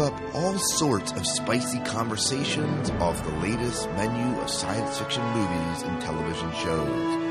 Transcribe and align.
up 0.00 0.34
all 0.34 0.58
sorts 0.58 1.12
of 1.12 1.24
spicy 1.24 1.78
conversations 1.84 2.90
off 2.98 3.22
the 3.22 3.30
latest 3.36 3.88
menu 3.90 4.40
of 4.40 4.50
science 4.50 4.98
fiction 4.98 5.22
movies 5.26 5.82
and 5.82 6.00
television 6.00 6.52
shows. 6.54 7.22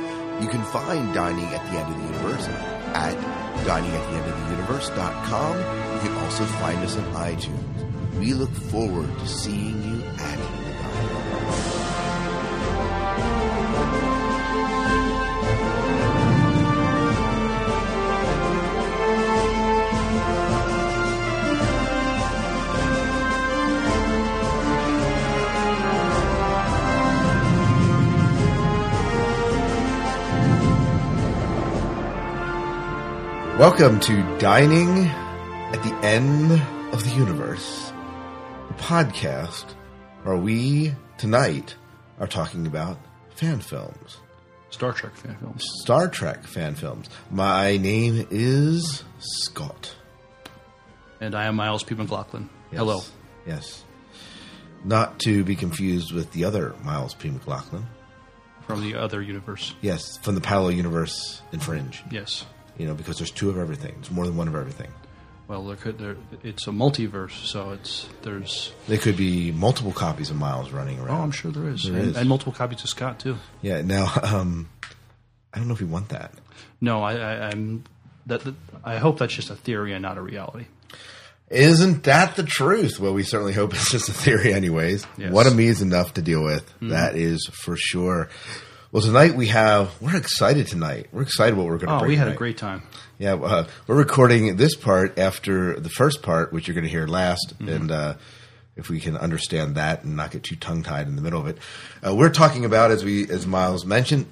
You 0.41 0.47
can 0.47 0.63
find 0.71 1.13
Dining 1.13 1.43
at 1.43 1.61
the 1.69 1.77
End 1.77 1.93
of 1.93 1.97
the 2.01 2.05
Universe 2.05 2.47
at 2.47 3.17
diningattheendoftheuniverse.com. 3.65 5.57
You 5.57 5.99
can 5.99 6.17
also 6.23 6.45
find 6.45 6.79
us 6.79 6.95
on 6.95 7.03
iTunes. 7.15 8.17
We 8.17 8.33
look 8.33 8.53
forward 8.53 9.09
to 9.19 9.27
seeing 9.27 9.83
you 9.83 10.01
at 10.01 10.37
the 10.37 10.62
Welcome 33.63 34.01
to 34.01 34.37
Dining 34.39 35.05
at 35.07 35.81
the 35.83 35.95
End 36.05 36.51
of 36.93 37.01
the 37.05 37.11
Universe, 37.11 37.93
the 38.67 38.73
podcast 38.73 39.63
where 40.23 40.35
we 40.35 40.93
tonight 41.17 41.73
are 42.19 42.27
talking 42.27 42.67
about 42.67 42.97
fan 43.35 43.61
films, 43.61 44.17
Star 44.69 44.91
Trek 44.91 45.15
fan 45.15 45.37
films. 45.37 45.63
Star 45.81 46.09
Trek 46.09 46.43
fan 46.43 46.75
films. 46.75 47.09
My 47.31 47.77
name 47.77 48.27
is 48.29 49.05
Scott. 49.19 49.95
And 51.21 51.33
I 51.33 51.45
am 51.45 51.55
Miles 51.55 51.83
P. 51.83 51.95
McLaughlin. 51.95 52.49
Yes. 52.69 52.79
Hello. 52.79 53.01
Yes. 53.47 53.85
Not 54.83 55.19
to 55.19 55.45
be 55.45 55.55
confused 55.55 56.11
with 56.11 56.33
the 56.33 56.43
other 56.43 56.75
Miles 56.83 57.13
P. 57.13 57.29
McLaughlin. 57.29 57.85
From 58.67 58.81
the 58.81 58.95
other 58.95 59.21
universe. 59.21 59.73
Yes, 59.79 60.17
from 60.17 60.35
the 60.35 60.41
parallel 60.41 60.73
universe 60.73 61.41
in 61.53 61.61
Fringe. 61.61 62.03
Yes. 62.11 62.45
You 62.77 62.87
know, 62.87 62.93
because 62.93 63.17
there's 63.17 63.31
two 63.31 63.49
of 63.49 63.57
everything. 63.57 63.93
There's 63.95 64.11
more 64.11 64.25
than 64.25 64.35
one 64.35 64.47
of 64.47 64.55
everything. 64.55 64.91
Well, 65.47 65.65
there 65.65 65.75
could, 65.75 65.99
there, 65.99 66.15
it's 66.41 66.67
a 66.67 66.71
multiverse, 66.71 67.45
so 67.45 67.71
it's 67.71 68.07
there's. 68.21 68.71
There 68.87 68.97
could 68.97 69.17
be 69.17 69.51
multiple 69.51 69.91
copies 69.91 70.29
of 70.29 70.37
Miles 70.37 70.71
running 70.71 70.99
around. 70.99 71.19
Oh. 71.19 71.23
I'm 71.23 71.31
sure 71.31 71.51
there 71.51 71.67
is, 71.67 71.83
There 71.83 71.93
and, 71.99 72.11
is. 72.11 72.17
and 72.17 72.29
multiple 72.29 72.53
copies 72.53 72.81
of 72.83 72.89
Scott 72.89 73.19
too. 73.19 73.37
Yeah. 73.61 73.81
Now, 73.81 74.11
um, 74.23 74.69
I 75.53 75.59
don't 75.59 75.67
know 75.67 75.73
if 75.73 75.81
we 75.81 75.85
want 75.87 76.09
that. 76.09 76.31
No, 76.81 77.03
I, 77.03 77.13
I, 77.15 77.49
I'm. 77.49 77.83
That, 78.25 78.41
that 78.45 78.55
I 78.85 78.97
hope 78.97 79.19
that's 79.19 79.33
just 79.33 79.49
a 79.49 79.55
theory 79.55 79.91
and 79.93 80.01
not 80.01 80.17
a 80.17 80.21
reality. 80.21 80.65
Isn't 81.49 82.03
that 82.05 82.35
the 82.37 82.43
truth? 82.43 82.99
Well, 82.99 83.13
we 83.13 83.23
certainly 83.23 83.53
hope 83.53 83.73
it's 83.73 83.91
just 83.91 84.07
a 84.09 84.13
theory, 84.13 84.53
anyways. 84.53 85.05
Yes. 85.17 85.31
One 85.31 85.45
of 85.45 85.55
me 85.55 85.67
is 85.67 85.81
enough 85.81 86.13
to 86.15 86.21
deal 86.21 86.43
with. 86.43 86.73
That 86.81 87.15
is 87.15 87.47
for 87.53 87.75
sure. 87.77 88.29
Well, 88.93 89.01
tonight 89.01 89.33
we 89.35 89.47
have. 89.47 89.99
We're 89.99 90.15
excited 90.15 90.67
tonight. 90.67 91.07
We're 91.11 91.23
excited 91.23 91.57
what 91.57 91.65
we're 91.65 91.79
going 91.79 91.87
to. 91.89 91.95
Oh, 91.95 91.99
bring 92.01 92.09
we 92.09 92.15
had 92.15 92.27
a 92.27 92.35
great 92.35 92.59
time. 92.59 92.83
Yeah, 93.17 93.33
uh, 93.33 93.67
we're 93.87 93.95
recording 93.95 94.55
this 94.55 94.75
part 94.75 95.17
after 95.17 95.79
the 95.79 95.89
first 95.89 96.21
part, 96.21 96.53
which 96.53 96.67
you're 96.67 96.75
going 96.75 96.83
to 96.83 96.91
hear 96.91 97.07
last, 97.07 97.55
Mm-hmm. 97.57 97.69
and 97.69 97.91
uh, 97.91 98.13
if 98.75 98.89
we 98.91 98.99
can 98.99 99.17
understand 99.17 99.73
that 99.77 100.03
and 100.03 100.15
not 100.15 100.29
get 100.29 100.43
too 100.43 100.55
tongue 100.57 100.83
tied 100.83 101.07
in 101.07 101.15
the 101.15 101.23
middle 101.23 101.41
of 101.41 101.47
it, 101.47 101.57
uh, 102.05 102.13
we're 102.13 102.29
talking 102.29 102.65
about 102.65 102.91
as 102.91 103.03
we 103.03 103.27
as 103.31 103.47
Miles 103.47 103.83
mentioned, 103.83 104.27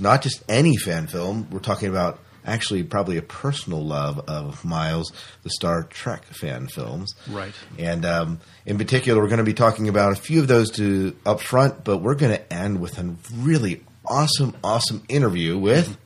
not 0.00 0.22
just 0.22 0.42
any 0.48 0.78
fan 0.78 1.06
film. 1.06 1.48
We're 1.50 1.58
talking 1.60 1.90
about 1.90 2.20
actually 2.46 2.82
probably 2.84 3.18
a 3.18 3.22
personal 3.22 3.84
love 3.84 4.18
of 4.30 4.64
Miles, 4.64 5.12
the 5.42 5.50
Star 5.50 5.82
Trek 5.82 6.24
fan 6.24 6.68
films, 6.68 7.14
Right. 7.28 7.52
And 7.78 8.06
um, 8.06 8.40
in 8.64 8.78
particular, 8.78 9.20
we're 9.20 9.28
going 9.28 9.38
to 9.38 9.44
be 9.44 9.52
talking 9.52 9.88
about 9.90 10.12
a 10.12 10.16
few 10.16 10.40
of 10.40 10.48
those 10.48 10.70
to 10.76 11.14
up 11.26 11.42
front, 11.42 11.84
but 11.84 11.98
we're 11.98 12.14
going 12.14 12.32
to 12.34 12.50
end 12.50 12.80
with 12.80 12.98
a 12.98 13.14
really 13.36 13.82
awesome, 14.10 14.54
awesome 14.62 15.02
interview 15.08 15.56
with. 15.56 15.96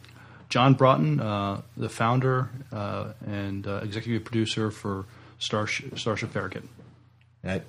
John 0.51 0.75
Broughton, 0.75 1.19
uh, 1.19 1.63
the 1.77 1.89
founder 1.89 2.51
uh, 2.71 3.15
and 3.27 3.67
uh, 3.67 3.81
executive 3.83 4.25
producer 4.25 4.71
for 4.71 5.07
Starship, 5.39 5.99
Starship 5.99 6.31
Farragut. 6.31 6.63
at, 7.43 7.65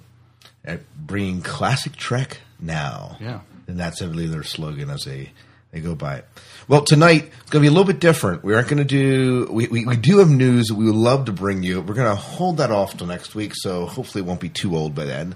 at 0.64 0.82
bringing 0.96 1.42
classic 1.42 1.96
Trek 1.96 2.42
now. 2.60 3.18
Yeah. 3.20 3.40
And 3.68 3.80
that's 3.80 4.02
I 4.02 4.06
believe 4.06 4.32
their 4.32 4.44
slogan 4.44 4.90
as 4.92 5.06
they, 5.06 5.32
they 5.72 5.80
go 5.80 5.96
by 5.96 6.18
it. 6.18 6.26
Well, 6.68 6.84
tonight 6.84 7.32
it's 7.42 7.50
going 7.50 7.64
to 7.64 7.68
be 7.68 7.68
a 7.68 7.72
little 7.72 7.86
bit 7.92 8.00
different. 8.00 8.44
We 8.44 8.54
aren't 8.54 8.68
going 8.68 8.78
to 8.78 8.84
do, 8.84 9.48
we, 9.52 9.68
we, 9.68 9.86
we 9.86 9.96
do 9.98 10.20
have 10.20 10.30
news 10.30 10.68
that 10.68 10.76
we 10.76 10.86
would 10.86 10.96
love 10.96 11.26
to 11.26 11.32
bring 11.32 11.64
you. 11.64 11.82
We're 11.82 11.96
going 11.96 12.10
to 12.10 12.16
hold 12.16 12.58
that 12.58 12.72
off 12.72 12.98
till 12.98 13.08
next 13.08 13.34
week, 13.34 13.54
so 13.56 13.86
hopefully 13.86 14.24
it 14.24 14.28
won't 14.28 14.40
be 14.40 14.50
too 14.50 14.76
old 14.76 14.94
by 14.94 15.06
then. 15.06 15.36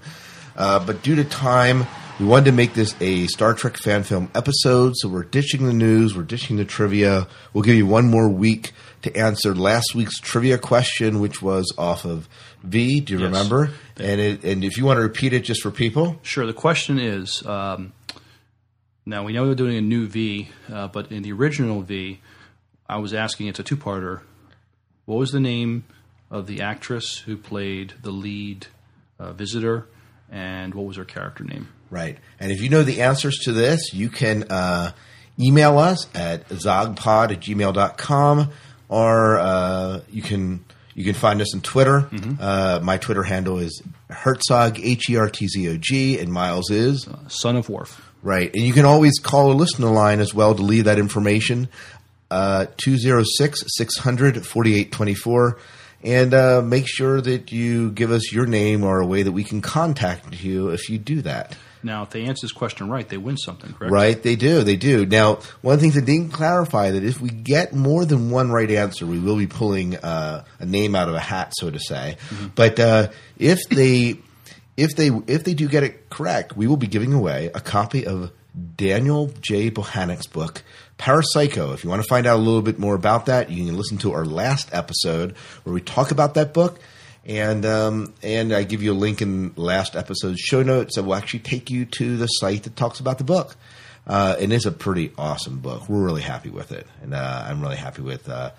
Uh, 0.56 0.84
but 0.84 1.02
due 1.02 1.16
to 1.16 1.24
time, 1.24 1.86
we 2.20 2.26
wanted 2.26 2.44
to 2.44 2.52
make 2.52 2.74
this 2.74 2.94
a 3.00 3.26
Star 3.28 3.54
Trek 3.54 3.78
fan 3.78 4.02
film 4.02 4.30
episode, 4.34 4.92
so 4.96 5.08
we're 5.08 5.22
ditching 5.24 5.64
the 5.64 5.72
news, 5.72 6.14
we're 6.14 6.22
ditching 6.22 6.56
the 6.56 6.66
trivia. 6.66 7.26
We'll 7.54 7.64
give 7.64 7.76
you 7.76 7.86
one 7.86 8.08
more 8.10 8.28
week 8.28 8.72
to 9.02 9.16
answer 9.16 9.54
last 9.54 9.94
week's 9.94 10.18
trivia 10.20 10.58
question, 10.58 11.20
which 11.20 11.40
was 11.40 11.72
off 11.78 12.04
of 12.04 12.28
V. 12.62 13.00
Do 13.00 13.14
you 13.14 13.20
Yes. 13.20 13.26
remember? 13.26 13.70
And 13.96 14.20
it, 14.20 14.44
and 14.44 14.62
if 14.64 14.76
you 14.76 14.84
want 14.84 14.98
to 14.98 15.02
repeat 15.02 15.32
it 15.32 15.40
just 15.44 15.62
for 15.62 15.70
people, 15.70 16.20
Sure. 16.22 16.44
The 16.44 16.52
question 16.52 16.98
is 16.98 17.44
um, 17.46 17.94
now 19.06 19.24
we 19.24 19.32
know 19.32 19.44
we're 19.44 19.54
doing 19.54 19.78
a 19.78 19.80
new 19.80 20.06
V, 20.06 20.50
uh, 20.70 20.88
but 20.88 21.10
in 21.10 21.22
the 21.22 21.32
original 21.32 21.80
V, 21.80 22.20
I 22.86 22.98
was 22.98 23.14
asking 23.14 23.46
it's 23.46 23.58
a 23.60 23.62
two 23.62 23.78
parter. 23.78 24.20
What 25.06 25.16
was 25.18 25.30
the 25.32 25.40
name 25.40 25.84
of 26.30 26.46
the 26.46 26.60
actress 26.60 27.16
who 27.18 27.38
played 27.38 27.94
the 28.02 28.10
lead 28.10 28.66
uh, 29.18 29.32
visitor, 29.32 29.86
and 30.30 30.74
what 30.74 30.84
was 30.84 30.96
her 30.98 31.04
character 31.06 31.44
name? 31.44 31.68
Right? 31.90 32.18
And 32.38 32.52
if 32.52 32.62
you 32.62 32.68
know 32.68 32.82
the 32.82 33.02
answers 33.02 33.38
to 33.44 33.52
this, 33.52 33.92
you 33.92 34.08
can 34.08 34.44
uh, 34.44 34.92
email 35.38 35.78
us 35.78 36.06
at 36.14 36.48
zogpod 36.48 37.32
at 37.32 37.40
gmail.com 37.40 38.50
or 38.88 39.38
uh, 39.38 40.00
you 40.10 40.22
can 40.22 40.64
you 40.94 41.04
can 41.04 41.14
find 41.14 41.40
us 41.40 41.54
on 41.54 41.60
Twitter. 41.62 42.08
Uh, 42.38 42.80
my 42.82 42.98
Twitter 42.98 43.22
handle 43.22 43.58
is 43.58 43.82
Hertzog 44.10 44.78
H 44.82 45.08
E 45.08 45.16
R 45.16 45.30
T 45.30 45.46
Z 45.48 45.68
O 45.68 45.76
G, 45.78 46.18
and 46.18 46.32
Miles 46.32 46.70
is 46.70 47.08
Son 47.28 47.56
of 47.56 47.68
Worf. 47.68 48.02
Right. 48.22 48.52
And 48.54 48.64
you 48.64 48.72
can 48.72 48.84
always 48.84 49.18
call 49.18 49.50
or 49.50 49.54
listen 49.54 49.80
to 49.80 49.88
line 49.88 50.20
as 50.20 50.34
well 50.34 50.54
to 50.54 50.62
leave 50.62 50.84
that 50.84 50.98
information. 50.98 51.68
Uh, 52.30 52.66
206 52.76 53.64
600 53.66 54.46
4824. 54.46 55.58
And 56.02 56.34
uh, 56.34 56.62
make 56.62 56.86
sure 56.88 57.20
that 57.20 57.52
you 57.52 57.90
give 57.90 58.10
us 58.10 58.32
your 58.32 58.46
name 58.46 58.84
or 58.84 59.00
a 59.00 59.06
way 59.06 59.22
that 59.22 59.32
we 59.32 59.44
can 59.44 59.60
contact 59.60 60.42
you 60.42 60.68
if 60.68 60.88
you 60.88 60.98
do 60.98 61.22
that. 61.22 61.56
Now, 61.82 62.02
if 62.02 62.10
they 62.10 62.24
answer 62.24 62.44
this 62.44 62.52
question 62.52 62.88
right, 62.88 63.08
they 63.08 63.16
win 63.16 63.36
something, 63.36 63.72
correct? 63.72 63.92
Right? 63.92 64.22
They 64.22 64.36
do. 64.36 64.62
They 64.62 64.76
do. 64.76 65.06
Now, 65.06 65.40
one 65.62 65.74
of 65.74 65.80
the 65.80 65.84
things 65.84 65.94
that 65.94 66.04
didn't 66.04 66.30
clarify 66.30 66.90
that 66.90 67.04
if 67.04 67.20
we 67.20 67.30
get 67.30 67.74
more 67.74 68.04
than 68.04 68.30
one 68.30 68.50
right 68.50 68.70
answer, 68.70 69.06
we 69.06 69.18
will 69.18 69.36
be 69.36 69.46
pulling 69.46 69.96
uh, 69.96 70.44
a 70.58 70.66
name 70.66 70.94
out 70.94 71.08
of 71.08 71.14
a 71.14 71.20
hat, 71.20 71.52
so 71.56 71.70
to 71.70 71.78
say. 71.78 72.16
But 72.54 72.78
uh, 72.78 73.08
if 73.38 73.60
they 73.68 74.18
if 74.76 74.96
they 74.96 75.10
if 75.26 75.44
they 75.44 75.54
do 75.54 75.68
get 75.68 75.82
it 75.82 76.10
correct, 76.10 76.56
we 76.56 76.66
will 76.66 76.76
be 76.76 76.86
giving 76.86 77.12
away 77.12 77.50
a 77.54 77.60
copy 77.60 78.06
of 78.06 78.32
Daniel 78.76 79.32
J. 79.40 79.70
Bohanek's 79.70 80.26
book 80.26 80.62
Parapsycho. 80.98 81.72
If 81.72 81.84
you 81.84 81.90
want 81.90 82.02
to 82.02 82.08
find 82.08 82.26
out 82.26 82.36
a 82.36 82.42
little 82.42 82.62
bit 82.62 82.78
more 82.78 82.94
about 82.94 83.26
that, 83.26 83.50
you 83.50 83.64
can 83.64 83.76
listen 83.76 83.98
to 83.98 84.12
our 84.12 84.24
last 84.24 84.68
episode 84.72 85.36
where 85.64 85.72
we 85.72 85.80
talk 85.80 86.10
about 86.10 86.34
that 86.34 86.52
book. 86.52 86.78
And 87.30 87.64
um, 87.64 88.12
and 88.24 88.52
I 88.52 88.64
give 88.64 88.82
you 88.82 88.92
a 88.92 88.94
link 88.94 89.22
in 89.22 89.52
last 89.54 89.94
episode's 89.94 90.40
show 90.40 90.64
notes 90.64 90.96
that 90.96 91.04
will 91.04 91.14
actually 91.14 91.40
take 91.40 91.70
you 91.70 91.84
to 91.84 92.16
the 92.16 92.26
site 92.26 92.64
that 92.64 92.74
talks 92.74 92.98
about 92.98 93.18
the 93.18 93.24
book. 93.24 93.54
Uh, 94.04 94.34
and 94.40 94.52
it's 94.52 94.66
a 94.66 94.72
pretty 94.72 95.12
awesome 95.16 95.60
book. 95.60 95.88
We're 95.88 96.04
really 96.04 96.22
happy 96.22 96.50
with 96.50 96.72
it, 96.72 96.88
and 97.00 97.14
uh, 97.14 97.44
I'm 97.46 97.62
really 97.62 97.76
happy 97.76 98.02
with 98.02 98.28
uh, 98.28 98.50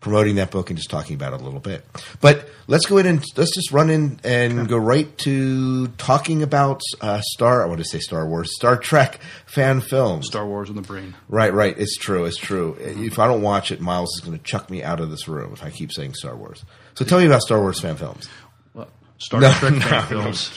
promoting 0.00 0.34
that 0.34 0.50
book 0.50 0.68
and 0.68 0.76
just 0.76 0.90
talking 0.90 1.16
about 1.16 1.32
it 1.32 1.40
a 1.40 1.44
little 1.44 1.60
bit. 1.60 1.86
But 2.20 2.48
let's 2.66 2.84
go 2.84 2.98
in 2.98 3.06
and 3.06 3.24
let's 3.36 3.54
just 3.54 3.72
run 3.72 3.88
in 3.88 4.20
and 4.22 4.68
go 4.68 4.76
right 4.76 5.16
to 5.18 5.86
talking 5.88 6.42
about 6.42 6.82
uh, 7.00 7.22
Star. 7.22 7.62
I 7.62 7.66
want 7.66 7.78
to 7.78 7.84
say 7.84 7.98
Star 7.98 8.26
Wars, 8.26 8.54
Star 8.54 8.76
Trek 8.76 9.20
fan 9.46 9.80
films. 9.80 10.26
Star 10.26 10.46
Wars 10.46 10.68
in 10.68 10.76
the 10.76 10.82
brain. 10.82 11.14
Right, 11.28 11.52
right. 11.52 11.76
It's 11.78 11.96
true. 11.96 12.26
It's 12.26 12.36
true. 12.36 12.76
If 12.78 13.18
I 13.18 13.26
don't 13.26 13.42
watch 13.42 13.72
it, 13.72 13.80
Miles 13.80 14.14
is 14.16 14.20
going 14.20 14.36
to 14.36 14.44
chuck 14.44 14.68
me 14.68 14.82
out 14.82 15.00
of 15.00 15.10
this 15.10 15.26
room 15.28 15.52
if 15.54 15.64
I 15.64 15.70
keep 15.70 15.92
saying 15.92 16.14
Star 16.14 16.36
Wars. 16.36 16.64
So 16.98 17.04
tell 17.04 17.20
me 17.20 17.26
about 17.26 17.42
Star 17.42 17.60
Wars 17.60 17.78
fan 17.80 17.94
films. 17.94 18.28
Well, 18.74 18.88
Star 19.18 19.40
No, 19.40 19.52
Trek 19.52 19.74
no, 19.74 19.78
fan 19.80 19.90
no. 20.00 20.06
films. 20.22 20.50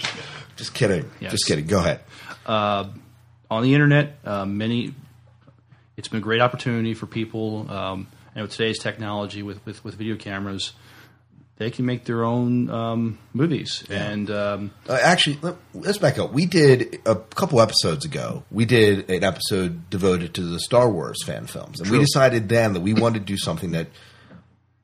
Just 0.56 0.74
kidding. 0.74 1.08
Yes. 1.20 1.32
Just 1.34 1.46
kidding. 1.46 1.68
Go 1.68 1.78
ahead. 1.80 2.00
on 2.48 3.62
the 3.62 3.76
internet, 3.76 4.18
uh, 4.26 4.46
many. 4.46 4.96
It's 5.98 6.08
been 6.08 6.18
a 6.18 6.24
great 6.24 6.42
opportunity 6.42 6.96
for 6.96 7.06
people, 7.06 7.70
um, 7.72 8.08
and 8.34 8.42
with 8.42 8.54
today's 8.54 8.80
technology, 8.80 9.44
with, 9.44 9.64
with, 9.68 9.86
with 9.86 9.94
video 9.94 10.16
cameras, 10.16 10.72
they 11.58 11.70
can 11.70 11.86
make 11.86 12.06
their 12.06 12.24
own 12.24 12.72
um, 12.72 13.20
movies. 13.34 13.84
And 13.88 14.32
um, 14.32 14.72
Uh, 14.90 14.98
actually, 15.00 15.38
let, 15.44 15.58
let's 15.76 16.00
back 16.00 16.18
up. 16.18 16.34
We 16.34 16.48
did 16.48 17.02
a 17.06 17.16
couple 17.18 17.62
episodes 17.62 18.04
ago. 18.04 18.46
We 18.50 18.66
did 18.66 19.12
an 19.12 19.24
episode 19.24 19.92
devoted 19.92 20.34
to 20.36 20.42
the 20.42 20.60
Star 20.60 20.90
Wars 20.90 21.24
fan 21.24 21.46
films, 21.46 21.82
and 21.82 21.92
we 21.92 22.00
decided 22.00 22.50
then 22.50 22.74
that 22.74 22.82
we 22.82 22.96
wanted 22.96 23.20
to 23.20 23.26
do 23.26 23.38
something 23.38 23.72
that 23.74 23.90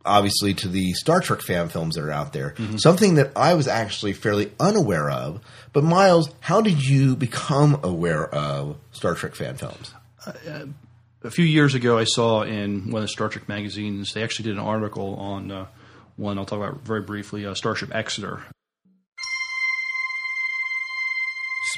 obviously 0.08 0.54
to 0.56 0.68
the 0.68 0.94
Star 0.94 1.20
Trek 1.22 1.42
fan 1.42 1.70
films 1.70 1.96
that 1.96 2.04
are 2.04 2.12
out 2.12 2.34
there. 2.34 2.56
Something 2.78 3.16
that 3.16 3.32
I 3.36 3.54
was 3.54 3.68
actually 3.68 4.14
fairly 4.14 4.52
unaware 4.60 5.10
of. 5.10 5.42
But 5.74 5.84
Miles, 5.84 6.32
how 6.40 6.62
did 6.62 6.84
you 6.84 7.16
become 7.16 7.80
aware 7.84 8.28
of 8.28 8.78
Star 8.92 9.14
Trek 9.14 9.36
fan 9.36 9.58
films? 9.58 9.94
a 11.24 11.32
few 11.32 11.46
years 11.46 11.74
ago, 11.74 11.98
I 11.98 12.04
saw 12.06 12.42
in 12.42 12.92
one 12.92 13.02
of 13.02 13.08
the 13.08 13.12
Star 13.12 13.30
Trek 13.30 13.48
magazines, 13.48 14.14
they 14.14 14.24
actually 14.24 14.50
did 14.50 14.58
an 14.58 14.64
article 14.64 15.16
on 15.16 15.52
uh, 15.52 15.68
one 16.16 16.38
I'll 16.38 16.46
talk 16.46 16.60
about 16.60 16.82
very 16.82 17.02
briefly 17.02 17.46
uh, 17.46 17.54
Starship 17.54 17.94
Exeter. 17.94 18.44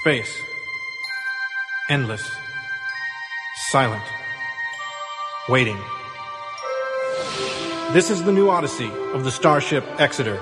Space. 0.02 0.34
Endless. 1.90 2.30
Silent. 3.72 4.04
Waiting. 5.50 5.78
This 7.92 8.12
is 8.12 8.22
the 8.22 8.32
new 8.32 8.52
odyssey 8.52 8.92
of 9.14 9.24
the 9.24 9.32
Starship 9.32 9.84
Exeter. 10.00 10.36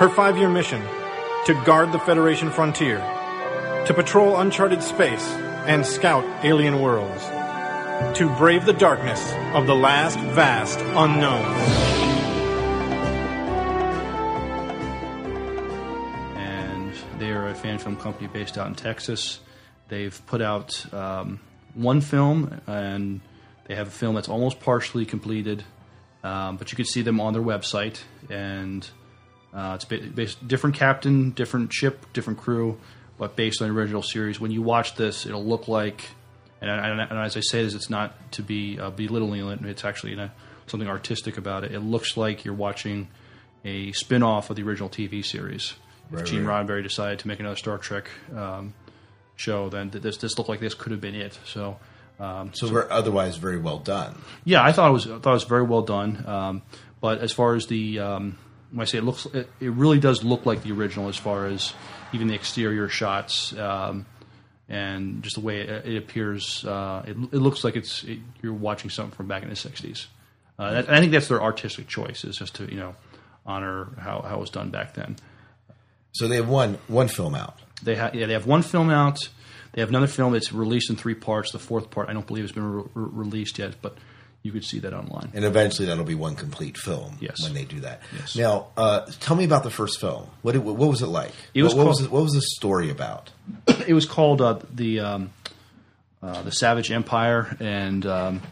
Her 0.00 0.08
five 0.08 0.36
year 0.36 0.48
mission 0.48 0.82
to 1.46 1.54
guard 1.64 1.92
the 1.92 2.00
Federation 2.00 2.50
frontier, 2.50 2.98
to 3.86 3.94
patrol 3.94 4.40
uncharted 4.40 4.82
space 4.82 5.24
and 5.68 5.86
scout 5.86 6.24
alien 6.44 6.82
worlds, 6.82 7.22
to 8.18 8.34
brave 8.36 8.66
the 8.66 8.72
darkness 8.72 9.22
of 9.54 9.68
the 9.68 9.76
last 9.76 10.18
vast 10.34 10.80
unknown. 10.80 11.44
and 16.36 16.92
they 17.20 17.30
are 17.30 17.46
a 17.46 17.54
fan 17.54 17.78
film 17.78 17.94
company 17.94 18.26
based 18.26 18.58
out 18.58 18.66
in 18.66 18.74
Texas. 18.74 19.38
They've 19.86 20.20
put 20.26 20.42
out 20.42 20.92
um, 20.92 21.38
one 21.74 22.00
film, 22.00 22.60
and 22.66 23.20
they 23.66 23.76
have 23.76 23.86
a 23.86 23.92
film 23.92 24.16
that's 24.16 24.28
almost 24.28 24.58
partially 24.58 25.06
completed, 25.06 25.62
um, 26.24 26.56
but 26.56 26.72
you 26.72 26.76
can 26.76 26.86
see 26.86 27.02
them 27.02 27.20
on 27.20 27.32
their 27.32 27.42
website. 27.42 28.00
And 28.28 28.88
uh, 29.54 29.76
it's 29.76 29.84
based 29.84 30.46
different 30.46 30.74
captain, 30.74 31.30
different 31.30 31.72
ship, 31.72 32.12
different 32.12 32.40
crew, 32.40 32.80
but 33.18 33.36
based 33.36 33.62
on 33.62 33.68
the 33.68 33.74
original 33.74 34.02
series. 34.02 34.40
When 34.40 34.50
you 34.50 34.62
watch 34.62 34.96
this, 34.96 35.26
it'll 35.26 35.44
look 35.44 35.68
like, 35.68 36.08
and, 36.60 36.70
I, 36.70 36.88
and 36.88 37.18
as 37.18 37.36
I 37.36 37.40
say 37.40 37.62
this, 37.62 37.74
it's 37.74 37.90
not 37.90 38.32
to 38.32 38.42
be 38.42 38.80
uh, 38.80 38.90
belittling 38.90 39.46
it. 39.48 39.64
It's 39.64 39.84
actually 39.84 40.10
you 40.10 40.16
know, 40.16 40.30
something 40.66 40.88
artistic 40.88 41.36
about 41.36 41.62
it. 41.62 41.72
It 41.72 41.80
looks 41.80 42.16
like 42.16 42.44
you're 42.44 42.54
watching 42.54 43.08
a 43.64 43.92
spin-off 43.92 44.50
of 44.50 44.56
the 44.56 44.62
original 44.62 44.88
TV 44.88 45.24
series. 45.24 45.74
If 46.10 46.18
Right, 46.18 46.26
Gene 46.26 46.44
right. 46.44 46.66
Roddenberry 46.66 46.82
decided 46.82 47.20
to 47.20 47.28
make 47.28 47.40
another 47.40 47.56
Star 47.56 47.78
Trek 47.78 48.10
um, 48.34 48.74
show, 49.36 49.68
then 49.68 49.90
th- 49.90 50.02
this 50.02 50.18
this 50.18 50.36
looked 50.36 50.50
like 50.50 50.60
this 50.60 50.74
could 50.74 50.92
have 50.92 51.00
been 51.00 51.14
it. 51.14 51.38
So, 51.46 51.78
um, 52.20 52.52
So 52.54 52.70
we're 52.72 52.88
otherwise 52.90 53.36
very 53.36 53.58
well 53.58 53.78
done. 53.78 54.20
yeah, 54.44 54.62
I 54.62 54.72
thought 54.72 54.90
it 54.90 54.92
was 54.92 55.06
I 55.06 55.18
thought 55.18 55.30
it 55.30 55.34
was 55.34 55.44
very 55.44 55.62
well 55.64 55.82
done. 55.82 56.24
Um, 56.26 56.62
but 57.00 57.18
as 57.18 57.32
far 57.32 57.54
as 57.54 57.66
the 57.66 57.98
um, 58.00 58.38
when 58.70 58.80
I 58.82 58.84
say 58.84 58.98
it 58.98 59.04
looks, 59.04 59.26
it, 59.26 59.48
it 59.60 59.70
really 59.70 59.98
does 60.00 60.24
look 60.24 60.46
like 60.46 60.62
the 60.62 60.72
original 60.72 61.08
as 61.08 61.16
far 61.16 61.46
as 61.46 61.74
even 62.12 62.28
the 62.28 62.34
exterior 62.34 62.88
shots 62.88 63.52
um, 63.58 64.06
and 64.68 65.22
just 65.22 65.34
the 65.36 65.42
way 65.42 65.60
it, 65.60 65.86
it 65.86 65.96
appears. 65.96 66.64
Uh, 66.64 67.02
it, 67.06 67.16
it 67.32 67.38
looks 67.40 67.64
like 67.64 67.76
it's 67.76 68.04
it, 68.04 68.18
you're 68.42 68.52
watching 68.54 68.90
something 68.90 69.14
from 69.16 69.26
back 69.26 69.42
in 69.42 69.48
the 69.48 69.54
'60s. 69.54 70.06
Uh, 70.58 70.70
that, 70.74 70.90
I 70.90 71.00
think 71.00 71.10
that's 71.12 71.28
their 71.28 71.42
artistic 71.42 71.88
choice 71.88 72.24
is 72.24 72.36
just 72.36 72.54
to 72.56 72.70
you 72.70 72.78
know 72.78 72.94
honor 73.44 73.88
how, 73.98 74.22
how 74.22 74.36
it 74.36 74.40
was 74.40 74.50
done 74.50 74.70
back 74.70 74.94
then. 74.94 75.16
So 76.12 76.28
they 76.28 76.36
have 76.36 76.48
one 76.48 76.78
one 76.86 77.08
film 77.08 77.34
out. 77.34 77.58
They 77.82 77.96
have 77.96 78.14
yeah, 78.14 78.26
they 78.26 78.32
have 78.34 78.46
one 78.46 78.62
film 78.62 78.88
out. 78.88 79.18
They 79.74 79.82
have 79.82 79.90
another 79.90 80.06
film 80.06 80.32
that's 80.32 80.52
released 80.52 80.88
in 80.88 80.96
three 80.96 81.14
parts. 81.14 81.52
The 81.52 81.58
fourth 81.58 81.90
part 81.90 82.08
I 82.08 82.12
don't 82.14 82.26
believe 82.26 82.44
has 82.44 82.52
been 82.52 82.64
re- 82.64 82.82
re- 82.94 83.08
released 83.12 83.58
yet, 83.58 83.74
but 83.82 83.98
you 84.42 84.52
could 84.52 84.64
see 84.64 84.78
that 84.80 84.92
online. 84.94 85.30
And 85.34 85.44
eventually 85.44 85.86
that'll 85.88 86.04
be 86.04 86.14
one 86.14 86.36
complete 86.36 86.76
film 86.78 87.16
Yes. 87.20 87.42
when 87.42 87.54
they 87.54 87.64
do 87.64 87.80
that. 87.80 88.00
Yes. 88.16 88.36
Now, 88.36 88.66
uh, 88.76 89.06
tell 89.20 89.36
me 89.36 89.44
about 89.44 89.62
the 89.64 89.70
first 89.70 90.00
film. 90.00 90.26
What, 90.42 90.56
what 90.58 90.76
was 90.88 91.02
it 91.02 91.06
like? 91.06 91.32
It 91.54 91.62
was 91.62 91.74
what, 91.74 91.84
what 91.84 91.88
was 91.88 91.98
called- 91.98 92.06
it, 92.10 92.12
what 92.12 92.22
was 92.22 92.32
the 92.34 92.42
story 92.42 92.90
about? 92.90 93.30
it 93.88 93.94
was 93.94 94.06
called 94.06 94.40
uh, 94.40 94.58
the 94.72 95.00
um, 95.00 95.30
uh, 96.22 96.42
the 96.42 96.52
Savage 96.52 96.90
Empire, 96.90 97.56
and 97.60 98.06
um, 98.06 98.42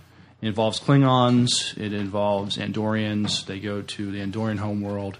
it 0.43 0.49
involves 0.49 0.81
Klingons. 0.81 1.77
It 1.79 1.93
involves 1.93 2.57
Andorians. 2.59 3.47
They 3.47 3.61
go 3.61 3.81
to 3.83 4.11
the 4.11 4.19
Andorian 4.19 4.59
homeworld, 4.59 5.19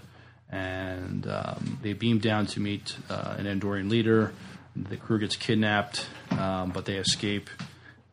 and 0.51 1.25
um, 1.27 1.79
they 1.81 1.93
beam 1.93 2.19
down 2.19 2.45
to 2.47 2.59
meet 2.59 2.95
uh, 3.09 3.35
an 3.37 3.45
Andorian 3.45 3.89
leader. 3.89 4.33
The 4.75 4.97
crew 4.97 5.19
gets 5.19 5.35
kidnapped, 5.35 6.07
um, 6.31 6.71
but 6.71 6.85
they 6.85 6.95
escape. 6.95 7.49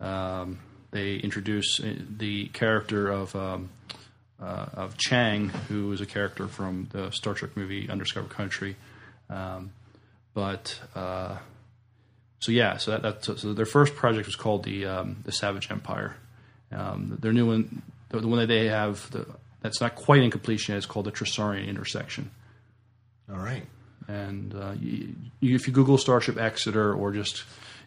Um, 0.01 0.59
they 0.91 1.17
introduce 1.17 1.81
uh, 1.81 1.95
the 2.17 2.49
character 2.49 3.09
of. 3.09 3.35
Um, 3.35 3.71
uh, 4.43 4.67
of 4.73 4.97
Chang, 4.97 5.51
who 5.69 5.93
is 5.93 6.01
a 6.01 6.07
character 6.07 6.49
from 6.49 6.89
the 6.93 7.11
Star 7.11 7.35
Trek 7.35 7.59
movie 7.59 7.91
Undiscovered 7.91 8.31
Country, 8.31 8.75
um, 9.29 9.71
but 10.33 10.81
uh, 10.95 11.37
so 12.41 12.53
yeah, 12.53 12.79
so 12.79 12.93
that, 12.93 13.03
that's 13.03 13.43
so 13.43 13.53
their 13.53 13.67
first 13.67 13.95
project 13.95 14.27
was 14.27 14.37
called 14.37 14.65
the 14.65 14.87
um, 14.87 15.17
the 15.25 15.33
Savage 15.33 15.71
Empire. 15.71 16.17
Um, 16.73 17.19
their 17.21 17.33
new 17.33 17.47
one, 17.47 17.83
the, 18.09 18.21
the 18.21 18.29
one 18.29 18.39
that 18.39 18.47
they 18.47 18.67
have, 18.67 19.11
the, 19.11 19.27
that's 19.61 19.81
not 19.81 19.95
quite 19.95 20.23
in 20.23 20.31
completion. 20.31 20.75
is 20.77 20.87
called 20.87 21.07
the 21.07 21.13
Tressaurian 21.13 21.67
Intersection. 21.69 22.31
All 23.31 23.39
right. 23.39 23.65
And 24.11 24.55
uh, 24.55 24.73
you, 24.81 25.15
if 25.41 25.67
you 25.67 25.73
Google 25.73 25.99
Starship 25.99 26.37
Exeter, 26.37 26.93
or 26.95 27.13
just 27.13 27.45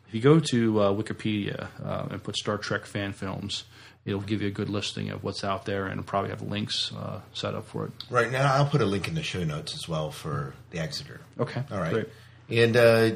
if 0.07 0.13
you 0.13 0.21
go 0.21 0.39
to 0.39 0.79
uh, 0.79 0.93
Wikipedia 0.93 1.67
uh, 1.83 2.07
and 2.11 2.23
put 2.23 2.37
Star 2.37 2.57
Trek 2.57 2.85
fan 2.85 3.11
films, 3.13 3.65
it'll 4.05 4.21
give 4.21 4.41
you 4.41 4.47
a 4.47 4.51
good 4.51 4.69
listing 4.69 5.09
of 5.09 5.23
what's 5.23 5.43
out 5.43 5.65
there, 5.65 5.87
and 5.87 6.05
probably 6.05 6.29
have 6.29 6.41
links 6.41 6.91
uh, 6.93 7.19
set 7.33 7.55
up 7.55 7.65
for 7.67 7.85
it. 7.85 7.91
Right 8.09 8.31
now, 8.31 8.53
I'll 8.53 8.65
put 8.65 8.81
a 8.81 8.85
link 8.85 9.07
in 9.07 9.15
the 9.15 9.23
show 9.23 9.43
notes 9.43 9.73
as 9.75 9.87
well 9.89 10.11
for 10.11 10.53
the 10.71 10.79
Exeter. 10.79 11.19
Okay, 11.39 11.63
All 11.71 11.79
right. 11.79 11.93
great. 11.93 12.09
And 12.49 12.77
uh, 12.77 13.11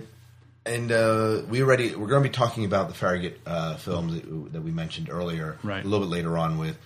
and 0.65 0.91
uh, 0.91 1.41
we 1.49 1.61
already 1.61 1.95
we're 1.95 2.07
going 2.07 2.23
to 2.23 2.29
be 2.29 2.33
talking 2.33 2.65
about 2.65 2.89
the 2.89 2.93
Farragut 2.93 3.39
uh, 3.45 3.75
films 3.77 4.15
that, 4.15 4.53
that 4.53 4.61
we 4.61 4.71
mentioned 4.71 5.09
earlier, 5.09 5.57
Right. 5.63 5.83
A 5.83 5.87
little 5.87 6.07
bit 6.07 6.11
later 6.11 6.37
on 6.37 6.57
with 6.57 6.77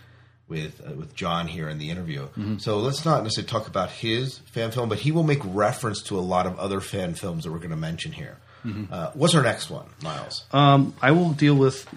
with 0.52 0.82
uh, 0.86 0.92
with 0.94 1.16
John 1.16 1.48
here 1.48 1.68
in 1.70 1.80
the 1.80 1.90
interview. 1.90 2.28
Mm-hmm. 2.28 2.58
So 2.58 2.78
let's 2.78 3.06
not 3.06 3.24
necessarily 3.24 3.50
talk 3.50 3.68
about 3.68 3.90
his 3.90 4.40
fan 4.40 4.70
film, 4.70 4.90
but 4.90 5.00
he 5.00 5.12
will 5.12 5.24
make 5.24 5.40
reference 5.46 6.04
to 6.04 6.20
a 6.20 6.22
lot 6.22 6.46
of 6.46 6.60
other 6.60 6.82
fan 6.82 7.16
films 7.16 7.46
that 7.46 7.52
we're 7.52 7.58
going 7.58 7.72
to 7.72 7.78
mention 7.78 8.12
here. 8.12 8.38
Mm-hmm. 8.66 8.94
Uh, 8.94 9.12
what's 9.14 9.34
our 9.34 9.42
next 9.42 9.72
one, 9.72 9.88
Miles? 10.04 10.46
Um, 10.52 10.94
I 11.02 11.12
will 11.12 11.32
deal 11.32 11.56
with 11.56 11.88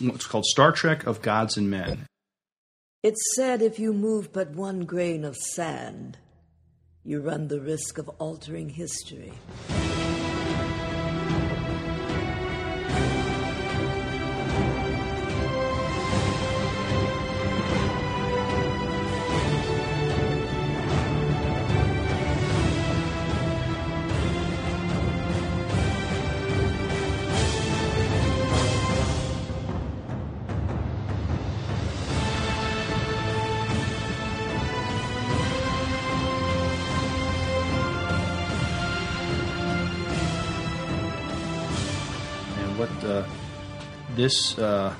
what's 0.00 0.26
called 0.26 0.46
Star 0.46 0.72
Trek 0.72 1.06
of 1.06 1.22
Gods 1.22 1.56
and 1.56 1.70
Men. 1.70 2.06
It's 3.02 3.22
said 3.36 3.62
if 3.62 3.78
you 3.78 3.92
move 3.92 4.32
but 4.32 4.50
one 4.50 4.84
grain 4.84 5.24
of 5.24 5.36
sand, 5.36 6.16
you 7.04 7.20
run 7.20 7.48
the 7.48 7.60
risk 7.60 7.98
of 7.98 8.08
altering 8.18 8.70
history. 8.70 9.34
This 44.22 44.56
uh, 44.58 44.94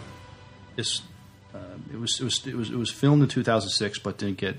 this 0.77 1.03
uh, 1.55 1.59
it 1.93 1.99
was 1.99 2.21
it 2.21 2.25
was 2.25 2.47
it 2.47 2.55
was 2.55 2.71
it 2.71 2.77
was 2.77 2.91
filmed 2.91 3.23
in 3.23 3.29
2006, 3.29 3.99
but 4.01 4.19
didn't 4.19 4.39
get 4.39 4.57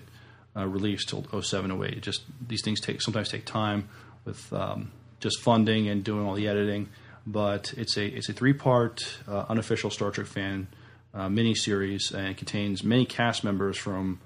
uh, 0.55 0.65
released 0.65 1.09
till 1.09 1.41
07, 1.41 1.71
08. 1.71 1.93
It 1.93 2.01
just 2.01 2.23
these 2.47 2.61
things 2.63 2.79
take 2.79 3.01
sometimes 3.01 3.29
take 3.29 3.45
time 3.45 3.89
with 4.25 4.51
um, 4.53 4.91
just 5.19 5.39
funding 5.41 5.89
and 5.89 6.03
doing 6.03 6.25
all 6.25 6.33
the 6.33 6.47
editing. 6.47 6.89
But 7.27 7.73
it's 7.77 7.97
a 7.97 8.05
it's 8.05 8.29
a 8.29 8.33
three 8.33 8.53
part 8.53 9.17
uh, 9.27 9.45
unofficial 9.49 9.89
Star 9.89 10.11
Trek 10.11 10.27
fan 10.27 10.67
uh, 11.13 11.29
mini 11.29 11.55
series, 11.55 12.11
and 12.11 12.27
it 12.27 12.37
contains 12.37 12.83
many 12.83 13.05
cast 13.05 13.43
members 13.43 13.77
from 13.77 14.19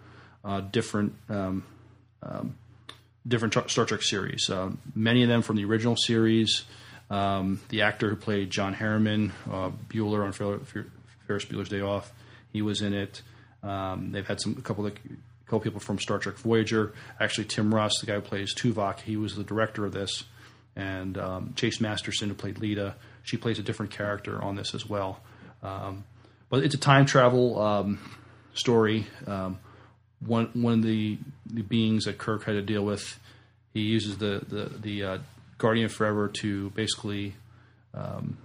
uh, 0.45 0.61
different 0.61 1.15
um, 1.29 1.63
different 3.27 3.53
Tra- 3.53 3.69
Star 3.69 3.85
Trek 3.85 4.03
series. 4.03 4.49
Uh, 4.49 4.71
many 4.93 5.23
of 5.23 5.29
them 5.29 5.41
from 5.41 5.55
the 5.55 5.65
original 5.65 5.95
series. 5.95 6.63
Um, 7.09 7.61
the 7.69 7.83
actor 7.83 8.09
who 8.09 8.15
played 8.15 8.49
John 8.49 8.73
Harriman, 8.73 9.31
uh, 9.49 9.71
Bueller 9.89 10.23
on 10.25 10.33
Fer- 10.33 10.59
Fer- 10.59 10.87
Ferris 11.25 11.45
Bueller's 11.45 11.69
Day 11.69 11.81
Off, 11.81 12.11
he 12.51 12.61
was 12.61 12.81
in 12.81 12.93
it. 12.93 13.21
Um, 13.63 14.11
they've 14.11 14.27
had 14.27 14.41
some 14.41 14.55
a 14.57 14.61
couple 14.61 14.85
of 14.85 14.93
a 14.93 15.45
couple 15.45 15.61
people 15.61 15.79
from 15.79 15.99
Star 15.99 16.19
Trek 16.19 16.35
Voyager. 16.35 16.93
Actually, 17.19 17.45
Tim 17.45 17.73
Russ, 17.73 17.99
the 17.99 18.07
guy 18.07 18.15
who 18.15 18.21
plays 18.21 18.53
Tuvok, 18.53 18.99
he 18.99 19.15
was 19.15 19.35
the 19.35 19.43
director 19.43 19.85
of 19.85 19.93
this. 19.93 20.25
And 20.75 21.17
um, 21.17 21.53
Chase 21.55 21.81
Masterson, 21.81 22.29
who 22.29 22.35
played 22.35 22.59
Leeta, 22.59 22.95
she 23.23 23.35
plays 23.37 23.57
a 23.57 23.63
different 23.63 23.91
character 23.91 24.41
on 24.41 24.55
this 24.55 24.75
as 24.75 24.87
well. 24.87 25.21
Um, 25.63 26.03
but 26.49 26.63
it's 26.63 26.75
a 26.75 26.77
time 26.77 27.05
travel 27.05 27.59
um, 27.59 27.99
story. 28.53 29.07
Um, 29.25 29.59
one 30.19 30.49
one 30.53 30.73
of 30.73 30.83
the, 30.83 31.17
the 31.45 31.61
beings 31.61 32.05
that 32.05 32.17
Kirk 32.17 32.43
had 32.43 32.53
to 32.53 32.61
deal 32.61 32.83
with, 32.83 33.19
he 33.73 33.81
uses 33.81 34.17
the 34.17 34.43
the 34.47 34.71
the 34.79 35.03
uh, 35.03 35.17
Guardian 35.57 35.89
Forever 35.89 36.27
to 36.41 36.69
basically 36.71 37.35
um, 37.93 38.37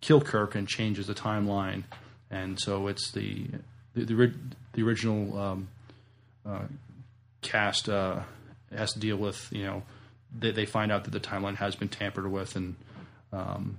kill 0.00 0.20
Kirk 0.20 0.54
and 0.54 0.66
changes 0.66 1.06
the 1.06 1.14
timeline, 1.14 1.84
and 2.30 2.58
so 2.58 2.88
it's 2.88 3.10
the 3.12 3.46
the 3.94 4.04
the, 4.04 4.34
the 4.72 4.82
original 4.82 5.38
um, 5.38 5.68
uh, 6.44 6.64
cast 7.42 7.88
uh, 7.88 8.20
has 8.74 8.92
to 8.92 8.98
deal 8.98 9.16
with 9.16 9.48
you 9.52 9.64
know 9.64 9.82
they, 10.36 10.50
they 10.50 10.66
find 10.66 10.92
out 10.92 11.04
that 11.04 11.10
the 11.10 11.20
timeline 11.20 11.56
has 11.56 11.76
been 11.76 11.88
tampered 11.88 12.30
with 12.30 12.56
and 12.56 12.76
um, 13.32 13.78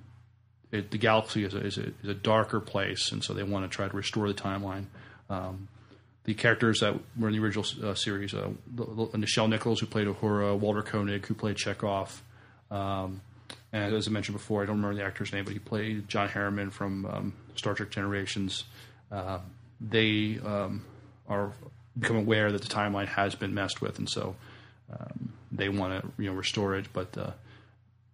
it, 0.71 0.91
the 0.91 0.97
galaxy 0.97 1.43
is 1.43 1.53
a, 1.53 1.65
is, 1.65 1.77
a, 1.77 1.87
is 2.03 2.09
a 2.09 2.13
darker 2.13 2.59
place 2.59 3.11
and 3.11 3.23
so 3.23 3.33
they 3.33 3.43
want 3.43 3.69
to 3.69 3.75
try 3.75 3.87
to 3.87 3.95
restore 3.95 4.27
the 4.27 4.33
timeline. 4.33 4.85
Um, 5.29 5.67
the 6.23 6.33
characters 6.33 6.81
that 6.81 6.93
were 7.17 7.29
in 7.29 7.33
the 7.33 7.39
original 7.39 7.65
uh, 7.83 7.93
series 7.93 8.33
uh, 8.33 8.49
Nichelle 8.75 9.49
Nichols 9.49 9.79
who 9.79 9.85
played 9.85 10.07
Uhura 10.07 10.57
Walter 10.57 10.81
Koenig 10.81 11.25
who 11.25 11.33
played 11.33 11.55
Chekov 11.55 12.19
um, 12.71 13.21
and 13.73 13.93
as 13.93 14.07
I 14.07 14.11
mentioned 14.11 14.37
before 14.37 14.63
I 14.63 14.65
don't 14.65 14.77
remember 14.77 14.95
the 14.95 15.05
actor's 15.05 15.31
name 15.33 15.43
but 15.43 15.53
he 15.53 15.59
played 15.59 16.07
John 16.07 16.27
Harriman 16.29 16.69
from 16.71 17.05
um, 17.05 17.33
Star 17.55 17.73
Trek 17.73 17.89
Generations 17.89 18.63
uh, 19.11 19.39
they 19.79 20.39
um, 20.43 20.83
are 21.27 21.51
become 21.97 22.17
aware 22.17 22.51
that 22.51 22.61
the 22.61 22.67
timeline 22.67 23.07
has 23.07 23.35
been 23.35 23.53
messed 23.53 23.81
with, 23.81 23.97
and 23.97 24.09
so 24.09 24.35
um, 24.91 25.33
they 25.51 25.69
want 25.69 26.01
to 26.01 26.21
you 26.21 26.29
know 26.29 26.35
restore 26.35 26.75
it, 26.75 26.87
but 26.93 27.17
uh, 27.17 27.31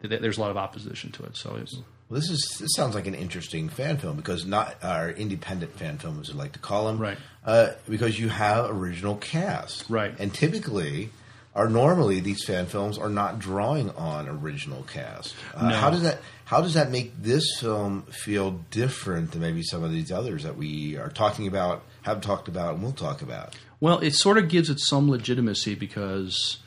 th- 0.01 0.21
there's 0.21 0.37
a 0.37 0.41
lot 0.41 0.51
of 0.51 0.57
opposition 0.57 1.11
to 1.13 1.23
it. 1.23 1.35
So 1.37 1.55
it's, 1.55 1.75
Well, 1.75 2.19
this 2.19 2.29
is 2.29 2.57
this 2.59 2.69
sounds 2.75 2.95
like 2.95 3.07
an 3.07 3.15
interesting 3.15 3.69
fan 3.69 3.97
film 3.97 4.17
because 4.17 4.45
not 4.45 4.75
our 4.83 5.09
independent 5.09 5.77
fan 5.77 5.97
film, 5.97 6.19
as 6.19 6.31
we 6.31 6.39
like 6.39 6.53
to 6.53 6.59
call 6.59 6.87
them, 6.87 6.97
Right. 6.99 7.17
Uh, 7.45 7.71
because 7.89 8.19
you 8.19 8.29
have 8.29 8.69
original 8.69 9.15
cast, 9.15 9.89
Right. 9.89 10.13
And 10.19 10.33
typically, 10.33 11.09
or 11.55 11.69
normally, 11.69 12.19
these 12.19 12.43
fan 12.45 12.65
films 12.65 12.97
are 12.97 13.09
not 13.09 13.39
drawing 13.39 13.89
on 13.91 14.27
original 14.27 14.83
cast. 14.83 15.35
Uh, 15.55 15.69
No. 15.69 15.75
How 15.75 15.89
does 15.89 16.01
that 16.03 16.19
How 16.45 16.61
does 16.61 16.73
that 16.73 16.91
make 16.91 17.13
this 17.21 17.59
film 17.59 18.03
feel 18.03 18.59
different 18.69 19.31
than 19.31 19.41
maybe 19.41 19.63
some 19.63 19.83
of 19.83 19.91
these 19.91 20.11
others 20.11 20.43
that 20.43 20.57
we 20.57 20.97
are 20.97 21.09
talking 21.09 21.47
about, 21.47 21.83
have 22.03 22.21
talked 22.21 22.47
about, 22.47 22.75
and 22.75 22.83
will 22.83 22.91
talk 22.91 23.21
about? 23.21 23.55
well, 23.79 23.99
it 23.99 24.13
sort 24.13 24.37
of 24.37 24.47
gives 24.47 24.69
it 24.69 24.79
some 24.79 25.09
legitimacy 25.11 25.75
because 25.75 26.57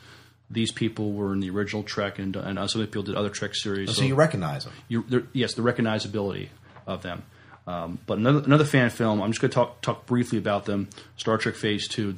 these 0.51 0.71
people 0.71 1.13
were 1.13 1.33
in 1.33 1.39
the 1.39 1.49
original 1.49 1.83
Trek, 1.83 2.19
and 2.19 2.35
and 2.35 2.69
some 2.69 2.81
people 2.81 3.03
did 3.03 3.15
other 3.15 3.29
Trek 3.29 3.55
series. 3.55 3.95
So 3.95 4.03
you 4.03 4.15
recognize 4.15 4.63
them. 4.65 4.73
you, 4.87 5.27
yes, 5.33 5.53
the 5.55 5.61
recognizability 5.61 6.49
of 6.85 7.01
them. 7.01 7.23
Um, 7.65 7.99
but 8.05 8.17
another 8.17 8.39
another 8.45 8.63
fan 8.65 8.89
film. 8.89 9.21
I'm 9.21 9.31
just 9.31 9.41
going 9.41 9.51
to 9.51 9.55
talk 9.55 9.81
talk 9.81 10.05
briefly 10.05 10.37
about 10.37 10.65
them. 10.65 10.89
Star 11.17 11.37
Trek 11.37 11.55
Phase 11.55 11.87
Two. 11.87 12.15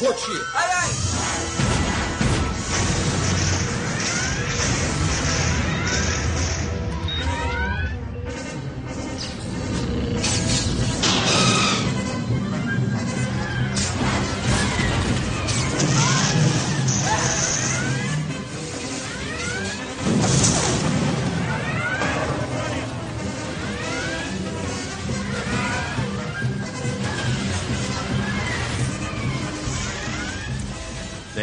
Maximum 0.00 0.38
power, 0.52 0.67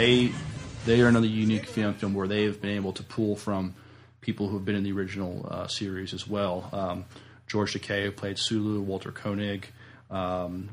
they 0.06 0.32
they 0.86 1.02
are 1.02 1.08
another 1.08 1.28
unique 1.28 1.66
fan 1.66 1.94
film 1.96 2.14
where 2.14 2.28
they 2.28 2.44
have 2.44 2.62
been 2.62 2.76
able 2.76 2.94
to 2.94 3.04
pull 3.04 3.36
from 3.36 3.74
people 4.22 4.48
who 4.48 4.56
have 4.56 4.66
been 4.66 4.76
in 4.76 4.84
the 4.84 4.92
original 4.92 5.48
uh, 5.50 5.68
series 5.68 6.14
as 6.14 6.28
well. 6.28 6.70
Um, 6.72 7.06
George 7.48 7.74
Takei 7.74 8.04
who 8.04 8.12
played 8.12 8.38
Sulu, 8.38 8.82
Walter 8.82 9.12
Koenig, 9.12 9.68
um, 10.12 10.70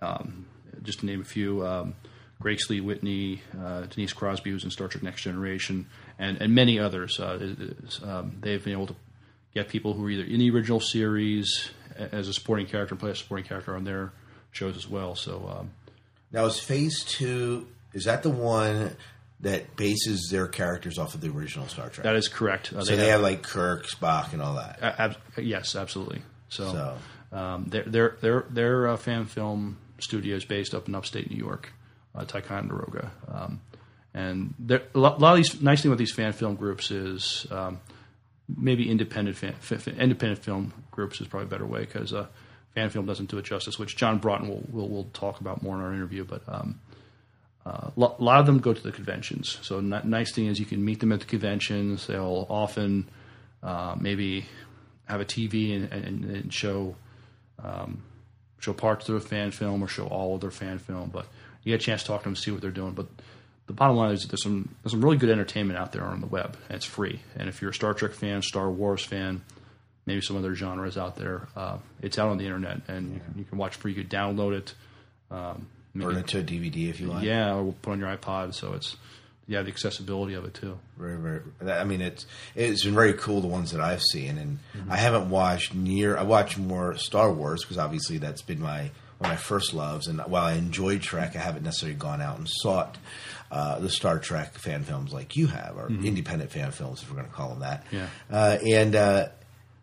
um, 0.00 0.46
just 0.82 1.00
to 1.00 1.06
name 1.06 1.20
a 1.20 1.24
few. 1.24 1.66
Um, 1.66 1.94
Grace 2.40 2.68
Lee 2.70 2.80
Whitney, 2.80 3.40
uh, 3.62 3.82
Denise 3.82 4.12
Crosby, 4.12 4.50
who's 4.50 4.64
in 4.64 4.70
Star 4.70 4.88
Trek 4.88 5.02
Next 5.04 5.22
Generation, 5.22 5.86
and, 6.18 6.40
and 6.40 6.54
many 6.54 6.78
others. 6.78 7.20
Uh, 7.20 7.54
um, 8.02 8.36
they've 8.40 8.64
been 8.64 8.72
able 8.72 8.88
to 8.88 8.96
get 9.54 9.68
people 9.68 9.94
who 9.94 10.06
are 10.06 10.10
either 10.10 10.24
in 10.24 10.40
the 10.40 10.50
original 10.50 10.80
series 10.80 11.70
as 11.96 12.26
a 12.26 12.32
supporting 12.32 12.66
character 12.66 12.94
and 12.94 13.00
play 13.00 13.10
a 13.10 13.14
supporting 13.14 13.46
character 13.46 13.76
on 13.76 13.84
their 13.84 14.12
shows 14.50 14.76
as 14.76 14.88
well. 14.88 15.14
So 15.14 15.48
um, 15.56 15.70
Now, 16.32 16.46
is 16.46 16.58
Phase 16.58 17.04
Two? 17.04 17.68
Is 17.94 18.04
that 18.04 18.22
the 18.22 18.30
one 18.30 18.96
that 19.40 19.74
bases 19.76 20.28
their 20.30 20.46
characters 20.46 20.98
off 20.98 21.14
of 21.14 21.20
the 21.20 21.28
original 21.28 21.66
Star 21.68 21.88
Trek? 21.88 22.04
that 22.04 22.16
is 22.16 22.28
correct. 22.28 22.72
Uh, 22.72 22.82
so 22.84 22.96
they 22.96 23.08
have 23.08 23.20
like 23.22 23.42
Kirk, 23.42 23.86
Spock, 23.86 24.32
and 24.32 24.40
all 24.40 24.54
that. 24.54 24.78
Ab- 24.82 25.16
yes, 25.36 25.74
absolutely. 25.76 26.22
So, 26.48 26.72
So- 26.72 26.98
Um, 27.36 27.64
their 27.70 27.82
their 27.84 28.16
their 28.20 28.44
their 28.50 28.88
uh, 28.88 28.96
fan 28.98 29.24
film 29.24 29.78
studio 29.98 30.36
is 30.36 30.44
based 30.44 30.74
up 30.74 30.86
in 30.86 30.94
upstate 30.94 31.30
New 31.30 31.36
York, 31.38 31.72
uh, 32.14 32.24
Ticonderoga, 32.26 33.10
um, 33.26 33.60
and 34.12 34.52
there, 34.58 34.82
a 34.94 34.98
lot, 34.98 35.22
of 35.22 35.36
these 35.36 35.62
nice 35.62 35.80
thing 35.80 35.90
with 35.90 35.98
these 35.98 36.12
fan 36.12 36.32
film 36.34 36.56
groups 36.56 36.90
is 36.90 37.46
um, 37.50 37.80
maybe 38.54 38.90
independent 38.90 39.36
fan, 39.38 39.54
independent 39.98 40.44
film 40.44 40.74
groups 40.90 41.22
is 41.22 41.26
probably 41.26 41.46
a 41.46 41.48
better 41.50 41.64
way 41.66 41.80
because 41.80 42.12
uh, 42.12 42.26
fan 42.74 42.90
film 42.90 43.06
doesn't 43.06 43.30
do 43.30 43.38
it 43.38 43.46
justice, 43.46 43.78
which 43.78 43.96
John 43.96 44.18
Broughton 44.18 44.48
will 44.48 44.62
will, 44.70 44.88
will 44.90 45.04
talk 45.14 45.40
about 45.40 45.62
more 45.62 45.76
in 45.76 45.82
our 45.82 45.92
interview, 45.94 46.24
but. 46.24 46.42
Um, 46.46 46.80
uh, 47.64 47.90
a 47.96 48.00
lot 48.00 48.40
of 48.40 48.46
them 48.46 48.58
go 48.58 48.74
to 48.74 48.82
the 48.82 48.92
conventions. 48.92 49.58
So, 49.62 49.78
n- 49.78 50.00
nice 50.04 50.32
thing 50.32 50.46
is 50.46 50.58
you 50.58 50.66
can 50.66 50.84
meet 50.84 51.00
them 51.00 51.12
at 51.12 51.20
the 51.20 51.26
conventions. 51.26 52.06
They'll 52.08 52.46
often 52.50 53.08
uh, 53.62 53.94
maybe 53.98 54.46
have 55.04 55.20
a 55.20 55.24
TV 55.24 55.76
and, 55.76 55.92
and, 55.92 56.24
and 56.24 56.52
show 56.52 56.96
um, 57.62 58.02
show 58.58 58.72
parts 58.72 59.08
of 59.08 59.14
their 59.14 59.28
fan 59.28 59.50
film 59.50 59.82
or 59.82 59.88
show 59.88 60.06
all 60.06 60.34
of 60.34 60.40
their 60.40 60.50
fan 60.50 60.78
film. 60.78 61.10
But 61.10 61.26
you 61.62 61.72
get 61.72 61.80
a 61.80 61.84
chance 61.84 62.02
to 62.02 62.08
talk 62.08 62.20
to 62.20 62.24
them, 62.24 62.32
and 62.32 62.38
see 62.38 62.50
what 62.50 62.60
they're 62.60 62.70
doing. 62.70 62.92
But 62.92 63.06
the 63.66 63.72
bottom 63.72 63.96
line 63.96 64.12
is 64.12 64.26
there's 64.26 64.42
some 64.42 64.74
there's 64.82 64.92
some 64.92 65.02
really 65.04 65.16
good 65.16 65.30
entertainment 65.30 65.78
out 65.78 65.92
there 65.92 66.04
on 66.04 66.20
the 66.20 66.26
web, 66.26 66.56
and 66.68 66.76
it's 66.76 66.84
free. 66.84 67.20
And 67.36 67.48
if 67.48 67.62
you're 67.62 67.70
a 67.70 67.74
Star 67.74 67.94
Trek 67.94 68.12
fan, 68.12 68.42
Star 68.42 68.70
Wars 68.70 69.04
fan, 69.04 69.42
maybe 70.04 70.20
some 70.20 70.36
other 70.36 70.54
genres 70.54 70.98
out 70.98 71.16
there, 71.16 71.48
uh, 71.56 71.78
it's 72.00 72.18
out 72.18 72.28
on 72.28 72.38
the 72.38 72.44
internet, 72.44 72.80
and 72.88 73.14
you, 73.14 73.20
can, 73.20 73.38
you 73.38 73.44
can 73.44 73.58
watch 73.58 73.76
free. 73.76 73.92
You 73.92 74.04
can 74.04 74.10
download 74.10 74.58
it. 74.58 74.74
Um, 75.30 75.68
Burn 75.94 76.16
it 76.16 76.26
to 76.28 76.38
a 76.38 76.42
DVD 76.42 76.88
if 76.88 77.00
you 77.00 77.08
like. 77.08 77.24
yeah, 77.24 77.54
or 77.54 77.62
we'll 77.62 77.72
put 77.82 77.92
on 77.92 77.98
your 78.00 78.14
iPod, 78.16 78.54
so 78.54 78.72
it's 78.74 78.96
yeah 79.46 79.60
the 79.62 79.68
accessibility 79.68 80.34
of 80.34 80.44
it 80.44 80.54
too. 80.54 80.78
Very, 80.96 81.16
very. 81.16 81.40
I 81.70 81.84
mean, 81.84 82.00
it's 82.00 82.26
it's 82.54 82.84
been 82.84 82.94
very 82.94 83.12
cool 83.14 83.40
the 83.40 83.48
ones 83.48 83.72
that 83.72 83.80
I've 83.80 84.02
seen, 84.02 84.38
and 84.38 84.58
I 84.88 84.96
haven't 84.96 85.28
watched 85.30 85.74
near. 85.74 86.16
I 86.16 86.22
watch 86.22 86.56
more 86.56 86.96
Star 86.96 87.32
Wars 87.32 87.62
because 87.62 87.78
obviously 87.78 88.18
that's 88.18 88.42
been 88.42 88.60
my 88.60 88.90
one 89.18 89.30
of 89.30 89.36
my 89.36 89.36
first 89.36 89.74
loves. 89.74 90.06
And 90.06 90.20
while 90.20 90.44
I 90.44 90.54
enjoy 90.54 90.98
Trek, 90.98 91.36
I 91.36 91.40
haven't 91.40 91.62
necessarily 91.64 91.96
gone 91.98 92.20
out 92.20 92.38
and 92.38 92.48
sought 92.48 92.96
uh, 93.50 93.78
the 93.78 93.90
Star 93.90 94.18
Trek 94.18 94.54
fan 94.58 94.84
films 94.84 95.12
like 95.12 95.36
you 95.36 95.46
have, 95.48 95.76
or 95.76 95.88
independent 95.88 96.50
fan 96.50 96.70
films, 96.70 97.02
if 97.02 97.10
we're 97.10 97.16
going 97.16 97.28
to 97.28 97.34
call 97.34 97.50
them 97.50 97.60
that. 97.60 97.84
Yeah. 97.92 98.06
Uh, 98.30 98.58
and 98.66 98.96
uh, 98.96 99.28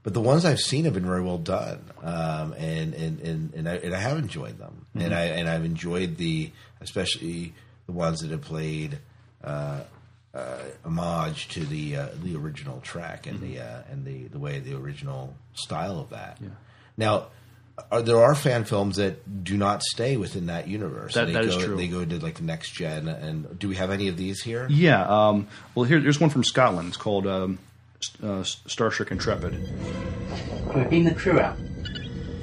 but 0.03 0.13
the 0.13 0.21
ones 0.21 0.45
I've 0.45 0.59
seen 0.59 0.85
have 0.85 0.93
been 0.93 1.05
very 1.05 1.21
well 1.21 1.37
done, 1.37 1.83
um, 2.01 2.53
and 2.53 2.93
and 2.93 3.19
and 3.19 3.53
and 3.53 3.69
I, 3.69 3.75
and 3.75 3.93
I 3.93 3.99
have 3.99 4.17
enjoyed 4.17 4.57
them, 4.57 4.85
and 4.95 5.13
I 5.13 5.25
and 5.25 5.49
I've 5.49 5.65
enjoyed 5.65 6.17
the 6.17 6.51
especially 6.81 7.53
the 7.85 7.91
ones 7.91 8.21
that 8.21 8.31
have 8.31 8.41
played 8.41 8.99
uh, 9.43 9.81
uh, 10.33 10.57
homage 10.85 11.49
to 11.49 11.65
the 11.65 11.97
uh, 11.97 12.07
the 12.23 12.35
original 12.35 12.79
Trek 12.81 13.27
and 13.27 13.41
the 13.41 13.59
uh, 13.59 13.81
and 13.91 14.05
the 14.05 14.27
the 14.27 14.39
way 14.39 14.59
the 14.59 14.75
original 14.77 15.33
style 15.53 15.99
of 15.99 16.09
that. 16.11 16.39
Now. 16.97 17.27
Are, 17.93 18.01
there 18.01 18.21
are 18.21 18.35
fan 18.35 18.65
films 18.65 18.97
that 18.97 19.45
do 19.45 19.55
not 19.55 19.81
stay 19.83 20.17
within 20.17 20.47
that 20.47 20.67
universe. 20.67 21.13
That- 21.13 21.27
they 21.27 21.31
that 21.31 21.45
go, 21.45 21.49
is 21.49 21.63
true. 21.63 21.77
They 21.77 21.87
go 21.87 22.03
to 22.03 22.19
like 22.19 22.35
the 22.35 22.43
next 22.43 22.71
gen. 22.71 23.07
And 23.07 23.57
do 23.57 23.69
we 23.69 23.77
have 23.77 23.89
any 23.89 24.09
of 24.09 24.17
these 24.17 24.41
here? 24.43 24.67
Yeah. 24.69 25.05
Um, 25.07 25.47
well, 25.75 25.85
here, 25.85 26.01
there's 26.01 26.19
one 26.19 26.29
from 26.29 26.43
Scotland. 26.43 26.89
It's 26.89 26.97
called 26.97 27.25
um, 27.25 27.57
uh, 28.23 28.43
Star 28.43 28.89
Trek 28.89 29.11
Intrepid. 29.11 29.53
Can 30.71 30.83
we 30.83 30.89
beam 30.89 31.03
the 31.03 31.13
crew 31.15 31.39
out? 31.39 31.57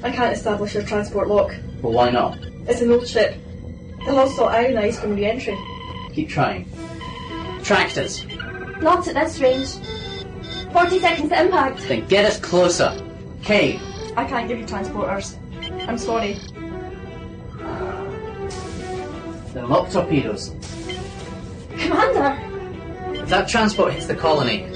I 0.02 0.10
can't 0.10 0.32
establish 0.32 0.74
a 0.74 0.82
transport 0.84 1.28
lock. 1.28 1.54
Well, 1.82 1.92
why 1.92 2.10
not? 2.10 2.38
It's 2.68 2.80
an 2.80 2.90
old 2.90 3.06
ship. 3.08 3.36
The 4.04 4.12
hull's 4.12 4.32
still 4.34 4.48
ionized 4.48 5.00
from 5.00 5.14
re-entry. 5.16 5.58
Keep 6.12 6.28
trying. 6.28 6.70
Tractors, 7.62 8.24
Not 8.80 9.08
at 9.08 9.14
this 9.14 9.40
range. 9.40 9.68
40 10.72 10.98
seconds 11.00 11.28
to 11.30 11.40
impact. 11.40 11.78
then 11.88 12.06
get 12.06 12.24
us 12.24 12.38
closer. 12.38 12.92
Kay, 13.42 13.80
I 14.16 14.24
can't 14.24 14.46
give 14.48 14.58
you 14.58 14.64
transporters. 14.66 15.36
I'm 15.88 15.98
sorry. 15.98 16.34
Then 19.52 19.68
lock 19.68 19.90
torpedoes. 19.90 20.54
Commander! 21.78 22.38
If 23.20 23.28
that 23.30 23.48
transport 23.48 23.94
hits 23.94 24.06
the 24.06 24.14
colony, 24.14 24.66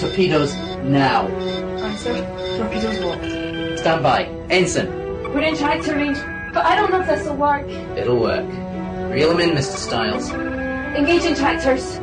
torpedoes 0.00 0.54
now. 0.84 1.28
Answer. 1.28 2.14
Torpedoes 2.56 2.98
locked. 3.00 3.78
Stand 3.80 4.02
by. 4.02 4.24
Ensign. 4.50 4.88
We're 5.32 5.42
in 5.42 5.56
tractor 5.56 5.94
range, 5.94 6.18
but 6.52 6.64
I 6.64 6.74
don't 6.74 6.90
know 6.90 7.00
if 7.00 7.06
this 7.06 7.26
will 7.26 7.36
work. 7.36 7.68
It'll 7.96 8.18
work. 8.20 8.46
Reel 9.12 9.30
them 9.30 9.40
in, 9.40 9.50
Mr. 9.50 9.76
Styles. 9.76 10.30
Engaging 10.30 11.34
tractors. 11.34 11.96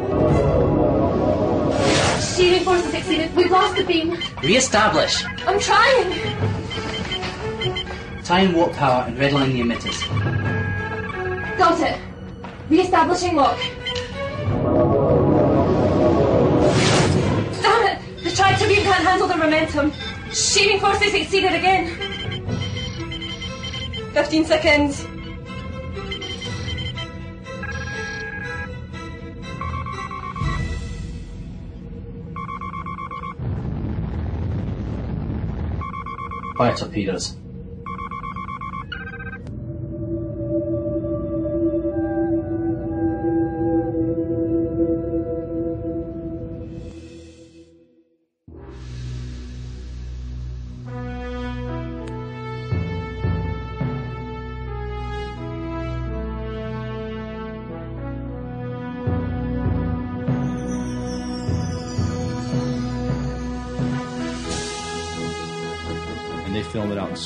Shearing 2.35 2.63
forces 2.63 2.93
exceeded. 2.93 3.35
We've 3.35 3.51
lost 3.51 3.75
the 3.75 3.83
beam. 3.83 4.17
Re-establish. 4.43 5.25
I'm 5.45 5.59
trying. 5.59 6.11
Tie 8.23 8.41
in 8.41 8.53
warp 8.53 8.73
power 8.73 9.05
and 9.07 9.17
redline 9.17 9.53
the 9.53 9.61
emitters. 9.61 9.97
Got 11.57 11.79
it. 11.81 11.99
Re-establishing 12.69 13.35
lock. 13.35 13.57
Tractor 18.47 18.73
can't 18.75 19.03
handle 19.03 19.27
the 19.27 19.37
momentum. 19.37 19.91
Shearing 20.31 20.79
forces 20.79 21.13
exceeded 21.13 21.53
again. 21.53 21.87
15 24.13 24.45
seconds. 24.45 25.05
Fire 36.57 36.75
torpedoes. 36.75 37.37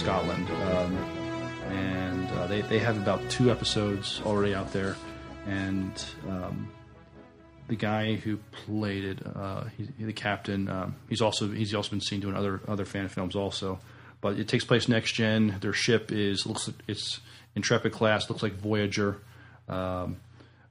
Scotland. 0.01 0.49
Um, 0.49 0.97
and 1.69 2.31
uh, 2.31 2.47
they, 2.47 2.61
they 2.61 2.79
have 2.79 2.97
about 2.97 3.21
two 3.29 3.51
episodes 3.51 4.19
already 4.25 4.55
out 4.55 4.73
there. 4.73 4.95
And 5.45 5.93
um, 6.27 6.71
the 7.67 7.75
guy 7.75 8.15
who 8.15 8.37
played 8.65 9.05
it, 9.05 9.19
uh, 9.23 9.65
he, 9.77 10.03
the 10.03 10.11
captain, 10.11 10.67
um, 10.69 10.95
he's 11.07 11.21
also 11.21 11.49
he's 11.49 11.75
also 11.75 11.91
been 11.91 12.01
seen 12.01 12.19
doing 12.19 12.35
other 12.35 12.61
other 12.67 12.85
fan 12.85 13.09
films 13.09 13.35
also. 13.35 13.79
But 14.21 14.39
it 14.39 14.47
takes 14.47 14.65
place 14.65 14.87
next 14.87 15.13
gen. 15.13 15.57
Their 15.61 15.73
ship 15.73 16.11
is 16.11 16.47
looks 16.47 16.67
it's 16.87 17.19
Intrepid 17.55 17.91
class, 17.91 18.27
looks 18.27 18.41
like 18.41 18.53
Voyager. 18.53 19.19
Um, 19.69 20.17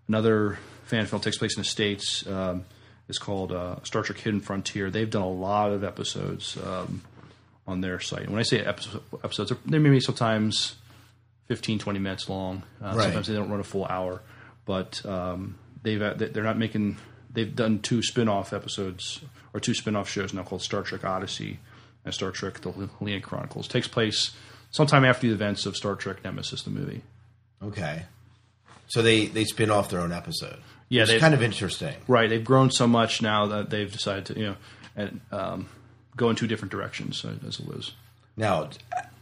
another 0.08 0.58
fan 0.87 1.06
film 1.06 1.22
takes 1.22 1.38
place 1.38 1.56
in 1.56 1.60
the 1.60 1.68
states. 1.68 2.26
Um, 2.26 2.64
is 3.08 3.18
called 3.18 3.52
uh, 3.52 3.76
Star 3.82 4.02
Trek 4.02 4.18
Hidden 4.18 4.40
Frontier. 4.40 4.90
They've 4.90 5.10
done 5.10 5.22
a 5.22 5.30
lot 5.30 5.72
of 5.72 5.84
episodes 5.84 6.56
um, 6.64 7.02
on 7.66 7.80
their 7.80 8.00
site. 8.00 8.28
When 8.28 8.38
I 8.38 8.42
say 8.42 8.60
episode, 8.60 9.02
episodes, 9.22 9.52
they 9.66 9.78
may 9.78 9.90
be 9.90 10.00
sometimes 10.00 10.76
15, 11.46 11.78
20 11.78 11.98
minutes 11.98 12.28
long. 12.28 12.62
Uh, 12.82 12.92
Right. 12.94 13.04
Sometimes 13.04 13.26
they 13.28 13.34
don't 13.34 13.50
run 13.50 13.60
a 13.60 13.64
full 13.64 13.84
hour, 13.86 14.22
but 14.66 15.04
um, 15.06 15.56
they've 15.82 16.00
uh, 16.00 16.14
they're 16.16 16.42
not 16.44 16.58
making. 16.58 16.96
They've 17.32 17.54
done 17.54 17.78
two 17.78 18.02
spin-off 18.02 18.52
episodes 18.52 19.20
or 19.54 19.60
two 19.60 19.75
spin-off 19.75 20.08
shows 20.08 20.34
now 20.34 20.42
called 20.42 20.62
Star 20.62 20.82
Trek 20.82 21.04
Odyssey 21.04 21.60
and 22.04 22.12
Star 22.12 22.30
Trek: 22.32 22.60
The 22.60 22.73
Leon 23.00 23.20
Chronicles. 23.23 23.68
takes 23.68 23.86
place 23.88 24.32
sometime 24.73 25.04
after 25.04 25.28
the 25.28 25.32
events 25.32 25.64
of 25.66 25.76
Star 25.76 25.94
Trek 25.94 26.25
Nemesis, 26.25 26.62
the 26.62 26.70
movie. 26.70 27.02
Okay. 27.62 28.02
So 28.88 29.02
they 29.02 29.26
they 29.26 29.44
spin 29.44 29.70
off 29.70 29.90
their 29.90 30.00
own 30.00 30.10
episode. 30.12 30.58
Yeah, 30.88 31.02
it's 31.02 31.20
kind 31.20 31.34
of 31.34 31.42
interesting. 31.42 31.94
Right, 32.08 32.28
they've 32.28 32.44
grown 32.44 32.73
so 32.73 32.88
much 32.88 33.23
now 33.23 33.46
that 33.46 33.70
they've 33.70 33.90
decided 33.90 34.26
to 34.26 34.38
you 34.38 34.46
know 34.46 34.56
and 34.96 35.20
um, 35.30 35.68
go 36.21 36.30
in 36.30 36.37
two 36.37 36.47
different 36.47 36.73
directions 36.76 37.25
uh, 37.25 37.35
as 37.49 37.59
it 37.61 37.69
is. 37.78 37.95
Now, 38.37 38.71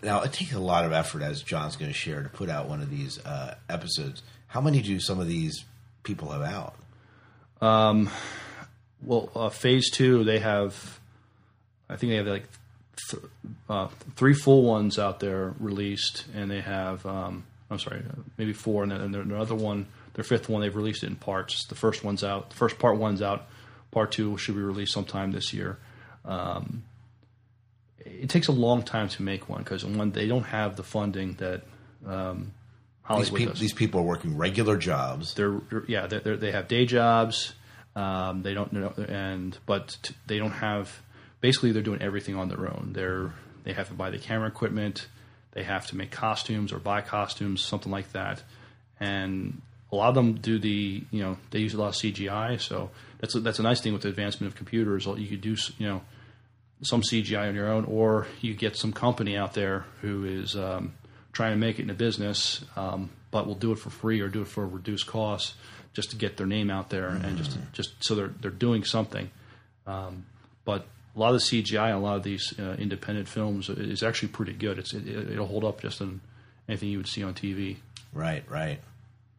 now 0.03 0.23
it 0.27 0.33
takes 0.33 0.53
a 0.53 0.61
lot 0.73 0.85
of 0.85 0.93
effort, 0.93 1.23
as 1.23 1.43
John's 1.43 1.77
going 1.77 1.91
to 1.91 1.99
share, 2.07 2.23
to 2.23 2.29
put 2.29 2.49
out 2.51 2.69
one 2.69 2.83
of 2.83 2.91
these 2.91 3.19
uh, 3.25 3.55
episodes. 3.69 4.23
How 4.49 4.61
many 4.61 4.83
do 4.83 5.01
some 5.01 5.21
of 5.21 5.27
these 5.27 5.65
people 6.03 6.31
have 6.33 6.43
out? 6.43 6.75
Um, 7.61 8.11
Well, 9.01 9.31
uh, 9.35 9.49
phase 9.49 9.91
two, 9.91 10.25
they 10.25 10.41
have, 10.41 10.99
I 11.89 11.95
think 11.97 12.11
they 12.11 12.17
have 12.17 12.27
like 12.27 12.49
th- 13.11 13.23
uh, 13.69 13.89
three 14.17 14.35
full 14.35 14.65
ones 14.65 14.99
out 14.99 15.21
there 15.21 15.55
released, 15.61 16.25
and 16.35 16.51
they 16.51 16.61
have, 16.61 17.07
um, 17.07 17.45
I'm 17.71 17.79
sorry, 17.79 18.03
maybe 18.37 18.53
four, 18.53 18.83
and 18.83 18.91
then 18.91 19.01
and 19.01 19.15
then 19.15 19.21
another 19.31 19.55
one, 19.55 19.87
their 20.15 20.25
fifth 20.25 20.49
one, 20.49 20.63
they've 20.63 20.75
released 20.75 21.05
it 21.05 21.07
in 21.07 21.17
parts. 21.17 21.67
The 21.67 21.77
first 21.77 22.03
one's 22.03 22.25
out, 22.25 22.51
the 22.51 22.57
first 22.57 22.79
part 22.81 22.97
one's 22.99 23.23
out, 23.23 23.47
part 23.93 24.11
two 24.11 24.37
should 24.37 24.57
be 24.57 24.63
released 24.63 24.93
sometime 24.93 25.31
this 25.31 25.53
year. 25.53 25.79
Um, 26.25 26.83
it 28.20 28.28
takes 28.31 28.48
a 28.48 28.52
long 28.52 28.83
time 28.83 29.09
to 29.11 29.22
make 29.22 29.48
one 29.48 29.62
because 29.62 29.85
one, 29.85 30.11
they 30.12 30.26
don't 30.26 30.44
have 30.44 30.76
the 30.76 30.83
funding 30.83 31.35
that 31.35 31.62
um, 32.07 32.38
These, 32.38 33.28
Hollywood 33.28 33.48
does. 33.50 33.61
these 33.61 33.72
people 33.72 34.00
are 34.00 34.04
working 34.04 34.37
regular 34.37 34.76
jobs. 34.76 35.35
they're, 35.35 35.61
they're- 35.70 35.85
yeah 35.88 36.07
they're, 36.07 36.20
they're, 36.20 36.37
they 36.37 36.52
have 36.52 36.68
day 36.68 36.85
jobs 36.87 37.54
um, 37.96 38.42
they 38.42 38.54
don't 38.54 38.72
know 38.72 38.92
and 39.09 39.57
but 39.66 39.96
t- 40.02 40.14
they 40.26 40.38
don't 40.38 40.52
have 40.52 41.00
basically 41.40 41.72
they're 41.72 41.83
doing 41.83 42.02
everything 42.02 42.37
on 42.37 42.48
their 42.48 42.66
own. 42.66 42.90
They're 42.92 43.33
they 43.64 43.72
have 43.72 43.88
to 43.88 43.94
buy 43.94 44.11
the 44.11 44.18
camera 44.18 44.48
equipment 44.48 45.07
they 45.52 45.62
have 45.64 45.87
to 45.88 45.96
make 45.96 46.11
costumes 46.11 46.72
or 46.72 46.78
buy 46.78 47.00
costumes 47.00 47.62
something 47.64 47.90
like 47.90 48.12
that. 48.12 48.42
And 49.00 49.61
a 49.90 49.96
lot 49.96 50.11
of 50.11 50.14
them 50.14 50.35
do 50.35 50.59
the 50.59 51.02
you 51.11 51.22
know 51.22 51.38
they 51.50 51.59
use 51.61 51.74
a 51.74 51.78
lot 51.78 51.88
of 51.88 51.94
CGI 51.94 52.61
so 52.61 52.90
that's 53.20 53.35
a, 53.35 53.40
that's 53.40 53.59
a 53.59 53.62
nice 53.62 53.81
thing 53.81 53.92
with 53.94 54.02
the 54.02 54.09
advancement 54.09 54.52
of 54.52 54.57
computers 54.57 55.07
you 55.07 55.26
could 55.26 55.40
do 55.40 55.57
you 55.78 55.87
know 55.88 56.02
some 56.83 57.03
CGI 57.03 57.49
on 57.49 57.55
your 57.55 57.69
own, 57.69 57.85
or 57.85 58.27
you 58.41 58.55
get 58.55 58.77
some 58.77 58.93
company 58.93 59.37
out 59.37 59.55
there 59.55 59.85
who 60.01 60.25
is 60.25 60.57
um, 60.57 60.93
trying 61.33 61.53
to 61.53 61.57
make 61.57 61.79
it 61.79 61.83
in 61.83 61.91
a 61.91 61.95
business, 61.95 62.64
um, 62.77 63.11
but 63.31 63.47
will 63.47 63.55
do 63.55 63.73
it 63.73 63.79
for 63.79 63.91
free 63.91 64.21
or 64.21 64.29
do 64.29 64.43
it 64.43 64.49
for 64.49 64.64
a 64.64 64.67
reduced 64.67 65.07
cost 65.07 65.55
just 65.93 66.11
to 66.11 66.17
get 66.17 66.37
their 66.37 66.47
name 66.47 66.71
out 66.71 66.91
there 66.91 67.09
and 67.09 67.38
just 67.38 67.59
just 67.73 68.05
so 68.05 68.14
they're 68.14 68.33
they're 68.41 68.51
doing 68.51 68.85
something. 68.85 69.31
Um, 69.87 70.27
but 70.64 70.87
a 71.17 71.19
lot 71.19 71.35
of 71.35 71.41
the 71.41 71.62
CGI, 71.62 71.95
a 71.95 71.99
lot 71.99 72.17
of 72.17 72.23
these 72.23 72.55
uh, 72.59 72.77
independent 72.79 73.29
films 73.29 73.69
is 73.69 74.03
actually 74.03 74.29
pretty 74.29 74.53
good. 74.53 74.79
It's 74.79 74.95
it, 74.95 75.09
it'll 75.09 75.47
hold 75.47 75.64
up 75.64 75.81
just 75.81 76.01
in 76.01 76.21
anything 76.69 76.91
you 76.91 76.99
would 76.99 77.09
see 77.09 77.25
on 77.25 77.35
TV. 77.35 77.77
Right, 78.12 78.45
right, 78.49 78.81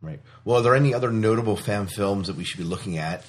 right. 0.02 0.20
Well, 0.44 0.58
are 0.58 0.62
there 0.62 0.76
any 0.76 0.94
other 0.94 1.12
notable 1.12 1.56
fan 1.56 1.88
films 1.88 2.28
that 2.28 2.36
we 2.36 2.44
should 2.44 2.58
be 2.58 2.66
looking 2.66 2.98
at, 2.98 3.24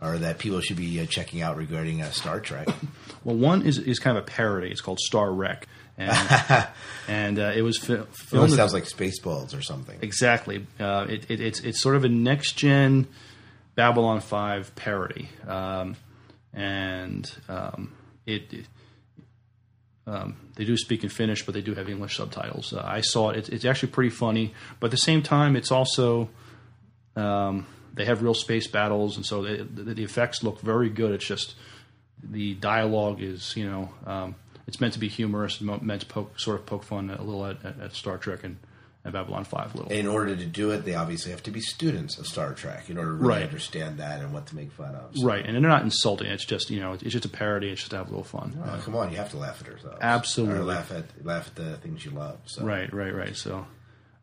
or 0.00 0.18
that 0.18 0.38
people 0.38 0.60
should 0.60 0.76
be 0.76 1.00
uh, 1.00 1.06
checking 1.06 1.40
out 1.42 1.56
regarding 1.56 2.02
uh, 2.02 2.10
Star 2.10 2.40
Trek? 2.40 2.68
Well, 3.24 3.34
one 3.36 3.62
is 3.62 3.78
is 3.78 3.98
kind 3.98 4.16
of 4.16 4.22
a 4.22 4.26
parody. 4.26 4.70
It's 4.70 4.80
called 4.80 5.00
Star 5.00 5.32
Wreck, 5.32 5.66
and 5.98 6.12
and 7.08 7.38
uh, 7.40 7.52
it 7.56 7.62
was 7.62 7.76
fi- 7.76 7.94
It 7.94 8.06
filmed. 8.14 8.42
almost 8.42 8.54
sounds 8.56 8.72
like 8.72 8.84
Spaceballs 8.84 9.52
or 9.58 9.62
something. 9.62 9.98
Exactly. 10.00 10.64
Uh, 10.78 11.06
it, 11.08 11.28
it, 11.28 11.40
it's 11.40 11.58
it's 11.60 11.82
sort 11.82 11.96
of 11.96 12.04
a 12.04 12.08
next 12.08 12.52
gen 12.52 13.08
Babylon 13.74 14.20
Five 14.20 14.76
parody, 14.76 15.28
um, 15.48 15.96
and 16.54 17.28
um, 17.48 17.94
it. 18.26 18.52
it 18.52 18.66
um, 20.06 20.36
they 20.54 20.64
do 20.64 20.76
speak 20.76 21.02
in 21.02 21.10
Finnish, 21.10 21.44
but 21.44 21.52
they 21.54 21.62
do 21.62 21.74
have 21.74 21.88
English 21.88 22.16
subtitles. 22.16 22.72
Uh, 22.72 22.80
I 22.84 23.00
saw 23.00 23.30
it; 23.30 23.38
it's, 23.38 23.48
it's 23.48 23.64
actually 23.64 23.90
pretty 23.90 24.10
funny, 24.10 24.54
but 24.78 24.86
at 24.86 24.90
the 24.92 24.96
same 24.98 25.20
time, 25.20 25.56
it's 25.56 25.72
also 25.72 26.28
um, 27.16 27.66
they 27.96 28.04
have 28.04 28.22
real 28.22 28.34
space 28.34 28.66
battles, 28.68 29.16
and 29.16 29.26
so 29.26 29.42
they, 29.42 29.56
the, 29.56 29.94
the 29.94 30.04
effects 30.04 30.42
look 30.44 30.60
very 30.60 30.88
good. 30.90 31.10
It's 31.12 31.26
just 31.26 31.54
the 32.22 32.54
dialogue 32.54 33.20
is, 33.20 33.54
you 33.56 33.68
know, 33.68 33.90
um, 34.06 34.34
it's 34.66 34.80
meant 34.80 34.94
to 34.94 34.98
be 35.00 35.08
humorous, 35.08 35.60
mo- 35.60 35.80
meant 35.82 36.02
to 36.02 36.06
poke, 36.06 36.38
sort 36.38 36.58
of 36.60 36.66
poke 36.66 36.82
fun 36.84 37.10
a 37.10 37.22
little 37.22 37.44
at, 37.44 37.64
at, 37.64 37.80
at 37.80 37.94
Star 37.94 38.18
Trek 38.18 38.42
and, 38.44 38.56
and 39.04 39.12
Babylon 39.12 39.44
Five 39.44 39.74
a 39.74 39.76
little. 39.78 39.92
In 39.92 40.06
order 40.08 40.34
to 40.34 40.44
do 40.46 40.72
it, 40.72 40.84
they 40.84 40.94
obviously 40.94 41.30
have 41.30 41.42
to 41.44 41.50
be 41.50 41.60
students 41.60 42.18
of 42.18 42.26
Star 42.26 42.52
Trek 42.54 42.90
in 42.90 42.98
order 42.98 43.10
to 43.12 43.16
really 43.16 43.28
Right. 43.34 43.42
understand 43.44 43.98
that 43.98 44.20
and 44.20 44.32
what 44.32 44.46
to 44.48 44.56
make 44.56 44.72
fun 44.72 44.94
of. 44.94 45.12
So- 45.16 45.24
Right, 45.24 45.44
and 45.44 45.54
they're 45.54 45.70
not 45.70 45.82
insulting. 45.82 46.26
It's 46.26 46.44
just 46.44 46.68
you 46.70 46.80
know, 46.80 46.94
it's 46.94 47.02
just 47.04 47.24
a 47.24 47.28
parody. 47.28 47.68
It's 47.70 47.80
just 47.82 47.90
to 47.92 47.98
have 47.98 48.06
a 48.08 48.10
little 48.10 48.24
fun. 48.24 48.58
Oh, 48.64 48.80
come 48.84 48.96
on, 48.96 49.10
you 49.10 49.16
have 49.18 49.30
to 49.30 49.36
laugh 49.38 49.62
at 49.64 49.72
ourselves. 49.72 49.98
Absolutely. 50.02 50.56
Or 50.58 50.64
laugh 50.64 50.90
at 50.90 51.04
laugh 51.24 51.46
at 51.48 51.54
the 51.54 51.76
things 51.76 52.04
you 52.04 52.10
love. 52.10 52.38
So. 52.46 52.64
Right, 52.64 52.92
right, 52.92 53.14
right. 53.14 53.36
So, 53.36 53.66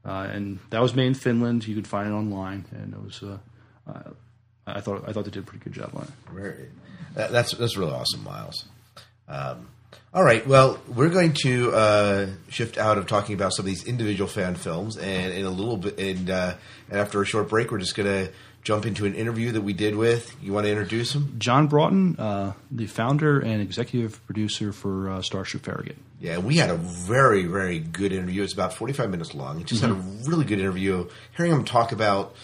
uh, 0.06 0.28
and 0.32 0.60
that 0.72 0.82
was 0.82 0.94
made 0.94 1.08
in 1.08 1.14
Finland. 1.14 1.66
You 1.68 1.76
could 1.76 1.88
find 1.88 2.10
it 2.10 2.14
online, 2.14 2.66
and 2.72 2.94
it 2.94 3.02
was. 3.02 3.24
Uh, 3.24 3.38
uh, 3.88 4.12
I 4.66 4.80
thought 4.82 5.04
I 5.08 5.14
thought 5.14 5.26
they 5.26 5.32
did 5.32 5.44
a 5.44 5.46
pretty 5.46 5.64
good 5.64 5.74
job 5.74 5.92
on 5.96 6.04
it. 6.04 6.10
That, 7.16 7.32
that's 7.32 7.52
that's 7.54 7.78
really 7.78 7.92
awesome, 7.94 8.24
Miles. 8.24 8.66
Um, 9.28 9.68
All 10.14 10.24
right. 10.24 10.46
Well, 10.46 10.80
we're 10.88 11.10
going 11.10 11.34
to 11.44 11.72
uh, 11.74 12.28
shift 12.50 12.78
out 12.78 12.98
of 12.98 13.08
talking 13.08 13.36
about 13.36 13.54
some 13.54 13.64
of 13.64 13.68
these 13.68 13.84
individual 13.86 14.28
fan 14.28 14.56
films, 14.56 14.98
and 14.98 15.34
in 15.34 15.46
a 15.46 15.50
little 15.50 15.78
bit, 15.78 16.00
and, 16.00 16.30
uh, 16.30 16.56
and 16.90 17.00
after 17.00 17.22
a 17.22 17.26
short 17.26 17.50
break, 17.50 17.72
we're 17.72 17.78
just 17.80 17.96
going 17.96 18.08
to 18.28 18.32
jump 18.64 18.86
into 18.86 19.06
an 19.06 19.14
interview 19.14 19.52
that 19.52 19.62
we 19.62 19.74
did 19.74 19.96
with. 19.96 20.36
You 20.42 20.54
want 20.54 20.66
to 20.66 20.72
introduce 20.72 21.14
him? 21.14 21.36
John 21.38 21.68
Broughton, 21.68 22.16
uh, 22.18 22.54
the 22.72 22.88
founder 22.88 23.40
and 23.40 23.62
executive 23.62 24.26
producer 24.26 24.72
for 24.72 25.10
uh, 25.10 25.22
Starship 25.22 25.64
Farragut. 25.66 25.98
Yeah, 26.20 26.38
we 26.38 26.56
had 26.58 26.70
a 26.70 26.78
very, 26.78 27.44
very 27.46 27.80
good 27.80 28.14
interview. 28.14 28.44
It's 28.44 28.54
about 28.54 28.74
45 28.74 29.10
minutes 29.10 29.34
long. 29.36 29.58
We 29.58 29.64
just 29.66 29.82
had 29.82 29.92
a 29.92 29.96
really 29.96 30.46
good 30.46 30.60
interview. 30.60 31.10
Hearing 31.36 31.52
him 31.52 31.66
talk 31.66 31.92
about 31.92 32.36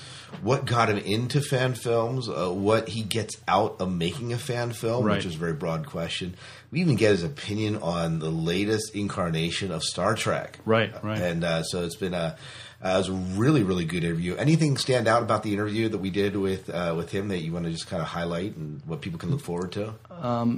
what 0.42 0.65
got 0.65 0.89
him 0.89 0.98
into 0.98 1.42
fan 1.42 1.74
films, 1.74 2.30
uh, 2.30 2.50
what 2.50 2.89
he 2.89 3.02
gets 3.04 3.38
out 3.48 3.78
of 3.80 3.92
making 3.92 4.34
a 4.34 4.38
fan 4.38 4.72
film, 4.74 5.06
Right. 5.06 5.18
which 5.18 5.26
is 5.26 5.36
a 5.36 5.38
very 5.38 5.54
broad 5.54 5.86
question. 5.86 6.36
We 6.72 6.82
even 6.82 6.96
get 6.96 7.12
his 7.12 7.24
opinion 7.24 7.78
on 7.78 8.20
the 8.20 8.30
latest 8.30 8.94
incarnation 8.96 9.72
of 9.72 9.84
Star 9.84 10.15
Trek. 10.15 10.60
Right, 10.65 10.94
right. 11.04 11.18
And 11.20 11.44
uh, 11.44 11.63
so 11.63 11.84
it's 11.84 11.96
been 11.96 12.13
a. 12.13 12.36
Uh, 12.82 12.92
it 12.92 12.98
was 13.00 13.10
a 13.10 13.12
really, 13.12 13.62
really 13.62 13.84
good 13.84 14.06
interview. 14.06 14.36
Anything 14.38 14.78
stand 14.78 15.06
out 15.06 15.22
about 15.22 15.44
the 15.44 15.52
interview 15.52 15.89
that 15.89 15.98
we 15.98 16.10
did 16.10 16.38
with 16.38 16.70
uh, 16.70 16.94
with 16.96 17.12
him 17.12 17.28
that 17.28 17.39
you 17.39 17.52
want 17.52 17.65
to 17.65 17.72
just 17.72 17.88
kind 17.88 18.02
of 18.02 18.08
highlight 18.08 18.56
and 18.56 18.82
what 18.86 19.02
people 19.02 19.20
can 19.20 19.30
look 19.32 19.42
forward 19.42 19.74
to? 19.74 19.96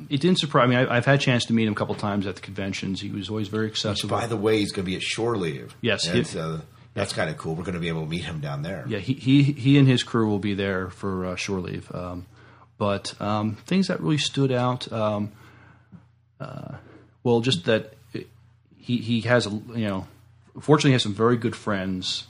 It 0.07 0.21
didn't 0.21 0.37
surprise 0.37 0.69
me. 0.69 0.75
I, 0.75 0.97
I've 0.97 1.05
had 1.05 1.15
a 1.15 1.17
chance 1.17 1.45
to 1.45 1.53
meet 1.53 1.65
him 1.65 1.73
a 1.73 1.75
couple 1.75 1.95
times 1.95 2.27
at 2.27 2.35
the 2.35 2.41
conventions. 2.41 3.01
He 3.01 3.09
was 3.09 3.27
always 3.29 3.47
very 3.47 3.65
accessible. 3.65 4.15
By 4.15 4.27
the 4.27 4.37
way, 4.37 4.59
he's 4.59 4.71
going 4.71 4.85
to 4.85 4.91
be 4.91 4.95
at 4.95 5.01
Shore 5.01 5.35
Leave. 5.35 5.75
Yes, 5.81 6.05
and 6.05 6.17
he- 6.17 6.23
so 6.23 6.61
that's 6.93 7.13
kind 7.13 7.29
of 7.29 7.37
cool. 7.37 7.55
We're 7.55 7.63
going 7.63 7.75
to 7.75 7.79
be 7.79 7.87
able 7.87 8.03
to 8.03 8.09
meet 8.09 8.25
him 8.25 8.39
down 8.39 8.63
there. 8.63 8.83
Yeah, 8.87 8.99
he, 8.99 9.13
he 9.13 9.43
he 9.43 9.77
and 9.77 9.87
his 9.87 10.03
crew 10.03 10.27
will 10.27 10.39
be 10.39 10.53
there 10.53 10.89
for 10.89 11.25
uh, 11.25 11.35
shore 11.35 11.59
leave. 11.59 11.93
Um, 11.93 12.25
but 12.77 13.19
um, 13.21 13.55
things 13.65 13.87
that 13.87 14.01
really 14.01 14.17
stood 14.17 14.51
out, 14.51 14.91
um, 14.91 15.31
uh, 16.39 16.75
well, 17.23 17.41
just 17.41 17.65
that 17.65 17.93
it, 18.13 18.27
he 18.75 18.97
he 18.97 19.21
has 19.21 19.45
you 19.45 19.87
know, 19.87 20.07
fortunately, 20.59 20.91
he 20.91 20.93
has 20.93 21.03
some 21.03 21.13
very 21.13 21.37
good 21.37 21.55
friends. 21.55 22.27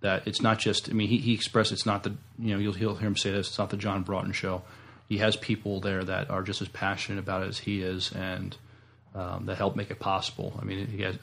That 0.00 0.26
it's 0.28 0.42
not 0.42 0.58
just. 0.58 0.90
I 0.90 0.92
mean, 0.92 1.08
he, 1.08 1.16
he 1.16 1.32
expressed 1.32 1.72
it's 1.72 1.86
not 1.86 2.02
the 2.02 2.14
you 2.38 2.52
know 2.54 2.60
you'll 2.60 2.74
hear 2.74 2.90
him 2.90 3.16
say 3.16 3.30
this. 3.30 3.48
It's 3.48 3.58
not 3.58 3.70
the 3.70 3.78
John 3.78 4.02
Broughton 4.02 4.32
show. 4.32 4.62
He 5.08 5.18
has 5.18 5.36
people 5.36 5.80
there 5.80 6.04
that 6.04 6.28
are 6.28 6.42
just 6.42 6.60
as 6.60 6.68
passionate 6.68 7.20
about 7.20 7.42
it 7.42 7.48
as 7.48 7.58
he 7.58 7.80
is, 7.80 8.12
and 8.12 8.54
um, 9.14 9.46
that 9.46 9.56
help 9.56 9.76
make 9.76 9.90
it 9.90 9.98
possible. 9.98 10.58
I 10.60 10.64
mean, 10.64 10.88
he 10.88 11.02
has 11.02 11.16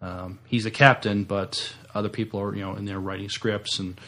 um, 0.00 0.38
he's 0.46 0.64
the 0.64 0.70
captain, 0.70 1.24
but 1.24 1.74
other 1.96 2.08
people 2.08 2.40
are 2.40 2.54
you 2.54 2.62
know 2.62 2.74
in 2.76 2.84
there 2.84 3.00
writing 3.00 3.28
scripts 3.28 3.78
and 3.78 3.98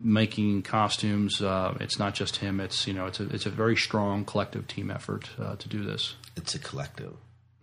making 0.00 0.62
costumes. 0.62 1.42
Uh, 1.42 1.76
it's 1.80 1.98
not 1.98 2.14
just 2.14 2.36
him. 2.36 2.60
It's 2.60 2.86
you 2.86 2.94
know 2.94 3.06
it's 3.06 3.20
a 3.20 3.28
it's 3.30 3.46
a 3.46 3.50
very 3.50 3.76
strong 3.76 4.24
collective 4.24 4.66
team 4.68 4.90
effort 4.90 5.28
uh, 5.40 5.56
to 5.56 5.68
do 5.68 5.84
this. 5.84 6.14
It's 6.36 6.54
a 6.54 6.58
collective. 6.58 7.14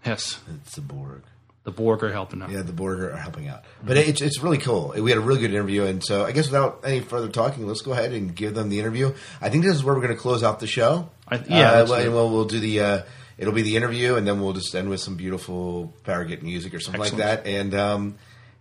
Yes, 0.06 0.40
It's 0.62 0.76
the 0.76 0.82
Borg. 0.82 1.24
the 1.64 1.72
Borg 1.72 2.04
are 2.04 2.12
helping 2.12 2.42
out. 2.44 2.52
Yeah, 2.52 2.62
the 2.62 2.74
Borg 2.74 3.00
are 3.00 3.16
helping 3.16 3.48
out. 3.48 3.64
But 3.84 3.98
it's 3.98 4.22
it's 4.22 4.44
really 4.44 4.60
cool. 4.60 4.94
We 5.00 5.10
had 5.10 5.18
a 5.18 5.22
really 5.22 5.40
good 5.42 5.50
interview, 5.52 5.84
and 5.84 6.04
so 6.04 6.24
I 6.26 6.32
guess 6.32 6.46
without 6.48 6.82
any 6.84 7.00
further 7.00 7.30
talking, 7.30 7.66
let's 7.66 7.82
go 7.82 7.94
ahead 7.94 8.12
and 8.12 8.36
give 8.36 8.54
them 8.54 8.70
the 8.70 8.80
interview. 8.80 9.14
I 9.42 9.50
think 9.50 9.64
this 9.64 9.74
is 9.74 9.84
where 9.84 9.96
we're 9.96 10.02
going 10.02 10.14
to 10.14 10.20
close 10.22 10.44
out 10.44 10.60
the 10.60 10.68
show. 10.68 11.10
I- 11.28 11.44
yeah, 11.50 11.72
uh, 11.72 11.86
well, 11.90 11.94
and 11.96 12.14
we'll, 12.14 12.30
we'll 12.30 12.46
do 12.46 12.60
the. 12.60 12.80
Uh, 12.82 13.02
it'll 13.40 13.54
be 13.54 13.64
the 13.64 13.78
interview, 13.78 14.16
and 14.16 14.28
then 14.28 14.42
we'll 14.42 14.54
just 14.54 14.76
end 14.76 14.90
with 14.90 15.00
some 15.00 15.16
beautiful 15.16 15.92
Farragut 16.04 16.44
music 16.44 16.74
or 16.76 16.80
something 16.80 17.02
Excellent. 17.02 17.26
like 17.28 17.44
that, 17.44 17.50
and. 17.50 17.74
Um, 17.74 18.16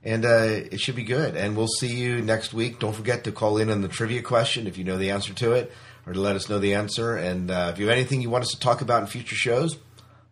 and 0.04 0.24
uh, 0.24 0.44
it 0.70 0.80
should 0.80 0.94
be 0.96 1.02
good. 1.04 1.34
And 1.36 1.56
we'll 1.56 1.66
see 1.66 1.94
you 1.94 2.20
next 2.22 2.52
week. 2.54 2.78
Don't 2.78 2.94
forget 2.94 3.24
to 3.24 3.32
call 3.32 3.58
in 3.58 3.70
on 3.70 3.80
the 3.80 3.88
trivia 3.88 4.22
question 4.22 4.66
if 4.66 4.78
you 4.78 4.84
know 4.84 4.98
the 4.98 5.10
answer 5.10 5.32
to 5.34 5.52
it, 5.52 5.72
or 6.06 6.12
to 6.12 6.20
let 6.20 6.36
us 6.36 6.48
know 6.48 6.58
the 6.58 6.74
answer. 6.74 7.16
And 7.16 7.50
uh, 7.50 7.70
if 7.72 7.78
you 7.80 7.88
have 7.88 7.96
anything 7.96 8.20
you 8.22 8.30
want 8.30 8.42
us 8.44 8.50
to 8.50 8.60
talk 8.60 8.80
about 8.82 9.00
in 9.02 9.08
future 9.08 9.34
shows, 9.36 9.78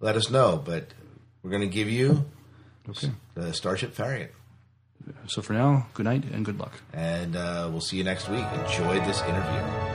let 0.01 0.15
us 0.17 0.31
know. 0.31 0.63
But 0.65 0.89
we're 1.43 1.51
going 1.51 1.63
to 1.63 1.75
give 1.75 1.89
you 1.89 2.27
Okay. 2.89 3.11
the 3.35 3.53
Starship 3.55 3.95
Farragut. 3.95 4.35
So 5.27 5.43
for 5.43 5.53
now, 5.55 5.89
good 5.95 6.05
night 6.05 6.25
and 6.33 6.45
good 6.45 6.59
luck. 6.61 6.75
And 6.93 7.35
uh, 7.35 7.69
we'll 7.73 7.81
see 7.81 7.97
you 7.97 8.05
next 8.05 8.29
week. 8.29 8.45
Enjoy 8.55 9.01
this 9.05 9.21
interview. 9.23 9.92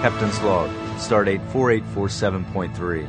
Captain's 0.00 0.40
Log, 0.40 0.70
Stardate 0.96 1.46
4847.3. 1.52 3.06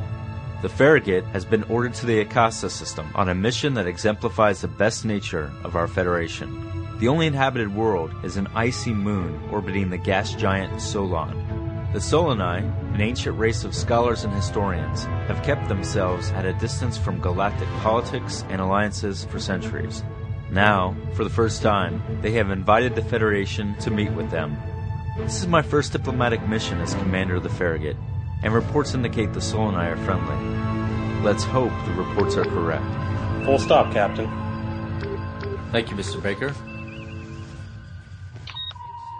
The 0.60 0.68
Farragut 0.68 1.24
has 1.32 1.42
been 1.42 1.62
ordered 1.64 1.94
to 1.94 2.04
the 2.04 2.20
Akasa 2.20 2.68
system 2.68 3.08
on 3.14 3.30
a 3.30 3.34
mission 3.34 3.72
that 3.74 3.86
exemplifies 3.86 4.60
the 4.60 4.68
best 4.68 5.06
nature 5.06 5.50
of 5.64 5.74
our 5.74 5.88
Federation. 5.88 6.98
The 6.98 7.08
only 7.08 7.26
inhabited 7.26 7.74
world 7.74 8.12
is 8.22 8.36
an 8.36 8.46
icy 8.54 8.92
moon 8.92 9.42
orbiting 9.50 9.88
the 9.88 9.96
gas 9.96 10.34
giant 10.34 10.82
Solon. 10.82 11.34
The 11.94 11.98
Soloni, 11.98 12.60
an 12.94 13.00
ancient 13.00 13.38
race 13.38 13.64
of 13.64 13.74
scholars 13.74 14.24
and 14.24 14.32
historians, 14.34 15.04
have 15.28 15.42
kept 15.42 15.68
themselves 15.68 16.28
at 16.32 16.44
a 16.44 16.52
distance 16.52 16.98
from 16.98 17.22
galactic 17.22 17.68
politics 17.80 18.44
and 18.50 18.60
alliances 18.60 19.24
for 19.24 19.40
centuries. 19.40 20.04
Now, 20.50 20.94
for 21.14 21.24
the 21.24 21.30
first 21.30 21.62
time, 21.62 22.02
they 22.20 22.32
have 22.32 22.50
invited 22.50 22.94
the 22.94 23.02
Federation 23.02 23.76
to 23.76 23.90
meet 23.90 24.12
with 24.12 24.30
them. 24.30 24.58
This 25.18 25.42
is 25.42 25.46
my 25.46 25.60
first 25.60 25.92
diplomatic 25.92 26.48
mission 26.48 26.80
as 26.80 26.94
commander 26.94 27.36
of 27.36 27.42
the 27.42 27.50
Farragut, 27.50 27.98
and 28.42 28.54
reports 28.54 28.94
indicate 28.94 29.34
the 29.34 29.40
Soloni 29.40 29.92
are 29.92 29.96
friendly. 29.98 31.22
Let's 31.22 31.44
hope 31.44 31.70
the 31.84 31.92
reports 31.92 32.36
are 32.36 32.46
correct. 32.46 33.44
Full 33.44 33.58
stop, 33.58 33.92
Captain. 33.92 34.26
Thank 35.70 35.90
you, 35.90 35.96
Mr. 35.96 36.22
Baker. 36.22 36.54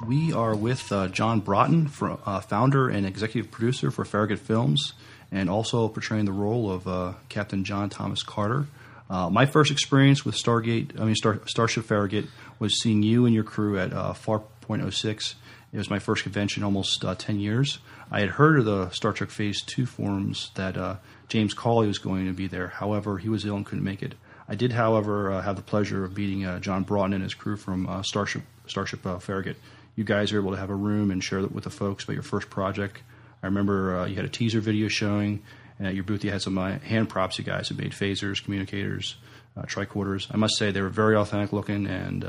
We 0.07 0.33
are 0.33 0.57
with 0.57 0.90
uh, 0.90 1.09
John 1.09 1.40
Broughton, 1.40 1.88
for, 1.88 2.18
uh, 2.24 2.40
founder 2.40 2.88
and 2.88 3.05
executive 3.07 3.50
producer 3.50 3.90
for 3.90 4.07
Farragut 4.07 4.38
Films, 4.38 4.94
and 5.31 5.50
also 5.50 5.88
portraying 5.88 6.24
the 6.24 6.33
role 6.33 6.72
of 6.72 6.88
uh, 6.88 7.12
Captain 7.28 7.64
John 7.64 7.90
Thomas 7.90 8.22
Carter. 8.22 8.66
Uh, 9.11 9.28
my 9.28 9.44
first 9.44 9.70
experience 9.70 10.24
with 10.24 10.37
Stargate, 10.37 10.98
I 10.98 11.05
mean 11.05 11.16
Star, 11.16 11.42
Starship 11.44 11.85
Farragut, 11.85 12.24
was 12.59 12.81
seeing 12.81 13.02
you 13.02 13.26
and 13.26 13.35
your 13.35 13.44
crew 13.44 13.78
at 13.78 13.92
uh, 13.92 14.14
FAR.06. 14.14 15.35
It 15.72 15.78
was 15.78 15.88
my 15.88 15.98
first 15.98 16.22
convention, 16.22 16.64
almost 16.64 17.02
uh, 17.02 17.14
ten 17.14 17.40
years. 17.40 17.78
I 18.11 18.20
had 18.20 18.28
heard 18.30 18.58
of 18.58 18.66
the 18.66 18.90
Star 18.90 19.14
Trek 19.14 19.30
Phase 19.30 19.62
Two 19.62 19.87
forums 19.87 20.50
that 20.54 20.76
uh, 20.76 20.96
James 21.28 21.54
Cawley 21.54 21.87
was 21.87 21.98
going 21.98 22.26
to 22.26 22.35
be 22.35 22.46
there. 22.46 22.68
However, 22.68 23.16
he 23.16 23.30
was 23.30 23.46
ill 23.46 23.56
and 23.56 23.64
couldn't 23.64 23.82
make 23.85 24.02
it. 24.02 24.14
I 24.46 24.54
did, 24.54 24.72
however, 24.72 25.32
uh, 25.32 25.40
have 25.40 25.56
the 25.56 25.62
pleasure 25.62 26.04
of 26.04 26.14
meeting 26.14 26.44
uh, 26.44 26.58
John 26.58 26.82
Broughton 26.82 27.14
and 27.14 27.22
his 27.22 27.32
crew 27.32 27.56
from 27.56 27.88
uh, 27.88 28.02
Starship 28.02 28.42
Starship 28.66 29.00
Farragut. 29.22 29.56
You 29.96 30.04
guys 30.04 30.30
were 30.30 30.40
able 30.40 30.50
to 30.50 30.58
have 30.58 30.68
a 30.68 30.74
room 30.74 31.11
and 31.11 31.24
share 31.24 31.40
that 31.40 31.52
with 31.52 31.64
the 31.64 31.70
folks 31.70 32.04
about 32.04 32.14
your 32.14 32.22
first 32.22 32.50
project. 32.50 33.00
I 33.42 33.46
remember 33.46 34.06
you 34.08 34.14
had 34.14 34.26
a 34.26 34.28
teaser 34.28 34.61
video 34.61 34.88
showing, 34.88 35.42
and 35.78 35.88
at 35.88 35.94
your 35.94 36.04
booth 36.04 36.22
you 36.22 36.30
had 36.30 36.42
some 36.42 36.56
hand 36.56 37.08
props 37.08 37.38
you 37.38 37.44
guys 37.44 37.68
had 37.68 37.78
made 37.78 37.92
phasers, 37.92 38.44
communicators, 38.44 39.16
tricorders. 39.62 40.28
I 40.30 40.37
must 40.37 40.56
say 40.58 40.70
they 40.70 40.82
were 40.82 40.88
very 40.90 41.16
authentic 41.16 41.52
looking, 41.52 41.87
and 41.87 42.24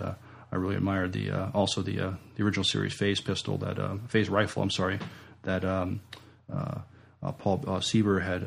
I 0.53 0.57
really 0.57 0.75
admired 0.75 1.13
the 1.13 1.31
uh, 1.31 1.49
also 1.55 1.81
the 1.81 1.99
uh, 1.99 2.11
the 2.35 2.43
original 2.43 2.63
series 2.63 2.93
phase 2.93 3.19
pistol 3.19 3.57
that 3.57 3.79
uh, 3.79 3.97
phase 4.07 4.29
rifle. 4.29 4.61
I'm 4.61 4.69
sorry 4.69 4.99
that. 5.41 5.65
Um, 5.65 6.01
uh, 6.51 6.79
uh, 7.23 7.31
Paul 7.31 7.63
uh, 7.65 7.79
Sieber 7.79 8.21
had 8.21 8.43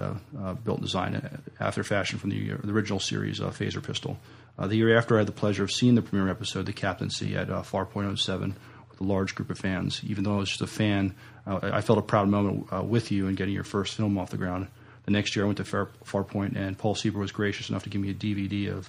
built 0.63 0.81
and 0.81 0.87
designed 0.87 1.41
after 1.59 1.83
fashion 1.83 2.19
from 2.19 2.29
the, 2.29 2.51
the 2.63 2.73
original 2.73 3.01
series 3.01 3.41
phaser 3.41 3.83
pistol. 3.83 4.19
The 4.59 4.77
year 4.77 4.99
after, 4.99 5.15
I 5.15 5.21
had 5.21 5.29
the 5.29 5.33
pleasure 5.33 5.65
of 5.65 5.73
seeing 5.73 5.95
the 5.95 6.03
premiere 6.03 6.29
episode, 6.29 6.67
The 6.67 6.75
Captaincy, 6.75 7.35
at 7.35 7.49
uh, 7.49 7.63
FAR.07 7.63 8.53
with 8.91 9.01
a 9.01 9.05
large 9.05 9.35
group 9.35 9.49
of 9.49 9.59
fans. 9.59 10.03
Even 10.05 10.25
though 10.25 10.35
I 10.35 10.37
was 10.41 10.51
just 10.51 10.61
a 10.61 10.67
fan, 10.67 11.15
I 11.47 11.81
felt 11.81 11.99
a 11.99 12.03
proud 12.03 12.29
moment 12.29 12.71
with 12.87 13.11
you 13.11 13.29
in 13.29 13.35
getting 13.35 13.55
your 13.55 13.65
first 13.65 13.95
film 13.95 14.19
off 14.19 14.29
the 14.29 14.37
ground. 14.37 14.69
The 15.07 15.11
next 15.11 15.35
year, 15.35 15.47
I 15.47 15.47
went 15.47 15.57
to 15.57 15.65
Far, 15.65 15.89
Farpoint, 16.05 16.55
and 16.55 16.77
Paul 16.77 16.95
Sieber 16.95 17.15
was 17.15 17.33
gracious 17.33 17.71
enough 17.71 17.85
to 17.85 17.89
give 17.89 18.03
me 18.03 18.11
a 18.11 18.15
DVD 18.15 18.77
of 18.77 18.89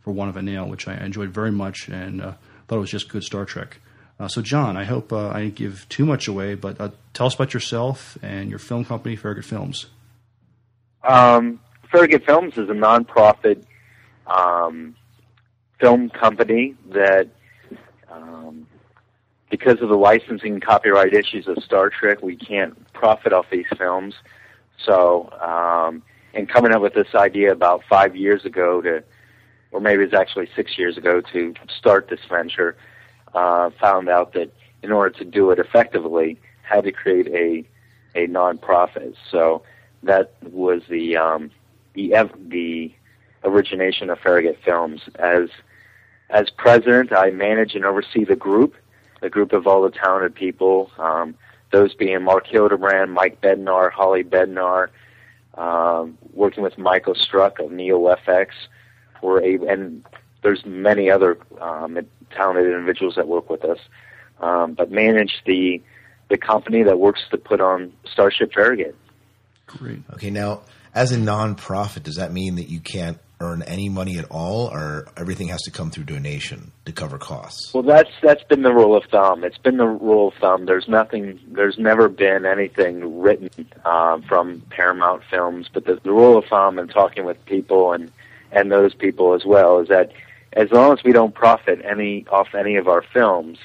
For 0.00 0.12
Want 0.12 0.30
of 0.30 0.38
a 0.38 0.42
Nail, 0.42 0.66
which 0.66 0.88
I 0.88 0.94
enjoyed 0.94 1.28
very 1.28 1.52
much 1.52 1.90
and 1.90 2.34
thought 2.66 2.76
it 2.76 2.80
was 2.80 2.90
just 2.90 3.08
good 3.08 3.24
Star 3.24 3.44
Trek. 3.44 3.78
Uh, 4.18 4.28
so, 4.28 4.40
John, 4.40 4.76
I 4.76 4.84
hope 4.84 5.12
uh, 5.12 5.28
I 5.28 5.42
didn't 5.42 5.56
give 5.56 5.86
too 5.88 6.06
much 6.06 6.26
away, 6.26 6.54
but 6.54 6.80
uh, 6.80 6.90
tell 7.12 7.26
us 7.26 7.34
about 7.34 7.52
yourself 7.52 8.16
and 8.22 8.48
your 8.48 8.58
film 8.58 8.84
company, 8.84 9.14
Farragut 9.14 9.44
Films. 9.44 9.86
Um, 11.04 11.60
Farragut 11.92 12.24
Films 12.24 12.54
is 12.56 12.68
a 12.70 12.72
nonprofit 12.72 13.64
um, 14.26 14.96
film 15.78 16.08
company 16.08 16.74
that, 16.92 17.28
um, 18.10 18.66
because 19.50 19.82
of 19.82 19.90
the 19.90 19.96
licensing 19.96 20.54
and 20.54 20.62
copyright 20.62 21.12
issues 21.12 21.46
of 21.46 21.62
Star 21.62 21.90
Trek, 21.90 22.22
we 22.22 22.36
can't 22.36 22.92
profit 22.94 23.34
off 23.34 23.46
these 23.50 23.66
films. 23.76 24.14
So, 24.82 25.30
um, 25.40 26.02
and 26.32 26.48
coming 26.48 26.72
up 26.72 26.80
with 26.80 26.94
this 26.94 27.14
idea 27.14 27.52
about 27.52 27.82
five 27.88 28.16
years 28.16 28.44
ago 28.46 28.80
to, 28.80 29.04
or 29.76 29.80
maybe 29.80 30.02
it's 30.02 30.14
actually 30.14 30.48
six 30.56 30.78
years 30.78 30.96
ago 30.96 31.20
to 31.20 31.52
start 31.68 32.08
this 32.08 32.20
venture, 32.30 32.74
uh, 33.34 33.68
found 33.78 34.08
out 34.08 34.32
that 34.32 34.50
in 34.82 34.90
order 34.90 35.10
to 35.18 35.22
do 35.22 35.50
it 35.50 35.58
effectively, 35.58 36.40
had 36.62 36.84
to 36.84 36.92
create 36.92 37.28
a 37.28 37.68
a 38.18 38.26
nonprofit. 38.26 39.14
So 39.30 39.62
that 40.02 40.32
was 40.42 40.80
the 40.88 41.18
um, 41.18 41.50
the 41.92 42.14
the 42.48 42.90
origination 43.44 44.08
of 44.08 44.18
Farragut 44.18 44.56
Films. 44.64 45.02
As 45.16 45.50
as 46.30 46.48
president, 46.48 47.12
I 47.12 47.28
manage 47.28 47.74
and 47.74 47.84
oversee 47.84 48.24
the 48.24 48.34
group, 48.34 48.76
the 49.20 49.28
group 49.28 49.52
of 49.52 49.66
all 49.66 49.82
the 49.82 49.90
talented 49.90 50.34
people. 50.34 50.90
Um, 50.98 51.34
those 51.70 51.92
being 51.92 52.22
Mark 52.22 52.46
Hildebrand, 52.46 53.12
Mike 53.12 53.42
Bednar, 53.42 53.92
Holly 53.92 54.24
Bednar, 54.24 54.88
um, 55.58 56.16
working 56.32 56.62
with 56.62 56.78
Michael 56.78 57.14
Struck 57.14 57.58
of 57.58 57.70
NeoFX. 57.70 58.48
We're 59.22 59.42
able, 59.42 59.68
and 59.68 60.04
there's 60.42 60.64
many 60.64 61.10
other 61.10 61.38
um, 61.60 61.98
talented 62.30 62.66
individuals 62.66 63.14
that 63.16 63.28
work 63.28 63.50
with 63.50 63.64
us, 63.64 63.78
um, 64.40 64.74
but 64.74 64.90
manage 64.90 65.42
the 65.46 65.82
the 66.28 66.36
company 66.36 66.82
that 66.82 66.98
works 66.98 67.20
to 67.30 67.38
put 67.38 67.60
on 67.60 67.92
Starship 68.12 68.52
Farragut. 68.52 68.96
Great. 69.66 70.02
Okay, 70.14 70.30
now 70.30 70.62
as 70.94 71.12
a 71.12 71.16
nonprofit, 71.16 72.02
does 72.02 72.16
that 72.16 72.32
mean 72.32 72.56
that 72.56 72.68
you 72.68 72.80
can't 72.80 73.18
earn 73.40 73.62
any 73.62 73.88
money 73.88 74.18
at 74.18 74.24
all, 74.30 74.68
or 74.68 75.06
everything 75.16 75.48
has 75.48 75.60
to 75.62 75.70
come 75.70 75.90
through 75.90 76.04
donation 76.04 76.72
to 76.86 76.92
cover 76.92 77.18
costs? 77.18 77.72
Well, 77.74 77.82
that's 77.82 78.10
that's 78.22 78.42
been 78.44 78.62
the 78.62 78.72
rule 78.72 78.96
of 78.96 79.04
thumb. 79.10 79.44
It's 79.44 79.58
been 79.58 79.76
the 79.76 79.86
rule 79.86 80.28
of 80.28 80.34
thumb. 80.40 80.66
There's 80.66 80.88
nothing. 80.88 81.38
There's 81.48 81.78
never 81.78 82.08
been 82.08 82.46
anything 82.46 83.20
written 83.20 83.50
uh, 83.84 84.20
from 84.28 84.62
Paramount 84.70 85.22
Films, 85.30 85.68
but 85.72 85.84
the, 85.84 86.00
the 86.02 86.12
rule 86.12 86.38
of 86.38 86.46
thumb 86.46 86.78
and 86.78 86.90
talking 86.90 87.24
with 87.24 87.44
people 87.44 87.92
and 87.92 88.10
and 88.52 88.70
those 88.70 88.94
people 88.94 89.34
as 89.34 89.44
well 89.44 89.78
is 89.80 89.88
that 89.88 90.12
as 90.52 90.70
long 90.72 90.92
as 90.92 91.04
we 91.04 91.12
don't 91.12 91.34
profit 91.34 91.80
any 91.84 92.26
off 92.30 92.54
any 92.54 92.76
of 92.76 92.88
our 92.88 93.02
films, 93.12 93.58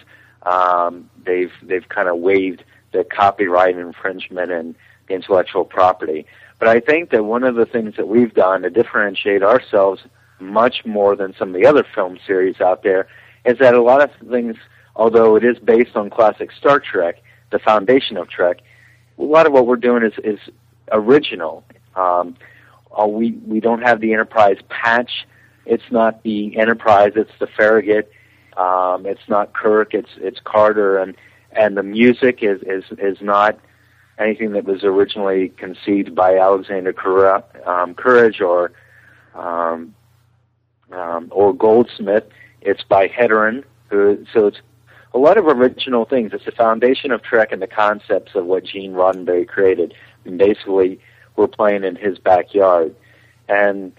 um, 0.44 1.10
they've 1.26 1.52
they've 1.64 1.88
kind 1.90 2.10
of 2.10 2.18
waived 2.18 2.64
the 2.92 3.04
copyright 3.04 3.78
infringement 3.78 4.52
and 4.52 4.76
the 5.08 5.14
intellectual 5.14 5.64
property. 5.64 6.26
But 6.60 6.68
I 6.68 6.80
think 6.80 7.10
that 7.12 7.24
one 7.24 7.44
of 7.44 7.56
the 7.56 7.66
things 7.66 7.96
that 7.96 8.08
we've 8.08 8.34
done 8.34 8.62
to 8.64 8.70
differentiate 8.70 9.42
ourselves 9.42 10.02
much 10.40 10.86
more 10.86 11.16
than 11.16 11.34
some 11.38 11.50
of 11.50 11.62
the 11.62 11.66
other 11.66 11.86
film 11.96 12.20
series 12.26 12.60
out 12.60 12.84
there 12.84 13.08
is 13.46 13.58
that 13.60 13.74
a 13.74 13.82
lot 13.82 14.02
of 14.02 14.12
things, 14.30 14.58
although 14.96 15.36
it 15.36 15.44
is 15.44 15.58
based 15.60 15.96
on 15.96 16.10
classic 16.10 16.52
Star 16.52 16.80
Trek, 16.80 17.22
the 17.52 17.60
foundation 17.60 18.18
of 18.18 18.30
Trek, 18.30 18.60
a 19.18 19.24
lot 19.24 19.46
of 19.46 19.54
what 19.54 19.66
we're 19.66 19.76
doing 19.76 20.04
is 20.04 20.14
is 20.24 20.40
original. 20.92 21.64
Um, 21.96 22.36
uh, 23.00 23.08
we 23.08 23.32
we 23.46 23.60
don't 23.60 23.82
have 23.82 24.02
the 24.02 24.14
Enterprise 24.14 24.58
patch. 24.70 25.28
It's 25.66 25.84
not 25.92 26.24
the 26.24 26.58
Enterprise. 26.58 27.14
It's 27.16 27.32
the 27.40 27.48
Farragut. 27.48 28.12
Um, 28.58 29.06
it's 29.06 29.28
not 29.28 29.54
Kirk. 29.54 29.94
It's 29.94 30.10
it's 30.18 30.40
Carter, 30.44 30.98
and 30.98 31.16
and 31.52 31.78
the 31.78 31.84
music 31.84 32.40
is 32.42 32.62
is 32.64 32.84
is 32.98 33.18
not 33.22 33.60
anything 34.18 34.52
that 34.54 34.66
was 34.66 34.84
originally 34.84 35.50
conceived 35.50 36.14
by 36.16 36.38
Alexander 36.38 36.94
um, 37.66 37.96
Courage 37.96 38.42
or 38.42 38.72
um, 39.36 39.96
um, 40.92 41.28
or 41.32 41.54
Goldsmith. 41.54 42.26
It's 42.62 42.84
by 42.84 43.08
Hedren, 43.08 43.64
who 43.90 44.26
so 44.34 44.48
it's 44.48 44.62
a 45.14 45.18
lot 45.18 45.38
of 45.38 45.48
original 45.48 46.06
things. 46.06 46.32
It's 46.34 46.46
the 46.46 46.52
foundation 46.52 47.12
of 47.12 47.22
Trek 47.22 47.52
and 47.52 47.62
the 47.62 47.68
concepts 47.68 48.36
of 48.36 48.46
what 48.46 48.64
Gene 48.64 48.94
Roddenberry 48.94 49.48
created. 49.48 49.94
And 50.26 50.38
basically, 50.38 51.00
we're 51.42 51.48
playing 51.48 51.84
in 51.84 51.96
his 51.96 52.20
backyard, 52.20 52.96
and 53.50 53.92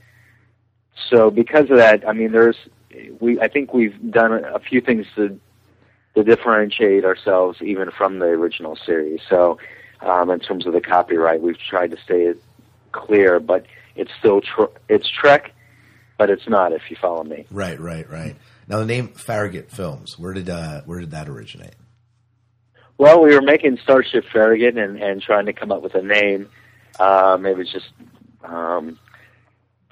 so 1.10 1.30
because 1.30 1.70
of 1.70 1.76
that, 1.76 2.08
I 2.08 2.12
mean, 2.12 2.32
there's 2.32 2.56
we. 3.20 3.40
I 3.40 3.48
think 3.48 3.74
we've 3.74 4.10
done 4.10 4.32
a 4.32 4.60
few 4.60 4.80
things 4.80 5.06
to 5.16 5.38
to 6.14 6.22
differentiate 6.22 7.04
ourselves 7.04 7.58
even 7.60 7.90
from 7.90 8.20
the 8.20 8.26
original 8.26 8.76
series. 8.76 9.20
So, 9.28 9.58
um, 10.00 10.30
in 10.30 10.40
terms 10.40 10.66
of 10.66 10.72
the 10.72 10.80
copyright, 10.80 11.42
we've 11.42 11.58
tried 11.58 11.90
to 11.90 11.96
stay 12.04 12.34
clear, 12.92 13.40
but 13.40 13.66
it's 13.96 14.12
still 14.18 14.40
tr- 14.40 14.72
it's 14.88 15.10
Trek, 15.10 15.52
but 16.18 16.30
it's 16.30 16.48
not. 16.48 16.72
If 16.72 16.82
you 16.88 16.96
follow 17.00 17.24
me, 17.24 17.46
right, 17.50 17.80
right, 17.80 18.08
right. 18.08 18.36
Now 18.68 18.78
the 18.78 18.86
name 18.86 19.08
Farragut 19.08 19.70
Films, 19.70 20.18
where 20.18 20.32
did 20.32 20.48
uh, 20.48 20.82
where 20.82 21.00
did 21.00 21.10
that 21.10 21.28
originate? 21.28 21.74
Well, 22.98 23.20
we 23.20 23.34
were 23.34 23.42
making 23.42 23.78
Starship 23.82 24.24
Farragut 24.32 24.76
and, 24.76 25.02
and 25.02 25.20
trying 25.20 25.46
to 25.46 25.52
come 25.52 25.72
up 25.72 25.82
with 25.82 25.96
a 25.96 26.02
name. 26.02 26.48
Um, 26.98 27.46
it 27.46 27.56
was 27.56 27.70
just 27.70 27.90
um, 28.44 28.98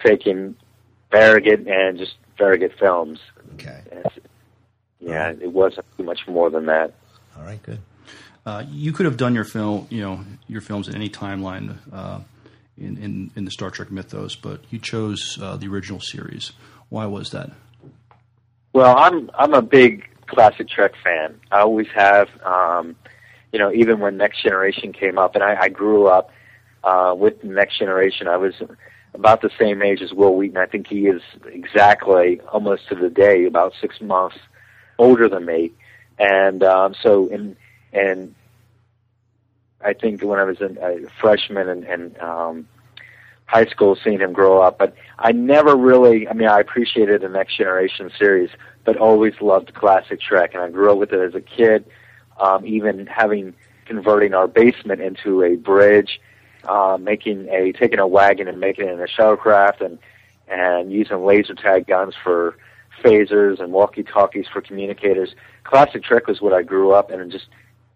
taking 0.04 0.56
Farragut 1.10 1.66
and 1.66 1.98
just 1.98 2.14
Farragut 2.38 2.72
Films. 2.78 3.18
Okay. 3.54 3.82
yeah, 5.00 5.26
right. 5.26 5.42
it 5.42 5.52
wasn't 5.52 5.86
too 5.96 6.04
much 6.04 6.20
more 6.28 6.50
than 6.50 6.66
that. 6.66 6.94
All 7.36 7.44
right, 7.44 7.62
good. 7.62 7.80
Uh, 8.46 8.64
you 8.70 8.92
could 8.92 9.06
have 9.06 9.16
done 9.16 9.34
your 9.34 9.44
film, 9.44 9.86
you 9.90 10.00
know, 10.00 10.20
your 10.48 10.60
films 10.60 10.88
in 10.88 10.94
any 10.94 11.08
timeline 11.10 11.76
uh, 11.92 12.20
in, 12.78 12.96
in, 12.96 13.30
in 13.36 13.44
the 13.44 13.50
Star 13.50 13.70
Trek 13.70 13.90
mythos, 13.90 14.34
but 14.34 14.62
you 14.70 14.78
chose 14.78 15.38
uh, 15.40 15.56
the 15.56 15.68
original 15.68 16.00
series. 16.00 16.52
Why 16.88 17.06
was 17.06 17.30
that? 17.30 17.50
Well, 18.72 18.96
I'm 18.96 19.30
I'm 19.34 19.52
a 19.52 19.62
big 19.62 20.08
classic 20.26 20.68
Trek 20.68 20.92
fan. 21.02 21.40
I 21.50 21.60
always 21.60 21.88
have. 21.94 22.28
Um, 22.44 22.96
you 23.52 23.58
know, 23.58 23.72
even 23.72 23.98
when 23.98 24.16
Next 24.16 24.42
Generation 24.42 24.92
came 24.92 25.18
up, 25.18 25.34
and 25.34 25.42
I, 25.42 25.56
I 25.62 25.68
grew 25.68 26.06
up 26.06 26.30
uh, 26.84 27.14
with 27.16 27.42
Next 27.44 27.78
Generation. 27.78 28.28
I 28.28 28.36
was 28.36 28.54
about 29.14 29.42
the 29.42 29.50
same 29.58 29.82
age 29.82 30.02
as 30.02 30.12
Wil 30.12 30.34
Wheaton. 30.34 30.56
I 30.56 30.66
think 30.66 30.86
he 30.86 31.06
is 31.06 31.22
exactly 31.46 32.40
almost 32.52 32.88
to 32.88 32.94
the 32.94 33.10
day 33.10 33.44
about 33.44 33.74
six 33.80 34.00
months 34.00 34.36
older 34.98 35.28
than 35.28 35.44
me, 35.44 35.72
and 36.18 36.62
um, 36.62 36.94
so 37.02 37.26
in 37.28 37.56
and 37.92 38.34
I 39.82 39.94
think 39.94 40.22
when 40.22 40.38
I 40.38 40.44
was 40.44 40.60
a 40.60 41.06
freshman 41.20 41.68
and, 41.68 41.84
and 41.84 42.18
um, 42.18 42.68
high 43.46 43.66
school, 43.66 43.96
seeing 44.02 44.20
him 44.20 44.32
grow 44.32 44.60
up, 44.62 44.78
but 44.78 44.94
I 45.18 45.32
never 45.32 45.74
really. 45.74 46.28
I 46.28 46.34
mean, 46.34 46.48
I 46.48 46.60
appreciated 46.60 47.22
the 47.22 47.28
Next 47.28 47.56
Generation 47.56 48.10
series, 48.18 48.50
but 48.84 48.96
always 48.96 49.34
loved 49.40 49.74
classic 49.74 50.20
Trek, 50.20 50.54
and 50.54 50.62
I 50.62 50.70
grew 50.70 50.92
up 50.92 50.98
with 50.98 51.12
it 51.12 51.20
as 51.20 51.34
a 51.34 51.40
kid. 51.40 51.84
Um, 52.38 52.64
even 52.64 53.06
having 53.06 53.54
converting 53.84 54.34
our 54.34 54.46
basement 54.46 55.00
into 55.00 55.42
a 55.42 55.56
bridge 55.56 56.20
uh, 56.64 56.98
making 57.00 57.48
a 57.48 57.72
taking 57.72 57.98
a 57.98 58.06
wagon 58.06 58.48
and 58.48 58.60
making 58.60 58.86
it 58.86 58.92
in 58.92 59.00
a 59.00 59.06
shuttlecraft 59.06 59.80
and 59.80 59.98
and 60.48 60.92
using 60.92 61.24
laser 61.24 61.54
tag 61.54 61.86
guns 61.86 62.14
for 62.22 62.56
phasers 63.02 63.60
and 63.60 63.72
walkie 63.72 64.02
talkies 64.02 64.46
for 64.52 64.60
communicators. 64.60 65.34
Classic 65.64 66.02
Trek 66.02 66.26
was 66.26 66.40
what 66.40 66.52
I 66.52 66.62
grew 66.62 66.92
up 66.92 67.10
in, 67.10 67.20
and 67.20 67.30
just 67.30 67.46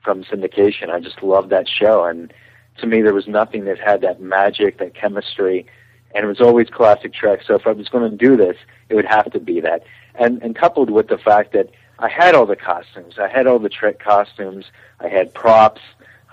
from 0.03 0.25
syndication, 0.25 0.91
I 0.91 1.01
just 1.01 1.23
loved 1.23 1.51
that 1.51 1.69
show. 1.69 2.05
And 2.05 2.33
to 2.79 2.87
me, 2.87 3.03
there 3.03 3.15
was 3.15 3.27
nothing 3.27 3.65
that 3.65 3.79
had 3.79 4.01
that 4.03 4.21
magic, 4.21 4.79
that 4.79 4.95
chemistry, 4.95 5.67
and 6.15 6.25
it 6.25 6.29
was 6.29 6.41
always 6.41 6.69
classic 6.71 7.13
Trek. 7.13 7.41
So 7.47 7.55
if 7.55 7.67
I 7.67 7.73
was 7.73 7.89
going 7.89 8.09
to 8.09 8.17
do 8.17 8.37
this, 8.37 8.57
it 8.89 8.95
would 8.95 9.05
have 9.07 9.31
to 9.33 9.41
be 9.41 9.61
that. 9.61 9.83
And 10.15 10.43
and 10.43 10.55
coupled 10.55 10.91
with 10.91 11.09
the 11.09 11.19
fact 11.19 11.53
that 11.53 11.71
I 11.99 12.09
had 12.09 12.35
all 12.35 12.47
the 12.47 12.57
costumes, 12.57 13.15
I 13.19 13.29
had 13.29 13.47
all 13.47 13.59
the 13.59 13.69
Trek 13.69 13.99
costumes, 13.99 14.67
I 15.01 15.09
had 15.09 15.35
props, 15.35 15.81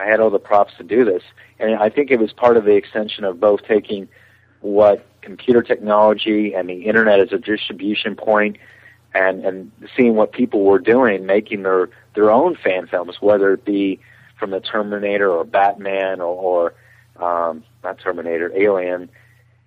I 0.01 0.05
had 0.05 0.19
all 0.19 0.29
the 0.29 0.39
props 0.39 0.73
to 0.77 0.83
do 0.83 1.05
this. 1.05 1.23
And 1.59 1.75
I 1.75 1.89
think 1.89 2.11
it 2.11 2.19
was 2.19 2.33
part 2.33 2.57
of 2.57 2.65
the 2.65 2.75
extension 2.75 3.23
of 3.23 3.39
both 3.39 3.63
taking 3.63 4.07
what 4.61 5.05
computer 5.21 5.61
technology 5.61 6.53
and 6.53 6.67
the 6.67 6.85
internet 6.85 7.19
as 7.19 7.31
a 7.31 7.37
distribution 7.37 8.15
point 8.15 8.57
and, 9.13 9.45
and 9.45 9.71
seeing 9.95 10.15
what 10.15 10.31
people 10.31 10.63
were 10.63 10.79
doing, 10.79 11.25
making 11.25 11.63
their, 11.63 11.89
their 12.15 12.31
own 12.31 12.55
fan 12.55 12.87
films, 12.87 13.17
whether 13.19 13.53
it 13.53 13.65
be 13.65 13.99
from 14.39 14.51
the 14.51 14.59
Terminator 14.59 15.29
or 15.31 15.43
Batman 15.43 16.21
or, 16.21 16.73
or 17.19 17.23
um, 17.23 17.63
not 17.83 17.99
Terminator, 17.99 18.51
Alien, 18.55 19.09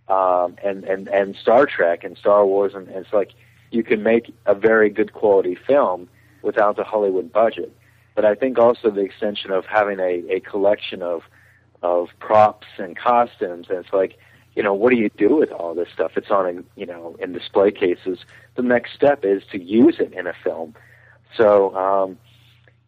um, 0.08 0.56
and, 0.64 0.84
and, 0.84 1.08
and 1.08 1.36
Star 1.36 1.66
Trek 1.66 2.02
and 2.02 2.18
Star 2.18 2.44
Wars. 2.44 2.72
And, 2.74 2.88
and 2.88 3.04
it's 3.04 3.12
like 3.12 3.32
you 3.70 3.84
can 3.84 4.02
make 4.02 4.34
a 4.46 4.54
very 4.54 4.90
good 4.90 5.12
quality 5.12 5.54
film 5.54 6.08
without 6.42 6.76
the 6.76 6.84
Hollywood 6.84 7.32
budget. 7.32 7.74
But 8.14 8.24
I 8.24 8.34
think 8.34 8.58
also 8.58 8.90
the 8.90 9.00
extension 9.00 9.50
of 9.50 9.64
having 9.66 9.98
a, 9.98 10.22
a 10.30 10.40
collection 10.40 11.02
of 11.02 11.22
of 11.82 12.08
props 12.18 12.66
and 12.78 12.96
costumes. 12.96 13.66
And 13.68 13.78
it's 13.78 13.92
like, 13.92 14.18
you 14.56 14.62
know, 14.62 14.72
what 14.72 14.90
do 14.90 14.96
you 14.96 15.10
do 15.18 15.36
with 15.36 15.52
all 15.52 15.74
this 15.74 15.88
stuff? 15.92 16.12
It's 16.16 16.30
on, 16.30 16.46
a, 16.46 16.80
you 16.80 16.86
know, 16.86 17.14
in 17.20 17.32
display 17.32 17.70
cases. 17.70 18.20
The 18.56 18.62
next 18.62 18.94
step 18.94 19.20
is 19.22 19.42
to 19.52 19.62
use 19.62 19.96
it 20.00 20.12
in 20.14 20.26
a 20.26 20.32
film. 20.42 20.74
So 21.36 21.74
um, 21.76 22.18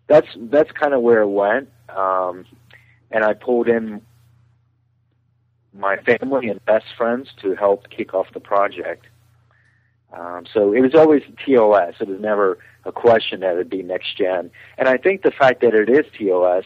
that's 0.07 0.29
that's 0.37 0.71
kind 0.73 0.95
of 0.95 1.03
where 1.03 1.23
it 1.23 1.29
went. 1.29 1.69
Um, 1.89 2.47
and 3.11 3.23
I 3.25 3.35
pulled 3.35 3.69
in 3.69 4.01
my 5.75 5.97
family 5.99 6.49
and 6.49 6.65
best 6.65 6.87
friends 6.97 7.29
to 7.43 7.55
help 7.55 7.91
kick 7.91 8.15
off 8.15 8.29
the 8.33 8.41
project. 8.41 9.07
Um, 10.13 10.47
so 10.53 10.73
it 10.73 10.81
was 10.81 10.95
always 10.95 11.23
TOS. 11.45 11.95
It 12.01 12.09
was 12.09 12.21
never 12.21 12.59
a 12.87 12.93
question 12.93 13.41
that 13.41 13.57
would 13.57 13.69
be 13.69 13.83
next 13.83 14.17
gen. 14.17 14.51
And 14.79 14.89
I 14.89 14.97
think 14.97 15.23
the 15.23 15.31
fact 15.31 15.61
that 15.61 15.75
it 15.75 15.91
is 15.91 16.07
TOS 16.17 16.65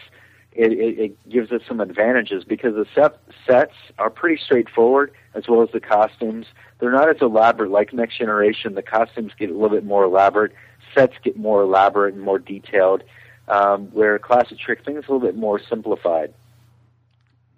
it, 0.53 0.73
it, 0.73 0.99
it 0.99 1.29
gives 1.31 1.53
us 1.53 1.63
some 1.67 1.81
advantages 1.81 2.45
because 2.45 2.75
the 2.75 2.87
set, 2.95 3.19
sets 3.47 3.75
are 3.99 4.11
pretty 4.11 4.41
straightforward 4.43 5.13
as 5.35 5.45
well 5.49 5.63
as 5.63 5.71
the 5.73 5.81
costumes. 5.81 6.47
They're 6.79 6.93
not 6.93 7.09
as 7.09 7.21
elaborate 7.21 7.71
like 7.71 7.93
Next 7.93 8.19
Generation. 8.19 8.75
The 8.75 8.83
costumes 8.83 9.33
get 9.39 9.51
a 9.51 9.53
little 9.53 9.71
bit 9.71 9.85
more 9.85 10.05
elaborate. 10.05 10.53
Sets 10.95 11.15
get 11.23 11.37
more 11.37 11.63
elaborate 11.63 12.15
and 12.15 12.23
more 12.23 12.39
detailed. 12.39 13.05
Um, 13.47 13.87
where 13.87 14.19
Classic 14.19 14.59
Trek 14.59 14.85
things 14.85 15.05
a 15.09 15.13
little 15.13 15.21
bit 15.21 15.37
more 15.37 15.61
simplified. 15.69 16.33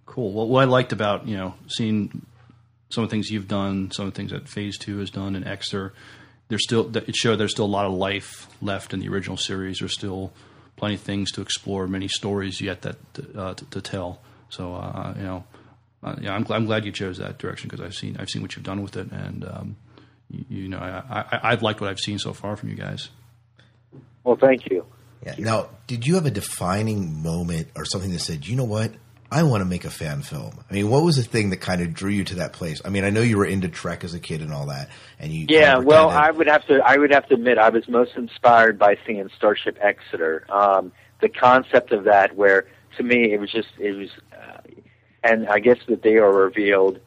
Cool. 0.06 0.32
Well, 0.32 0.48
what 0.48 0.62
I 0.62 0.64
liked 0.64 0.92
about 0.92 1.28
you 1.28 1.36
know 1.36 1.54
seeing 1.66 2.24
some 2.88 3.04
of 3.04 3.10
the 3.10 3.14
things 3.14 3.30
you've 3.30 3.48
done, 3.48 3.90
some 3.90 4.06
of 4.06 4.14
the 4.14 4.16
things 4.16 4.30
that 4.30 4.48
Phase 4.48 4.78
Two 4.78 4.98
has 5.00 5.10
done, 5.10 5.36
and 5.36 5.46
Exeter, 5.46 5.92
there's 6.52 6.64
still 6.64 6.94
it 6.94 7.16
showed 7.16 7.36
there's 7.36 7.52
still 7.52 7.64
a 7.64 7.66
lot 7.66 7.86
of 7.86 7.94
life 7.94 8.46
left 8.60 8.92
in 8.92 9.00
the 9.00 9.08
original 9.08 9.38
series. 9.38 9.78
There's 9.78 9.94
still 9.94 10.34
plenty 10.76 10.96
of 10.96 11.00
things 11.00 11.32
to 11.32 11.40
explore, 11.40 11.86
many 11.86 12.08
stories 12.08 12.60
yet 12.60 12.82
that 12.82 12.96
uh, 13.34 13.54
to, 13.54 13.64
to, 13.70 13.80
tell. 13.80 14.20
So 14.50 14.74
uh, 14.74 15.14
you 15.16 15.22
know, 15.22 15.44
uh, 16.02 16.16
yeah, 16.20 16.34
I'm, 16.34 16.46
I'm, 16.50 16.66
glad 16.66 16.84
you 16.84 16.92
chose 16.92 17.16
that 17.18 17.38
direction 17.38 17.70
because 17.70 17.82
I've 17.82 17.94
seen 17.94 18.18
I've 18.18 18.28
seen 18.28 18.42
what 18.42 18.54
you've 18.54 18.66
done 18.66 18.82
with 18.82 18.98
it, 18.98 19.10
and 19.10 19.46
um, 19.46 19.76
you, 20.28 20.44
you, 20.50 20.68
know 20.68 20.78
I, 20.78 21.20
I, 21.20 21.52
I've 21.52 21.62
liked 21.62 21.80
what 21.80 21.88
I've 21.88 22.00
seen 22.00 22.18
so 22.18 22.34
far 22.34 22.54
from 22.56 22.68
you 22.68 22.74
guys. 22.74 23.08
Well, 24.22 24.36
thank 24.36 24.70
you. 24.70 24.84
Yeah. 25.24 25.36
Now, 25.38 25.68
did 25.86 26.06
you 26.06 26.16
have 26.16 26.26
a 26.26 26.30
defining 26.30 27.22
moment 27.22 27.68
or 27.76 27.86
something 27.86 28.10
that 28.10 28.18
said, 28.18 28.46
you 28.46 28.56
know 28.56 28.64
what? 28.64 28.92
I 29.32 29.44
want 29.44 29.62
to 29.62 29.64
make 29.64 29.86
a 29.86 29.90
fan 29.90 30.20
film. 30.20 30.52
I 30.68 30.74
mean, 30.74 30.90
what 30.90 31.02
was 31.02 31.16
the 31.16 31.22
thing 31.22 31.50
that 31.50 31.56
kind 31.56 31.80
of 31.80 31.94
drew 31.94 32.10
you 32.10 32.22
to 32.24 32.34
that 32.36 32.52
place? 32.52 32.82
I 32.84 32.90
mean, 32.90 33.02
I 33.02 33.08
know 33.08 33.22
you 33.22 33.38
were 33.38 33.46
into 33.46 33.68
Trek 33.68 34.04
as 34.04 34.12
a 34.12 34.20
kid 34.20 34.42
and 34.42 34.52
all 34.52 34.66
that, 34.66 34.90
and 35.18 35.32
you. 35.32 35.46
Yeah, 35.48 35.78
well, 35.78 36.10
I 36.10 36.30
would 36.30 36.48
have 36.48 36.66
to. 36.66 36.80
I 36.84 36.98
would 36.98 37.12
have 37.12 37.26
to 37.28 37.34
admit, 37.34 37.56
I 37.56 37.70
was 37.70 37.88
most 37.88 38.12
inspired 38.14 38.78
by 38.78 38.98
seeing 39.06 39.28
Starship 39.34 39.78
Exeter. 39.80 40.44
Um, 40.50 40.92
the 41.22 41.30
concept 41.30 41.92
of 41.92 42.04
that, 42.04 42.36
where 42.36 42.66
to 42.98 43.02
me 43.02 43.32
it 43.32 43.40
was 43.40 43.50
just 43.50 43.68
it 43.78 43.92
was, 43.92 44.10
uh, 44.32 44.60
and 45.24 45.48
I 45.48 45.60
guess 45.60 45.78
that 45.88 46.02
they 46.02 46.16
are 46.16 46.32
revealed, 46.32 47.00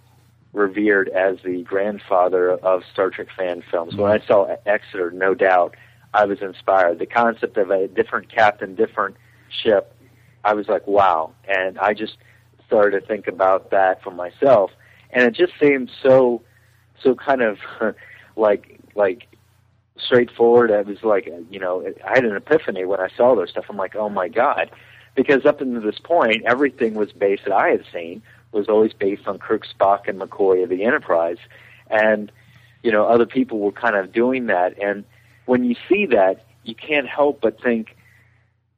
revered 0.51 1.09
as 1.09 1.37
the 1.43 1.61
grandfather 1.61 2.51
of 2.51 2.81
Star 2.91 3.11
Trek 3.11 3.27
fan 3.37 3.61
films. 3.69 3.93
Mm-hmm. 3.93 4.01
When 4.01 4.11
I 4.11 4.25
saw 4.25 4.55
Exeter, 4.65 5.11
no 5.11 5.35
doubt, 5.35 5.75
I 6.11 6.25
was 6.25 6.41
inspired. 6.41 6.97
The 6.97 7.05
concept 7.05 7.57
of 7.57 7.69
a 7.69 7.87
different 7.87 8.33
captain, 8.33 8.73
different 8.73 9.15
ship 9.49 9.94
I 10.45 10.53
was 10.53 10.67
like, 10.67 10.85
wow. 10.85 11.33
And 11.47 11.79
I 11.79 11.93
just 11.93 12.17
started 12.67 13.01
to 13.01 13.05
think 13.05 13.27
about 13.27 13.71
that 13.71 14.03
for 14.03 14.11
myself. 14.11 14.71
And 15.09 15.23
it 15.23 15.33
just 15.33 15.53
seemed 15.59 15.89
so, 16.03 16.43
so 17.01 17.15
kind 17.15 17.41
of 17.41 17.57
like, 18.35 18.79
like 18.93 19.27
straightforward. 19.97 20.71
I 20.71 20.81
was 20.81 21.03
like, 21.03 21.27
you 21.49 21.59
know, 21.59 21.85
I 22.05 22.09
had 22.09 22.25
an 22.25 22.35
epiphany 22.35 22.85
when 22.85 22.99
I 22.99 23.09
saw 23.17 23.35
this 23.35 23.49
stuff. 23.49 23.65
I'm 23.69 23.77
like, 23.77 23.95
oh 23.95 24.09
my 24.09 24.27
God. 24.27 24.69
Because 25.15 25.45
up 25.45 25.61
until 25.61 25.81
this 25.81 25.99
point, 25.99 26.43
everything 26.45 26.93
was 26.93 27.11
based 27.11 27.45
that 27.45 27.53
I 27.53 27.69
had 27.69 27.83
seen 27.91 28.21
was 28.51 28.69
always 28.69 28.93
based 28.93 29.27
on 29.27 29.39
Kirk, 29.39 29.65
Spock, 29.67 30.07
and 30.07 30.19
McCoy 30.19 30.63
of 30.63 30.69
the 30.69 30.83
Enterprise. 30.83 31.37
And, 31.89 32.31
you 32.83 32.91
know, 32.91 33.05
other 33.05 33.25
people 33.25 33.59
were 33.59 33.71
kind 33.71 33.95
of 33.95 34.13
doing 34.13 34.45
that. 34.47 34.77
And 34.81 35.05
when 35.45 35.63
you 35.63 35.75
see 35.89 36.05
that, 36.07 36.45
you 36.63 36.75
can't 36.75 37.07
help 37.07 37.41
but 37.41 37.61
think, 37.61 37.95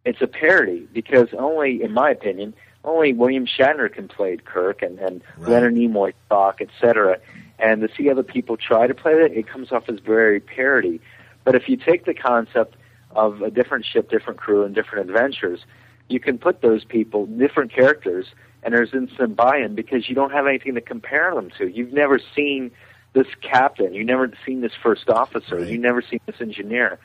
it's 0.08 0.22
a 0.22 0.28
parody 0.28 0.88
because 0.94 1.28
only, 1.38 1.84
in 1.84 1.92
my 1.92 2.10
opinion, 2.10 2.54
only 2.86 3.12
William 3.12 3.46
Shatner 3.46 3.92
can 3.92 4.08
play 4.08 4.38
Kirk 4.38 4.82
and, 4.82 4.98
and 5.00 5.22
right. 5.38 5.50
Leonard 5.50 5.76
Nimoy, 5.76 6.14
Spock, 6.30 6.62
etc. 6.62 7.20
And 7.60 7.82
to 7.82 7.90
see 7.96 8.10
other 8.10 8.24
people 8.24 8.56
try 8.56 8.88
to 8.88 8.96
play 8.96 9.12
it, 9.12 9.34
it 9.34 9.48
comes 9.48 9.74
off 9.74 9.90
as 9.90 10.00
very 10.00 10.40
parody. 10.40 11.02
But 11.44 11.56
if 11.56 11.68
you 11.68 11.76
take 11.76 12.06
the 12.06 12.14
concept 12.14 12.78
of 13.12 13.42
a 13.42 13.52
different 13.52 13.86
ship, 13.86 14.10
different 14.10 14.40
crew, 14.40 14.64
and 14.64 14.74
different 14.74 15.10
adventures, 15.10 15.60
you 16.08 16.22
can 16.22 16.38
put 16.38 16.62
those 16.62 16.86
people, 16.86 17.26
different 17.26 17.74
characters, 17.74 18.28
and 18.64 18.74
there's 18.74 18.94
instant 18.94 19.36
buy-in 19.36 19.76
because 19.76 20.08
you 20.08 20.16
don't 20.16 20.32
have 20.32 20.48
anything 20.48 20.76
to 20.76 20.82
compare 20.82 21.36
them 21.36 21.50
to. 21.58 21.68
You've 21.68 21.92
never 21.92 22.18
seen 22.34 22.72
this 23.12 23.28
captain, 23.42 23.94
you've 23.94 24.08
never 24.08 24.32
seen 24.46 24.62
this 24.62 24.74
first 24.82 25.10
officer, 25.10 25.58
right. 25.58 25.68
you've 25.68 25.82
never 25.82 26.02
seen 26.02 26.20
this 26.26 26.40
engineer. 26.40 27.00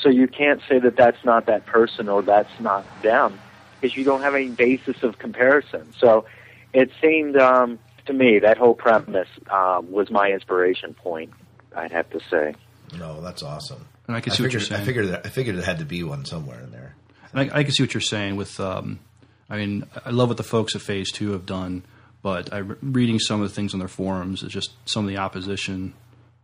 So 0.00 0.08
you 0.08 0.26
can't 0.26 0.60
say 0.68 0.78
that 0.78 0.96
that's 0.96 1.24
not 1.24 1.46
that 1.46 1.66
person 1.66 2.08
or 2.08 2.22
that's 2.22 2.60
not 2.60 2.84
them 3.02 3.38
because 3.80 3.96
you 3.96 4.04
don't 4.04 4.22
have 4.22 4.34
any 4.34 4.48
basis 4.48 5.02
of 5.02 5.18
comparison. 5.18 5.92
So 5.98 6.24
it 6.72 6.90
seemed 7.00 7.36
um, 7.36 7.78
to 8.06 8.12
me 8.12 8.38
that 8.38 8.56
whole 8.56 8.74
premise 8.74 9.28
um, 9.50 9.90
was 9.90 10.10
my 10.10 10.30
inspiration 10.30 10.94
point. 10.94 11.30
I'd 11.74 11.92
have 11.92 12.08
to 12.10 12.20
say. 12.30 12.54
No, 12.98 13.20
that's 13.20 13.42
awesome. 13.42 13.86
And 14.06 14.16
I 14.16 14.20
can 14.20 14.32
see 14.32 14.44
I 14.44 14.48
figured, 14.48 14.48
what 14.48 14.52
you're 14.52 14.60
saying. 14.60 14.82
I 14.82 14.84
figured 14.84 15.08
that, 15.08 15.26
I 15.26 15.28
figured 15.28 15.56
it 15.56 15.64
had 15.64 15.78
to 15.78 15.84
be 15.84 16.02
one 16.02 16.24
somewhere 16.24 16.60
in 16.60 16.70
there. 16.70 16.94
And 17.32 17.52
I, 17.52 17.60
I 17.60 17.64
can 17.64 17.72
see 17.72 17.82
what 17.82 17.94
you're 17.94 18.00
saying 18.00 18.36
with. 18.36 18.58
Um, 18.60 19.00
I 19.48 19.56
mean, 19.56 19.84
I 20.04 20.10
love 20.10 20.28
what 20.28 20.36
the 20.36 20.42
folks 20.42 20.74
at 20.74 20.82
Phase 20.82 21.12
Two 21.12 21.32
have 21.32 21.46
done, 21.46 21.84
but 22.22 22.52
I 22.52 22.58
reading 22.58 23.18
some 23.18 23.42
of 23.42 23.48
the 23.48 23.54
things 23.54 23.74
on 23.74 23.78
their 23.78 23.88
forums, 23.88 24.42
it's 24.42 24.52
just 24.52 24.72
some 24.86 25.04
of 25.04 25.08
the 25.08 25.18
opposition 25.18 25.94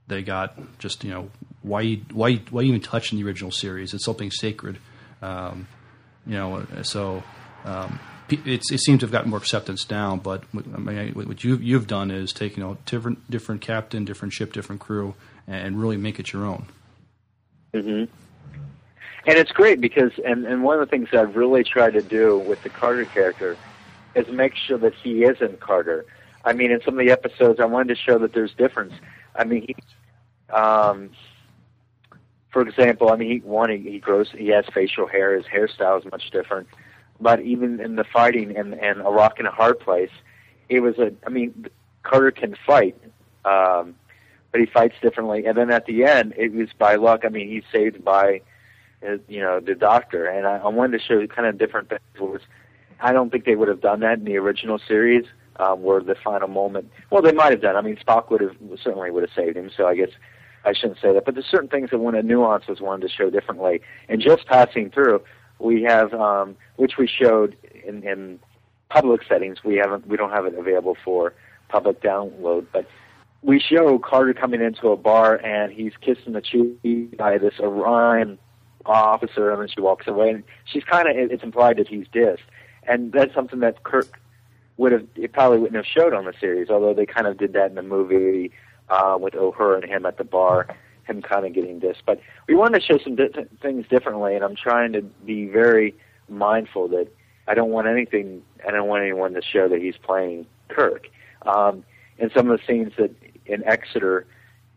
they 0.09 0.23
got 0.23 0.59
just 0.79 1.05
you 1.05 1.11
know 1.11 1.31
why 1.63 1.97
why 2.13 2.37
why 2.51 2.63
you 2.63 2.69
even 2.69 2.81
touch 2.81 3.13
in 3.13 3.19
the 3.19 3.25
original 3.25 3.51
series? 3.51 3.95
It's 3.95 4.05
something 4.05 4.31
sacred, 4.31 4.79
um, 5.23 5.67
you 6.27 6.35
know. 6.35 6.67
So 6.83 7.23
um, 7.65 7.99
it, 8.31 8.63
it 8.71 8.81
seems 8.81 9.01
to 9.01 9.07
have 9.07 9.13
gotten 9.13 9.31
more 9.31 9.39
acceptance 9.39 9.89
now. 9.91 10.17
But 10.17 10.45
I 10.55 10.79
mean, 10.79 11.15
what 11.15 11.43
you 11.45 11.57
you've 11.57 11.87
done 11.87 12.11
is 12.11 12.33
take 12.33 12.57
you 12.57 12.63
know 12.63 12.79
different 12.87 13.31
different 13.31 13.61
captain, 13.61 14.05
different 14.05 14.33
ship, 14.35 14.53
different 14.53 14.81
crew, 14.81 15.15
and 15.47 15.81
really 15.81 15.97
make 15.97 16.19
it 16.19 16.33
your 16.33 16.45
own. 16.45 16.67
Mm-hmm. 17.75 18.13
And 19.27 19.37
it's 19.37 19.53
great 19.53 19.81
because 19.81 20.13
and 20.25 20.47
and 20.47 20.63
one 20.63 20.81
of 20.81 20.89
the 20.89 20.91
things 20.91 21.09
I've 21.13 21.37
really 21.37 21.65
tried 21.65 21.95
to 21.95 22.03
do 22.03 22.39
with 22.39 22.63
the 22.63 22.71
Carter 22.71 23.05
character 23.05 23.57
is 24.15 24.29
make 24.29 24.55
sure 24.55 24.79
that 24.79 24.95
he 24.95 25.25
isn't 25.25 25.61
Carter. 25.61 26.07
I 26.45 26.53
mean, 26.53 26.71
in 26.71 26.81
some 26.83 26.99
of 26.99 27.05
the 27.05 27.13
episodes, 27.13 27.61
I 27.61 27.67
wanted 27.67 27.95
to 27.95 28.01
show 28.01 28.19
that 28.19 28.33
there's 28.33 28.55
difference. 28.55 28.95
I 29.35 29.45
mean, 29.45 29.67
he 29.67 30.55
um, 30.55 31.11
for 32.51 32.63
example, 32.63 33.11
I 33.11 33.17
mean, 33.17 33.31
he, 33.31 33.39
one, 33.39 33.71
he, 33.71 33.91
he 33.91 33.99
grows, 33.99 34.29
he 34.37 34.49
has 34.49 34.65
facial 34.73 35.07
hair. 35.07 35.37
His 35.37 35.47
hairstyle 35.47 35.99
is 36.05 36.11
much 36.11 36.31
different. 36.31 36.69
But 37.21 37.41
even 37.41 37.81
in 37.81 37.97
the 37.97 38.05
fighting 38.05 38.57
and 38.57 38.75
and 38.75 39.01
a 39.01 39.11
rock 39.11 39.41
in 39.41 39.47
a 39.47 39.51
hard 39.51 39.81
place, 39.81 40.11
it 40.69 40.81
was 40.81 40.99
a. 40.99 41.13
I 41.27 41.31
mean, 41.31 41.67
Carter 42.05 42.31
can 42.31 42.57
fight, 42.65 42.97
um, 43.45 43.97
but 44.53 44.61
he 44.61 44.67
fights 44.67 44.95
differently. 45.03 45.45
And 45.45 45.59
then 45.59 45.71
at 45.71 45.87
the 45.87 46.05
end, 46.05 46.35
it 46.37 46.53
was 46.53 46.69
by 46.79 46.95
luck. 46.95 47.23
I 47.25 47.29
mean, 47.29 47.49
he's 47.49 47.65
saved 47.73 48.05
by, 48.05 48.41
uh, 49.07 49.17
you 49.29 49.41
know, 49.41 49.59
the 49.59 49.75
doctor. 49.75 50.27
And 50.27 50.47
I, 50.47 50.59
I 50.59 50.69
wanted 50.69 50.99
to 50.99 51.05
show 51.05 51.19
you 51.19 51.27
kind 51.27 51.49
of 51.49 51.59
different 51.59 51.89
things. 51.89 52.41
I 53.01 53.13
don't 53.13 53.31
think 53.31 53.45
they 53.45 53.57
would 53.57 53.69
have 53.69 53.81
done 53.81 54.01
that 54.01 54.19
in 54.19 54.25
the 54.25 54.37
original 54.37 54.79
series 54.79 55.25
um, 55.57 55.83
where 55.83 56.01
the 56.01 56.15
final 56.15 56.49
moment. 56.49 56.91
Well, 57.11 57.23
they 57.23 57.33
might 57.33 57.51
have 57.51 57.61
done. 57.61 57.77
I 57.77 57.81
mean, 57.81 57.97
Spock 57.97 58.31
would 58.31 58.41
have 58.41 58.57
certainly 58.83 59.11
would 59.11 59.25
have 59.25 59.35
saved 59.35 59.57
him. 59.57 59.71
So 59.77 59.87
I 59.87 59.97
guess 59.97 60.11
I 60.65 60.73
shouldn't 60.73 61.01
say 61.01 61.13
that. 61.13 61.25
But 61.25 61.35
there's 61.35 61.47
certain 61.47 61.69
things 61.69 61.91
that 61.91 61.99
one 61.99 62.15
of 62.15 62.25
nuances 62.25 62.81
wanted 62.81 63.09
to 63.09 63.15
show 63.15 63.31
differently. 63.31 63.81
And 64.09 64.21
just 64.21 64.47
passing 64.47 64.91
through, 64.91 65.23
we 65.59 65.83
have 65.83 66.13
um, 66.15 66.57
which 66.77 66.97
we 66.99 67.07
showed 67.07 67.57
in, 67.85 68.03
in 68.03 68.39
public 68.89 69.23
settings. 69.29 69.65
We 69.65 69.77
haven't. 69.77 70.07
We 70.07 70.17
don't 70.17 70.31
have 70.31 70.47
it 70.47 70.55
available 70.55 70.97
for 71.05 71.35
public 71.69 72.01
download, 72.03 72.67
but 72.73 72.87
we 73.43 73.61
show 73.61 73.99
Carter 73.99 74.35
coming 74.35 74.61
into 74.61 74.89
a 74.89 74.97
bar 74.97 75.37
and 75.37 75.73
he's 75.73 75.93
kissing 76.01 76.33
the 76.33 76.41
cheek 76.41 77.17
by 77.17 77.39
this 77.39 77.55
Orion 77.61 78.39
officer, 78.87 79.51
and 79.51 79.61
then 79.61 79.69
she 79.69 79.81
walks 79.81 80.07
away. 80.07 80.31
And 80.31 80.45
she's 80.65 80.85
kind 80.85 81.09
of. 81.09 81.31
It's 81.31 81.43
implied 81.43 81.77
that 81.79 81.89
he's 81.89 82.07
dissed, 82.09 82.39
and 82.87 83.13
that's 83.13 83.35
something 83.35 83.61
that 83.61 83.83
Kirk 83.83 84.21
would 84.77 84.93
have 84.93 85.07
it 85.17 85.33
probably 85.33 85.59
wouldn't 85.59 85.77
have 85.77 85.87
showed 85.87 86.15
on 86.15 86.25
the 86.25 86.35
series, 86.41 86.71
although 86.71 86.95
they 86.95 87.07
kind 87.07 87.27
of 87.27 87.37
did 87.37 87.53
that 87.53 87.69
in 87.69 87.75
the 87.75 87.83
movie 87.83 88.53
uh, 88.91 89.17
with 89.21 89.35
Uhura 89.35 89.83
and 89.83 89.85
him 89.85 90.07
at 90.07 90.19
the 90.19 90.25
bar, 90.25 90.69
him 91.05 91.23
kind 91.23 91.47
of 91.47 91.53
getting 91.53 91.81
this. 91.81 91.97
But 92.05 92.21
we 92.47 92.55
wanted 92.55 92.81
to 92.81 92.87
show 92.87 92.99
some 92.99 93.17
di- 93.17 93.29
things 93.63 93.87
differently, 93.89 94.35
and 94.35 94.45
I'm 94.45 94.57
trying 94.57 94.93
to 94.93 95.03
be 95.03 95.47
very 95.47 95.95
mindful 96.29 96.89
that 96.89 97.09
I 97.47 97.55
don't 97.55 97.71
want 97.71 97.87
anything. 97.87 98.43
I 98.67 98.71
don't 98.71 98.89
want 98.89 99.03
anyone 99.03 99.35
to 99.35 99.43
show 99.43 99.69
that 99.69 99.81
he's 99.81 99.97
playing 99.97 100.47
Kirk. 100.69 101.09
Um, 101.43 101.85
in 102.19 102.31
some 102.31 102.51
of 102.51 102.59
the 102.59 102.67
scenes 102.67 102.93
that 102.99 103.15
in 103.47 103.65
Exeter, 103.65 104.27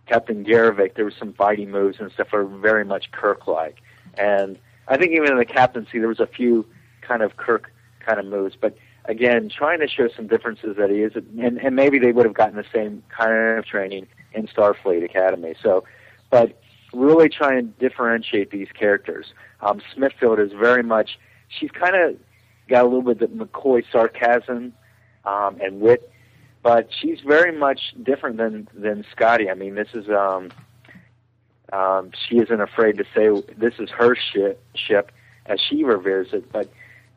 Captain 0.08 0.46
Garrovick, 0.46 0.96
there 0.96 1.06
was 1.06 1.16
some 1.18 1.34
fighting 1.34 1.72
moves 1.72 1.98
and 2.00 2.12
stuff 2.12 2.34
are 2.34 2.46
very 2.46 2.86
much 2.86 3.12
Kirk-like, 3.12 3.82
and 4.18 4.58
I 4.88 4.98
think 4.98 5.12
even 5.12 5.32
in 5.32 5.38
the 5.38 5.46
captaincy 5.46 6.00
there 6.00 6.08
was 6.08 6.20
a 6.20 6.28
few 6.28 6.66
kind 7.02 7.22
of 7.22 7.38
Kirk 7.38 7.72
kind 8.06 8.20
of 8.20 8.26
moves, 8.26 8.56
but 8.60 8.76
again, 9.06 9.50
trying 9.50 9.80
to 9.80 9.88
show 9.88 10.08
some 10.16 10.28
differences 10.28 10.78
that 10.78 10.90
he 10.90 10.98
is, 10.98 11.14
and, 11.16 11.58
and 11.58 11.76
maybe 11.76 12.00
they 12.00 12.12
would 12.12 12.26
have 12.26 12.36
gotten 12.36 12.56
the 12.56 12.66
same 12.74 13.04
kind 13.10 13.58
of 13.58 13.66
training 13.66 14.08
in 14.34 14.48
Starfleet 14.48 15.04
Academy. 15.04 15.56
So, 15.62 15.84
but 16.30 16.62
really 16.94 17.30
trying 17.30 17.74
to 17.74 17.90
differentiate 17.90 18.52
these 18.52 18.68
characters. 18.74 19.34
Um, 19.62 19.82
Smithfield 19.94 20.40
is 20.40 20.52
very 20.52 20.84
much, 20.84 21.18
she's 21.48 21.72
kind 21.72 21.96
of 21.96 22.18
got 22.68 22.84
a 22.84 22.88
little 22.88 23.02
bit 23.02 23.22
of 23.22 23.30
McCoy 23.30 23.84
sarcasm 23.92 24.74
um, 25.26 25.58
and 25.62 25.80
wit, 25.80 26.12
but 26.64 26.90
she's 27.00 27.20
very 27.22 27.58
much 27.58 27.80
different 28.04 28.38
than 28.38 28.68
than 28.74 29.04
Scotty. 29.12 29.50
I 29.50 29.56
mean, 29.56 29.76
this 29.76 29.90
is 29.94 30.10
um, 30.10 30.52
um, 31.74 32.12
she 32.28 32.38
isn't 32.38 32.62
afraid 32.62 32.98
to 32.98 33.06
say 33.16 33.30
this 33.58 33.74
is 33.80 33.90
her 33.90 34.16
ship, 34.16 34.64
ship 34.76 35.12
as 35.46 35.60
she 35.60 35.84
reveres 35.84 36.34
it, 36.34 36.52
but 36.52 36.72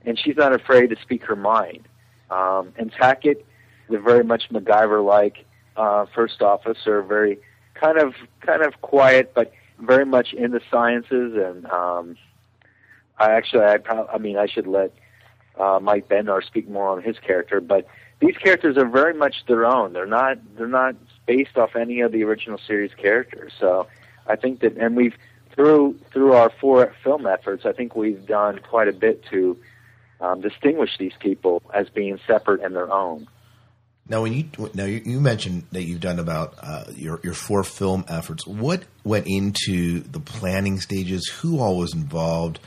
and 0.06 0.18
she's 0.18 0.36
not 0.36 0.52
afraid 0.52 0.90
to 0.90 0.96
speak 1.02 1.24
her 1.24 1.36
mind. 1.36 1.88
Um, 2.30 2.72
and 2.76 2.92
Tackett, 2.92 3.42
the 3.88 3.98
very 3.98 4.24
much 4.24 4.48
MacGyver-like 4.50 5.44
uh, 5.76 6.06
first 6.14 6.42
officer, 6.42 7.02
very 7.02 7.38
kind 7.74 7.98
of 7.98 8.14
kind 8.40 8.62
of 8.62 8.80
quiet, 8.80 9.32
but 9.34 9.52
very 9.78 10.06
much 10.06 10.32
in 10.32 10.52
the 10.52 10.60
sciences. 10.70 11.34
And 11.36 11.66
um, 11.66 12.16
I 13.18 13.32
actually, 13.32 13.64
I, 13.64 13.78
pro- 13.78 14.06
I 14.06 14.18
mean, 14.18 14.36
I 14.36 14.46
should 14.46 14.66
let 14.66 14.92
uh, 15.58 15.78
Mike 15.82 16.08
Bednar 16.08 16.44
speak 16.44 16.68
more 16.68 16.88
on 16.88 17.02
his 17.02 17.18
character, 17.18 17.60
but 17.60 17.86
these 18.20 18.36
characters 18.36 18.76
are 18.76 18.88
very 18.88 19.14
much 19.14 19.44
their 19.46 19.66
own. 19.66 19.92
They're 19.92 20.06
not 20.06 20.38
they're 20.56 20.66
not 20.66 20.96
based 21.26 21.56
off 21.56 21.76
any 21.76 22.00
of 22.00 22.12
the 22.12 22.22
original 22.24 22.58
series 22.66 22.92
characters. 22.94 23.52
So 23.58 23.86
I 24.26 24.36
think 24.36 24.60
that, 24.60 24.76
and 24.76 24.96
we've 24.96 25.14
through 25.54 25.98
through 26.12 26.32
our 26.32 26.50
four 26.60 26.94
film 27.02 27.26
efforts, 27.26 27.66
I 27.66 27.72
think 27.72 27.94
we've 27.94 28.24
done 28.26 28.60
quite 28.60 28.88
a 28.88 28.92
bit 28.92 29.24
to 29.30 29.56
um, 30.24 30.40
distinguish 30.40 30.90
these 30.98 31.12
people 31.20 31.62
as 31.72 31.88
being 31.90 32.18
separate 32.26 32.62
and 32.62 32.74
their 32.74 32.90
own. 32.90 33.28
Now, 34.08 34.22
when 34.22 34.32
you 34.34 34.70
now 34.74 34.84
you, 34.84 35.00
you 35.04 35.20
mentioned 35.20 35.64
that 35.72 35.82
you've 35.84 36.00
done 36.00 36.18
about 36.18 36.54
uh, 36.60 36.84
your 36.94 37.20
your 37.24 37.32
four 37.32 37.64
film 37.64 38.04
efforts. 38.08 38.46
What 38.46 38.84
went 39.02 39.26
into 39.26 40.00
the 40.00 40.20
planning 40.20 40.78
stages? 40.80 41.26
Who 41.40 41.60
all 41.60 41.78
was 41.78 41.94
involved? 41.94 42.60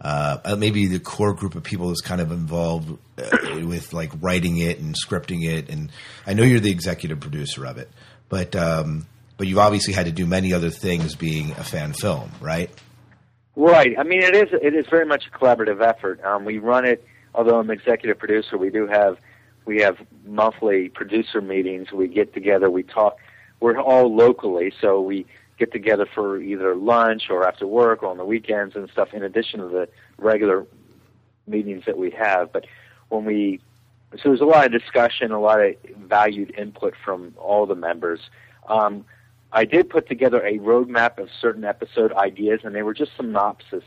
Uh, 0.00 0.56
maybe 0.58 0.86
the 0.86 1.00
core 1.00 1.34
group 1.34 1.56
of 1.56 1.62
people 1.62 1.90
is 1.90 2.00
kind 2.00 2.20
of 2.20 2.30
involved 2.30 2.96
uh, 3.18 3.66
with 3.66 3.92
like 3.92 4.12
writing 4.20 4.58
it 4.58 4.78
and 4.78 4.94
scripting 4.94 5.44
it. 5.44 5.68
And 5.68 5.90
I 6.26 6.34
know 6.34 6.44
you're 6.44 6.60
the 6.60 6.70
executive 6.70 7.20
producer 7.20 7.66
of 7.66 7.78
it, 7.78 7.90
but 8.28 8.56
um, 8.56 9.06
but 9.36 9.46
you've 9.46 9.58
obviously 9.58 9.92
had 9.92 10.06
to 10.06 10.12
do 10.12 10.26
many 10.26 10.54
other 10.54 10.70
things 10.70 11.16
being 11.16 11.50
a 11.52 11.64
fan 11.64 11.92
film, 11.92 12.30
right? 12.40 12.70
Right. 13.58 13.98
I 13.98 14.04
mean, 14.04 14.22
it 14.22 14.36
is 14.36 14.50
it 14.62 14.72
is 14.72 14.86
very 14.88 15.04
much 15.04 15.24
a 15.26 15.36
collaborative 15.36 15.82
effort. 15.82 16.24
Um, 16.24 16.44
we 16.44 16.58
run 16.58 16.84
it. 16.84 17.04
Although 17.34 17.58
I'm 17.58 17.72
executive 17.72 18.16
producer, 18.16 18.56
we 18.56 18.70
do 18.70 18.86
have 18.86 19.18
we 19.64 19.80
have 19.80 19.98
monthly 20.24 20.90
producer 20.90 21.40
meetings. 21.40 21.90
We 21.90 22.06
get 22.06 22.32
together. 22.32 22.70
We 22.70 22.84
talk. 22.84 23.16
We're 23.58 23.80
all 23.80 24.14
locally, 24.14 24.72
so 24.80 25.00
we 25.00 25.26
get 25.58 25.72
together 25.72 26.06
for 26.06 26.40
either 26.40 26.76
lunch 26.76 27.30
or 27.30 27.48
after 27.48 27.66
work 27.66 28.04
or 28.04 28.06
on 28.06 28.16
the 28.16 28.24
weekends 28.24 28.76
and 28.76 28.88
stuff. 28.90 29.12
In 29.12 29.24
addition 29.24 29.58
to 29.58 29.66
the 29.66 29.88
regular 30.18 30.64
meetings 31.48 31.82
that 31.86 31.98
we 31.98 32.12
have, 32.12 32.52
but 32.52 32.64
when 33.08 33.24
we 33.24 33.60
so 34.12 34.28
there's 34.28 34.40
a 34.40 34.44
lot 34.44 34.66
of 34.66 34.70
discussion, 34.70 35.32
a 35.32 35.40
lot 35.40 35.60
of 35.60 35.74
valued 36.06 36.54
input 36.56 36.94
from 37.04 37.34
all 37.36 37.66
the 37.66 37.74
members. 37.74 38.20
Um, 38.68 39.04
I 39.52 39.64
did 39.64 39.88
put 39.88 40.08
together 40.08 40.44
a 40.44 40.58
roadmap 40.58 41.18
of 41.18 41.28
certain 41.40 41.64
episode 41.64 42.12
ideas, 42.12 42.60
and 42.64 42.74
they 42.74 42.82
were 42.82 42.94
just 42.94 43.12
synopsis 43.16 43.84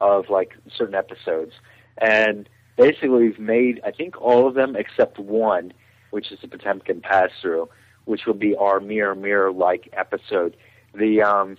of 0.00 0.30
like 0.30 0.56
certain 0.74 0.94
episodes. 0.94 1.52
And 1.98 2.48
basically, 2.76 3.08
we've 3.10 3.38
made 3.38 3.80
I 3.84 3.90
think 3.90 4.20
all 4.20 4.48
of 4.48 4.54
them 4.54 4.76
except 4.76 5.18
one, 5.18 5.72
which 6.10 6.32
is 6.32 6.38
the 6.40 6.48
Potemkin 6.48 7.00
Pass 7.00 7.30
Through, 7.40 7.68
which 8.06 8.26
will 8.26 8.34
be 8.34 8.56
our 8.56 8.80
mirror 8.80 9.14
mirror 9.14 9.52
like 9.52 9.88
episode. 9.92 10.56
The 10.94 11.22
um, 11.22 11.58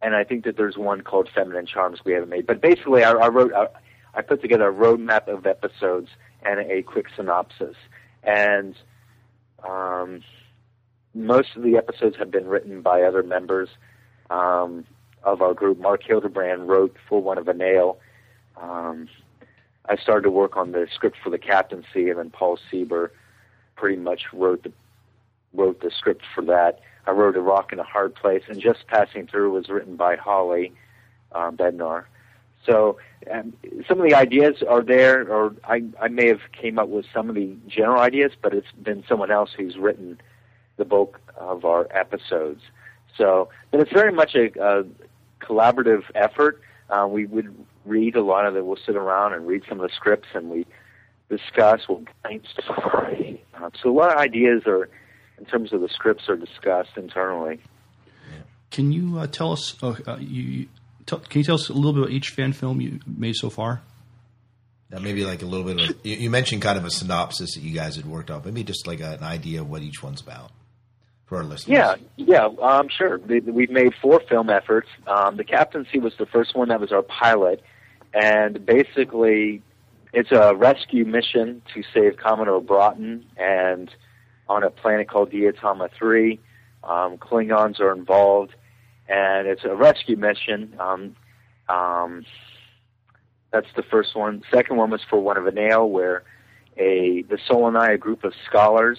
and 0.00 0.16
I 0.16 0.24
think 0.24 0.44
that 0.44 0.56
there's 0.56 0.76
one 0.76 1.02
called 1.02 1.28
Feminine 1.32 1.66
Charms 1.66 2.00
we 2.04 2.12
haven't 2.12 2.28
made. 2.28 2.46
But 2.46 2.60
basically, 2.60 3.04
I, 3.04 3.12
I 3.12 3.28
wrote 3.28 3.52
I, 3.54 3.68
I 4.14 4.22
put 4.22 4.42
together 4.42 4.68
a 4.68 4.74
roadmap 4.74 5.28
of 5.28 5.46
episodes 5.46 6.08
and 6.44 6.58
a 6.58 6.82
quick 6.82 7.06
synopsis, 7.14 7.76
and 8.24 8.74
um, 9.66 10.22
most 11.14 11.56
of 11.56 11.62
the 11.62 11.76
episodes 11.76 12.16
have 12.16 12.30
been 12.30 12.46
written 12.46 12.82
by 12.82 13.02
other 13.02 13.22
members 13.22 13.68
um, 14.30 14.84
of 15.22 15.42
our 15.42 15.54
group. 15.54 15.78
Mark 15.78 16.02
Hildebrand 16.02 16.68
wrote 16.68 16.96
For 17.08 17.20
Want 17.20 17.38
of 17.38 17.48
a 17.48 17.54
Nail. 17.54 17.98
Um, 18.60 19.08
I 19.88 19.96
started 19.96 20.22
to 20.22 20.30
work 20.30 20.56
on 20.56 20.72
the 20.72 20.86
script 20.94 21.16
for 21.22 21.30
the 21.30 21.38
captaincy, 21.38 22.08
and 22.08 22.18
then 22.18 22.30
Paul 22.30 22.58
Sieber 22.70 23.10
pretty 23.76 23.96
much 23.96 24.22
wrote 24.32 24.62
the 24.62 24.72
wrote 25.54 25.80
the 25.80 25.90
script 25.90 26.22
for 26.34 26.42
that. 26.44 26.80
I 27.06 27.10
wrote 27.10 27.36
A 27.36 27.40
Rock 27.40 27.72
in 27.72 27.78
a 27.78 27.84
Hard 27.84 28.14
Place, 28.14 28.44
and 28.48 28.60
Just 28.60 28.86
Passing 28.86 29.26
Through 29.26 29.52
was 29.52 29.68
written 29.68 29.96
by 29.96 30.16
Holly 30.16 30.72
um, 31.32 31.56
Bednar. 31.56 32.04
So 32.64 32.98
um, 33.30 33.52
some 33.88 34.00
of 34.00 34.08
the 34.08 34.14
ideas 34.14 34.62
are 34.68 34.82
there, 34.82 35.28
or 35.28 35.54
I, 35.64 35.82
I 36.00 36.08
may 36.08 36.28
have 36.28 36.40
came 36.52 36.78
up 36.78 36.88
with 36.88 37.06
some 37.12 37.28
of 37.28 37.34
the 37.34 37.54
general 37.66 38.00
ideas, 38.00 38.32
but 38.40 38.54
it's 38.54 38.70
been 38.82 39.04
someone 39.08 39.30
else 39.30 39.50
who's 39.56 39.76
written 39.76 40.20
the 40.76 40.84
bulk 40.84 41.20
of 41.36 41.64
our 41.64 41.86
episodes. 41.90 42.62
So, 43.16 43.48
but 43.70 43.80
it's 43.80 43.92
very 43.92 44.12
much 44.12 44.34
a, 44.34 44.46
a 44.60 44.84
collaborative 45.44 46.02
effort. 46.14 46.60
Uh, 46.88 47.06
we 47.08 47.26
would 47.26 47.54
read 47.84 48.16
a 48.16 48.22
lot 48.22 48.46
of 48.46 48.56
it. 48.56 48.64
We'll 48.64 48.78
sit 48.84 48.96
around 48.96 49.34
and 49.34 49.46
read 49.46 49.62
some 49.68 49.80
of 49.80 49.88
the 49.88 49.94
scripts, 49.94 50.28
and 50.34 50.50
we 50.50 50.66
discuss. 51.28 51.80
We'll 51.88 52.04
brainstorm. 52.22 53.38
Uh, 53.54 53.70
so 53.82 53.90
a 53.90 53.92
lot 53.92 54.12
of 54.12 54.18
ideas 54.18 54.62
are, 54.66 54.88
in 55.38 55.44
terms 55.44 55.72
of 55.72 55.80
the 55.80 55.88
scripts, 55.88 56.28
are 56.28 56.36
discussed 56.36 56.96
internally. 56.96 57.60
Can 58.70 58.90
you 58.90 59.18
uh, 59.18 59.26
tell 59.26 59.52
us? 59.52 59.76
Uh, 59.82 59.94
uh 60.06 60.16
you, 60.18 60.68
tell, 61.04 61.18
can 61.20 61.40
you 61.40 61.44
tell 61.44 61.56
us 61.56 61.68
a 61.68 61.74
little 61.74 61.92
bit 61.92 62.02
about 62.04 62.12
each 62.12 62.30
fan 62.30 62.52
film 62.52 62.80
you 62.80 63.00
made 63.06 63.36
so 63.36 63.50
far? 63.50 63.82
Now, 64.90 64.98
maybe 64.98 65.24
like 65.24 65.42
a 65.42 65.46
little 65.46 65.66
bit 65.66 65.90
of. 65.90 65.96
You, 66.02 66.16
you 66.16 66.30
mentioned 66.30 66.62
kind 66.62 66.78
of 66.78 66.84
a 66.84 66.90
synopsis 66.90 67.54
that 67.54 67.60
you 67.60 67.74
guys 67.74 67.96
had 67.96 68.06
worked 68.06 68.30
on. 68.30 68.42
Maybe 68.44 68.64
just 68.64 68.86
like 68.86 69.00
a, 69.00 69.12
an 69.12 69.22
idea 69.22 69.60
of 69.60 69.68
what 69.68 69.82
each 69.82 70.02
one's 70.02 70.22
about 70.22 70.52
for 71.32 71.38
our 71.38 71.44
listeners. 71.44 71.68
Yeah, 71.68 71.94
yeah, 72.16 72.48
um, 72.60 72.88
sure. 72.90 73.18
We've 73.18 73.70
made 73.70 73.94
four 74.02 74.20
film 74.28 74.50
efforts. 74.50 74.88
Um, 75.06 75.38
the 75.38 75.44
captaincy 75.44 75.98
was 75.98 76.12
the 76.18 76.26
first 76.26 76.54
one 76.54 76.68
that 76.68 76.78
was 76.78 76.92
our 76.92 77.02
pilot, 77.02 77.62
and 78.12 78.64
basically, 78.66 79.62
it's 80.12 80.30
a 80.30 80.54
rescue 80.54 81.06
mission 81.06 81.62
to 81.72 81.82
save 81.94 82.18
Commodore 82.18 82.60
Broughton 82.60 83.24
and 83.38 83.90
on 84.46 84.62
a 84.62 84.68
planet 84.68 85.08
called 85.08 85.30
Diatama 85.30 85.88
Three. 85.98 86.38
Um, 86.84 87.16
Klingons 87.16 87.80
are 87.80 87.92
involved, 87.92 88.54
and 89.08 89.46
it's 89.46 89.64
a 89.64 89.74
rescue 89.74 90.16
mission. 90.16 90.76
Um, 90.78 91.16
um, 91.70 92.26
that's 93.52 93.68
the 93.74 93.82
first 93.82 94.14
one. 94.14 94.42
Second 94.52 94.76
one 94.76 94.90
was 94.90 95.00
for 95.08 95.18
want 95.18 95.38
of 95.38 95.46
a 95.46 95.52
nail, 95.52 95.88
where 95.88 96.24
a 96.76 97.22
the 97.22 97.38
Soloni, 97.48 97.94
a 97.94 97.98
group 97.98 98.22
of 98.22 98.34
scholars 98.46 98.98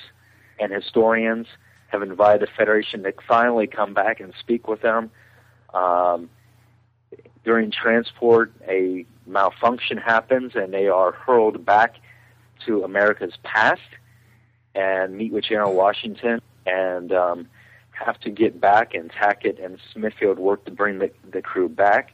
and 0.59 0.71
historians, 0.71 1.45
have 1.93 2.01
invited 2.01 2.41
the 2.41 2.51
Federation 2.57 3.03
to 3.03 3.13
finally 3.27 3.67
come 3.67 3.93
back 3.93 4.19
and 4.19 4.33
speak 4.39 4.67
with 4.67 4.81
them. 4.81 5.11
Um, 5.73 6.29
during 7.45 7.71
transport, 7.71 8.51
a 8.67 9.05
malfunction 9.25 9.97
happens 9.97 10.53
and 10.55 10.73
they 10.73 10.87
are 10.87 11.11
hurled 11.11 11.65
back 11.65 11.95
to 12.65 12.83
America's 12.83 13.35
past 13.43 13.81
and 14.75 15.15
meet 15.15 15.31
with 15.31 15.45
General 15.45 15.73
Washington 15.73 16.41
and 16.65 17.11
um, 17.13 17.47
have 17.91 18.19
to 18.21 18.29
get 18.29 18.59
back 18.59 18.93
and 18.93 19.11
Tackett 19.11 19.63
and 19.63 19.77
Smithfield 19.93 20.39
work 20.39 20.65
to 20.65 20.71
bring 20.71 20.99
the, 20.99 21.11
the 21.31 21.41
crew 21.41 21.69
back. 21.69 22.13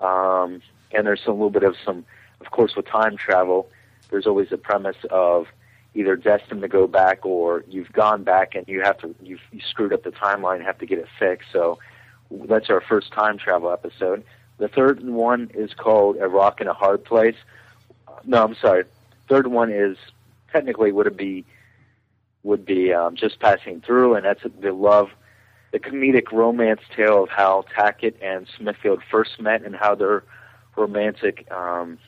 Um, 0.00 0.60
and 0.92 1.06
there's 1.06 1.22
a 1.26 1.30
little 1.30 1.50
bit 1.50 1.62
of 1.62 1.76
some, 1.84 2.04
of 2.40 2.50
course, 2.50 2.74
with 2.76 2.86
time 2.86 3.16
travel, 3.16 3.68
there's 4.10 4.26
always 4.26 4.52
a 4.52 4.58
premise 4.58 4.96
of 5.10 5.46
either 5.94 6.16
destined 6.16 6.60
to 6.62 6.68
go 6.68 6.86
back 6.86 7.24
or 7.24 7.64
you've 7.68 7.92
gone 7.92 8.24
back 8.24 8.54
and 8.54 8.66
you 8.68 8.82
have 8.82 8.98
to 8.98 9.14
you've 9.22 9.40
you 9.52 9.60
screwed 9.68 9.92
up 9.92 10.02
the 10.02 10.10
timeline 10.10 10.56
and 10.56 10.64
have 10.64 10.78
to 10.78 10.86
get 10.86 10.98
it 10.98 11.06
fixed. 11.18 11.48
So 11.52 11.78
that's 12.30 12.70
our 12.70 12.80
first 12.80 13.12
time 13.12 13.38
travel 13.38 13.70
episode. 13.70 14.24
The 14.58 14.68
third 14.68 15.04
one 15.04 15.50
is 15.54 15.72
called 15.74 16.16
A 16.16 16.28
Rock 16.28 16.60
in 16.60 16.68
a 16.68 16.74
Hard 16.74 17.04
Place. 17.04 17.36
No, 18.24 18.44
I'm 18.44 18.54
sorry. 18.54 18.84
Third 19.28 19.46
one 19.48 19.70
is 19.72 19.96
technically 20.52 20.92
would 20.92 21.06
it 21.06 21.16
be 21.16 21.44
would 22.42 22.64
be 22.64 22.92
um, 22.92 23.16
just 23.16 23.40
passing 23.40 23.80
through, 23.80 24.14
and 24.14 24.24
that's 24.24 24.42
the 24.60 24.72
love, 24.72 25.08
the 25.72 25.80
comedic 25.80 26.30
romance 26.30 26.82
tale 26.94 27.24
of 27.24 27.30
how 27.30 27.64
Tackett 27.74 28.14
and 28.22 28.46
Smithfield 28.56 29.02
first 29.10 29.40
met 29.40 29.62
and 29.62 29.74
how 29.74 29.94
their 29.94 30.22
romantic 30.76 31.50
um, 31.50 31.98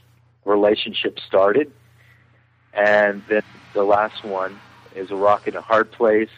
relationship 0.45 1.19
started. 1.27 1.73
And 2.77 3.23
then 3.29 3.43
the 3.75 3.85
last 3.85 4.25
one 4.25 4.61
is 4.95 5.11
a 5.11 5.17
rock 5.17 5.49
in 5.49 5.57
a 5.57 5.61
hard 5.61 5.91
place, 5.91 6.29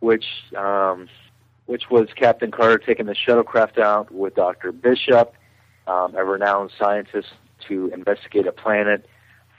which 0.00 0.24
um, 0.56 1.08
which 1.66 1.90
was 1.90 2.08
Captain 2.16 2.50
Carter 2.50 2.78
taking 2.78 3.06
the 3.06 3.14
shuttlecraft 3.14 3.78
out 3.78 4.10
with 4.12 4.34
Dr. 4.34 4.72
Bishop, 4.72 5.34
um, 5.86 6.14
a 6.14 6.24
renowned 6.24 6.70
scientist, 6.78 7.28
to 7.68 7.90
investigate 7.92 8.46
a 8.46 8.52
planet 8.52 9.06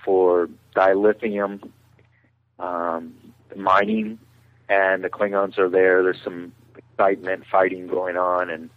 for 0.03 0.49
dilithium 0.75 1.69
um, 2.59 3.13
mining, 3.55 4.17
and 4.69 5.03
the 5.03 5.09
Klingons 5.09 5.57
are 5.57 5.69
there. 5.69 6.01
There's 6.01 6.21
some 6.23 6.53
excitement, 6.77 7.43
fighting 7.51 7.87
going 7.87 8.17
on, 8.17 8.49
and 8.49 8.69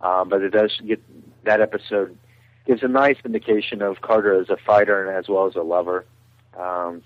um, 0.00 0.28
but 0.28 0.42
it 0.42 0.50
does 0.50 0.72
get 0.84 1.00
that 1.44 1.60
episode 1.60 2.16
gives 2.66 2.82
a 2.82 2.88
nice 2.88 3.16
indication 3.24 3.82
of 3.82 4.00
Carter 4.00 4.40
as 4.40 4.48
a 4.50 4.56
fighter 4.56 5.08
and 5.08 5.16
as 5.16 5.28
well 5.28 5.46
as 5.46 5.56
a 5.56 5.62
lover. 5.62 6.04
Um, 6.58 7.02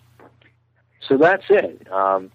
so 1.06 1.16
that's 1.16 1.44
it. 1.48 1.90
Um, 1.92 2.30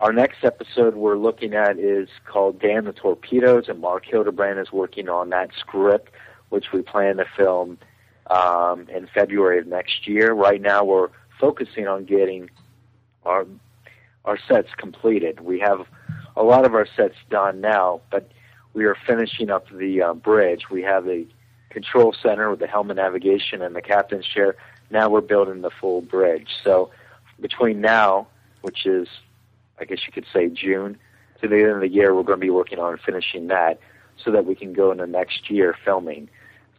our 0.00 0.12
next 0.12 0.44
episode 0.44 0.96
we're 0.96 1.16
looking 1.16 1.54
at 1.54 1.78
is 1.78 2.08
called 2.26 2.60
Damn 2.60 2.84
the 2.84 2.92
Torpedoes, 2.92 3.68
and 3.68 3.80
Mark 3.80 4.04
Hildebrand 4.04 4.58
is 4.58 4.72
working 4.72 5.08
on 5.08 5.30
that 5.30 5.50
script, 5.58 6.12
which 6.48 6.72
we 6.72 6.82
plan 6.82 7.18
to 7.18 7.24
film 7.36 7.78
um, 8.28 8.88
in 8.88 9.08
February 9.14 9.58
of 9.60 9.66
next 9.66 10.06
year. 10.08 10.32
Right 10.32 10.60
now, 10.60 10.84
we're 10.84 11.08
focusing 11.40 11.86
on 11.86 12.04
getting 12.04 12.50
our 13.24 13.46
our 14.24 14.38
sets 14.48 14.68
completed. 14.76 15.40
We 15.40 15.60
have 15.60 15.86
a 16.36 16.42
lot 16.42 16.64
of 16.64 16.74
our 16.74 16.86
sets 16.96 17.16
done 17.30 17.60
now, 17.60 18.00
but 18.10 18.30
we 18.74 18.84
are 18.84 18.96
finishing 19.06 19.50
up 19.50 19.66
the 19.70 20.02
uh, 20.02 20.14
bridge. 20.14 20.70
We 20.70 20.82
have 20.82 21.04
the 21.04 21.26
control 21.70 22.14
center 22.22 22.50
with 22.50 22.60
the 22.60 22.66
helmet 22.66 22.96
navigation 22.96 23.62
and 23.62 23.74
the 23.74 23.82
captain's 23.82 24.26
chair. 24.26 24.56
Now 24.92 25.08
we're 25.08 25.22
building 25.22 25.62
the 25.62 25.70
full 25.70 26.02
bridge. 26.02 26.48
So 26.62 26.90
between 27.40 27.80
now, 27.80 28.28
which 28.60 28.86
is, 28.86 29.08
I 29.80 29.84
guess 29.86 30.06
you 30.06 30.12
could 30.12 30.26
say 30.32 30.48
June, 30.48 30.98
to 31.40 31.48
the 31.48 31.56
end 31.56 31.70
of 31.72 31.80
the 31.80 31.88
year, 31.88 32.14
we're 32.14 32.22
going 32.22 32.38
to 32.38 32.44
be 32.44 32.50
working 32.50 32.78
on 32.78 32.98
finishing 33.04 33.48
that 33.48 33.80
so 34.22 34.30
that 34.30 34.44
we 34.44 34.54
can 34.54 34.72
go 34.74 34.92
into 34.92 35.06
next 35.06 35.50
year 35.50 35.74
filming. 35.84 36.28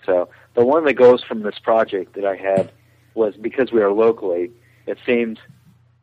So, 0.05 0.29
but 0.53 0.67
one 0.67 0.77
of 0.79 0.85
the 0.85 0.93
goals 0.93 1.23
from 1.23 1.41
this 1.41 1.59
project 1.59 2.13
that 2.15 2.25
I 2.25 2.35
had 2.35 2.71
was 3.15 3.35
because 3.35 3.71
we 3.71 3.81
are 3.81 3.91
locally, 3.91 4.51
it 4.85 4.97
seemed 5.05 5.39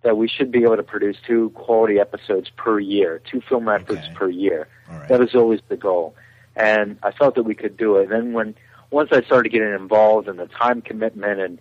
that 0.02 0.16
we 0.16 0.26
should 0.28 0.50
be 0.50 0.62
able 0.64 0.76
to 0.76 0.82
produce 0.82 1.16
two 1.26 1.50
quality 1.50 2.00
episodes 2.00 2.50
per 2.56 2.80
year, 2.80 3.20
two 3.30 3.40
film 3.48 3.68
efforts 3.68 4.02
Okay. 4.04 4.14
per 4.14 4.28
year. 4.28 4.66
Right. 4.90 5.08
That 5.08 5.20
was 5.20 5.34
always 5.34 5.60
the 5.68 5.76
goal, 5.76 6.16
and 6.56 6.98
I 7.02 7.12
felt 7.12 7.34
that 7.36 7.42
we 7.44 7.54
could 7.54 7.76
do 7.76 7.96
it. 7.96 8.04
And 8.04 8.12
then 8.12 8.32
when 8.32 8.54
once 8.90 9.10
I 9.12 9.22
started 9.22 9.50
getting 9.52 9.72
involved 9.74 10.26
in 10.28 10.36
the 10.36 10.46
time 10.46 10.80
commitment, 10.82 11.38
and 11.40 11.60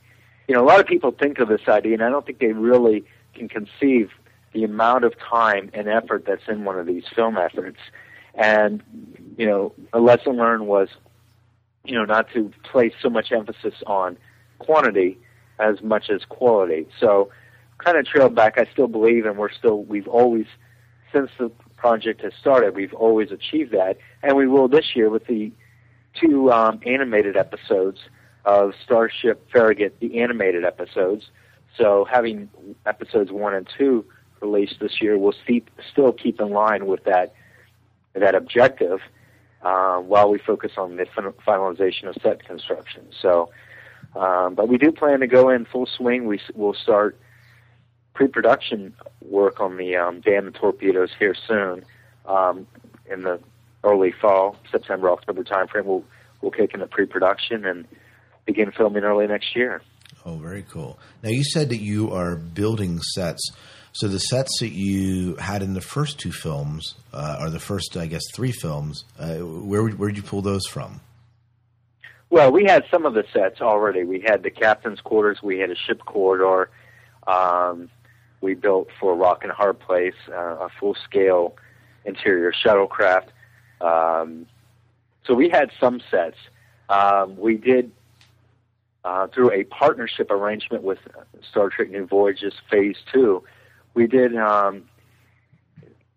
you 0.50 0.56
know, 0.56 0.64
a 0.64 0.66
lot 0.66 0.80
of 0.80 0.88
people 0.88 1.12
think 1.12 1.38
of 1.38 1.47
this 1.47 1.62
idea, 1.68 1.93
and 1.93 2.04
I 2.04 2.10
don't 2.10 2.26
think 2.26 2.39
they 2.39 2.54
really 2.54 3.06
can 3.36 3.47
conceive 3.47 4.10
the 4.52 4.64
amount 4.64 5.04
of 5.04 5.14
time 5.20 5.70
and 5.76 5.88
effort 5.88 6.24
that's 6.26 6.41
in 6.47 6.66
one 6.66 6.80
of 6.80 6.88
these 6.88 7.04
film 7.16 7.38
efforts. 7.38 7.78
And 8.34 8.82
you 9.38 9.45
know, 9.45 9.74
a 9.93 10.00
lesson 10.00 10.38
learned 10.38 10.66
was, 10.66 10.89
you 11.86 11.93
know, 11.93 12.04
not 12.04 12.32
to 12.34 12.52
place 12.64 12.93
so 13.00 13.12
much 13.12 13.32
emphasis 13.32 13.76
on 13.86 14.18
quantity 14.58 15.20
as 15.60 15.84
much 15.84 16.10
as 16.10 16.26
quality. 16.26 16.88
So, 17.00 17.30
kind 17.78 17.97
of 17.97 18.08
trailed 18.08 18.34
back. 18.34 18.58
I 18.58 18.66
still 18.74 18.88
believe, 18.88 19.28
and 19.28 19.38
we're 19.38 19.52
still, 19.52 19.84
we've 19.84 20.08
always, 20.08 20.47
since 21.14 21.30
the 21.38 21.52
project 21.78 22.22
has 22.24 22.34
started, 22.41 22.76
we've 22.76 22.95
always 22.95 23.30
achieved 23.30 23.72
that, 23.74 24.00
and 24.24 24.36
we 24.36 24.47
will 24.47 24.68
this 24.68 24.95
year 24.95 25.12
with 25.12 25.28
the 25.28 25.52
two 26.20 26.52
um, 26.52 26.80
animated 26.88 27.38
episodes 27.38 28.00
of 28.50 28.74
Starship 28.84 29.47
Farragut, 29.52 30.00
the 30.00 30.22
animated 30.22 30.66
episodes. 30.66 31.30
So, 31.78 32.04
having 32.12 32.50
episodes 32.88 33.32
one 33.32 33.54
and 33.54 33.70
two 33.78 34.04
released 34.41 34.80
this 34.80 35.00
year, 35.00 35.20
we'll 35.20 35.36
see, 35.45 35.64
still 35.91 36.12
keep 36.12 36.41
in 36.41 36.50
line 36.50 36.88
with 36.88 37.04
that 37.04 37.34
that 38.16 38.34
objective 38.34 39.02
uh, 39.62 39.97
while 39.97 40.32
we 40.32 40.39
focus 40.39 40.72
on 40.78 40.95
the 40.95 41.06
finalization 41.45 42.06
of 42.06 42.16
set 42.24 42.43
construction. 42.43 43.06
So, 43.22 43.52
um, 44.16 44.56
but 44.56 44.68
we 44.68 44.80
do 44.80 44.91
plan 44.91 45.20
to 45.20 45.28
go 45.28 45.50
in 45.50 45.66
full 45.66 45.86
swing. 45.86 46.26
We 46.26 46.41
will 46.56 46.74
start 46.74 47.20
pre-production 48.16 48.95
work 49.22 49.60
on 49.60 49.78
the 49.78 49.95
um, 49.95 50.22
Dam 50.22 50.47
and 50.47 50.56
Torpedoes 50.56 51.12
here 51.20 51.36
soon 51.47 51.86
um, 52.26 52.66
in 53.10 53.22
the 53.22 53.39
early 53.84 54.12
fall, 54.12 54.56
September, 54.72 55.12
October 55.12 55.43
timeframe. 55.43 55.86
We'll 55.86 56.04
we'll 56.41 56.52
kick 56.52 56.74
into 56.74 56.88
pre-production 56.88 57.64
and 57.64 57.86
begin 58.50 58.72
filming 58.72 59.04
early 59.04 59.28
next 59.28 59.56
year. 59.56 59.82
Oh, 60.26 60.38
very 60.38 60.64
cool. 60.64 60.97
Now 61.22 61.30
you 61.30 61.43
said 61.43 61.70
that 61.70 61.82
you 61.82 62.12
are 62.12 62.36
building 62.36 63.00
sets. 63.00 63.52
So 63.91 64.08
the 64.08 64.20
sets 64.20 64.60
that 64.60 64.72
you 64.72 65.36
had 65.36 65.62
in 65.62 65.74
the 65.74 65.82
first 65.82 66.20
two 66.20 66.32
films, 66.32 66.95
uh, 67.14 67.38
or 67.41 67.50
the 67.50 67.60
first, 67.60 67.95
I 67.95 68.08
guess, 68.08 68.24
three 68.34 68.52
films, 68.52 69.04
uh, 69.20 69.36
where 69.36 69.88
where 69.89 70.10
did 70.10 70.18
you 70.18 70.24
pull 70.24 70.41
those 70.41 70.66
from? 70.66 71.02
Well, 72.32 72.52
we 72.52 72.66
had 72.66 72.84
some 72.91 73.06
of 73.06 73.14
the 73.14 73.24
sets 73.34 73.62
already. 73.62 74.04
We 74.04 74.24
had 74.26 74.43
the 74.43 74.52
captain's 74.52 75.02
quarters. 75.02 75.39
We 75.41 75.60
had 75.60 75.72
a 75.72 75.76
ship 75.76 76.00
corridor. 76.06 76.70
Um, 77.26 77.89
we 78.41 78.54
built 78.54 78.89
for 79.00 79.16
Rock 79.16 79.43
and 79.43 79.52
Hard 79.52 79.80
Place 79.80 80.20
uh, 80.30 80.68
a 80.68 80.70
full-scale 80.80 81.56
interior 82.06 82.54
shuttlecraft. 82.54 83.30
Um, 83.82 84.45
so 85.26 85.34
we 85.34 85.50
had 85.50 85.72
some 85.80 86.02
sets. 86.12 86.38
Um, 86.88 87.38
we 87.38 87.58
did 87.58 87.91
uh, 89.04 89.28
through 89.28 89.52
a 89.52 89.64
partnership 89.66 90.32
arrangement 90.32 90.84
with 90.84 91.00
Star 91.50 91.70
Trek 91.70 91.89
New 91.89 92.06
Voyages 92.06 92.54
Phase 92.70 92.97
Two. 93.12 93.43
We 93.93 94.08
did 94.08 94.36
um, 94.36 94.89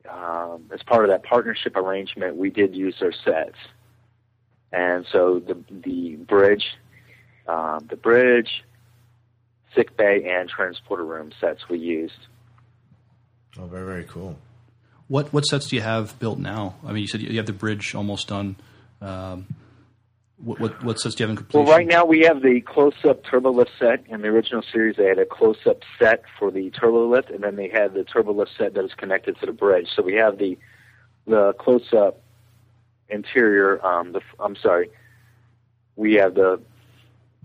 um, 0.08 0.70
as 0.72 0.82
part 0.82 1.04
of 1.04 1.10
that 1.10 1.22
partnership 1.22 1.76
arrangement. 1.76 2.36
We 2.36 2.50
did 2.50 2.74
use 2.74 2.96
their 3.00 3.12
sets 3.12 3.56
and 4.72 5.06
so 5.12 5.40
the 5.40 5.62
the 5.70 6.16
bridge, 6.16 6.64
um, 7.46 7.86
the 7.90 7.96
bridge, 7.96 8.64
sick 9.74 9.96
bay, 9.96 10.24
and 10.28 10.48
transporter 10.48 11.04
room 11.04 11.30
sets 11.40 11.68
we 11.68 11.78
used. 11.78 12.14
Oh, 13.58 13.66
very 13.66 13.84
very 13.84 14.04
cool. 14.04 14.38
What 15.08 15.32
what 15.32 15.44
sets 15.44 15.68
do 15.68 15.76
you 15.76 15.82
have 15.82 16.18
built 16.18 16.38
now? 16.38 16.76
I 16.84 16.92
mean, 16.92 17.02
you 17.02 17.08
said 17.08 17.20
you 17.20 17.36
have 17.36 17.46
the 17.46 17.52
bridge 17.52 17.94
almost 17.94 18.28
done. 18.28 18.56
Um, 19.00 19.46
what, 20.42 20.58
what 20.58 20.84
what 20.84 20.98
sets 20.98 21.14
do 21.14 21.22
you 21.22 21.28
have 21.28 21.30
in 21.30 21.36
completion? 21.36 21.66
Well, 21.66 21.76
right 21.76 21.86
now 21.86 22.04
we 22.04 22.20
have 22.22 22.42
the 22.42 22.60
close-up 22.60 23.24
turbolift 23.24 23.68
set. 23.78 24.04
In 24.08 24.22
the 24.22 24.28
original 24.28 24.62
series, 24.72 24.96
they 24.96 25.06
had 25.06 25.18
a 25.18 25.24
close-up 25.24 25.82
set 25.98 26.24
for 26.38 26.50
the 26.50 26.70
turbolift, 26.70 27.32
and 27.32 27.44
then 27.44 27.56
they 27.56 27.68
had 27.68 27.94
the 27.94 28.04
turbolift 28.04 28.48
set 28.58 28.74
that 28.74 28.84
is 28.84 28.94
connected 28.94 29.38
to 29.38 29.46
the 29.46 29.52
bridge. 29.52 29.88
So 29.94 30.02
we 30.02 30.14
have 30.14 30.38
the 30.38 30.58
the 31.26 31.54
close-up 31.58 32.20
interior. 33.08 33.84
Um, 33.86 34.12
the 34.12 34.20
I'm 34.40 34.56
sorry, 34.56 34.90
we 35.94 36.14
have 36.14 36.34
the 36.34 36.60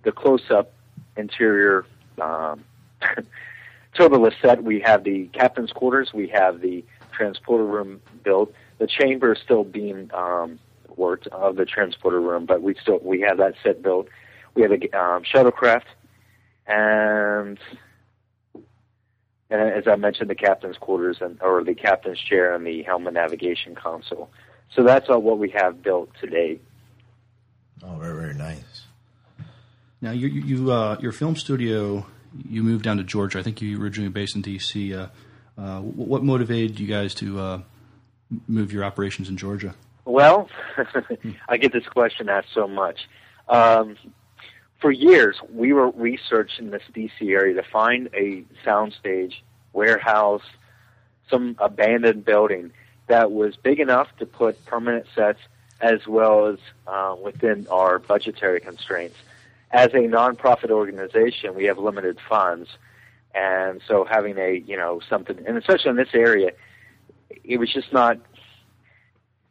the 0.03 0.11
close-up 0.11 0.73
interior 1.17 1.85
um, 2.19 2.63
turbolift 3.95 4.41
set. 4.41 4.63
We 4.63 4.79
have 4.79 5.03
the 5.03 5.27
captain's 5.33 5.71
quarters. 5.71 6.13
We 6.13 6.29
have 6.29 6.61
the 6.61 6.83
transporter 7.11 7.65
room 7.65 8.01
built. 8.23 8.53
The 8.79 8.87
chamber 8.87 9.33
is 9.33 9.39
still 9.43 9.63
being 9.63 10.09
um, 10.13 10.59
worked 10.97 11.27
of 11.27 11.55
the 11.55 11.65
transporter 11.65 12.19
room, 12.19 12.45
but 12.45 12.61
we 12.61 12.75
still 12.81 12.99
we 13.01 13.21
have 13.21 13.37
that 13.37 13.55
set 13.63 13.81
built. 13.81 14.07
We 14.55 14.63
have 14.63 14.71
a 14.71 14.97
um, 14.97 15.23
shuttlecraft, 15.23 15.83
and 16.65 17.59
and 19.49 19.61
as 19.61 19.87
I 19.87 19.95
mentioned, 19.95 20.29
the 20.29 20.35
captain's 20.35 20.77
quarters 20.77 21.17
and 21.21 21.41
or 21.41 21.63
the 21.63 21.75
captain's 21.75 22.19
chair 22.19 22.53
and 22.53 22.65
the 22.65 22.83
helmet 22.83 23.13
navigation 23.13 23.75
console. 23.75 24.29
So 24.75 24.83
that's 24.83 25.09
all 25.09 25.21
what 25.21 25.39
we 25.39 25.49
have 25.51 25.81
built 25.81 26.09
today. 26.19 26.59
Oh, 27.83 27.95
very 27.97 28.15
very 28.15 28.33
nice. 28.33 28.87
Now, 30.01 30.11
you, 30.11 30.27
you, 30.27 30.41
you 30.41 30.71
uh, 30.71 30.97
your 30.99 31.11
film 31.11 31.35
studio, 31.35 32.05
you 32.47 32.61
moved 32.63 32.83
down 32.83 32.97
to 32.97 33.03
Georgia. 33.03 33.39
I 33.39 33.43
think 33.43 33.61
you 33.61 33.79
were 33.79 33.85
originally 33.85 34.09
based 34.09 34.35
in 34.35 34.41
D.C. 34.41 34.93
Uh, 34.93 35.07
uh, 35.57 35.79
what 35.79 36.23
motivated 36.23 36.79
you 36.79 36.85
guys 36.85 37.15
to 37.15 37.39
uh, 37.39 37.61
move 38.47 38.71
your 38.71 38.83
operations 38.83 39.27
in 39.27 39.37
Georgia? 39.37 39.73
Well, 40.07 40.49
I 41.49 41.57
get 41.57 41.73
this 41.73 41.85
question 41.85 42.29
asked 42.29 42.53
so 42.53 42.65
much. 42.65 43.09
Um, 43.49 43.97
for 44.79 44.89
years, 44.89 45.35
we 45.53 45.73
were 45.73 45.89
researching 45.89 46.69
this 46.69 46.83
DC 46.95 47.11
area 47.21 47.53
to 47.55 47.63
find 47.63 48.07
a 48.13 48.45
soundstage, 48.65 49.33
warehouse, 49.73 50.43
some 51.29 51.57
abandoned 51.59 52.23
building 52.23 52.71
that 53.07 53.33
was 53.33 53.57
big 53.57 53.81
enough 53.81 54.07
to 54.19 54.25
put 54.25 54.63
permanent 54.65 55.07
sets 55.13 55.39
as 55.81 56.07
well 56.07 56.47
as 56.47 56.59
uh, 56.87 57.13
within 57.21 57.67
our 57.69 57.99
budgetary 57.99 58.61
constraints. 58.61 59.17
As 59.71 59.87
a 59.87 60.07
nonprofit 60.07 60.69
organization, 60.69 61.53
we 61.53 61.65
have 61.65 61.77
limited 61.77 62.17
funds, 62.29 62.69
and 63.35 63.81
so 63.85 64.05
having 64.05 64.37
a 64.37 64.63
you 64.65 64.77
know 64.77 65.01
something, 65.09 65.37
and 65.45 65.57
especially 65.57 65.89
in 65.89 65.97
this 65.97 66.13
area, 66.13 66.51
it 67.43 67.57
was 67.57 67.73
just 67.73 67.91
not 67.91 68.17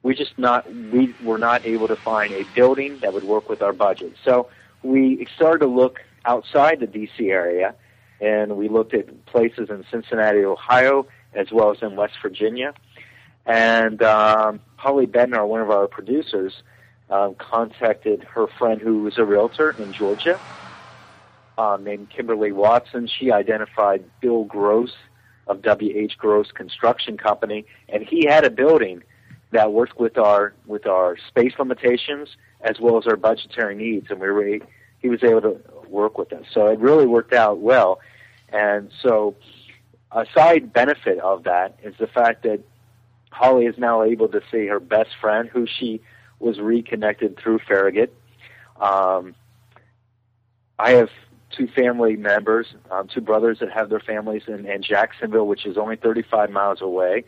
we 0.07 0.15
just 0.15 0.39
not 0.39 0.73
we 0.73 1.17
were 1.19 1.37
not 1.37 1.67
able 1.67 1.89
to 1.89 1.97
find 1.97 2.33
a 2.33 2.45
building 2.45 3.01
that 3.03 3.13
would 3.13 3.25
work 3.25 3.49
with 3.49 3.61
our 3.61 3.73
budget. 3.73 4.15
So 4.25 4.49
we 4.85 5.27
started 5.35 5.59
to 5.65 5.67
look 5.67 5.99
outside 6.25 6.79
the 6.79 6.87
DC 6.87 7.29
area, 7.29 7.75
and 8.21 8.57
we 8.57 8.69
looked 8.69 8.95
at 8.95 9.27
places 9.27 9.69
in 9.69 9.85
Cincinnati, 9.91 10.45
Ohio, 10.45 11.09
as 11.35 11.49
well 11.51 11.73
as 11.73 11.79
in 11.83 11.97
West 11.97 12.15
Virginia. 12.23 12.73
And 13.47 14.01
um, 14.01 14.61
Holly 14.77 15.09
Bednar, 15.09 15.45
one 15.49 15.61
of 15.61 15.71
our 15.71 15.89
producers, 15.89 16.63
um, 17.11 17.35
contacted 17.35 18.23
her 18.33 18.47
friend 18.47 18.81
who 18.81 19.03
was 19.03 19.19
a 19.19 19.25
realtor 19.25 19.73
in 19.73 19.93
Georgia, 19.93 20.41
um, 21.59 21.83
named 21.83 22.11
Kimberly 22.11 22.53
Watson. 22.53 23.09
She 23.09 23.33
identified 23.33 24.05
Bill 24.21 24.45
Gross 24.45 24.93
of 25.49 25.63
W.H. 25.63 26.17
Gross 26.17 26.53
Construction 26.53 27.19
Company, 27.19 27.67
and 27.89 28.05
he 28.05 28.27
had 28.27 28.45
a 28.45 28.51
building 28.51 29.03
that 29.53 29.73
worked 29.73 29.99
with 29.99 30.19
our 30.19 30.55
with 30.67 30.87
our 30.87 31.17
space 31.29 31.53
limitations 31.59 32.37
as 32.63 32.81
well 32.81 32.99
as 32.99 33.07
our 33.07 33.17
budgetary 33.17 33.75
needs, 33.75 34.11
and 34.11 34.21
we 34.21 34.31
were 34.31 34.59
he 34.99 35.09
was 35.09 35.23
able 35.23 35.41
to 35.43 35.61
work 35.89 36.19
with 36.19 36.33
us. 36.33 36.45
So 36.53 36.67
it 36.69 36.79
really 36.79 37.07
worked 37.07 37.33
out 37.33 37.59
well. 37.59 38.01
And 38.49 38.91
so, 39.03 39.37
a 40.13 40.27
side 40.35 40.73
benefit 40.73 41.19
of 41.19 41.45
that 41.45 41.79
is 41.83 41.95
the 41.99 42.07
fact 42.07 42.43
that 42.45 42.61
Holly 43.31 43.67
is 43.67 43.77
now 43.77 44.03
able 44.03 44.29
to 44.29 44.41
see 44.51 44.67
her 44.67 44.81
best 44.81 45.11
friend, 45.21 45.49
who 45.49 45.67
she 45.67 46.01
was 46.39 46.59
reconnected 46.59 47.39
through 47.39 47.61
Farragut. 47.67 48.15
Um, 48.81 49.35
I 50.79 50.93
have 50.93 51.11
two 51.51 51.67
family 51.69 52.17
members, 52.17 52.67
um, 52.91 53.09
two 53.09 53.21
brothers 53.21 53.59
that 53.61 53.71
have 53.71 53.89
their 53.89 54.01
families 54.01 54.43
in, 54.47 54.67
in 54.67 54.83
Jacksonville, 54.83 55.47
which 55.47 55.67
is 55.67 55.77
only 55.77 55.97
35 55.97 56.51
miles 56.51 56.81
away. 56.81 57.25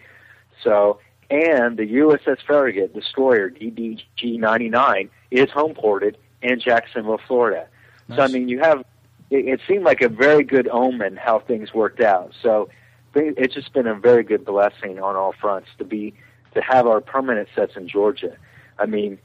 So, 0.62 1.01
and 1.31 1.76
the 1.76 1.87
USS 1.87 2.39
Farragut 2.47 2.95
destroyer 2.95 3.51
DDG 3.51 4.39
99 4.39 5.11
is 5.31 5.51
home 5.51 5.74
ported 5.74 6.16
in 6.43 6.61
Jacksonville, 6.61 7.20
Florida. 7.26 7.68
So, 8.14 8.22
I 8.22 8.29
mean, 8.29 8.49
you 8.49 8.61
have 8.61 8.85
it, 9.31 9.47
it 9.47 9.61
seemed 9.68 9.85
like 9.85 10.01
a 10.01 10.09
very 10.09 10.43
good 10.43 10.68
omen 10.68 11.16
how 11.16 11.41
things 11.41 11.74
worked 11.74 12.01
out. 12.01 12.33
So, 12.43 12.70
it's 13.14 13.55
just 13.55 13.72
been 13.72 13.87
a 13.87 13.95
very 13.95 14.22
good 14.22 14.45
blessing 14.45 15.01
on 15.01 15.16
all 15.16 15.35
fronts 15.39 15.68
to 15.79 15.85
be 15.85 16.14
to 16.55 16.62
have 16.62 16.87
our 16.87 17.01
permanent 17.01 17.49
sets 17.55 17.76
in 17.76 17.89
Georgia. 17.89 18.37
I 18.79 18.87
mean, 18.87 19.18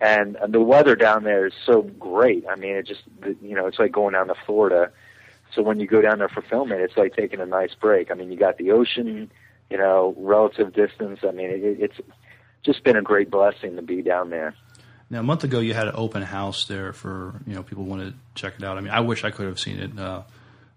and, 0.00 0.36
and 0.36 0.52
the 0.52 0.60
weather 0.60 0.96
down 0.96 1.24
there 1.24 1.46
is 1.46 1.52
so 1.64 1.82
great. 1.82 2.44
I 2.48 2.56
mean, 2.56 2.74
it 2.74 2.86
just 2.86 3.02
you 3.42 3.54
know 3.54 3.66
it's 3.66 3.78
like 3.78 3.92
going 3.92 4.14
down 4.14 4.28
to 4.28 4.34
Florida. 4.46 4.90
So 5.54 5.62
when 5.62 5.78
you 5.78 5.86
go 5.86 6.00
down 6.00 6.18
there 6.18 6.28
for 6.28 6.42
filming, 6.42 6.80
it's 6.80 6.96
like 6.96 7.14
taking 7.14 7.40
a 7.40 7.46
nice 7.46 7.74
break. 7.74 8.10
I 8.10 8.14
mean, 8.14 8.32
you 8.32 8.36
got 8.36 8.58
the 8.58 8.72
ocean, 8.72 9.30
you 9.70 9.78
know, 9.78 10.14
relative 10.16 10.72
distance. 10.72 11.20
I 11.22 11.32
mean, 11.32 11.50
it, 11.50 11.62
it's 11.80 12.00
just 12.62 12.84
been 12.84 12.96
a 12.96 13.02
great 13.02 13.30
blessing 13.30 13.76
to 13.76 13.82
be 13.82 14.02
down 14.02 14.30
there. 14.30 14.54
Now, 15.10 15.20
a 15.20 15.22
month 15.22 15.44
ago, 15.44 15.60
you 15.60 15.74
had 15.74 15.86
an 15.86 15.94
open 15.96 16.22
house 16.22 16.64
there 16.66 16.92
for 16.92 17.40
you 17.46 17.54
know 17.54 17.62
people 17.62 17.84
want 17.84 18.02
to 18.02 18.14
check 18.34 18.54
it 18.58 18.64
out. 18.64 18.78
I 18.78 18.80
mean, 18.80 18.92
I 18.92 19.00
wish 19.00 19.24
I 19.24 19.30
could 19.30 19.46
have 19.46 19.60
seen 19.60 19.78
it, 19.78 19.98
uh, 19.98 20.22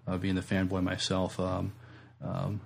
uh, 0.07 0.17
being 0.17 0.35
the 0.35 0.41
fanboy 0.41 0.83
myself. 0.83 1.39
Um, 1.39 1.73
um, 2.23 2.61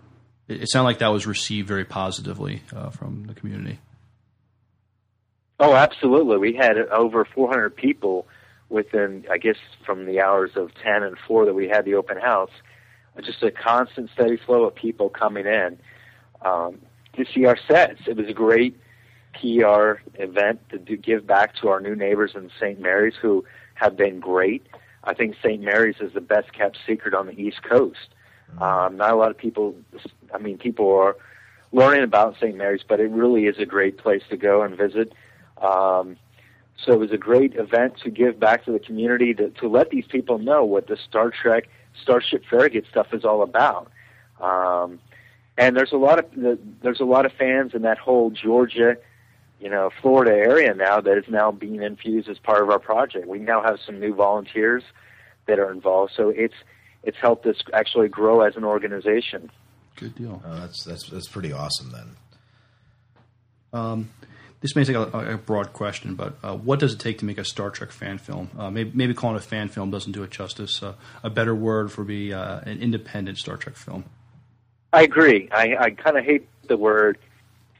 it, 0.47 0.63
it 0.63 0.69
sounded 0.69 0.85
like 0.85 0.99
that 0.99 1.09
was 1.09 1.27
received 1.27 1.67
very 1.67 1.85
positively 1.85 2.63
uh, 2.75 2.89
from 2.89 3.25
the 3.27 3.33
community. 3.33 3.79
Oh, 5.59 5.75
absolutely. 5.75 6.37
We 6.37 6.55
had 6.55 6.77
over 6.77 7.23
400 7.23 7.75
people 7.75 8.27
within, 8.69 9.25
I 9.29 9.37
guess, 9.37 9.57
from 9.85 10.07
the 10.07 10.19
hours 10.19 10.51
of 10.55 10.73
10 10.83 11.03
and 11.03 11.15
4 11.27 11.45
that 11.45 11.53
we 11.53 11.67
had 11.67 11.85
the 11.85 11.95
open 11.95 12.17
house. 12.17 12.49
Just 13.23 13.43
a 13.43 13.51
constant, 13.51 14.09
steady 14.15 14.37
flow 14.37 14.63
of 14.63 14.73
people 14.73 15.09
coming 15.09 15.45
in 15.45 15.77
um, 16.41 16.79
to 17.13 17.25
see 17.33 17.45
our 17.45 17.57
sets. 17.67 18.01
It 18.07 18.17
was 18.17 18.27
a 18.27 18.33
great 18.33 18.79
PR 19.33 19.93
event 20.15 20.59
to 20.69 20.77
do, 20.77 20.97
give 20.97 21.25
back 21.25 21.55
to 21.57 21.69
our 21.69 21.79
new 21.79 21.95
neighbors 21.95 22.31
in 22.35 22.49
St. 22.59 22.79
Mary's 22.79 23.15
who 23.21 23.45
have 23.75 23.95
been 23.95 24.19
great. 24.19 24.65
I 25.03 25.13
think 25.13 25.35
St. 25.43 25.61
Mary's 25.61 25.95
is 25.99 26.13
the 26.13 26.21
best 26.21 26.53
kept 26.53 26.77
secret 26.85 27.13
on 27.13 27.27
the 27.27 27.39
East 27.39 27.63
Coast. 27.63 28.09
Um, 28.59 28.97
not 28.97 29.11
a 29.11 29.15
lot 29.15 29.31
of 29.31 29.37
people, 29.37 29.75
I 30.33 30.37
mean, 30.37 30.57
people 30.57 30.93
are 30.93 31.15
learning 31.71 32.03
about 32.03 32.35
St. 32.35 32.55
Mary's, 32.55 32.81
but 32.87 32.99
it 32.99 33.09
really 33.09 33.45
is 33.45 33.57
a 33.59 33.65
great 33.65 33.97
place 33.97 34.23
to 34.29 34.37
go 34.37 34.61
and 34.61 34.77
visit. 34.77 35.13
Um, 35.61 36.17
so 36.83 36.93
it 36.93 36.99
was 36.99 37.11
a 37.11 37.17
great 37.17 37.55
event 37.55 37.97
to 38.03 38.09
give 38.09 38.39
back 38.39 38.65
to 38.65 38.71
the 38.71 38.79
community 38.79 39.33
to, 39.35 39.49
to 39.49 39.67
let 39.67 39.89
these 39.89 40.05
people 40.07 40.37
know 40.39 40.65
what 40.65 40.87
the 40.87 40.97
Star 40.97 41.31
Trek 41.31 41.69
Starship 42.01 42.43
Farragut 42.49 42.85
stuff 42.89 43.07
is 43.13 43.23
all 43.23 43.43
about. 43.43 43.91
Um, 44.39 44.99
and 45.61 45.77
there's 45.77 45.91
a 45.91 45.97
lot 45.97 46.17
of 46.17 46.31
the, 46.31 46.57
there's 46.81 46.99
a 46.99 47.05
lot 47.05 47.27
of 47.27 47.31
fans 47.33 47.75
in 47.75 47.83
that 47.83 47.99
whole 47.99 48.31
Georgia, 48.31 48.97
you 49.59 49.69
know, 49.69 49.91
Florida 50.01 50.31
area 50.31 50.73
now 50.73 50.99
that 50.99 51.17
is 51.19 51.25
now 51.29 51.51
being 51.51 51.83
infused 51.83 52.27
as 52.27 52.39
part 52.39 52.63
of 52.63 52.69
our 52.71 52.79
project. 52.79 53.27
We 53.27 53.37
now 53.37 53.61
have 53.61 53.77
some 53.85 53.99
new 53.99 54.15
volunteers 54.15 54.83
that 55.45 55.59
are 55.59 55.71
involved, 55.71 56.13
so 56.17 56.29
it's 56.29 56.55
it's 57.03 57.17
helped 57.17 57.45
us 57.45 57.57
actually 57.73 58.09
grow 58.09 58.41
as 58.41 58.55
an 58.55 58.63
organization. 58.63 59.51
Good 59.97 60.15
deal. 60.15 60.41
Oh, 60.43 60.59
that's 60.61 60.83
that's 60.83 61.07
that's 61.09 61.27
pretty 61.27 61.53
awesome 61.53 61.91
then. 61.91 62.15
Um, 63.71 64.09
this 64.61 64.75
may 64.75 64.83
take 64.83 64.95
a, 64.95 65.03
a 65.03 65.37
broad 65.37 65.73
question, 65.73 66.15
but 66.15 66.37
uh, 66.43 66.55
what 66.55 66.79
does 66.79 66.93
it 66.93 66.99
take 66.99 67.19
to 67.19 67.25
make 67.25 67.37
a 67.37 67.45
Star 67.45 67.69
Trek 67.69 67.91
fan 67.91 68.17
film? 68.17 68.49
Uh, 68.57 68.71
maybe, 68.71 68.91
maybe 68.95 69.13
calling 69.13 69.35
it 69.35 69.43
a 69.43 69.47
fan 69.47 69.69
film 69.69 69.91
doesn't 69.91 70.11
do 70.11 70.23
it 70.23 70.31
justice. 70.31 70.81
Uh, 70.81 70.95
a 71.23 71.29
better 71.29 71.53
word 71.53 71.91
for 71.91 72.03
be 72.03 72.33
uh, 72.33 72.59
an 72.61 72.79
independent 72.79 73.37
Star 73.37 73.57
Trek 73.57 73.75
film. 73.75 74.05
I 74.93 75.03
agree. 75.03 75.49
I, 75.51 75.75
I 75.79 75.89
kind 75.91 76.17
of 76.17 76.25
hate 76.25 76.47
the 76.67 76.77
word 76.77 77.17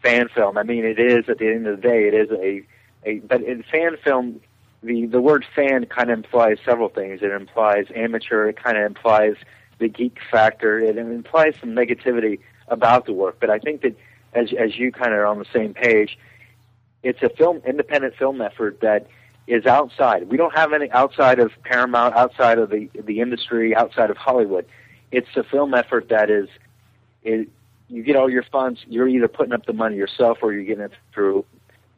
fan 0.01 0.29
film. 0.29 0.57
I 0.57 0.63
mean, 0.63 0.85
it 0.85 0.99
is 0.99 1.27
at 1.29 1.37
the 1.39 1.47
end 1.47 1.67
of 1.67 1.81
the 1.81 1.87
day, 1.87 2.07
it 2.07 2.13
is 2.13 2.29
a, 2.31 2.63
a 3.07 3.19
but 3.19 3.41
in 3.43 3.63
fan 3.63 3.97
film, 4.03 4.39
the 4.83 5.05
the 5.05 5.21
word 5.21 5.45
fan 5.55 5.85
kind 5.85 6.09
of 6.09 6.17
implies 6.17 6.57
several 6.65 6.89
things. 6.89 7.21
It 7.21 7.31
implies 7.31 7.85
amateur. 7.93 8.49
It 8.49 8.57
kind 8.57 8.77
of 8.77 8.85
implies 8.85 9.35
the 9.79 9.89
geek 9.89 10.17
factor. 10.31 10.79
It 10.79 10.97
implies 10.97 11.53
some 11.59 11.71
negativity 11.71 12.39
about 12.67 13.05
the 13.05 13.13
work. 13.13 13.37
But 13.39 13.49
I 13.49 13.59
think 13.59 13.81
that 13.81 13.95
as 14.33 14.49
as 14.57 14.77
you 14.77 14.91
kind 14.91 15.13
of 15.13 15.19
are 15.19 15.25
on 15.25 15.39
the 15.39 15.45
same 15.53 15.73
page, 15.73 16.17
it's 17.03 17.21
a 17.21 17.29
film 17.29 17.61
independent 17.65 18.15
film 18.15 18.41
effort 18.41 18.79
that 18.81 19.07
is 19.47 19.65
outside. 19.65 20.29
We 20.29 20.37
don't 20.37 20.55
have 20.55 20.71
any 20.71 20.89
outside 20.91 21.39
of 21.39 21.51
Paramount, 21.63 22.15
outside 22.15 22.57
of 22.57 22.69
the 22.69 22.89
the 22.93 23.19
industry, 23.19 23.75
outside 23.75 24.09
of 24.09 24.17
Hollywood. 24.17 24.65
It's 25.11 25.35
a 25.35 25.43
film 25.43 25.73
effort 25.73 26.09
that 26.09 26.29
is 26.29 26.47
it, 27.23 27.49
you 27.87 28.03
get 28.03 28.15
all 28.15 28.29
your 28.29 28.43
funds. 28.43 28.79
You're 28.87 29.07
either 29.07 29.27
putting 29.27 29.53
up 29.53 29.65
the 29.65 29.73
money 29.73 29.97
yourself 29.97 30.39
or 30.41 30.53
you're 30.53 30.63
getting 30.63 30.85
it 30.85 30.93
through 31.13 31.45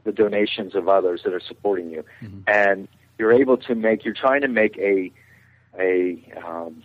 the 0.04 0.12
donations 0.12 0.76
of 0.76 0.88
others 0.88 1.22
that 1.24 1.34
are 1.34 1.42
supporting 1.48 1.90
you, 1.90 2.04
and 2.48 2.88
you're 3.18 3.34
able 3.34 3.58
to 3.58 3.76
make. 3.76 4.04
You're 4.04 4.14
trying 4.14 4.42
to 4.42 4.48
make 4.48 4.78
a 4.78 5.12
a 5.80 6.34
um, 6.46 6.84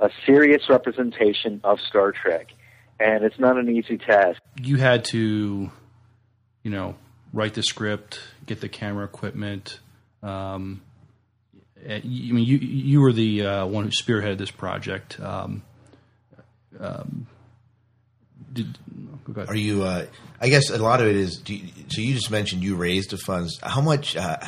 a 0.00 0.10
serious 0.26 0.62
representation 0.68 1.60
of 1.62 1.78
Star 1.80 2.12
Trek, 2.12 2.48
and 2.98 3.24
it's 3.24 3.38
not 3.38 3.56
an 3.56 3.68
easy 3.68 3.98
task. 3.98 4.40
You 4.60 4.76
had 4.76 5.04
to, 5.06 5.70
you 6.62 6.70
know, 6.70 6.96
write 7.32 7.54
the 7.54 7.62
script, 7.62 8.20
get 8.46 8.60
the 8.60 8.68
camera 8.68 9.04
equipment. 9.04 9.78
Um, 10.22 10.82
I 11.88 12.00
mean, 12.04 12.44
you 12.44 12.56
you 12.56 13.00
were 13.00 13.12
the 13.12 13.46
uh, 13.46 13.66
one 13.66 13.84
who 13.84 13.90
spearheaded 13.90 14.38
this 14.38 14.50
project. 14.50 15.20
Um, 15.20 15.62
um, 16.78 17.26
did, 18.52 18.78
go 19.24 19.40
ahead. 19.42 19.48
Are 19.48 19.56
you? 19.56 19.82
Uh, 19.82 20.06
I 20.40 20.48
guess 20.48 20.70
a 20.70 20.78
lot 20.78 21.00
of 21.00 21.08
it 21.08 21.16
is. 21.16 21.38
Do 21.38 21.54
you, 21.54 21.68
so 21.88 22.00
you 22.00 22.14
just 22.14 22.30
mentioned 22.30 22.62
you 22.62 22.76
raised 22.76 23.10
the 23.10 23.18
funds. 23.18 23.58
How 23.62 23.80
much? 23.80 24.16
Uh, 24.16 24.38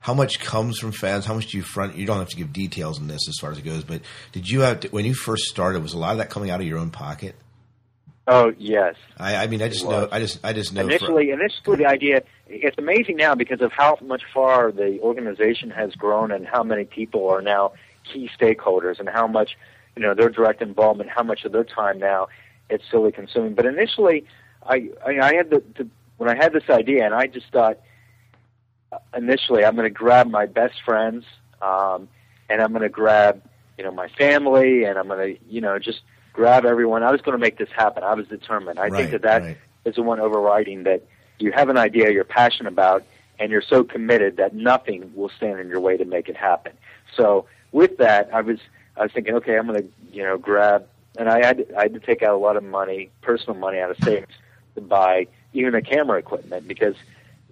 how 0.00 0.12
much 0.12 0.38
comes 0.38 0.78
from 0.78 0.92
fans? 0.92 1.24
How 1.24 1.34
much 1.34 1.46
do 1.46 1.56
you 1.56 1.62
front? 1.62 1.96
You 1.96 2.06
don't 2.06 2.18
have 2.18 2.28
to 2.28 2.36
give 2.36 2.52
details 2.52 3.00
on 3.00 3.08
this 3.08 3.26
as 3.28 3.36
far 3.40 3.50
as 3.50 3.58
it 3.58 3.62
goes, 3.62 3.84
but 3.84 4.02
did 4.32 4.50
you 4.50 4.60
have 4.60 4.80
to, 4.80 4.88
when 4.88 5.04
you 5.06 5.14
first 5.14 5.44
started? 5.44 5.82
Was 5.82 5.94
a 5.94 5.98
lot 5.98 6.12
of 6.12 6.18
that 6.18 6.30
coming 6.30 6.50
out 6.50 6.60
of 6.60 6.66
your 6.66 6.78
own 6.78 6.90
pocket? 6.90 7.34
Oh 8.26 8.52
yes. 8.58 8.96
I, 9.18 9.36
I 9.36 9.46
mean, 9.46 9.62
I 9.62 9.68
just 9.68 9.84
know. 9.84 10.08
I 10.10 10.20
just, 10.20 10.44
I 10.44 10.52
just 10.52 10.72
know. 10.72 10.82
Initially, 10.82 11.26
for- 11.26 11.32
initially, 11.32 11.32
initially 11.32 11.76
the 11.76 11.86
idea 11.86 12.22
it's 12.46 12.78
amazing 12.78 13.16
now 13.16 13.34
because 13.34 13.60
of 13.60 13.72
how 13.72 13.98
much 14.02 14.22
far 14.32 14.70
the 14.70 14.98
organization 15.00 15.70
has 15.70 15.94
grown 15.94 16.30
and 16.30 16.46
how 16.46 16.62
many 16.62 16.84
people 16.84 17.28
are 17.28 17.42
now 17.42 17.72
key 18.10 18.30
stakeholders 18.38 19.00
and 19.00 19.08
how 19.08 19.26
much 19.26 19.56
you 19.96 20.02
know 20.02 20.14
their 20.14 20.28
direct 20.28 20.62
involvement, 20.62 21.10
how 21.10 21.22
much 21.22 21.44
of 21.44 21.52
their 21.52 21.64
time 21.64 21.98
now 21.98 22.28
it's 22.70 22.84
solely 22.90 23.12
consuming. 23.12 23.54
But 23.54 23.66
initially, 23.66 24.24
I 24.66 24.90
I, 25.04 25.18
I 25.20 25.34
had 25.34 25.50
the, 25.50 25.62
the 25.76 25.88
when 26.16 26.28
I 26.28 26.36
had 26.36 26.52
this 26.52 26.68
idea 26.70 27.04
and 27.04 27.14
I 27.14 27.26
just 27.26 27.46
thought 27.52 27.78
uh, 28.92 28.98
initially 29.16 29.64
I'm 29.64 29.74
going 29.74 29.86
to 29.86 29.90
grab 29.90 30.28
my 30.30 30.46
best 30.46 30.74
friends 30.84 31.24
um, 31.60 32.08
and 32.48 32.60
I'm 32.62 32.70
going 32.70 32.82
to 32.82 32.88
grab 32.88 33.42
you 33.78 33.84
know 33.84 33.90
my 33.90 34.08
family 34.08 34.84
and 34.84 34.98
I'm 34.98 35.08
going 35.08 35.36
to 35.36 35.44
you 35.48 35.60
know 35.60 35.78
just 35.78 36.00
grab 36.32 36.64
everyone. 36.64 37.02
I 37.02 37.10
was 37.12 37.20
going 37.20 37.36
to 37.36 37.40
make 37.40 37.58
this 37.58 37.68
happen. 37.76 38.02
I 38.02 38.14
was 38.14 38.26
determined. 38.26 38.78
I 38.78 38.88
Right, 38.88 38.92
think 38.92 39.10
that 39.12 39.22
that 39.22 39.42
right. 39.42 39.56
is 39.84 39.94
the 39.96 40.02
one 40.02 40.20
overriding 40.20 40.84
that 40.84 41.02
you 41.38 41.52
have 41.52 41.68
an 41.68 41.76
idea 41.78 42.10
you're 42.10 42.24
passionate 42.24 42.72
about 42.72 43.04
and 43.38 43.50
you're 43.50 43.62
so 43.62 43.82
committed 43.84 44.36
that 44.36 44.54
nothing 44.54 45.12
will 45.14 45.30
stand 45.36 45.58
in 45.60 45.68
your 45.68 45.80
way 45.80 45.96
to 45.96 46.04
make 46.04 46.28
it 46.28 46.36
happen. 46.36 46.72
So 47.16 47.46
with 47.72 47.96
that, 47.98 48.30
I 48.32 48.40
was 48.40 48.58
I 48.96 49.02
was 49.02 49.12
thinking, 49.12 49.34
okay, 49.34 49.56
I'm 49.56 49.66
going 49.66 49.82
to 49.82 49.88
you 50.12 50.22
know 50.22 50.38
grab, 50.38 50.86
and 51.18 51.28
I 51.28 51.44
had 51.44 51.66
I 51.76 51.82
had 51.82 51.94
to 51.94 52.00
take 52.00 52.22
out 52.22 52.34
a 52.34 52.38
lot 52.38 52.56
of 52.56 52.64
money, 52.64 53.10
personal 53.22 53.58
money 53.58 53.78
out 53.78 53.90
of 53.90 53.98
savings 53.98 54.32
to 54.74 54.80
buy 54.80 55.26
even 55.52 55.72
the 55.72 55.82
camera 55.82 56.18
equipment 56.18 56.66
because 56.66 56.96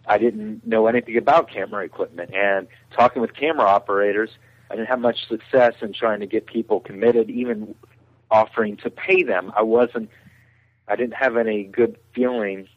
I 0.06 0.18
didn't 0.18 0.66
know 0.66 0.86
anything 0.86 1.16
about 1.16 1.48
camera 1.48 1.84
equipment. 1.84 2.34
And 2.34 2.66
talking 2.92 3.22
with 3.22 3.34
camera 3.34 3.66
operators, 3.66 4.30
I 4.70 4.74
didn't 4.74 4.88
have 4.88 5.00
much 5.00 5.28
success 5.28 5.74
in 5.80 5.92
trying 5.92 6.20
to 6.20 6.26
get 6.26 6.46
people 6.46 6.80
committed, 6.80 7.30
even 7.30 7.74
offering 8.30 8.76
to 8.78 8.90
pay 8.90 9.22
them. 9.22 9.52
I 9.56 9.62
wasn't 9.62 10.10
I 10.88 10.96
didn't 10.96 11.14
have 11.14 11.36
any 11.36 11.64
good 11.64 11.96
feeling, 12.14 12.68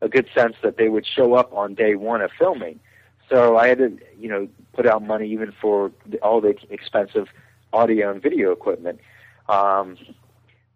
a 0.00 0.08
good 0.08 0.28
sense 0.34 0.56
that 0.62 0.76
they 0.76 0.88
would 0.88 1.06
show 1.06 1.34
up 1.34 1.52
on 1.52 1.74
day 1.74 1.94
one 1.94 2.22
of 2.22 2.30
filming. 2.38 2.80
So 3.28 3.56
I 3.56 3.68
had 3.68 3.78
to, 3.78 3.98
you 4.18 4.28
know, 4.28 4.48
put 4.72 4.86
out 4.86 5.02
money 5.02 5.30
even 5.30 5.52
for 5.60 5.92
all 6.22 6.40
the 6.40 6.56
expensive 6.70 7.28
audio 7.72 8.10
and 8.10 8.22
video 8.22 8.52
equipment. 8.52 9.00
Um, 9.48 9.96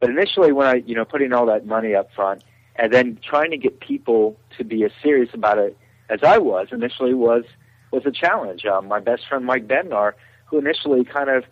but 0.01 0.11
initially, 0.11 0.53
when 0.53 0.67
I, 0.67 0.75
you 0.87 0.95
know, 0.95 1.05
putting 1.05 1.33
all 1.33 1.47
that 1.47 1.67
money 1.67 1.95
up 1.95 2.13
front, 2.15 2.43
and 2.77 2.93
then 2.93 3.19
trying 3.23 3.51
to 3.51 3.57
get 3.57 3.81
people 3.81 4.37
to 4.59 4.65
be 4.65 4.85
as 4.85 4.91
serious 5.03 5.31
about 5.33 5.59
it 5.59 5.77
as 6.09 6.21
I 6.23 6.39
was 6.39 6.69
initially 6.73 7.15
was 7.15 7.45
was 7.91 8.05
a 8.07 8.11
challenge. 8.11 8.65
Um, 8.67 8.89
my 8.89 9.01
best 9.01 9.27
friend 9.29 9.45
Mike 9.45 9.69
Bednar, 9.69 10.13
who 10.47 10.59
initially 10.59 11.05
kind 11.05 11.31
of 11.31 11.45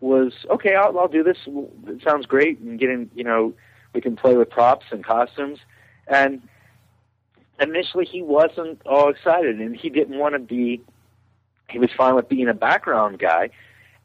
was 0.00 0.32
okay, 0.50 0.74
I'll, 0.74 0.96
I'll 0.98 1.08
do 1.08 1.22
this. 1.22 1.38
It 1.46 2.02
sounds 2.02 2.26
great, 2.26 2.58
and 2.60 2.78
getting, 2.78 3.10
you 3.14 3.24
know, 3.24 3.54
we 3.94 4.00
can 4.00 4.16
play 4.16 4.36
with 4.36 4.50
props 4.50 4.86
and 4.90 5.04
costumes, 5.04 5.58
and 6.06 6.42
initially 7.60 8.04
he 8.04 8.22
wasn't 8.22 8.80
all 8.86 9.08
excited, 9.08 9.58
and 9.58 9.74
he 9.74 9.88
didn't 9.88 10.18
want 10.18 10.34
to 10.34 10.38
be. 10.38 10.82
He 11.70 11.78
was 11.78 11.90
fine 11.96 12.14
with 12.14 12.28
being 12.28 12.48
a 12.48 12.54
background 12.54 13.18
guy, 13.18 13.50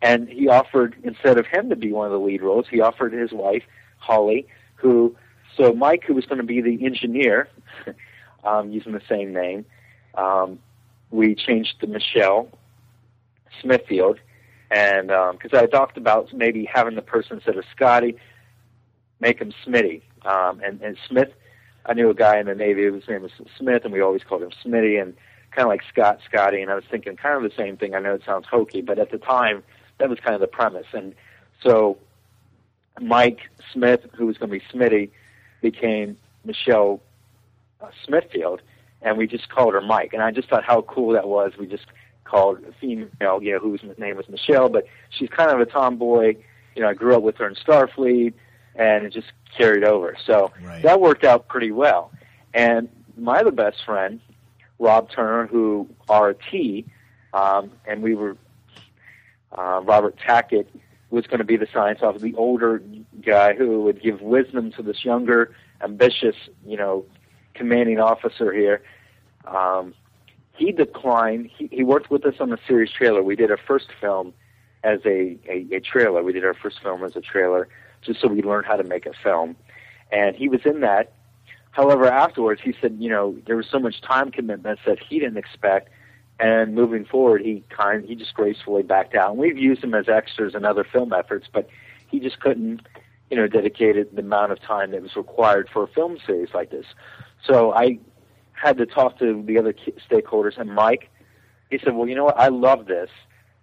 and 0.03 0.29
he 0.29 0.47
offered 0.47 0.95
instead 1.03 1.39
of 1.39 1.47
him 1.47 1.69
to 1.69 1.75
be 1.75 1.91
one 1.91 2.05
of 2.05 2.11
the 2.11 2.19
lead 2.19 2.41
roles, 2.41 2.67
he 2.69 2.81
offered 2.81 3.13
his 3.13 3.31
wife 3.31 3.63
Holly, 3.97 4.47
who. 4.75 5.15
So 5.55 5.71
Mike, 5.71 6.03
who 6.03 6.15
was 6.15 6.25
going 6.25 6.39
to 6.39 6.43
be 6.43 6.61
the 6.61 6.83
engineer, 6.83 7.47
um, 8.43 8.71
using 8.71 8.91
the 8.91 9.01
same 9.07 9.33
name, 9.33 9.65
um, 10.15 10.59
we 11.11 11.35
changed 11.35 11.79
to 11.81 11.87
Michelle 11.87 12.49
Smithfield, 13.61 14.19
and 14.71 15.07
because 15.07 15.53
I 15.53 15.67
talked 15.67 15.97
about 15.97 16.33
maybe 16.33 16.65
having 16.65 16.95
the 16.95 17.03
person 17.03 17.37
instead 17.37 17.55
of 17.55 17.65
Scotty, 17.75 18.17
make 19.19 19.39
him 19.39 19.53
Smitty, 19.65 20.01
um, 20.25 20.59
and, 20.65 20.81
and 20.81 20.97
Smith 21.07 21.29
I 21.85 21.93
knew 21.93 22.09
a 22.09 22.13
guy 22.13 22.39
in 22.39 22.45
the 22.45 22.55
Navy 22.55 22.83
whose 22.83 23.07
name 23.07 23.23
was 23.23 23.31
Smith, 23.57 23.83
and 23.83 23.93
we 23.93 24.01
always 24.01 24.23
called 24.23 24.41
him 24.41 24.51
Smitty, 24.63 25.01
and 25.01 25.15
kind 25.51 25.65
of 25.65 25.67
like 25.67 25.81
Scott, 25.91 26.19
Scotty. 26.25 26.61
And 26.61 26.71
I 26.71 26.75
was 26.75 26.85
thinking 26.89 27.17
kind 27.17 27.35
of 27.35 27.49
the 27.49 27.55
same 27.55 27.77
thing. 27.77 27.93
I 27.93 27.99
know 27.99 28.13
it 28.13 28.23
sounds 28.25 28.45
hokey, 28.49 28.81
but 28.81 28.99
at 28.99 29.11
the 29.11 29.17
time, 29.17 29.63
that 30.03 30.09
was 30.09 30.19
kind 30.19 30.35
of 30.35 30.41
the 30.41 30.47
premise. 30.47 30.85
And 30.91 31.15
so 31.61 31.97
Mike 32.99 33.39
Smith, 33.71 34.01
who 34.17 34.25
was 34.25 34.37
going 34.37 34.51
to 34.51 34.59
be 34.59 34.65
Smitty, 34.77 35.11
became 35.61 36.17
Michelle 36.43 36.99
uh, 37.79 37.87
Smithfield, 38.05 38.61
and 39.01 39.17
we 39.17 39.27
just 39.27 39.47
called 39.47 39.73
her 39.75 39.79
Mike. 39.81 40.11
And 40.11 40.21
I 40.21 40.31
just 40.31 40.49
thought 40.49 40.65
how 40.65 40.81
cool 40.81 41.13
that 41.13 41.25
was. 41.29 41.53
We 41.57 41.67
just 41.67 41.85
called 42.25 42.59
a 42.67 42.73
female, 42.81 43.41
you 43.41 43.53
know, 43.53 43.59
whose 43.59 43.79
name 43.97 44.17
was 44.17 44.27
Michelle, 44.27 44.67
but 44.67 44.85
she's 45.09 45.29
kind 45.29 45.51
of 45.51 45.61
a 45.61 45.65
tomboy. 45.65 46.35
You 46.75 46.81
know, 46.81 46.89
I 46.89 46.93
grew 46.93 47.15
up 47.15 47.23
with 47.23 47.37
her 47.37 47.47
in 47.47 47.55
Starfleet, 47.55 48.33
and 48.75 49.05
it 49.05 49.13
just 49.13 49.31
carried 49.57 49.85
over. 49.85 50.17
So 50.25 50.51
Right. 50.61 50.81
that 50.83 50.99
worked 50.99 51.23
out 51.23 51.47
pretty 51.47 51.71
well. 51.71 52.11
And 52.53 52.89
my 53.17 53.39
other 53.39 53.51
best 53.51 53.85
friend, 53.85 54.19
Rob 54.79 55.09
Turner, 55.09 55.47
who 55.47 55.87
RT, 56.09 56.83
um, 57.33 57.71
and 57.85 58.03
we 58.03 58.15
were 58.15 58.35
uh, 59.57 59.81
Robert 59.83 60.17
Tackett 60.17 60.67
was 61.09 61.27
going 61.27 61.39
to 61.39 61.45
be 61.45 61.57
the 61.57 61.67
science 61.71 61.99
officer, 62.01 62.25
the 62.25 62.35
older 62.35 62.81
guy 63.21 63.53
who 63.53 63.83
would 63.83 64.01
give 64.01 64.21
wisdom 64.21 64.71
to 64.71 64.81
this 64.81 65.05
younger, 65.05 65.55
ambitious, 65.81 66.35
you 66.65 66.75
know, 66.75 67.05
commanding 67.53 67.99
officer 67.99 68.51
here. 68.51 68.81
Um, 69.45 69.93
he 70.55 70.71
declined. 70.71 71.49
He, 71.55 71.69
he 71.71 71.83
worked 71.83 72.09
with 72.09 72.25
us 72.25 72.35
on 72.39 72.49
the 72.49 72.59
series 72.67 72.91
trailer. 72.91 73.21
We 73.21 73.35
did 73.35 73.51
our 73.51 73.59
first 73.67 73.87
film 73.99 74.33
as 74.83 74.99
a, 75.05 75.37
a, 75.47 75.67
a 75.71 75.79
trailer. 75.79 76.23
We 76.23 76.33
did 76.33 76.45
our 76.45 76.53
first 76.53 76.81
film 76.81 77.03
as 77.03 77.15
a 77.15 77.21
trailer 77.21 77.67
just 78.01 78.21
so 78.21 78.27
we 78.27 78.41
learned 78.41 78.65
how 78.65 78.75
to 78.75 78.83
make 78.83 79.05
a 79.05 79.13
film. 79.23 79.55
And 80.11 80.35
he 80.35 80.49
was 80.49 80.61
in 80.65 80.81
that. 80.81 81.13
However, 81.71 82.05
afterwards, 82.05 82.61
he 82.63 82.75
said, 82.79 82.97
you 82.99 83.09
know, 83.09 83.35
there 83.47 83.55
was 83.55 83.65
so 83.71 83.79
much 83.79 84.01
time 84.01 84.29
commitments 84.29 84.81
that 84.85 84.99
he 84.99 85.19
didn't 85.19 85.37
expect. 85.37 85.89
And 86.39 86.73
moving 86.73 87.05
forward, 87.05 87.41
he 87.41 87.63
kind 87.69 88.03
he 88.05 88.15
just 88.15 88.33
gracefully 88.33 88.83
backed 88.83 89.15
out. 89.15 89.31
And 89.31 89.39
we've 89.39 89.57
used 89.57 89.83
him 89.83 89.93
as 89.93 90.09
extras 90.09 90.55
in 90.55 90.65
other 90.65 90.83
film 90.83 91.13
efforts, 91.13 91.47
but 91.51 91.69
he 92.09 92.19
just 92.19 92.39
couldn't, 92.39 92.81
you 93.29 93.37
know, 93.37 93.47
dedicate 93.47 94.13
the 94.15 94.21
amount 94.21 94.51
of 94.51 94.59
time 94.61 94.91
that 94.91 95.01
was 95.01 95.15
required 95.15 95.69
for 95.71 95.83
a 95.83 95.87
film 95.87 96.17
series 96.25 96.49
like 96.53 96.71
this. 96.71 96.85
So 97.45 97.73
I 97.73 97.99
had 98.53 98.77
to 98.77 98.85
talk 98.85 99.19
to 99.19 99.43
the 99.45 99.57
other 99.57 99.73
stakeholders, 100.09 100.57
and 100.57 100.73
Mike, 100.73 101.09
he 101.69 101.77
said, 101.77 101.95
"Well, 101.95 102.07
you 102.07 102.15
know 102.15 102.25
what? 102.25 102.39
I 102.39 102.47
love 102.47 102.87
this 102.87 103.09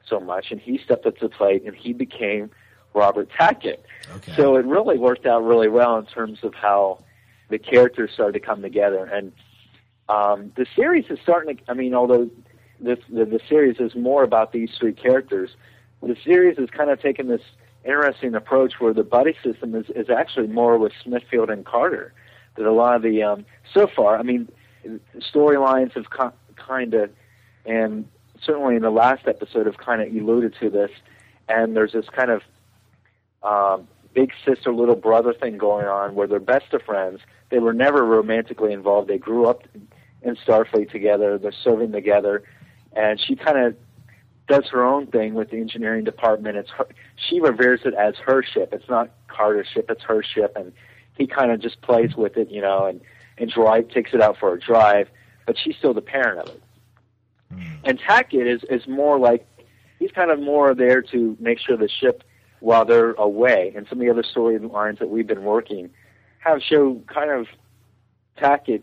so 0.07 0.21
much," 0.21 0.51
and 0.51 0.61
he 0.61 0.79
stepped 0.79 1.07
up 1.07 1.16
to 1.18 1.29
the 1.29 1.35
plate, 1.35 1.64
and 1.64 1.75
he 1.75 1.93
became 1.93 2.51
Robert 2.95 3.31
Tackett. 3.31 3.79
Okay. 4.16 4.33
So 4.37 4.57
it 4.57 4.64
really 4.64 4.99
worked 4.99 5.27
out 5.27 5.45
really 5.45 5.68
well 5.68 5.97
in 5.99 6.07
terms 6.07 6.41
of 6.43 6.55
how 6.55 7.03
the 7.49 7.59
characters 7.59 8.11
started 8.12 8.35
to 8.35 8.41
come 8.41 8.62
together, 8.62 9.05
and 9.05 9.33
um, 10.09 10.53
the 10.57 10.66
series 10.77 11.07
is 11.11 11.18
starting 11.23 11.57
to. 11.57 11.62
I 11.68 11.75
mean, 11.75 11.95
although 11.95 12.31
this 12.81 12.99
the, 13.09 13.24
the 13.24 13.41
series 13.49 13.78
is 13.78 13.95
more 13.95 14.22
about 14.22 14.53
these 14.53 14.70
three 14.78 14.93
characters, 14.93 15.51
the 16.03 16.16
series 16.24 16.59
has 16.59 16.70
kind 16.70 16.91
of 16.91 17.01
taken 17.01 17.28
this 17.28 17.43
interesting 17.85 18.35
approach 18.35 18.74
where 18.78 18.93
the 18.93 19.05
buddy 19.05 19.35
system 19.43 19.74
is, 19.74 19.87
is 19.91 20.11
actually 20.11 20.47
more 20.47 20.78
with 20.78 20.93
Smithfield 21.03 21.51
and 21.51 21.64
Carter. 21.64 22.12
That 22.57 22.66
a 22.66 22.72
lot 22.72 22.97
of 22.97 23.03
the 23.03 23.22
um, 23.22 23.45
so 23.72 23.87
far, 23.87 24.18
I 24.18 24.22
mean, 24.22 24.49
storylines 25.18 25.93
have 25.93 26.11
co- 26.11 26.33
kind 26.57 26.95
of, 26.95 27.11
and 27.64 28.07
certainly 28.43 28.76
in 28.76 28.83
the 28.83 28.91
last 28.91 29.26
episode 29.26 29.66
have 29.66 29.78
kind 29.78 30.03
of 30.03 30.09
alluded 30.09 30.55
to 30.61 30.70
this, 30.70 30.91
and 31.49 31.76
there's 31.76 31.93
this 31.93 32.07
kind 32.09 32.31
of 32.31 32.43
um, 33.43 33.89
big 34.14 34.33
sister 34.45 34.72
little 34.72 34.97
brother 34.97 35.33
thing 35.33 35.59
going 35.59 35.87
on 35.87 36.14
where 36.14 36.26
they're 36.26 36.41
best 36.41 36.72
of 36.72 36.83
friends. 36.83 37.20
They 37.51 37.59
were 37.59 37.72
never 37.72 38.05
romantically 38.05 38.72
involved. 38.72 39.09
They 39.09 39.18
grew 39.18 39.47
up 39.47 39.66
in 40.22 40.37
Starfleet 40.37 40.91
together. 40.91 41.39
They're 41.39 41.53
serving 41.53 41.93
together, 41.93 42.43
and 42.93 43.20
she 43.20 43.36
kind 43.36 43.59
of 43.59 43.76
does 44.49 44.68
her 44.70 44.84
own 44.84 45.07
thing 45.07 45.34
with 45.34 45.51
the 45.51 45.57
engineering 45.57 46.05
department. 46.05 46.57
It's 46.57 46.70
her, 46.70 46.88
she 47.28 47.41
reveres 47.41 47.80
it 47.84 47.95
as 47.95 48.16
her 48.16 48.43
ship. 48.43 48.70
It's 48.72 48.88
not 48.88 49.11
Carter's 49.28 49.68
ship. 49.72 49.86
It's 49.88 50.03
her 50.03 50.22
ship, 50.22 50.55
and 50.57 50.72
he 51.16 51.26
kind 51.26 51.53
of 51.53 51.61
just 51.61 51.80
plays 51.82 52.16
with 52.16 52.36
it, 52.36 52.51
you 52.51 52.61
know, 52.61 52.86
and 52.86 53.01
and 53.38 53.51
drive 53.51 53.88
takes 53.88 54.12
it 54.12 54.20
out 54.20 54.38
for 54.38 54.53
a 54.53 54.61
drive. 54.61 55.09
But 55.47 55.57
she's 55.59 55.76
still 55.76 55.95
the 55.95 56.03
parent 56.03 56.41
of 56.41 56.55
it. 56.55 56.62
And 57.84 57.99
Tackett 57.99 58.47
is 58.47 58.62
is 58.68 58.86
more 58.86 59.18
like 59.18 59.47
he's 59.99 60.11
kind 60.12 60.30
of 60.30 60.41
more 60.41 60.74
there 60.74 61.03
to 61.03 61.36
make 61.41 61.59
sure 61.59 61.76
the 61.76 61.88
ship 61.88 62.22
while 62.61 62.84
they're 62.84 63.12
away. 63.12 63.72
And 63.74 63.86
some 63.88 63.99
of 63.99 64.05
the 64.05 64.11
other 64.11 64.22
storylines 64.22 64.99
that 64.99 65.09
we've 65.09 65.26
been 65.26 65.45
working 65.45 65.91
have 66.41 66.62
show 66.62 67.01
kind 67.07 67.30
of 67.30 67.47
Tackett 68.38 68.82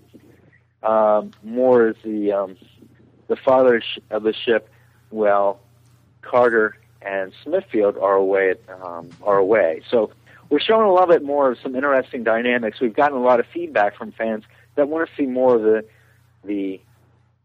um, 0.83 1.31
more 1.43 1.87
as 1.87 1.95
the 2.03 2.31
um, 2.31 2.57
the 3.27 3.35
father 3.35 3.81
of 4.09 4.23
the 4.23 4.33
ship. 4.33 4.69
Well, 5.11 5.59
Carter 6.21 6.77
and 7.01 7.31
Smithfield 7.43 7.97
are 7.97 8.15
away. 8.15 8.51
At, 8.51 8.59
um, 8.81 9.09
are 9.23 9.37
away. 9.37 9.81
So 9.89 10.11
we're 10.49 10.59
showing 10.59 10.87
a 10.87 10.91
little 10.91 11.07
bit 11.07 11.23
more 11.23 11.51
of 11.51 11.59
some 11.61 11.75
interesting 11.75 12.23
dynamics. 12.23 12.79
We've 12.79 12.95
gotten 12.95 13.17
a 13.17 13.21
lot 13.21 13.39
of 13.39 13.45
feedback 13.53 13.97
from 13.97 14.11
fans 14.11 14.43
that 14.75 14.87
want 14.87 15.09
to 15.09 15.15
see 15.15 15.25
more 15.25 15.55
of 15.55 15.61
the 15.61 15.85
the 16.43 16.79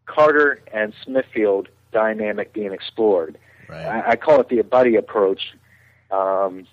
Carter 0.06 0.60
and 0.72 0.92
Smithfield 1.04 1.68
dynamic 1.92 2.52
being 2.52 2.72
explored. 2.72 3.38
Right. 3.68 3.84
I, 3.84 4.10
I 4.10 4.16
call 4.16 4.40
it 4.40 4.48
the 4.48 4.62
buddy 4.62 4.96
approach. 4.96 5.54
Um, 6.10 6.66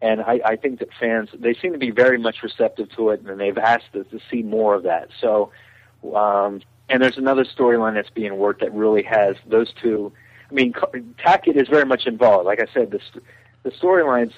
and 0.00 0.20
I, 0.20 0.40
I 0.44 0.56
think 0.56 0.78
that 0.78 0.88
fans 0.98 1.28
they 1.34 1.54
seem 1.54 1.72
to 1.72 1.78
be 1.78 1.90
very 1.90 2.18
much 2.18 2.42
receptive 2.42 2.90
to 2.96 3.10
it, 3.10 3.20
and 3.22 3.40
they've 3.40 3.58
asked 3.58 3.94
us 3.94 4.06
to 4.10 4.20
see 4.30 4.42
more 4.42 4.74
of 4.74 4.84
that. 4.84 5.08
So, 5.20 5.50
um, 6.14 6.62
and 6.88 7.02
there's 7.02 7.18
another 7.18 7.44
storyline 7.44 7.94
that's 7.94 8.10
being 8.10 8.36
worked 8.36 8.60
that 8.60 8.72
really 8.72 9.02
has 9.02 9.36
those 9.46 9.72
two. 9.82 10.12
I 10.50 10.54
mean, 10.54 10.72
Tackett 10.72 11.60
is 11.60 11.68
very 11.68 11.84
much 11.84 12.06
involved. 12.06 12.46
Like 12.46 12.60
I 12.60 12.72
said, 12.72 12.90
the 12.90 13.00
the 13.62 13.70
storylines 13.70 14.32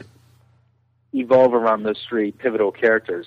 evolve 1.12 1.54
around 1.54 1.82
those 1.82 2.02
three 2.08 2.32
pivotal 2.32 2.72
characters, 2.72 3.26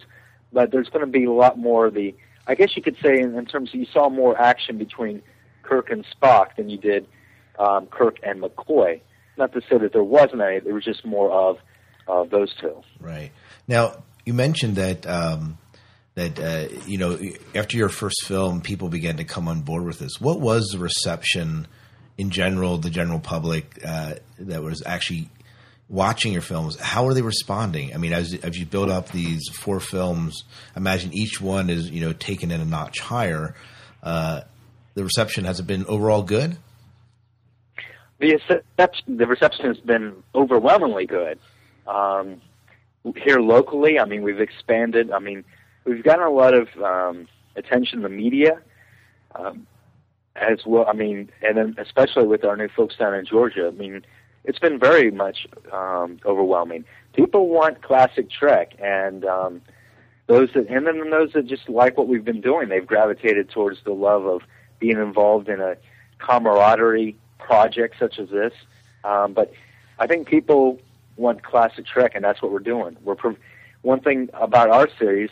but 0.52 0.72
there's 0.72 0.90
going 0.90 1.06
to 1.06 1.12
be 1.12 1.26
a 1.26 1.32
lot 1.32 1.58
more 1.58 1.88
of 1.88 1.94
the. 1.94 2.16
I 2.46 2.56
guess 2.56 2.76
you 2.76 2.82
could 2.82 2.98
say, 3.02 3.20
in, 3.20 3.38
in 3.38 3.46
terms 3.46 3.70
of 3.70 3.76
you 3.76 3.86
saw 3.86 4.10
more 4.10 4.40
action 4.40 4.78
between 4.78 5.22
Kirk 5.62 5.90
and 5.90 6.06
Spock 6.06 6.58
than 6.58 6.70
you 6.70 6.78
did 6.78 7.08
um, 7.58 7.88
Kirk 7.88 8.18
and 8.24 8.42
McCoy. 8.42 9.00
Not 9.38 9.54
to 9.54 9.62
say 9.62 9.78
that 9.78 9.94
there 9.94 10.04
wasn't 10.04 10.42
any; 10.42 10.60
there 10.60 10.74
was 10.74 10.84
just 10.84 11.06
more 11.06 11.32
of 11.32 11.58
of 12.08 12.30
those 12.30 12.54
two. 12.60 12.84
Right. 13.00 13.32
Now, 13.68 14.04
you 14.26 14.34
mentioned 14.34 14.76
that 14.76 15.08
um, 15.08 15.58
that 16.16 16.40
uh, 16.40 16.68
you 16.86 16.98
know 16.98 17.20
after 17.56 17.78
your 17.78 17.90
first 17.90 18.26
film, 18.26 18.62
people 18.62 18.90
began 18.90 19.18
to 19.18 19.24
come 19.24 19.48
on 19.48 19.62
board 19.62 19.84
with 19.84 20.00
this. 20.00 20.20
What 20.20 20.40
was 20.40 20.70
the 20.72 20.80
reception 20.80 21.68
in 22.18 22.30
general, 22.30 22.78
the 22.78 22.90
general 22.90 23.20
public 23.20 23.80
uh, 23.86 24.16
that 24.40 24.62
was 24.62 24.84
actually 24.86 25.30
watching 25.90 26.34
your 26.34 26.42
films? 26.42 26.80
How 26.80 27.08
are 27.08 27.14
they 27.14 27.22
responding? 27.22 27.94
I 27.94 27.98
mean, 27.98 28.14
as 28.14 28.34
as 28.44 28.58
you 28.58 28.66
build 28.66 28.90
up 28.90 29.10
these 29.10 29.50
four 29.50 29.80
films, 29.80 30.44
imagine 30.76 31.14
each 31.14 31.42
one 31.42 31.70
is 31.70 31.90
you 31.90 32.02
know 32.02 32.14
taken 32.14 32.52
in 32.52 32.62
a 32.62 32.66
notch 32.66 33.00
higher. 33.00 33.56
Uh, 34.02 34.42
the 34.94 35.04
reception 35.04 35.46
has 35.46 35.60
it 35.60 35.68
been 35.68 35.86
overall 35.88 36.22
good? 36.22 36.58
The 38.20 38.34
reception, 38.34 39.18
the 39.18 39.28
reception 39.28 39.66
has 39.66 39.80
been 39.80 40.24
overwhelmingly 40.36 41.06
good. 41.08 41.40
Um, 41.88 42.42
here 43.18 43.40
locally, 43.40 44.00
I 44.00 44.06
mean, 44.06 44.22
we've 44.22 44.40
expanded. 44.40 45.12
I 45.12 45.20
mean, 45.20 45.44
we've 45.86 46.04
gotten 46.04 46.26
a 46.26 46.30
lot 46.30 46.54
of 46.54 46.68
um, 46.82 47.28
attention 47.56 48.00
in 48.00 48.04
the 48.04 48.10
media, 48.10 48.60
um, 49.36 49.68
as 50.36 50.60
well. 50.66 50.86
I 50.88 50.94
mean, 50.94 51.30
and 51.42 51.58
then 51.58 51.76
especially 51.78 52.26
with 52.26 52.44
our 52.44 52.58
new 52.58 52.70
folks 52.70 52.96
down 52.96 53.14
in 53.14 53.26
Georgia. 53.26 53.68
I 53.68 53.72
mean, 53.72 54.06
it's 54.44 54.60
been 54.60 54.80
very 54.80 55.12
much 55.12 55.48
um, 55.72 56.20
overwhelming. 56.26 56.86
People 57.14 57.50
want 57.50 57.82
classic 57.82 58.30
Trek, 58.30 58.74
and 58.80 59.26
um, 59.26 59.62
those 60.28 60.50
that, 60.54 60.68
and 60.68 60.88
then 60.88 61.10
those 61.10 61.34
that 61.34 61.48
just 61.48 61.70
like 61.70 61.98
what 61.98 62.08
we've 62.08 62.26
been 62.26 62.42
doing, 62.42 62.70
they've 62.70 62.86
gravitated 62.86 63.50
towards 63.50 63.80
the 63.84 63.94
love 63.94 64.26
of 64.26 64.42
being 64.80 64.98
involved 64.98 65.50
in 65.50 65.62
a 65.62 65.78
camaraderie 66.20 67.16
project 67.40 67.96
such 68.00 68.20
as 68.20 68.30
this. 68.30 68.54
Um, 69.04 69.34
but 69.34 69.54
I 70.00 70.08
think 70.08 70.28
people 70.28 70.80
want 71.16 71.44
classic 71.44 71.86
Trek, 71.86 72.14
and 72.16 72.24
that's 72.24 72.42
what 72.42 72.52
we're 72.52 72.60
doing. 72.60 72.98
We're 73.04 73.16
prov- 73.16 73.38
one 73.82 74.00
thing 74.00 74.30
about 74.34 74.70
our 74.70 74.90
series 74.98 75.30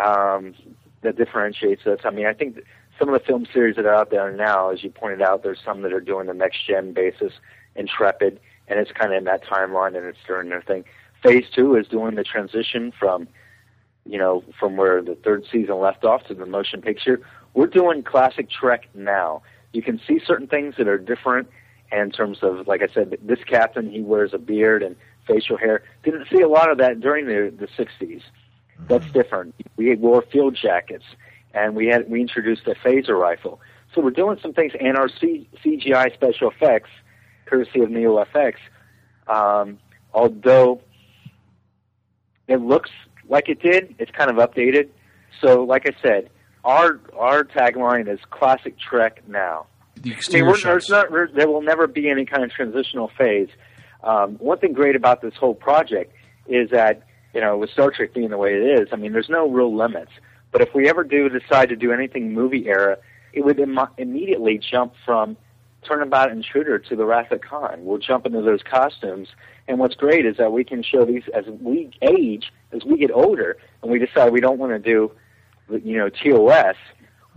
um, 0.00 0.54
that 1.02 1.16
differentiates 1.16 1.86
us. 1.86 2.00
I 2.04 2.10
mean, 2.10 2.26
I 2.26 2.32
think 2.32 2.58
some 2.98 3.08
of 3.08 3.18
the 3.18 3.26
film 3.26 3.46
series 3.52 3.76
that 3.76 3.86
are 3.86 3.94
out 3.94 4.10
there 4.10 4.30
now, 4.32 4.70
as 4.70 4.84
you 4.84 4.90
pointed 4.90 5.22
out, 5.22 5.42
there's 5.42 5.60
some 5.64 5.82
that 5.82 5.92
are 5.92 6.00
doing 6.00 6.26
the 6.26 6.34
next 6.34 6.66
gen 6.66 6.92
basis, 6.92 7.32
Intrepid, 7.74 8.40
and 8.68 8.78
it's 8.78 8.90
kind 8.92 9.12
of 9.12 9.18
in 9.18 9.24
that 9.24 9.44
timeline, 9.44 9.96
and 9.96 10.06
it's 10.06 10.18
during 10.26 10.50
their 10.50 10.62
thing. 10.62 10.84
Phase 11.22 11.46
two 11.54 11.76
is 11.76 11.86
doing 11.88 12.14
the 12.14 12.24
transition 12.24 12.92
from, 12.98 13.28
you 14.04 14.18
know, 14.18 14.44
from 14.58 14.76
where 14.76 15.02
the 15.02 15.14
third 15.14 15.44
season 15.50 15.80
left 15.80 16.04
off 16.04 16.24
to 16.24 16.34
the 16.34 16.46
motion 16.46 16.82
picture. 16.82 17.20
We're 17.54 17.66
doing 17.66 18.02
classic 18.02 18.50
Trek 18.50 18.88
now. 18.94 19.42
You 19.72 19.82
can 19.82 20.00
see 20.06 20.20
certain 20.24 20.46
things 20.46 20.74
that 20.78 20.88
are 20.88 20.98
different 20.98 21.48
in 21.92 22.10
terms 22.10 22.38
of, 22.42 22.66
like 22.66 22.82
I 22.82 22.92
said, 22.92 23.16
this 23.22 23.40
captain 23.46 23.90
he 23.90 24.00
wears 24.00 24.32
a 24.32 24.38
beard 24.38 24.82
and 24.82 24.96
facial 25.26 25.56
hair. 25.56 25.82
Didn't 26.04 26.26
see 26.30 26.40
a 26.40 26.48
lot 26.48 26.70
of 26.70 26.78
that 26.78 27.00
during 27.00 27.26
the 27.26 27.52
the 27.56 27.66
'60s, 27.66 28.22
That's 28.88 29.10
different. 29.12 29.54
We 29.76 29.94
wore 29.96 30.22
field 30.22 30.56
jackets, 30.60 31.04
and 31.54 31.74
we 31.74 31.86
had 31.86 32.10
we 32.10 32.20
introduced 32.20 32.66
a 32.66 32.74
phaser 32.74 33.18
rifle. 33.18 33.60
So 33.94 34.00
we're 34.00 34.10
doing 34.10 34.38
some 34.40 34.52
things, 34.52 34.72
and 34.78 34.96
our 34.96 35.08
C- 35.08 35.48
CGI 35.64 36.14
special 36.14 36.50
effects, 36.50 36.90
courtesy 37.46 37.80
of 37.80 37.88
NeoFX, 37.88 38.54
um, 39.26 39.78
although 40.12 40.80
it 42.46 42.60
looks 42.60 42.90
like 43.28 43.48
it 43.48 43.60
did, 43.60 43.94
it's 43.98 44.10
kind 44.10 44.30
of 44.30 44.36
updated. 44.36 44.88
So, 45.40 45.64
like 45.64 45.86
I 45.88 45.96
said, 46.02 46.30
our 46.64 47.00
our 47.18 47.44
tagline 47.44 48.12
is 48.12 48.20
classic 48.30 48.78
Trek 48.78 49.22
now. 49.28 49.66
The 50.02 50.14
I 50.14 50.32
mean, 50.32 50.46
we're, 50.46 50.54
shots. 50.54 50.88
there's 50.88 50.88
not, 50.88 51.34
there 51.34 51.48
will 51.48 51.62
never 51.62 51.86
be 51.86 52.08
any 52.08 52.24
kind 52.24 52.42
of 52.42 52.50
transitional 52.50 53.10
phase. 53.18 53.48
Um, 54.02 54.36
one 54.36 54.58
thing 54.58 54.72
great 54.72 54.96
about 54.96 55.20
this 55.20 55.34
whole 55.34 55.54
project 55.54 56.14
is 56.46 56.70
that, 56.70 57.02
you 57.34 57.40
know, 57.40 57.56
with 57.56 57.70
Star 57.70 57.90
Trek 57.90 58.14
being 58.14 58.30
the 58.30 58.38
way 58.38 58.54
it 58.54 58.80
is, 58.80 58.88
I 58.92 58.96
mean, 58.96 59.12
there's 59.12 59.28
no 59.28 59.48
real 59.48 59.74
limits. 59.74 60.12
But 60.52 60.62
if 60.62 60.74
we 60.74 60.88
ever 60.88 61.04
do 61.04 61.28
decide 61.28 61.68
to 61.68 61.76
do 61.76 61.92
anything 61.92 62.32
movie 62.32 62.66
era, 62.66 62.98
it 63.32 63.44
would 63.44 63.58
Im- 63.58 63.78
immediately 63.98 64.58
jump 64.58 64.94
from 65.04 65.36
Turnabout 65.82 66.30
Intruder 66.30 66.78
to 66.78 66.96
the 66.96 67.04
Wrath 67.04 67.30
of 67.30 67.40
Khan. 67.40 67.84
We'll 67.84 67.98
jump 67.98 68.26
into 68.26 68.42
those 68.42 68.62
costumes. 68.62 69.28
And 69.68 69.78
what's 69.78 69.94
great 69.94 70.26
is 70.26 70.36
that 70.36 70.52
we 70.52 70.64
can 70.64 70.82
show 70.82 71.04
these 71.04 71.22
as 71.32 71.44
we 71.46 71.90
age, 72.02 72.52
as 72.72 72.84
we 72.84 72.98
get 72.98 73.10
older, 73.12 73.56
and 73.82 73.90
we 73.90 73.98
decide 73.98 74.32
we 74.32 74.40
don't 74.40 74.58
want 74.58 74.72
to 74.72 74.78
do, 74.78 75.12
you 75.70 75.96
know, 75.96 76.10
TOS, 76.10 76.76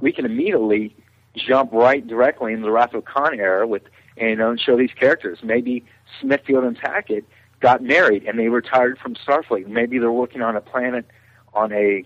we 0.01 0.11
can 0.11 0.25
immediately 0.25 0.95
jump 1.35 1.71
right 1.71 2.05
directly 2.05 2.53
into 2.53 2.65
the 2.65 2.71
Wrath 2.71 2.93
of 2.93 3.05
Khan 3.05 3.39
era 3.39 3.65
with, 3.65 3.83
and, 4.17 4.29
you 4.31 4.35
know, 4.35 4.49
and 4.49 4.59
show 4.59 4.75
these 4.75 4.91
characters. 4.99 5.39
Maybe 5.43 5.85
Smithfield 6.19 6.63
and 6.63 6.77
Tackett 6.77 7.23
got 7.64 7.82
married 7.82 8.26
and 8.26 8.38
they 8.38 8.49
retired 8.49 8.99
from 8.99 9.16
Starfleet. 9.16 9.68
Maybe 9.68 9.97
they're 9.97 10.11
working 10.11 10.41
on 10.41 10.57
a 10.57 10.61
planet 10.61 11.05
on 11.53 11.72
a 11.72 12.03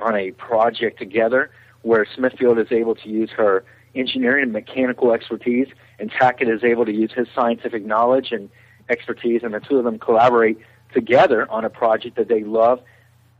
on 0.00 0.16
a 0.16 0.30
project 0.32 0.98
together 0.98 1.50
where 1.82 2.06
Smithfield 2.16 2.58
is 2.58 2.68
able 2.72 2.94
to 2.94 3.08
use 3.08 3.30
her 3.30 3.64
engineering 3.94 4.44
and 4.44 4.52
mechanical 4.52 5.12
expertise, 5.12 5.68
and 6.00 6.10
Tackett 6.10 6.52
is 6.52 6.64
able 6.64 6.86
to 6.86 6.92
use 6.92 7.12
his 7.12 7.28
scientific 7.34 7.84
knowledge 7.84 8.32
and 8.32 8.48
expertise, 8.88 9.42
and 9.44 9.52
the 9.52 9.60
two 9.60 9.76
of 9.76 9.84
them 9.84 9.98
collaborate 9.98 10.58
together 10.94 11.48
on 11.50 11.64
a 11.64 11.70
project 11.70 12.16
that 12.16 12.28
they 12.28 12.42
love. 12.42 12.80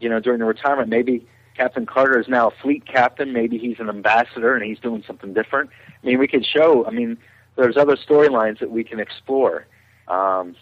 You 0.00 0.10
know, 0.10 0.20
during 0.20 0.38
the 0.38 0.44
retirement, 0.44 0.90
maybe 0.90 1.26
Captain 1.56 1.86
Carter 1.86 2.20
is 2.20 2.28
now 2.28 2.48
a 2.48 2.62
fleet 2.62 2.84
captain. 2.86 3.32
Maybe 3.32 3.56
he's 3.56 3.80
an 3.80 3.88
ambassador 3.88 4.54
and 4.54 4.64
he's 4.64 4.78
doing 4.78 5.02
something 5.06 5.32
different. 5.32 5.70
I 6.02 6.06
mean, 6.06 6.18
we 6.18 6.28
could 6.28 6.44
show. 6.44 6.86
I 6.86 6.90
mean, 6.90 7.16
there's 7.56 7.78
other 7.78 7.96
storylines 7.96 8.58
that 8.60 8.70
we 8.70 8.84
can 8.84 9.00
explore. 9.00 9.66
Um, 10.08 10.54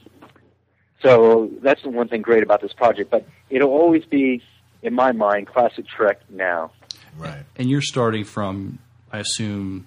so 1.02 1.50
that's 1.62 1.82
the 1.82 1.90
one 1.90 2.08
thing 2.08 2.22
great 2.22 2.42
about 2.42 2.60
this 2.60 2.72
project. 2.72 3.10
But 3.10 3.26
it'll 3.50 3.70
always 3.70 4.04
be, 4.04 4.42
in 4.82 4.94
my 4.94 5.12
mind, 5.12 5.48
classic 5.48 5.86
Trek 5.86 6.20
now. 6.30 6.72
Right. 7.16 7.44
And 7.56 7.68
you're 7.68 7.82
starting 7.82 8.24
from, 8.24 8.78
I 9.12 9.18
assume, 9.18 9.86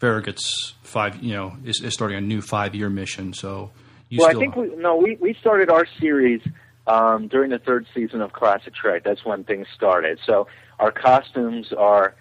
Farragut's 0.00 0.74
five. 0.82 1.22
You 1.22 1.34
know, 1.34 1.56
is, 1.64 1.80
is 1.82 1.94
starting 1.94 2.16
a 2.16 2.20
new 2.20 2.40
five-year 2.40 2.88
mission. 2.88 3.32
So 3.32 3.70
you 4.08 4.18
well, 4.18 4.28
still 4.28 4.38
I 4.38 4.42
think 4.42 4.56
we 4.56 4.76
no, 4.76 4.96
we 4.96 5.16
we 5.20 5.34
started 5.34 5.70
our 5.70 5.86
series 6.00 6.40
um, 6.86 7.28
during 7.28 7.50
the 7.50 7.58
third 7.58 7.86
season 7.94 8.20
of 8.20 8.32
Classic 8.32 8.74
Trek. 8.74 9.02
That's 9.04 9.24
when 9.24 9.44
things 9.44 9.66
started. 9.74 10.18
So 10.24 10.46
our 10.78 10.92
costumes 10.92 11.72
are, 11.76 12.14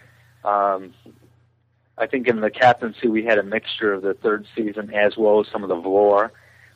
um, 0.43 0.93
I 1.97 2.07
think, 2.07 2.27
in 2.27 2.41
the 2.41 2.49
captaincy 2.49 3.07
we 3.07 3.23
had 3.23 3.37
a 3.37 3.43
mixture 3.43 3.93
of 3.93 4.01
the 4.01 4.15
third 4.15 4.45
season 4.55 4.93
as 4.93 5.15
well 5.17 5.39
as 5.39 5.47
some 5.51 5.63
of 5.63 5.69
the 5.69 5.75
lore. 5.75 6.31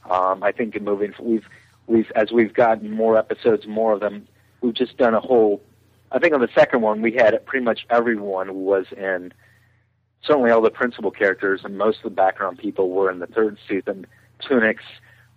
Um, 0.09 0.43
I 0.43 0.51
think 0.51 0.75
in 0.75 0.83
moving, 0.83 1.13
we've 1.19 1.45
we've 1.87 2.11
as 2.15 2.31
we've 2.31 2.53
gotten 2.53 2.91
more 2.91 3.17
episodes, 3.17 3.67
more 3.67 3.93
of 3.93 3.99
them, 3.99 4.27
we've 4.61 4.73
just 4.73 4.97
done 4.97 5.13
a 5.13 5.19
whole. 5.19 5.61
I 6.11 6.19
think 6.19 6.33
on 6.33 6.41
the 6.41 6.49
second 6.53 6.81
one 6.81 7.01
we 7.01 7.13
had 7.13 7.33
pretty 7.45 7.63
much 7.63 7.85
everyone 7.89 8.53
was 8.55 8.85
in. 8.95 9.33
Certainly, 10.23 10.51
all 10.51 10.61
the 10.61 10.69
principal 10.69 11.09
characters 11.09 11.61
and 11.63 11.77
most 11.77 11.97
of 11.97 12.03
the 12.03 12.15
background 12.15 12.59
people 12.59 12.89
were 12.89 13.11
in 13.11 13.19
the 13.19 13.27
third 13.27 13.57
season. 13.67 14.05
Tunics, 14.47 14.83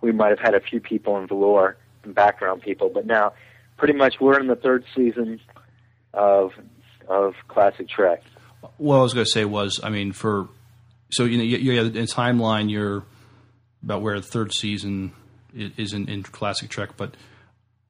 we 0.01 0.13
might 0.13 0.31
have 0.31 0.39
had 0.39 0.55
a 0.55 0.61
few 0.61 0.81
people 0.81 1.17
in 1.19 1.27
velour 1.27 1.77
and 2.03 2.15
background 2.15 2.63
people, 2.63 2.91
but 2.93 3.07
now, 3.07 3.33
pretty 3.79 3.95
much, 3.95 4.17
we're 4.21 4.39
in 4.39 4.47
the 4.47 4.57
third 4.57 4.85
season 4.95 5.41
of 6.13 6.53
of 7.09 7.35
classic 7.49 7.89
Trek. 7.89 8.23
What 8.79 8.97
I 8.97 9.03
was 9.03 9.15
going 9.15 9.27
to 9.27 9.31
say 9.31 9.45
was, 9.45 9.81
I 9.83 9.91
mean, 9.91 10.13
for 10.13 10.49
so 11.11 11.25
you 11.25 11.39
know, 11.39 11.45
you, 11.45 11.59
you 11.59 11.79
have 11.79 11.97
in 11.97 12.07
timeline, 12.07 12.71
you're 12.71 13.05
about 13.85 14.03
where 14.03 14.19
the 14.19 14.27
third 14.27 14.53
season 14.53 15.13
is 15.55 15.93
in, 15.93 16.09
in 16.09 16.23
classic 16.23 16.71
Trek, 16.71 16.91
but 16.97 17.15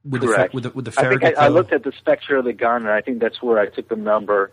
with 0.03 0.21
Correct. 0.21 0.51
the 0.51 0.55
with 0.55 0.63
the, 0.63 0.69
with 0.71 0.85
the 0.85 0.93
I 0.97 1.09
think 1.09 1.23
I, 1.23 1.45
I 1.45 1.47
looked 1.47 1.73
at 1.73 1.83
the 1.83 1.91
Spectre 1.97 2.37
of 2.37 2.45
the 2.45 2.53
Gun, 2.53 2.83
and 2.83 2.91
I 2.91 3.01
think 3.01 3.19
that's 3.19 3.41
where 3.41 3.59
I 3.59 3.67
took 3.67 3.89
the 3.89 3.95
number, 3.95 4.51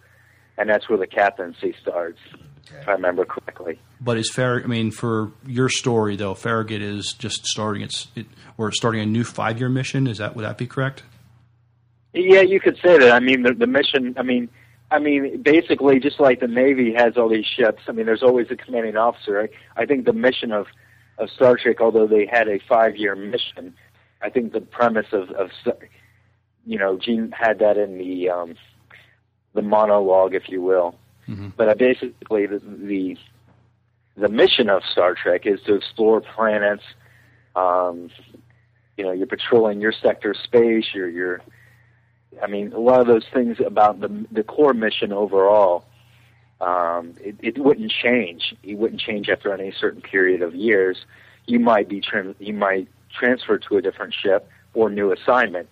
and 0.57 0.69
that's 0.69 0.89
where 0.89 0.99
the 0.99 1.07
captaincy 1.07 1.75
starts, 1.83 2.19
if 2.35 2.89
I 2.89 2.93
remember 2.93 3.25
correctly. 3.25 3.79
But 4.01 4.17
is 4.17 4.31
Farragut? 4.31 4.67
I 4.67 4.71
mean, 4.71 4.91
for 4.91 5.33
your 5.47 5.69
story 5.69 6.17
though, 6.17 6.35
Farragut 6.35 6.81
is 6.81 7.13
just 7.13 7.45
starting 7.45 7.83
its 7.83 8.09
it, 8.17 8.27
or 8.57 8.73
starting 8.73 9.03
a 9.03 9.07
new 9.07 9.25
five 9.25 9.59
year 9.59 9.69
mission. 9.69 10.07
Is 10.07 10.19
that 10.19 10.35
would 10.37 10.45
that 10.45 10.57
be 10.57 10.67
correct? 10.67 11.03
Yeah, 12.15 12.43
you 12.43 12.61
could 12.61 12.77
say 12.83 12.99
that. 12.99 13.13
I 13.13 13.21
mean, 13.21 13.43
the, 13.43 13.53
the 13.53 13.67
mission. 13.67 14.15
I 14.19 14.23
mean, 14.23 14.49
I 14.91 14.99
mean, 14.99 15.43
basically, 15.43 16.01
just 16.01 16.21
like 16.21 16.41
the 16.41 16.47
Navy 16.47 16.95
has 16.95 17.17
all 17.17 17.29
these 17.29 17.47
ships. 17.47 17.83
I 17.89 17.93
mean, 17.93 18.07
there's 18.07 18.23
always 18.23 18.51
a 18.51 18.57
commanding 18.57 18.97
officer. 18.97 19.41
I, 19.41 19.83
I 19.83 19.87
think 19.87 20.05
the 20.05 20.13
mission 20.13 20.53
of 20.53 20.67
of 21.23 21.31
Star 21.31 21.57
Trek, 21.57 21.81
although 21.81 22.07
they 22.07 22.27
had 22.27 22.49
a 22.49 22.59
five 22.69 22.97
year 22.97 23.15
mission, 23.15 23.75
I 24.21 24.31
think 24.31 24.53
the 24.53 24.61
premise 24.61 25.07
of 25.13 25.31
of 25.31 25.51
you 26.67 26.79
know, 26.79 26.97
Gene 26.97 27.33
had 27.33 27.59
that 27.59 27.77
in 27.77 27.99
the 27.99 28.31
um, 28.31 28.55
the 29.55 29.63
monologue, 29.63 30.35
if 30.35 30.49
you 30.49 30.63
will. 30.63 30.97
But 31.57 31.69
uh, 31.69 31.75
basically, 31.75 32.47
the, 32.47 32.59
the 32.59 33.17
the 34.17 34.29
mission 34.29 34.69
of 34.69 34.83
Star 34.91 35.15
Trek 35.15 35.47
is 35.47 35.61
to 35.63 35.75
explore 35.75 36.21
planets. 36.21 36.83
Um, 37.55 38.11
you 38.97 39.05
know, 39.05 39.13
you're 39.13 39.27
patrolling 39.27 39.81
your 39.81 39.93
sector 39.93 40.35
space. 40.35 40.87
You're 40.95 41.09
you're 41.09 41.41
I 42.43 42.47
mean, 42.47 42.73
a 42.73 42.81
lot 42.81 43.01
of 43.01 43.07
those 43.07 43.25
things 43.33 43.59
about 43.65 44.01
the 44.01 44.27
the 44.31 44.43
core 44.43 44.75
mission 44.75 45.13
overall, 45.13 45.85
um, 46.63 47.15
it, 47.21 47.37
it 47.41 47.59
wouldn't 47.59 47.91
change. 47.91 48.55
It 48.63 48.79
wouldn't 48.79 49.01
change 49.01 49.29
after 49.29 49.53
any 49.53 49.73
certain 49.73 50.01
period 50.01 50.43
of 50.43 50.55
years. 50.55 51.05
You 51.47 51.59
might 51.59 51.89
be 51.89 52.01
tran- 52.01 52.37
you 52.39 52.55
might 52.55 52.89
transfer 53.13 53.59
to 53.59 53.77
a 53.77 53.83
different 53.83 54.15
ship 54.15 54.49
or 54.73 54.89
new 54.89 55.13
assignment. 55.13 55.69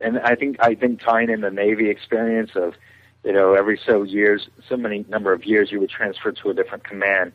And 0.00 0.20
I 0.20 0.36
think 0.36 0.56
I 0.60 0.74
think 0.74 1.00
tying 1.00 1.30
in 1.30 1.40
the 1.40 1.50
Navy 1.50 1.90
experience 1.90 2.52
of, 2.54 2.74
you 3.24 3.32
know, 3.32 3.54
every 3.54 3.78
so 3.84 4.04
years, 4.04 4.48
so 4.68 4.76
many 4.76 5.04
number 5.08 5.32
of 5.32 5.44
years, 5.44 5.72
you 5.72 5.80
would 5.80 5.90
transfer 5.90 6.30
to 6.30 6.50
a 6.50 6.54
different 6.54 6.84
command. 6.84 7.32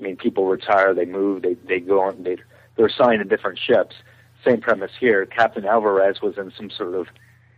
I 0.00 0.02
mean, 0.02 0.16
people 0.16 0.46
retire, 0.46 0.94
they 0.94 1.04
move, 1.04 1.42
they 1.42 1.54
they 1.54 1.80
go 1.80 2.00
on, 2.00 2.22
they 2.22 2.38
they're 2.76 2.86
assigned 2.86 3.22
to 3.22 3.28
different 3.28 3.58
ships. 3.58 3.94
Same 4.42 4.60
premise 4.60 4.92
here. 4.98 5.26
Captain 5.26 5.66
Alvarez 5.66 6.22
was 6.22 6.38
in 6.38 6.50
some 6.56 6.70
sort 6.70 6.94
of 6.94 7.08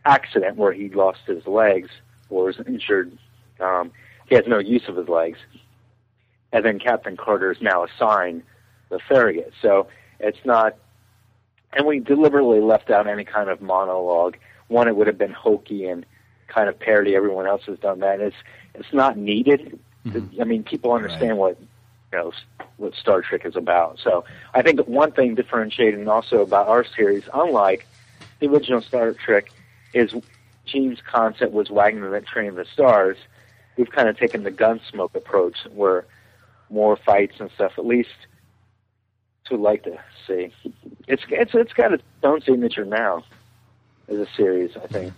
accident 0.04 0.56
where 0.56 0.72
he 0.72 0.88
lost 0.88 1.20
his 1.26 1.46
legs 1.46 1.90
or 2.28 2.46
was 2.46 2.56
injured. 2.66 3.16
Um, 3.60 3.92
he 4.30 4.36
has 4.36 4.46
no 4.46 4.58
use 4.58 4.88
of 4.88 4.96
his 4.96 5.08
legs. 5.08 5.38
And 6.52 6.64
then 6.64 6.78
Captain 6.78 7.16
Carter 7.16 7.52
is 7.52 7.60
now 7.60 7.84
assigned 7.84 8.42
the 8.88 8.98
Farragut. 8.98 9.52
So 9.60 9.88
it's 10.18 10.38
not, 10.44 10.76
and 11.72 11.86
we 11.86 11.98
deliberately 11.98 12.60
left 12.60 12.90
out 12.90 13.06
any 13.06 13.24
kind 13.24 13.50
of 13.50 13.60
monologue. 13.60 14.36
One, 14.68 14.88
it 14.88 14.96
would 14.96 15.08
have 15.08 15.18
been 15.18 15.32
hokey 15.32 15.86
and 15.86 16.06
kind 16.46 16.68
of 16.68 16.78
parody. 16.78 17.14
Everyone 17.14 17.46
else 17.46 17.62
has 17.66 17.78
done 17.78 18.00
that. 18.00 18.20
It's 18.20 18.36
it's 18.74 18.92
not 18.92 19.18
needed. 19.18 19.78
Mm-hmm. 20.06 20.40
I 20.40 20.44
mean, 20.44 20.62
people 20.62 20.92
understand 20.92 21.38
what 21.38 21.58
you 22.12 22.18
know 22.18 22.32
what 22.76 22.94
Star 22.94 23.22
Trek 23.22 23.44
is 23.44 23.56
about. 23.56 23.98
So 24.02 24.24
I 24.54 24.62
think 24.62 24.80
one 24.86 25.12
thing 25.12 25.34
differentiating 25.34 26.06
also 26.08 26.40
about 26.42 26.68
our 26.68 26.84
series, 26.84 27.24
unlike 27.34 27.86
the 28.38 28.46
original 28.46 28.80
Star 28.80 29.12
Trek, 29.12 29.50
is 29.92 30.14
Gene's 30.66 31.00
concept 31.00 31.52
was 31.52 31.68
Wagon 31.70 32.00
Train 32.24 32.50
to 32.50 32.56
the 32.56 32.64
stars. 32.64 33.16
We've 33.76 33.90
kind 33.90 34.08
of 34.08 34.18
taken 34.18 34.42
the 34.42 34.50
Gunsmoke 34.50 35.14
approach, 35.14 35.56
where 35.72 36.06
more 36.68 36.96
fights 36.96 37.34
and 37.40 37.50
stuff. 37.54 37.72
At 37.78 37.86
least 37.86 38.10
to 39.46 39.56
like 39.56 39.84
to 39.84 39.98
see. 40.26 40.52
It's 41.08 41.22
it's 41.28 41.52
it's 41.54 41.72
got 41.72 41.92
its 41.92 42.02
own 42.22 42.40
signature 42.40 42.84
now 42.84 43.24
as 44.08 44.18
a 44.18 44.26
series. 44.36 44.76
I 44.76 44.86
think. 44.86 45.12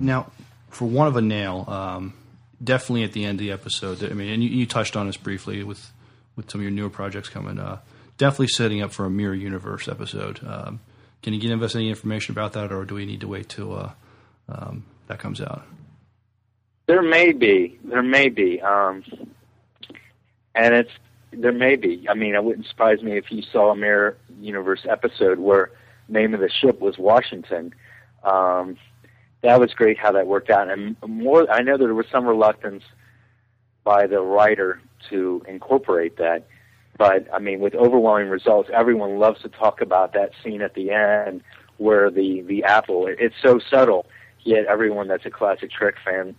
Now, 0.00 0.30
for 0.70 0.86
want 0.86 1.08
of 1.08 1.16
a 1.16 1.22
nail, 1.22 1.64
um, 1.68 2.14
definitely 2.62 3.04
at 3.04 3.12
the 3.12 3.24
end 3.24 3.40
of 3.40 3.46
the 3.46 3.52
episode. 3.52 4.02
I 4.02 4.14
mean, 4.14 4.32
and 4.32 4.42
you, 4.42 4.50
you 4.50 4.66
touched 4.66 4.96
on 4.96 5.06
this 5.06 5.16
briefly 5.16 5.62
with 5.62 5.92
with 6.36 6.50
some 6.50 6.60
of 6.60 6.62
your 6.62 6.72
newer 6.72 6.90
projects 6.90 7.28
coming. 7.28 7.58
Uh, 7.58 7.78
definitely 8.18 8.48
setting 8.48 8.82
up 8.82 8.92
for 8.92 9.04
a 9.06 9.10
mirror 9.10 9.34
universe 9.34 9.88
episode. 9.88 10.40
Um, 10.46 10.80
can 11.22 11.32
you 11.32 11.40
give 11.40 11.62
us 11.62 11.74
any 11.74 11.88
information 11.88 12.32
about 12.32 12.52
that, 12.52 12.72
or 12.72 12.84
do 12.84 12.94
we 12.94 13.06
need 13.06 13.20
to 13.20 13.28
wait 13.28 13.48
till 13.48 13.74
uh, 13.74 13.92
um, 14.48 14.84
that 15.06 15.18
comes 15.18 15.40
out? 15.40 15.64
There 16.86 17.02
may 17.02 17.32
be, 17.32 17.78
there 17.82 18.02
may 18.02 18.28
be, 18.28 18.60
um, 18.60 19.04
and 20.54 20.74
it's 20.74 20.90
there 21.32 21.52
may 21.52 21.76
be. 21.76 22.06
I 22.08 22.14
mean, 22.14 22.34
it 22.34 22.44
wouldn't 22.44 22.66
surprise 22.66 23.02
me 23.02 23.16
if 23.16 23.30
you 23.30 23.42
saw 23.42 23.72
a 23.72 23.76
Mirror 23.76 24.16
Universe 24.38 24.86
episode 24.88 25.38
where 25.38 25.70
name 26.08 26.34
of 26.34 26.40
the 26.40 26.50
ship 26.50 26.80
was 26.80 26.98
Washington. 26.98 27.74
Um, 28.22 28.76
that 29.42 29.58
was 29.60 29.72
great 29.74 29.98
how 29.98 30.12
that 30.12 30.26
worked 30.26 30.50
out. 30.50 30.70
And 30.70 30.96
more, 31.06 31.50
I 31.50 31.62
know 31.62 31.76
there 31.76 31.94
was 31.94 32.06
some 32.12 32.26
reluctance 32.26 32.84
by 33.82 34.06
the 34.06 34.20
writer 34.20 34.80
to 35.10 35.42
incorporate 35.48 36.16
that, 36.18 36.46
but 36.96 37.26
I 37.32 37.38
mean, 37.38 37.60
with 37.60 37.74
overwhelming 37.74 38.28
results, 38.28 38.70
everyone 38.72 39.18
loves 39.18 39.42
to 39.42 39.48
talk 39.48 39.80
about 39.80 40.12
that 40.14 40.32
scene 40.42 40.62
at 40.62 40.74
the 40.74 40.90
end 40.90 41.42
where 41.78 42.10
the 42.10 42.42
the 42.42 42.64
apple. 42.64 43.06
It's 43.08 43.34
so 43.42 43.58
subtle, 43.58 44.06
yet 44.44 44.66
everyone 44.66 45.08
that's 45.08 45.26
a 45.26 45.30
classic 45.30 45.70
Trek 45.70 45.94
fan 46.04 46.36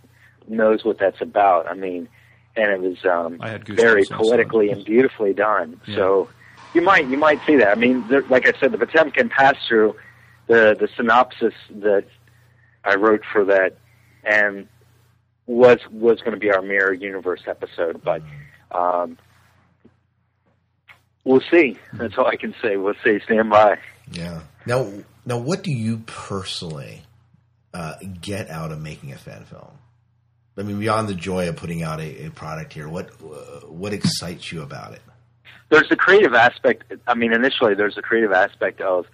knows 0.48 0.84
what 0.84 0.98
that's 0.98 1.20
about. 1.20 1.66
I 1.66 1.74
mean, 1.74 2.08
and 2.56 2.70
it 2.72 2.80
was 2.80 3.04
um, 3.04 3.38
I 3.40 3.50
had 3.50 3.64
goosebumps 3.64 3.76
very 3.76 3.94
when 3.94 4.02
I 4.02 4.06
saw 4.06 4.14
it. 4.14 4.18
poetically 4.18 4.70
and 4.70 4.84
beautifully 4.84 5.32
done. 5.34 5.80
Yeah. 5.86 5.96
So 5.96 6.28
you 6.74 6.82
might 6.82 7.06
you 7.08 7.18
might 7.18 7.40
see 7.46 7.56
that. 7.56 7.68
I 7.68 7.74
mean, 7.74 8.06
there, 8.08 8.22
like 8.22 8.46
I 8.46 8.58
said, 8.58 8.72
the 8.72 8.78
Potemkin 8.78 9.28
pass 9.28 9.56
through 9.68 9.96
the 10.46 10.76
the 10.78 10.88
synopsis 10.96 11.54
that 11.70 12.04
I 12.84 12.94
wrote 12.96 13.22
for 13.32 13.44
that 13.46 13.76
and 14.24 14.68
was 15.46 15.78
was 15.90 16.20
going 16.20 16.32
to 16.32 16.40
be 16.40 16.50
our 16.50 16.62
mirror 16.62 16.92
universe 16.92 17.42
episode, 17.46 18.02
but 18.02 18.22
um, 18.70 19.16
we'll 21.24 21.42
see. 21.50 21.78
That's 21.92 22.16
all 22.18 22.26
I 22.26 22.36
can 22.36 22.54
say. 22.62 22.76
We'll 22.76 22.94
see. 23.04 23.20
Stand 23.24 23.50
by. 23.50 23.78
Yeah. 24.10 24.42
Now, 24.66 24.92
now, 25.24 25.38
what 25.38 25.62
do 25.62 25.72
you 25.72 25.98
personally 26.06 27.02
uh, 27.72 27.94
get 28.20 28.50
out 28.50 28.72
of 28.72 28.80
making 28.80 29.12
a 29.12 29.16
fan 29.16 29.44
film? 29.44 29.78
I 30.58 30.62
mean, 30.62 30.78
beyond 30.78 31.08
the 31.08 31.14
joy 31.14 31.48
of 31.48 31.56
putting 31.56 31.82
out 31.82 32.00
a, 32.00 32.26
a 32.26 32.30
product 32.30 32.72
here, 32.72 32.88
what 32.88 33.10
uh, 33.22 33.66
what 33.66 33.92
excites 33.92 34.50
you 34.50 34.62
about 34.62 34.94
it? 34.94 35.02
there's 35.68 35.88
the 35.88 35.96
creative 35.96 36.34
aspect. 36.34 36.92
I 37.06 37.14
mean, 37.14 37.32
initially 37.32 37.74
there's 37.74 37.96
the 37.96 38.02
creative 38.02 38.32
aspect 38.32 38.80
of 38.80 39.06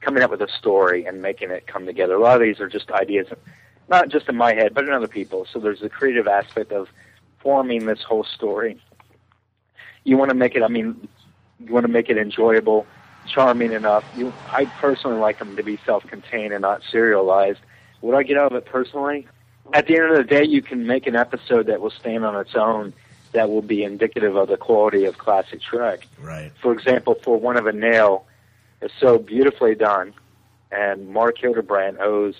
coming 0.00 0.22
up 0.22 0.30
with 0.30 0.40
a 0.40 0.48
story 0.58 1.04
and 1.04 1.20
making 1.20 1.50
it 1.50 1.66
come 1.66 1.86
together. 1.86 2.14
A 2.14 2.20
lot 2.20 2.36
of 2.36 2.42
these 2.42 2.60
are 2.60 2.68
just 2.68 2.90
ideas, 2.90 3.26
not 3.88 4.08
just 4.08 4.28
in 4.28 4.36
my 4.36 4.54
head, 4.54 4.74
but 4.74 4.84
in 4.84 4.92
other 4.92 5.08
people. 5.08 5.46
So 5.52 5.58
there's 5.58 5.80
the 5.80 5.88
creative 5.88 6.26
aspect 6.26 6.72
of 6.72 6.88
forming 7.40 7.86
this 7.86 8.02
whole 8.02 8.24
story. 8.24 8.80
You 10.04 10.16
want 10.16 10.30
to 10.30 10.36
make 10.36 10.54
it. 10.54 10.62
I 10.62 10.68
mean, 10.68 11.08
you 11.60 11.72
want 11.72 11.84
to 11.84 11.92
make 11.92 12.08
it 12.08 12.16
enjoyable, 12.16 12.86
charming 13.26 13.72
enough. 13.72 14.04
You, 14.16 14.32
I 14.50 14.64
personally 14.64 15.18
like 15.18 15.38
them 15.38 15.56
to 15.56 15.62
be 15.62 15.78
self-contained 15.84 16.52
and 16.52 16.62
not 16.62 16.82
serialized. 16.90 17.60
What 18.00 18.16
I 18.16 18.22
get 18.22 18.38
out 18.38 18.52
of 18.52 18.56
it 18.56 18.64
personally, 18.64 19.26
at 19.72 19.86
the 19.86 19.96
end 19.96 20.10
of 20.10 20.16
the 20.16 20.24
day, 20.24 20.44
you 20.44 20.62
can 20.62 20.86
make 20.86 21.06
an 21.06 21.16
episode 21.16 21.66
that 21.66 21.80
will 21.80 21.90
stand 21.90 22.24
on 22.24 22.36
its 22.36 22.54
own 22.54 22.92
that 23.32 23.50
will 23.50 23.62
be 23.62 23.84
indicative 23.84 24.36
of 24.36 24.48
the 24.48 24.56
quality 24.56 25.04
of 25.04 25.18
classic 25.18 25.60
Trek. 25.60 26.06
Right. 26.20 26.50
For 26.62 26.72
example, 26.72 27.16
for 27.22 27.36
Want 27.36 27.58
of 27.58 27.66
a 27.66 27.72
Nail 27.72 28.26
is 28.80 28.90
so 28.98 29.18
beautifully 29.18 29.74
done, 29.74 30.14
and 30.70 31.08
Mark 31.10 31.38
Hildebrand 31.38 31.98
owes 32.00 32.34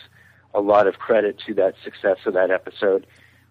a 0.55 0.61
lot 0.61 0.87
of 0.87 0.99
credit 0.99 1.39
to 1.47 1.55
that 1.55 1.75
success 1.85 2.19
of 2.25 2.35
that 2.35 2.51
episode. 2.51 3.07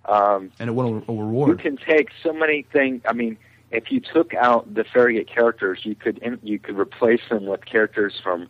Um, 0.05 0.51
and 0.59 0.69
it 0.69 0.73
won 0.73 1.03
a, 1.07 1.11
a 1.11 1.47
you 1.47 1.55
can 1.55 1.77
take 1.77 2.09
so 2.23 2.33
many 2.33 2.65
things. 2.71 3.01
I 3.07 3.13
mean, 3.13 3.37
if 3.71 3.91
you 3.91 3.99
took 3.99 4.33
out 4.33 4.73
the 4.73 4.83
Farragut 4.83 5.27
characters, 5.27 5.79
you 5.83 5.95
could 5.95 6.17
in, 6.19 6.39
you 6.41 6.59
could 6.59 6.77
replace 6.77 7.21
them 7.29 7.45
with 7.45 7.65
characters 7.65 8.19
from 8.23 8.47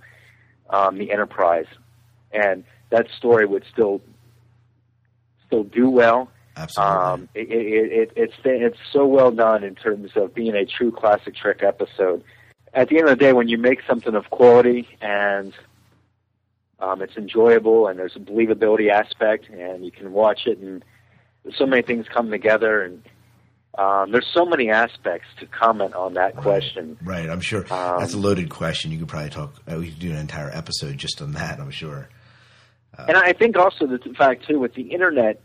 um, 0.69 0.97
the 0.97 1.11
Enterprise, 1.11 1.65
and 2.31 2.63
that 2.89 3.07
story 3.17 3.45
would 3.45 3.63
still 3.71 4.01
still 5.47 5.63
do 5.63 5.89
well. 5.89 6.29
Absolutely. 6.55 6.95
Um, 6.97 7.29
it, 7.35 7.51
it, 7.51 7.91
it, 7.91 8.11
it's 8.15 8.33
it's 8.43 8.77
so 8.91 9.05
well 9.05 9.31
done 9.31 9.63
in 9.63 9.75
terms 9.75 10.11
of 10.15 10.33
being 10.33 10.55
a 10.55 10.65
true 10.65 10.91
classic 10.91 11.35
Trek 11.35 11.61
episode. 11.63 12.23
At 12.73 12.89
the 12.89 12.97
end 12.99 13.09
of 13.09 13.17
the 13.17 13.23
day, 13.23 13.33
when 13.33 13.47
you 13.47 13.57
make 13.57 13.79
something 13.87 14.15
of 14.15 14.29
quality 14.29 14.87
and 15.01 15.53
um, 16.79 17.01
it's 17.01 17.15
enjoyable 17.15 17.87
and 17.87 17.97
there's 17.97 18.15
a 18.15 18.19
believability 18.19 18.91
aspect 18.91 19.49
and 19.49 19.83
you 19.85 19.91
can 19.91 20.11
watch 20.11 20.41
it 20.45 20.57
and 20.59 20.83
so 21.57 21.65
many 21.65 21.81
things 21.81 22.05
come 22.13 22.29
together 22.29 22.83
and 22.83 23.03
um, 23.77 24.11
there's 24.11 24.27
so 24.33 24.43
many 24.45 24.69
aspects 24.71 25.27
to 25.39 25.45
comment 25.45 25.93
on 25.93 26.15
that 26.15 26.35
question. 26.35 26.97
Right. 27.03 27.29
I'm 27.29 27.41
sure 27.41 27.61
Um, 27.71 27.99
that's 27.99 28.15
a 28.15 28.17
loaded 28.17 28.49
question. 28.49 28.91
You 28.91 28.97
could 28.99 29.07
probably 29.07 29.29
talk. 29.29 29.53
Uh, 29.71 29.77
we 29.77 29.89
could 29.91 29.99
do 29.99 30.09
an 30.09 30.17
entire 30.17 30.49
episode 30.49 30.97
just 30.97 31.21
on 31.21 31.33
that. 31.33 31.59
I'm 31.59 31.69
sure. 31.69 32.09
And 33.07 33.17
I 33.17 33.33
think 33.33 33.57
also 33.57 33.85
the 33.85 33.99
fact 34.17 34.47
too 34.47 34.59
with 34.59 34.73
the 34.73 34.83
internet, 34.83 35.41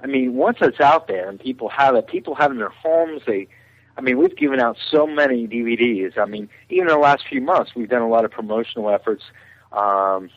I 0.00 0.06
mean, 0.06 0.34
once 0.34 0.58
it's 0.60 0.80
out 0.80 1.08
there 1.08 1.28
and 1.28 1.38
people 1.38 1.68
have 1.68 1.94
it, 1.94 2.06
people 2.06 2.34
have 2.34 2.50
it 2.50 2.54
in 2.54 2.58
their 2.58 2.68
homes. 2.68 3.22
They, 3.26 3.48
I 3.96 4.00
mean, 4.00 4.18
we've 4.18 4.36
given 4.36 4.60
out 4.60 4.76
so 4.90 5.06
many 5.06 5.46
DVDs. 5.46 6.18
I 6.18 6.24
mean, 6.24 6.48
even 6.70 6.88
in 6.88 6.94
the 6.94 6.98
last 6.98 7.24
few 7.28 7.40
months, 7.40 7.72
we've 7.74 7.88
done 7.88 8.02
a 8.02 8.08
lot 8.08 8.24
of 8.24 8.30
promotional 8.30 8.90
efforts, 8.90 9.24
um, 9.72 10.30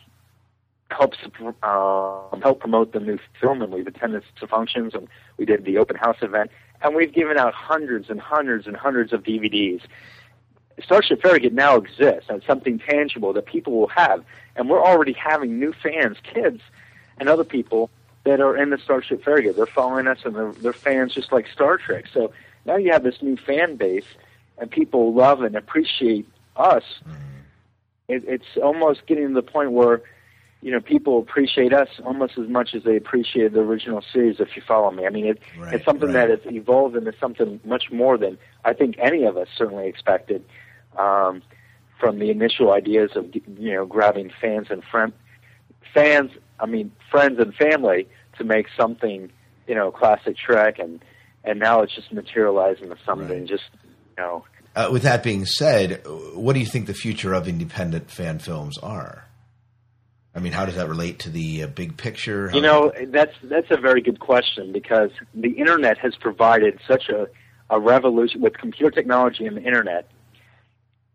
helps 0.89 1.18
um, 1.63 2.41
help 2.41 2.59
promote 2.59 2.93
the 2.93 2.99
new 2.99 3.20
film, 3.41 3.61
and 3.61 3.74
we've 3.74 3.88
attended 3.88 4.24
to 4.39 4.47
functions, 4.47 4.93
and 4.93 5.07
we 5.38 5.45
did 5.45 5.65
the 5.65 5.78
open 5.78 5.95
house 5.95 6.18
event, 6.22 6.51
and 6.82 6.95
we've 6.95 7.11
given 7.11 7.38
out 7.38 7.53
hundreds 7.53 8.09
and 8.09 8.22
hundreds 8.22 8.68
and 8.68 8.78
hundreds 8.78 9.11
of 9.11 9.24
DVDs. 9.24 9.82
Starship 10.84 11.21
Farragut 11.21 11.53
now 11.53 11.75
exists 11.75 12.30
and 12.30 12.43
something 12.45 12.80
tangible 12.80 13.34
that 13.34 13.45
people 13.45 13.73
will 13.73 13.88
have. 13.89 14.23
And 14.55 14.69
we're 14.69 14.84
already 14.84 15.13
having 15.13 15.59
new 15.59 15.73
fans, 15.73 16.17
kids, 16.23 16.61
and 17.19 17.30
other 17.30 17.43
people 17.43 17.89
that 18.25 18.39
are 18.39 18.55
in 18.55 18.69
the 18.69 18.78
Starship 18.78 19.23
Farragut. 19.23 19.55
They're 19.55 19.65
following 19.65 20.07
us 20.07 20.19
and 20.23 20.36
they're, 20.36 20.51
they're 20.53 20.73
fans 20.73 21.13
just 21.13 21.32
like 21.32 21.47
Star 21.47 21.78
Trek. 21.78 22.05
So 22.13 22.32
now 22.65 22.75
you 22.75 22.91
have 22.91 23.03
this 23.03 23.21
new 23.21 23.38
fan 23.38 23.75
base 23.75 24.05
and 24.57 24.69
people 24.69 25.13
love 25.13 25.41
and 25.41 25.55
appreciate 25.55 26.28
us. 26.55 26.84
Mm-hmm. 27.07 27.23
It, 28.09 28.23
it's 28.28 28.57
almost 28.61 29.05
getting 29.07 29.30
to 29.30 29.34
the 29.34 29.41
point 29.41 29.71
where, 29.71 30.01
you 30.61 30.71
know, 30.71 30.80
people 30.80 31.19
appreciate 31.19 31.73
us 31.73 31.89
almost 32.05 32.38
as 32.38 32.49
much 32.49 32.73
as 32.73 32.84
they 32.84 32.97
appreciated 32.97 33.53
the 33.53 33.59
original 33.59 34.03
series, 34.13 34.39
if 34.39 34.55
you 34.55 34.61
follow 34.67 34.91
me. 34.91 35.05
I 35.05 35.09
mean, 35.09 35.25
it, 35.25 35.41
Right, 35.57 35.75
it's 35.75 35.86
something 35.86 36.11
right. 36.11 36.28
that 36.28 36.43
has 36.43 36.53
evolved 36.53 36.95
into 36.95 37.13
something 37.19 37.59
much 37.63 37.91
more 37.91 38.17
than 38.17 38.38
I 38.65 38.73
think 38.73 38.95
any 38.99 39.23
of 39.23 39.38
us 39.38 39.47
certainly 39.55 39.88
expected 39.88 40.43
um, 40.97 41.41
from 41.99 42.19
the 42.19 42.29
initial 42.29 42.71
ideas 42.71 43.11
of 43.15 43.33
you 43.33 43.73
know 43.73 43.85
grabbing 43.85 44.31
fans 44.41 44.67
and 44.69 44.83
friend 44.83 45.13
fans, 45.93 46.31
I 46.59 46.65
mean 46.65 46.91
friends 47.11 47.39
and 47.39 47.53
family 47.55 48.07
to 48.37 48.43
make 48.43 48.67
something 48.77 49.31
you 49.67 49.75
know 49.75 49.91
classic 49.91 50.37
Trek, 50.37 50.79
and 50.79 51.03
and 51.43 51.59
now 51.59 51.81
it's 51.81 51.95
just 51.95 52.11
materialized 52.11 52.81
into 52.81 52.97
something 53.05 53.39
Right. 53.39 53.47
just 53.47 53.69
you 53.83 54.23
know. 54.23 54.45
Uh, 54.75 54.89
with 54.91 55.01
that 55.01 55.23
being 55.23 55.43
said, 55.45 56.03
what 56.35 56.53
do 56.53 56.59
you 56.59 56.65
think 56.65 56.85
the 56.85 56.93
future 56.93 57.33
of 57.33 57.47
independent 57.47 58.11
fan 58.11 58.37
films 58.37 58.77
are? 58.77 59.27
I 60.35 60.39
mean, 60.39 60.51
how 60.51 60.67
does 60.67 60.75
that 60.75 60.87
relate 60.87 61.17
to 61.19 61.31
the 61.31 61.63
uh, 61.63 61.67
big 61.67 61.97
picture? 61.97 62.51
You 62.53 62.61
know, 62.61 62.91
that's 63.07 63.33
that's 63.41 63.71
a 63.71 63.77
very 63.77 64.01
good 64.01 64.19
question 64.19 64.71
because 64.71 65.09
the 65.33 65.49
internet 65.49 65.97
has 65.97 66.15
provided 66.15 66.79
such 66.87 67.09
a, 67.09 67.27
a 67.71 67.79
revolution 67.79 68.41
with 68.41 68.55
computer 68.55 68.91
technology 68.91 69.47
and 69.47 69.57
the 69.57 69.63
internet. 69.63 70.07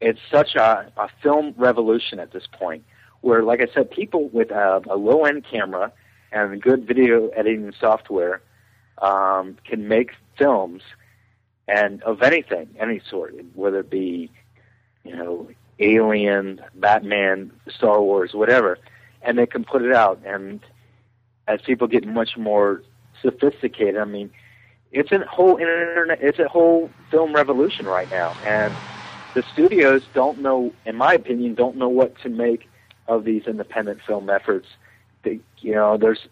It's 0.02 0.20
such 0.30 0.56
a, 0.56 0.92
a 0.96 1.08
film 1.22 1.54
revolution 1.56 2.18
at 2.18 2.32
this 2.32 2.46
point, 2.50 2.84
where, 3.20 3.42
like 3.42 3.60
I 3.60 3.72
said, 3.72 3.90
people 3.90 4.28
with 4.28 4.50
a, 4.50 4.82
a 4.90 4.96
low 4.96 5.24
end 5.24 5.44
camera 5.48 5.92
and 6.32 6.60
good 6.60 6.86
video 6.86 7.28
editing 7.28 7.72
software 7.78 8.42
um, 9.00 9.56
can 9.64 9.86
make 9.86 10.10
films 10.36 10.82
and 11.68 12.02
of 12.02 12.22
anything, 12.22 12.68
any 12.78 13.00
sort, 13.08 13.34
whether 13.54 13.80
it 13.80 13.90
be, 13.90 14.30
you 15.04 15.14
know, 15.14 15.48
Alien, 15.78 16.60
Batman, 16.74 17.52
Star 17.68 18.02
Wars, 18.02 18.34
whatever, 18.34 18.78
and 19.22 19.38
they 19.38 19.46
can 19.46 19.64
put 19.64 19.82
it 19.82 19.94
out. 19.94 20.20
And 20.24 20.60
as 21.46 21.60
people 21.62 21.86
get 21.86 22.06
much 22.06 22.36
more 22.36 22.82
sophisticated, 23.20 23.98
I 23.98 24.04
mean, 24.04 24.30
it's 24.90 25.12
a 25.12 25.24
whole 25.26 25.56
internet, 25.56 26.20
it's 26.20 26.38
a 26.38 26.48
whole 26.48 26.90
film 27.10 27.34
revolution 27.34 27.86
right 27.86 28.10
now, 28.10 28.36
and 28.44 28.74
the 29.34 29.42
studios 29.52 30.02
don't 30.14 30.38
know, 30.38 30.72
in 30.84 30.96
my 30.96 31.14
opinion, 31.14 31.54
don't 31.54 31.76
know 31.76 31.88
what 31.88 32.18
to 32.22 32.28
make 32.28 32.68
of 33.08 33.24
these 33.24 33.44
independent 33.46 34.00
film 34.06 34.30
efforts. 34.30 34.68
They, 35.22 35.40
you 35.58 35.74
know, 35.74 35.96
there's 35.96 36.28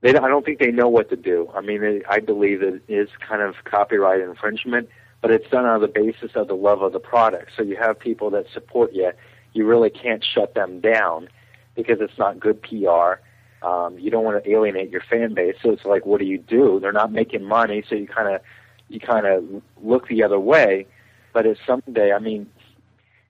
they 0.00 0.10
I 0.10 0.28
don't 0.28 0.44
think 0.44 0.58
they 0.58 0.70
know 0.70 0.88
what 0.88 1.10
to 1.10 1.16
do. 1.16 1.50
I 1.54 1.60
mean, 1.60 1.82
it, 1.82 2.02
I 2.08 2.20
believe 2.20 2.62
it 2.62 2.82
is 2.88 3.08
kind 3.26 3.42
of 3.42 3.56
copyright 3.64 4.20
infringement, 4.20 4.88
but 5.20 5.30
it's 5.30 5.48
done 5.50 5.64
on 5.64 5.80
the 5.80 5.88
basis 5.88 6.32
of 6.34 6.48
the 6.48 6.54
love 6.54 6.82
of 6.82 6.92
the 6.92 7.00
product. 7.00 7.52
So 7.56 7.62
you 7.62 7.76
have 7.76 7.98
people 7.98 8.30
that 8.30 8.46
support 8.52 8.92
you. 8.92 9.10
You 9.54 9.66
really 9.66 9.90
can't 9.90 10.24
shut 10.24 10.54
them 10.54 10.80
down 10.80 11.28
because 11.74 11.98
it's 12.00 12.16
not 12.18 12.38
good 12.38 12.62
PR. 12.62 13.20
Um, 13.66 13.98
you 13.98 14.10
don't 14.10 14.24
want 14.24 14.42
to 14.42 14.50
alienate 14.50 14.90
your 14.90 15.00
fan 15.00 15.34
base. 15.34 15.56
So 15.62 15.72
it's 15.72 15.84
like, 15.84 16.06
what 16.06 16.20
do 16.20 16.26
you 16.26 16.38
do? 16.38 16.78
They're 16.78 16.92
not 16.92 17.10
making 17.10 17.44
money, 17.44 17.82
so 17.88 17.96
you 17.96 18.06
kind 18.06 18.32
of 18.32 18.40
you 18.88 19.00
kind 19.00 19.26
of 19.26 19.44
look 19.82 20.06
the 20.08 20.22
other 20.22 20.38
way. 20.38 20.86
But 21.32 21.46
it's 21.46 21.60
someday. 21.66 22.12
I 22.12 22.18
mean, 22.18 22.48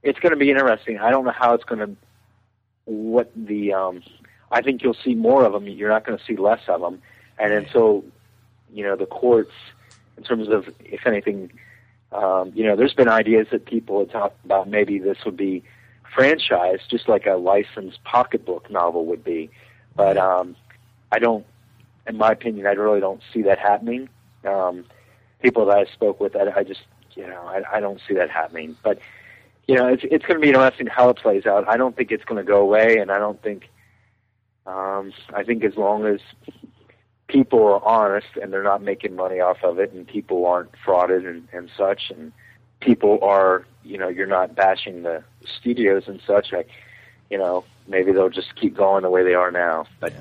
it's 0.03 0.19
going 0.19 0.33
to 0.33 0.39
be 0.39 0.51
interesting. 0.51 0.99
I 0.99 1.11
don't 1.11 1.25
know 1.25 1.33
how 1.33 1.55
it's 1.55 1.65
going 1.65 1.81
to 1.81 1.97
what 2.85 3.31
the 3.37 3.73
um, 3.73 4.03
I 4.51 4.63
think 4.63 4.83
you'll 4.83 4.97
see 5.05 5.15
more 5.15 5.45
of 5.45 5.53
them. 5.53 5.67
You're 5.67 5.91
not 5.91 6.07
going 6.07 6.19
to 6.19 6.25
see 6.25 6.37
less 6.37 6.63
of 6.69 6.81
them. 6.81 7.03
And 7.39 7.67
so 7.73 8.05
you 8.73 8.85
know 8.85 8.97
the 8.97 9.07
courts, 9.07 9.53
in 10.17 10.25
terms 10.25 10.49
of 10.49 10.69
if 10.81 11.07
anything, 11.07 11.51
um, 12.13 12.53
you 12.55 12.65
know, 12.65 12.77
there's 12.77 12.95
been 12.95 13.09
ideas 13.09 13.49
that 13.53 13.67
people 13.67 14.01
have 14.01 14.11
talked 14.11 14.45
about. 14.45 14.69
Maybe 14.69 14.99
this 14.99 15.19
would 15.25 15.37
be 15.37 15.63
franchised, 16.17 16.89
just 16.91 17.09
like 17.09 17.27
a 17.27 17.35
licensed 17.35 18.03
pocketbook 18.05 18.71
novel 18.71 19.07
would 19.07 19.23
be. 19.23 19.51
But 19.95 20.17
um, 20.17 20.57
I 21.13 21.19
don't, 21.19 21.45
in 22.07 22.17
my 22.17 22.33
opinion, 22.33 22.67
I 22.67 22.73
really 22.73 23.01
don't 23.01 23.21
see 23.33 23.43
that 23.43 23.59
happening. 23.59 24.09
Um, 24.45 24.85
people 25.43 25.67
that 25.67 25.77
I 25.77 25.85
spoke 25.93 26.21
with, 26.21 26.35
I, 26.35 26.61
I 26.61 26.65
just, 26.65 26.81
you 27.19 27.27
know, 27.27 27.43
I, 27.47 27.77
I 27.77 27.81
don't 27.81 28.01
see 28.07 28.15
that 28.15 28.31
happening. 28.31 28.77
But 28.83 29.01
you 29.67 29.75
know, 29.75 29.89
it's 29.89 30.05
it's 30.05 30.25
going 30.25 30.41
to 30.41 30.41
be 30.41 30.49
interesting 30.49 30.87
how 30.87 31.11
it 31.11 31.19
plays 31.19 31.45
out. 31.45 31.69
I 31.69 31.77
don't 31.77 31.97
think 31.97 32.13
it's 32.13 32.25
going 32.25 32.43
to 32.43 32.49
go 32.49 32.61
away, 32.61 32.99
and 32.99 33.11
I 33.11 33.19
don't 33.19 33.43
think. 33.43 33.69
Um, 34.67 35.15
I 35.33 35.45
think 35.45 35.65
as 35.65 35.77
long 35.77 36.05
as 36.05 36.21
people 37.27 37.65
are 37.65 37.83
honest 37.85 38.27
and 38.41 38.53
they're 38.53 38.63
not 38.63 38.83
making 38.83 39.17
money 39.17 39.41
off 39.41 39.59
of 39.65 39.79
it, 39.79 39.93
and 39.93 40.07
people 40.07 40.47
aren't 40.47 40.73
frauded 40.85 41.27
and, 41.27 41.49
and 41.53 41.71
such, 41.77 42.11
and 42.11 42.33
people 42.81 43.19
are, 43.23 43.65
you 43.83 43.97
know, 43.97 44.09
you're 44.09 44.27
not 44.27 44.55
bashing 44.55 45.03
the 45.05 45.25
studios 45.59 46.05
and 46.07 46.21
such. 46.27 46.53
Like, 46.53 46.69
you 47.31 47.39
know, 47.39 47.65
maybe 47.87 48.13
they'll 48.13 48.29
just 48.29 48.55
keep 48.57 48.77
going 48.77 49.03
the 49.03 49.11
way 49.11 49.25
they 49.25 49.35
are 49.35 49.51
now. 49.51 49.87
But 50.01 50.13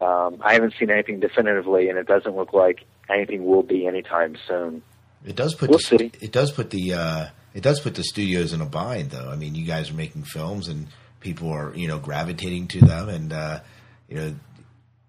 um, 0.00 0.40
I 0.42 0.54
haven't 0.54 0.74
seen 0.78 0.90
anything 0.90 1.20
definitively, 1.20 1.90
and 1.90 1.98
it 1.98 2.06
doesn't 2.06 2.34
look 2.34 2.54
like 2.54 2.84
anything 3.10 3.44
will 3.44 3.62
be 3.62 3.86
anytime 3.86 4.36
soon. 4.48 4.82
It 5.24 5.36
does 5.36 5.54
put 5.54 5.70
We'll 5.70 5.78
the, 5.78 6.10
it 6.20 6.32
does 6.32 6.50
put 6.52 6.70
the 6.70 6.92
uh, 6.92 7.26
it 7.54 7.62
does 7.62 7.80
put 7.80 7.94
the 7.94 8.04
studios 8.04 8.52
in 8.52 8.60
a 8.60 8.66
bind 8.66 9.10
though. 9.10 9.28
I 9.28 9.36
mean, 9.36 9.54
you 9.54 9.64
guys 9.64 9.90
are 9.90 9.94
making 9.94 10.24
films 10.24 10.68
and 10.68 10.88
people 11.20 11.50
are 11.50 11.74
you 11.74 11.88
know 11.88 11.98
gravitating 11.98 12.68
to 12.68 12.80
them, 12.80 13.08
and 13.08 13.32
uh, 13.32 13.60
you 14.08 14.16
know, 14.16 14.34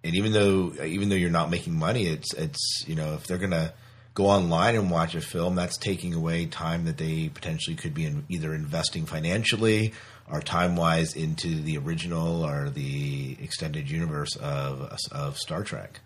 and 0.04 0.16
even 0.16 0.34
though 0.34 0.74
even 0.84 1.10
though 1.10 1.16
you're 1.16 1.30
not 1.30 1.50
making 1.50 1.78
money, 1.78 2.08
it's 2.08 2.34
it's 2.34 2.84
you 2.88 2.96
know 2.96 3.14
if 3.14 3.28
they're 3.28 3.38
gonna 3.38 3.74
go 4.14 4.26
online 4.26 4.76
and 4.76 4.90
watch 4.90 5.14
a 5.14 5.22
film, 5.22 5.56
that's 5.56 5.78
taking 5.78 6.14
away 6.16 6.48
time 6.48 6.86
that 6.86 6.98
they 6.98 7.30
potentially 7.30 7.76
could 7.76 7.94
be 7.94 8.06
in, 8.06 8.26
either 8.30 8.56
investing 8.56 9.06
financially 9.06 9.94
or 10.30 10.42
time 10.42 10.76
wise 10.76 11.16
into 11.16 11.62
the 11.62 11.78
original 11.78 12.44
or 12.44 12.72
the 12.72 13.38
extended 13.42 13.90
universe 13.90 14.36
of 14.38 14.98
of 15.12 15.38
Star 15.38 15.64
Trek. 15.64 16.00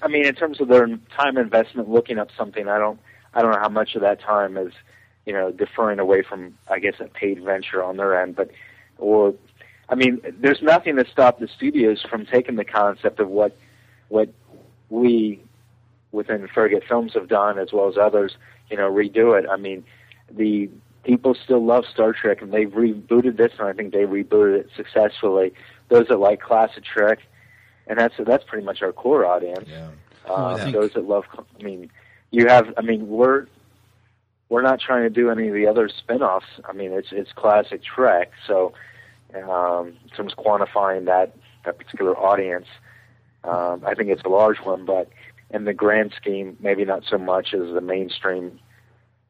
I 0.00 0.08
mean, 0.08 0.24
in 0.24 0.34
terms 0.34 0.60
of 0.60 0.68
their 0.68 0.86
time 1.16 1.36
investment 1.36 1.88
looking 1.88 2.18
up 2.18 2.28
something, 2.38 2.68
I 2.68 2.78
don't, 2.78 2.98
I 3.34 3.42
don't 3.42 3.52
know 3.52 3.60
how 3.60 3.68
much 3.68 3.94
of 3.94 4.02
that 4.02 4.20
time 4.20 4.56
is, 4.56 4.72
you 5.26 5.32
know, 5.32 5.50
deferring 5.50 5.98
away 5.98 6.22
from, 6.22 6.56
I 6.68 6.78
guess, 6.78 6.94
a 7.00 7.04
paid 7.04 7.42
venture 7.42 7.82
on 7.82 7.96
their 7.96 8.20
end. 8.20 8.36
But, 8.36 8.50
or, 8.98 9.34
I 9.88 9.94
mean, 9.94 10.20
there's 10.40 10.62
nothing 10.62 10.96
to 10.96 11.06
stop 11.10 11.38
the 11.38 11.48
studios 11.48 12.02
from 12.02 12.26
taking 12.26 12.56
the 12.56 12.64
concept 12.64 13.20
of 13.20 13.28
what, 13.28 13.56
what 14.08 14.28
we 14.90 15.40
within 16.12 16.46
Farragut 16.48 16.84
Films 16.86 17.14
have 17.14 17.28
done, 17.28 17.58
as 17.58 17.72
well 17.72 17.88
as 17.88 17.96
others, 17.96 18.36
you 18.70 18.76
know, 18.76 18.90
redo 18.90 19.38
it. 19.38 19.46
I 19.50 19.56
mean, 19.56 19.84
the 20.30 20.68
people 21.04 21.34
still 21.34 21.64
love 21.64 21.84
Star 21.90 22.12
Trek, 22.12 22.42
and 22.42 22.52
they've 22.52 22.70
rebooted 22.70 23.36
this, 23.36 23.52
and 23.58 23.66
I 23.66 23.72
think 23.72 23.92
they 23.92 24.04
rebooted 24.04 24.60
it 24.60 24.70
successfully. 24.76 25.54
Those 25.88 26.08
that 26.08 26.18
like 26.18 26.40
classic 26.40 26.84
Trek, 26.84 27.20
and 27.86 27.98
that's 27.98 28.14
that's 28.18 28.44
pretty 28.44 28.64
much 28.64 28.82
our 28.82 28.92
core 28.92 29.24
audience. 29.24 29.68
Yeah. 29.68 29.88
Uh, 30.26 30.70
those 30.70 30.92
that 30.92 31.08
love, 31.08 31.24
I 31.36 31.62
mean, 31.62 31.90
you 32.32 32.48
have, 32.48 32.74
I 32.76 32.80
mean, 32.80 33.08
we're 33.08 33.46
we're 34.48 34.62
not 34.62 34.80
trying 34.80 35.04
to 35.04 35.10
do 35.10 35.30
any 35.30 35.48
of 35.48 35.54
the 35.54 35.66
other 35.66 35.88
spin-offs. 35.88 36.46
I 36.64 36.72
mean, 36.72 36.92
it's 36.92 37.08
it's 37.12 37.30
classic 37.32 37.82
Trek, 37.84 38.32
so 38.46 38.74
um, 39.34 39.94
in 40.02 40.08
terms 40.16 40.34
of 40.36 40.44
quantifying 40.44 41.06
that 41.06 41.36
that 41.64 41.78
particular 41.78 42.16
audience, 42.16 42.66
um, 43.44 43.84
I 43.86 43.94
think 43.94 44.10
it's 44.10 44.22
a 44.24 44.28
large 44.28 44.58
one, 44.58 44.84
but 44.84 45.08
in 45.50 45.64
the 45.64 45.74
grand 45.74 46.12
scheme, 46.16 46.56
maybe 46.60 46.84
not 46.84 47.04
so 47.08 47.18
much 47.18 47.54
as 47.54 47.72
the 47.72 47.80
mainstream 47.80 48.58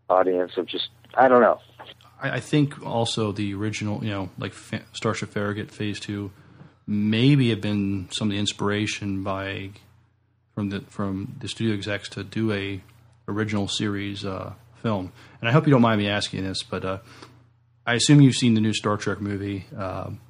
audience 0.08 0.52
of 0.56 0.66
just 0.66 0.88
I 1.14 1.28
don't 1.28 1.42
know. 1.42 1.58
I, 2.20 2.30
I 2.30 2.40
think 2.40 2.84
also 2.86 3.32
the 3.32 3.52
original, 3.54 4.02
you 4.04 4.10
know, 4.10 4.30
like 4.38 4.54
Starship 4.92 5.30
Farragut 5.30 5.70
Phase 5.70 5.98
Two, 5.98 6.30
maybe 6.86 7.50
have 7.50 7.60
been 7.60 8.08
some 8.12 8.28
of 8.28 8.32
the 8.32 8.38
inspiration 8.38 9.22
by 9.24 9.70
from 10.54 10.70
the 10.70 10.80
from 10.88 11.36
the 11.40 11.48
studio 11.48 11.74
execs 11.74 12.08
to 12.10 12.24
do 12.24 12.52
a 12.52 12.82
original 13.28 13.68
series 13.68 14.24
uh, 14.24 14.52
film. 14.82 15.12
And 15.40 15.48
I 15.48 15.52
hope 15.52 15.66
you 15.66 15.72
don't 15.72 15.82
mind 15.82 16.00
me 16.00 16.08
asking 16.08 16.44
this, 16.44 16.62
but 16.62 16.84
uh, 16.84 16.98
I 17.86 17.94
assume 17.94 18.20
you've 18.20 18.36
seen 18.36 18.54
the 18.54 18.60
new 18.60 18.74
Star 18.74 18.96
Trek 18.96 19.20
movie. 19.20 19.66
Um, 19.76 20.20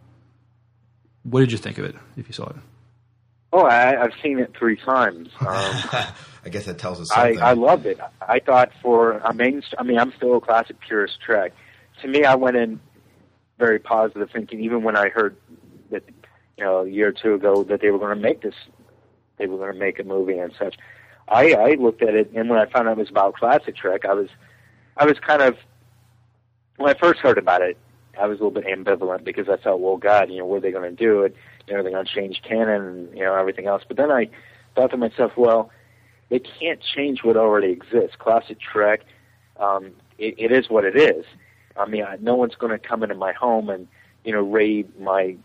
what 1.23 1.41
did 1.41 1.53
you 1.53 1.59
think 1.59 1.79
of 1.79 1.85
it? 1.85 1.95
If 2.17 2.29
you 2.29 2.33
saw 2.33 2.49
it, 2.49 2.57
Oh, 3.53 3.67
I, 3.67 4.03
I've 4.03 4.15
seen 4.23 4.39
it 4.39 4.53
three 4.59 4.77
times. 4.77 5.29
Um, 5.41 6.07
I 6.45 6.49
guess 6.49 6.65
that 6.65 6.79
tells 6.79 7.01
us 7.01 7.13
I, 7.13 7.35
something. 7.35 7.43
I 7.43 7.53
loved 7.53 7.87
it. 7.87 8.01
I 8.21 8.41
thought 8.41 8.73
for 8.83 9.13
a 9.19 9.33
main, 9.33 9.63
I 9.79 9.85
mean, 9.85 9.97
I'm 9.97 10.13
still 10.17 10.39
a 10.39 10.41
classic 10.41 10.81
purist 10.81 11.21
Trek. 11.25 11.53
To 12.01 12.09
me, 12.09 12.25
I 12.25 12.35
went 12.35 12.57
in 12.57 12.81
very 13.59 13.79
positive 13.79 14.29
thinking, 14.33 14.61
even 14.61 14.83
when 14.83 14.97
I 14.97 15.09
heard 15.09 15.37
that, 15.91 16.03
you 16.59 16.65
know, 16.65 16.81
a 16.81 16.89
year 16.89 17.09
or 17.09 17.13
two 17.13 17.35
ago 17.35 17.63
that 17.65 17.81
they 17.81 17.91
were 17.91 17.99
going 17.99 18.17
to 18.17 18.21
make 18.21 18.43
this, 18.43 18.57
they 19.37 19.47
were 19.47 19.57
going 19.57 19.73
to 19.73 19.79
make 19.79 20.01
a 20.01 20.03
movie 20.03 20.37
and 20.39 20.53
such. 20.59 20.75
I, 21.33 21.53
I 21.55 21.75
looked 21.75 22.03
at 22.03 22.15
it, 22.15 22.31
and 22.35 22.51
when 22.51 22.59
I 22.59 22.67
found 22.67 22.89
out 22.89 22.99
it 22.99 23.01
was 23.01 23.11
about 23.11 23.35
classic 23.35 23.75
Trek, 23.77 24.05
I 24.05 24.13
was, 24.13 24.29
I 24.99 25.07
was 25.07 25.19
kind 25.19 25.41
of, 25.41 25.57
when 26.77 26.95
I 26.95 26.99
first 26.99 27.21
heard 27.21 27.39
about 27.39 27.63
it, 27.63 27.79
I 28.21 28.27
was 28.27 28.39
a 28.39 28.45
little 28.45 28.61
bit 28.61 28.67
ambivalent 28.67 29.25
because 29.25 29.49
I 29.49 29.57
thought, 29.57 29.81
well, 29.81 29.97
God, 29.97 30.31
you 30.31 30.39
know, 30.39 30.45
what 30.45 30.57
are 30.57 30.61
they 30.61 30.73
going 30.73 30.95
to 30.95 31.05
do? 31.05 31.23
It, 31.23 31.35
you 31.67 31.73
know, 31.73 31.81
are 31.81 31.83
they 31.83 31.91
going 31.91 32.05
to 32.05 32.13
change 32.13 32.43
canon 32.47 32.83
and 32.83 33.17
you 33.17 33.25
know 33.25 33.35
everything 33.35 33.67
else? 33.67 33.83
But 33.87 33.97
then 33.97 34.11
I 34.11 34.29
thought 34.75 34.91
to 34.91 34.99
myself, 34.99 35.33
well, 35.37 35.71
they 36.29 36.39
can't 36.39 36.81
change 36.83 37.25
what 37.25 37.39
already 37.39 37.71
exists. 37.71 38.17
Classic 38.19 38.59
Trek, 38.61 39.01
um, 39.59 39.93
it, 40.19 40.35
it 40.37 40.53
is 40.53 40.69
what 40.69 40.85
it 40.85 40.97
is. 40.97 41.25
I 41.77 41.87
mean, 41.87 42.05
I, 42.05 42.17
no 42.21 42.35
one's 42.35 42.55
going 42.55 42.73
to 42.73 42.79
come 42.79 43.03
into 43.03 43.15
my 43.15 43.33
home 43.33 43.71
and 43.71 43.89
you 44.25 44.33
know 44.33 44.43
raid 44.43 44.89
my 45.01 45.37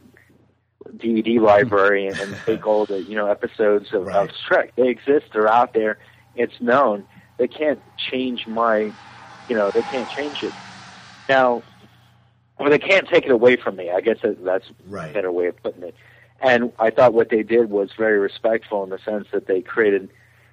DVD 0.95 1.39
library 1.39 2.07
and, 2.07 2.19
and 2.19 2.37
take 2.45 2.65
all 2.65 2.85
the 2.85 3.01
you 3.03 3.15
know 3.15 3.27
episodes 3.27 3.87
of, 3.93 4.07
of 4.07 4.29
Trek. 4.47 4.73
They 4.75 4.89
exist. 4.89 5.27
They're 5.33 5.51
out 5.51 5.73
there. 5.73 5.97
It's 6.35 6.59
known. 6.61 7.05
They 7.37 7.47
can't 7.47 7.81
change 7.97 8.47
my, 8.47 8.93
you 9.47 9.55
know, 9.55 9.71
they 9.71 9.83
can't 9.83 10.09
change 10.09 10.41
it. 10.43 10.55
Now, 11.29 11.63
well, 12.59 12.69
they 12.69 12.79
can't 12.79 13.07
take 13.07 13.25
it 13.25 13.31
away 13.31 13.55
from 13.57 13.75
me. 13.75 13.91
I 13.91 14.01
guess 14.01 14.17
that, 14.23 14.43
that's 14.43 14.65
Right. 14.87 15.11
a 15.11 15.13
better 15.13 15.31
way 15.31 15.47
of 15.47 15.61
putting 15.61 15.83
it. 15.83 15.95
And 16.41 16.71
I 16.79 16.89
thought 16.91 17.13
what 17.13 17.29
they 17.29 17.43
did 17.43 17.69
was 17.69 17.91
very 17.97 18.19
respectful 18.19 18.83
in 18.83 18.89
the 18.89 18.99
sense 18.99 19.27
that 19.31 19.47
they 19.47 19.61
created 19.61 20.09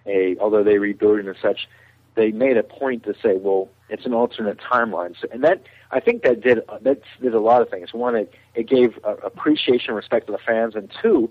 a, 0.07 0.37
although 0.39 0.63
they 0.63 0.75
rebooted 0.75 1.27
and 1.27 1.37
such, 1.41 1.69
they 2.15 2.31
made 2.31 2.57
a 2.57 2.63
point 2.63 3.05
to 3.05 3.15
say, 3.23 3.37
well, 3.37 3.69
it's 3.89 4.07
an 4.07 4.15
alternate 4.15 4.59
timeline. 4.59 5.15
So, 5.21 5.29
and 5.33 5.43
that 5.45 5.63
I 5.91 6.01
think 6.01 6.23
that 6.23 6.41
did 6.41 6.61
that 6.83 7.03
did 7.21 7.35
a 7.35 7.41
lot 7.41 7.63
of 7.63 7.69
things. 7.69 7.93
One, 7.93 8.17
it 8.17 8.33
it 8.55 8.69
gave 8.69 8.99
uh, 9.05 9.17
appreciation, 9.23 9.91
and 9.91 9.97
respect 9.97 10.27
to 10.27 10.33
the 10.33 10.39
fans, 10.39 10.75
and 10.75 10.93
two, 11.03 11.31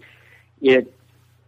it 0.61 0.93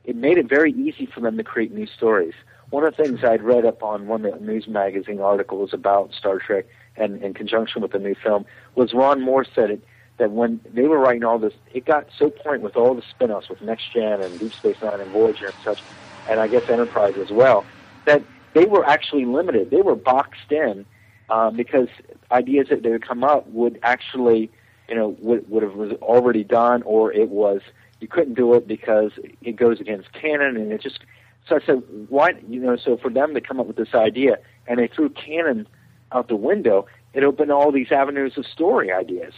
it 0.04 0.16
made 0.16 0.38
it 0.38 0.48
very 0.48 0.72
easy 0.72 1.06
for 1.06 1.20
them 1.20 1.38
to 1.38 1.44
create 1.44 1.72
new 1.74 1.88
stories. 1.88 2.34
One 2.70 2.84
of 2.84 2.96
the 2.96 3.04
things 3.04 3.24
I'd 3.24 3.44
read 3.44 3.66
up 3.66 3.84
on 3.84 4.08
one 4.08 4.26
of 4.26 4.40
the 4.40 4.46
news 4.46 4.68
magazine 4.68 5.20
articles 5.20 5.74
about 5.74 6.14
Star 6.14 6.40
Trek 6.40 6.66
and 6.98 7.22
in 7.22 7.34
conjunction 7.34 7.82
with 7.82 7.92
the 7.92 8.00
new 8.00 8.16
film 8.16 8.46
was 8.74 8.94
Ron 8.94 9.22
Moore 9.22 9.46
said 9.46 9.70
it 9.70 9.84
that 10.18 10.32
when 10.32 10.60
they 10.74 10.84
were 10.84 10.98
writing 10.98 11.24
all 11.24 11.38
this, 11.38 11.54
it 11.74 11.86
got 11.86 12.08
so 12.18 12.30
point 12.30 12.62
with 12.62 12.76
all 12.76 12.96
the 12.96 13.04
spin-offs 13.10 13.50
with 13.50 13.62
Next 13.62 13.94
Gen 13.94 14.22
and 14.22 14.40
Deep 14.40 14.54
Space 14.54 14.78
Nine 14.82 15.02
and 15.02 15.12
Voyager 15.12 15.48
and 15.48 15.56
such, 15.64 15.82
and 16.30 16.40
I 16.40 16.48
guess 16.48 16.70
Enterprise 16.70 17.16
as 17.18 17.32
well, 17.32 17.66
that 18.06 18.24
they 18.56 18.66
were 18.66 18.88
actually 18.88 19.26
limited. 19.26 19.70
They 19.70 19.82
were 19.82 19.96
boxed 19.96 20.52
in 20.52 20.86
uh, 21.30 21.52
because 21.52 21.90
ideas 22.32 22.68
that 22.70 22.82
they 22.82 22.90
would 22.90 23.08
come 23.08 23.24
up 23.24 23.46
would 23.50 23.78
actually, 23.84 24.50
you 24.90 24.96
know, 24.96 25.16
would, 25.20 25.48
would 25.50 25.62
have 25.62 25.74
was 25.74 25.92
already 26.02 26.44
done, 26.44 26.82
or 26.84 27.14
it 27.14 27.30
was 27.30 27.62
you 28.00 28.08
couldn't 28.08 28.34
do 28.34 28.56
it 28.56 28.68
because 28.68 29.12
it 29.42 29.58
goes 29.58 29.80
against 29.80 30.12
canon, 30.14 30.58
and 30.58 30.72
it 30.72 30.82
just. 30.82 31.02
So 31.48 31.58
I 31.58 31.60
said, 31.64 31.84
why, 32.10 32.34
you 32.50 32.60
know, 32.60 32.76
so 32.76 32.98
for 32.98 33.12
them 33.12 33.36
to 33.36 33.42
come 33.42 33.60
up 33.60 33.68
with 33.68 33.76
this 33.76 33.94
idea, 33.94 34.40
and 34.66 34.80
they 34.80 34.88
threw 34.88 35.10
canon 35.10 35.68
out 36.12 36.28
the 36.28 36.36
window, 36.36 36.88
it 37.14 37.24
opened 37.24 37.52
all 37.52 37.72
these 37.72 37.92
avenues 37.92 38.36
of 38.36 38.48
story 38.48 38.92
ideas. 38.92 39.34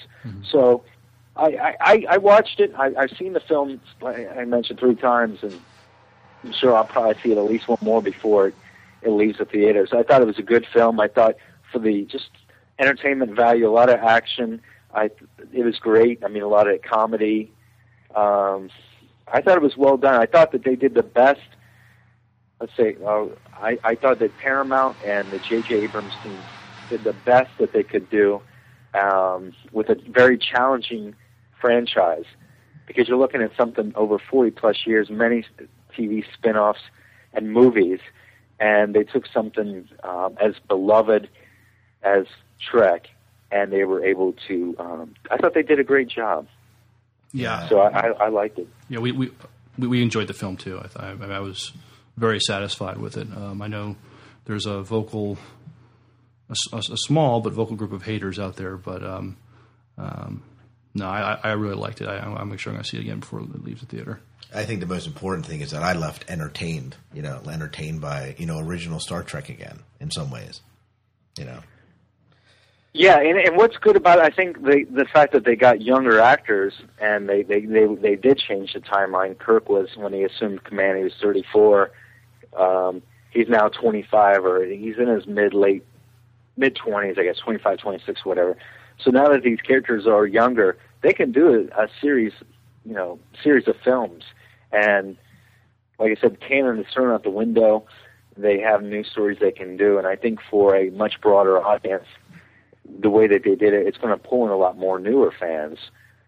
So 0.49 0.85
I, 1.35 1.75
I, 1.81 2.05
I 2.11 2.17
watched 2.17 2.61
it. 2.61 2.73
I, 2.77 2.93
I've 2.97 3.11
seen 3.17 3.33
the 3.33 3.41
film, 3.41 3.81
I 4.05 4.45
mentioned 4.45 4.79
three 4.79 4.95
times, 4.95 5.39
and 5.43 5.59
I'm 6.45 6.53
sure 6.53 6.77
I'll 6.77 6.85
probably 6.85 7.21
see 7.21 7.33
it 7.33 7.37
at 7.37 7.43
least 7.43 7.67
one 7.67 7.79
more 7.81 8.01
before 8.01 8.47
it, 8.47 8.55
it 9.01 9.09
leaves 9.09 9.37
the 9.37 9.45
theaters. 9.45 9.89
I 9.93 10.03
thought 10.03 10.21
it 10.21 10.27
was 10.27 10.39
a 10.39 10.43
good 10.43 10.65
film. 10.73 10.99
I 10.99 11.07
thought 11.07 11.35
for 11.71 11.79
the 11.79 12.03
just 12.05 12.29
entertainment 12.79 13.35
value, 13.35 13.67
a 13.67 13.71
lot 13.71 13.89
of 13.89 13.99
action. 13.99 14.61
I 14.93 15.09
it 15.53 15.63
was 15.63 15.77
great. 15.79 16.23
I 16.23 16.27
mean, 16.27 16.43
a 16.43 16.47
lot 16.47 16.67
of 16.67 16.81
comedy. 16.81 17.51
Um, 18.15 18.69
I 19.27 19.41
thought 19.41 19.57
it 19.57 19.61
was 19.61 19.75
well 19.77 19.97
done. 19.97 20.15
I 20.15 20.25
thought 20.25 20.51
that 20.53 20.63
they 20.63 20.75
did 20.75 20.93
the 20.93 21.03
best. 21.03 21.41
Let's 22.59 22.75
say, 22.75 22.95
uh, 23.05 23.25
I, 23.53 23.77
I 23.83 23.95
thought 23.95 24.19
that 24.19 24.35
Paramount 24.39 24.97
and 25.05 25.29
the 25.29 25.37
J.J. 25.37 25.75
Abrams 25.75 26.13
team 26.23 26.39
did 26.89 27.03
the 27.03 27.13
best 27.13 27.51
that 27.59 27.71
they 27.73 27.83
could 27.83 28.09
do 28.09 28.41
um, 28.95 29.53
with 29.71 29.89
a 29.89 29.95
very 30.09 30.37
challenging 30.37 31.13
franchise 31.59 32.25
because 32.87 33.07
you're 33.07 33.17
looking 33.17 33.41
at 33.41 33.51
something 33.55 33.91
over 33.95 34.17
40 34.17 34.51
plus 34.51 34.87
years, 34.87 35.09
many 35.09 35.45
TV 35.95 36.23
spin-offs 36.33 36.79
and 37.33 37.51
movies, 37.51 37.99
and 38.59 38.93
they 38.93 39.03
took 39.03 39.25
something 39.33 39.87
um, 40.03 40.37
as 40.41 40.53
beloved 40.67 41.29
as 42.03 42.25
Trek, 42.59 43.07
and 43.51 43.71
they 43.71 43.83
were 43.83 44.03
able 44.03 44.33
to. 44.47 44.75
Um, 44.79 45.15
I 45.29 45.37
thought 45.37 45.53
they 45.53 45.63
did 45.63 45.79
a 45.79 45.83
great 45.83 46.07
job. 46.07 46.47
Yeah. 47.33 47.67
So 47.69 47.79
I, 47.79 47.89
I, 47.89 48.07
I 48.07 48.29
liked 48.29 48.57
it. 48.57 48.67
Yeah, 48.89 48.99
we, 48.99 49.11
we 49.11 49.31
we 49.77 50.01
enjoyed 50.01 50.27
the 50.27 50.33
film 50.33 50.57
too. 50.57 50.79
I, 50.79 50.87
th- 50.87 51.21
I, 51.21 51.35
I 51.35 51.39
was 51.39 51.71
very 52.15 52.39
satisfied 52.39 52.97
with 52.97 53.17
it. 53.17 53.27
Um, 53.35 53.61
I 53.61 53.67
know 53.67 53.95
there's 54.45 54.65
a 54.65 54.81
vocal, 54.81 55.37
a 56.49 56.81
small 56.81 57.41
but 57.41 57.53
vocal 57.53 57.75
group 57.75 57.91
of 57.91 58.03
haters 58.03 58.39
out 58.39 58.55
there, 58.55 58.77
but 58.77 59.03
um, 59.03 59.37
um, 59.97 60.43
no, 60.95 61.05
I, 61.07 61.39
I 61.43 61.51
really 61.51 61.75
liked 61.75 62.01
it. 62.01 62.07
I, 62.07 62.17
I'll 62.17 62.57
sure 62.57 62.71
I'm 62.71 62.77
going 62.77 62.83
to 62.83 62.89
see 62.89 62.97
it 62.97 63.01
again 63.01 63.19
before 63.19 63.41
it 63.41 63.63
leaves 63.63 63.81
the 63.81 63.87
theater. 63.87 64.19
I 64.53 64.63
think 64.63 64.79
the 64.79 64.85
most 64.85 65.07
important 65.07 65.45
thing 65.45 65.61
is 65.61 65.71
that 65.71 65.83
I 65.83 65.93
left 65.93 66.25
entertained, 66.29 66.95
you 67.13 67.21
know, 67.21 67.41
entertained 67.51 68.01
by, 68.01 68.35
you 68.37 68.45
know, 68.45 68.59
original 68.59 68.99
Star 68.99 69.23
Trek 69.23 69.49
again 69.49 69.79
in 69.99 70.09
some 70.09 70.31
ways. 70.31 70.61
You 71.37 71.45
know. 71.45 71.59
Yeah, 72.93 73.19
and, 73.19 73.37
and 73.37 73.57
what's 73.57 73.77
good 73.77 73.95
about 73.95 74.17
it, 74.17 74.23
I 74.23 74.35
think 74.35 74.63
the 74.63 74.85
the 74.89 75.05
fact 75.05 75.33
that 75.33 75.45
they 75.45 75.55
got 75.55 75.81
younger 75.81 76.19
actors 76.19 76.73
and 76.99 77.29
they 77.29 77.43
they 77.43 77.61
they, 77.61 77.85
they 77.93 78.15
did 78.15 78.39
change 78.39 78.73
the 78.73 78.79
timeline. 78.79 79.37
Kirk 79.37 79.69
was 79.69 79.89
when 79.95 80.13
he 80.13 80.23
assumed 80.23 80.63
command, 80.63 80.97
he 80.97 81.03
was 81.03 81.13
34. 81.21 81.91
Um, 82.57 83.03
he's 83.29 83.49
now 83.49 83.67
25, 83.67 84.45
or 84.45 84.65
he's 84.65 84.97
in 84.97 85.07
his 85.07 85.27
mid 85.27 85.53
late 85.53 85.85
mid 86.55 86.75
20s, 86.75 87.19
I 87.19 87.23
guess, 87.23 87.37
25, 87.37 87.77
26, 87.77 88.25
whatever. 88.25 88.57
So 88.99 89.11
now 89.11 89.27
that 89.29 89.43
these 89.43 89.61
characters 89.61 90.07
are 90.07 90.25
younger, 90.25 90.77
they 91.01 91.13
can 91.13 91.31
do 91.31 91.69
a, 91.71 91.83
a 91.83 91.87
series, 92.01 92.33
you 92.87 92.93
know, 92.93 93.19
series 93.43 93.67
of 93.67 93.75
films. 93.83 94.23
And 94.71 95.17
like 95.99 96.17
I 96.17 96.21
said, 96.21 96.39
canon 96.39 96.79
is 96.79 96.85
thrown 96.93 97.13
out 97.13 97.23
the 97.23 97.29
window. 97.29 97.85
They 98.37 98.59
have 98.59 98.83
new 98.83 99.03
stories 99.03 99.39
they 99.39 99.51
can 99.51 99.77
do, 99.77 99.97
and 99.97 100.05
I 100.07 100.15
think 100.15 100.39
for 100.49 100.75
a 100.75 100.89
much 100.91 101.19
broader 101.21 101.59
audience, 101.63 102.05
the 102.99 103.09
way 103.09 103.27
that 103.27 103.43
they 103.43 103.55
did 103.55 103.73
it, 103.73 103.87
it's 103.87 103.97
going 103.97 104.17
to 104.17 104.27
pull 104.27 104.45
in 104.45 104.51
a 104.51 104.57
lot 104.57 104.77
more 104.77 104.99
newer 104.99 105.33
fans. 105.37 105.79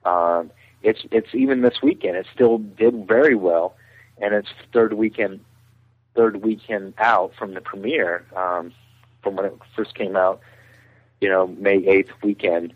Um, 0.05 0.51
it's 0.81 1.01
it's 1.11 1.33
even 1.33 1.61
this 1.61 1.81
weekend, 1.83 2.17
it 2.17 2.25
still 2.33 2.57
did 2.57 3.07
very 3.07 3.35
well, 3.35 3.75
and 4.17 4.33
it's 4.33 4.49
third 4.73 4.93
weekend, 4.93 5.41
third 6.15 6.43
weekend 6.43 6.95
out 6.97 7.33
from 7.37 7.53
the 7.53 7.61
premiere, 7.61 8.25
um, 8.35 8.73
from 9.21 9.35
when 9.35 9.45
it 9.45 9.53
first 9.75 9.93
came 9.93 10.15
out, 10.15 10.41
you 11.21 11.29
know, 11.29 11.47
May 11.47 11.77
eighth 11.85 12.11
weekend. 12.23 12.73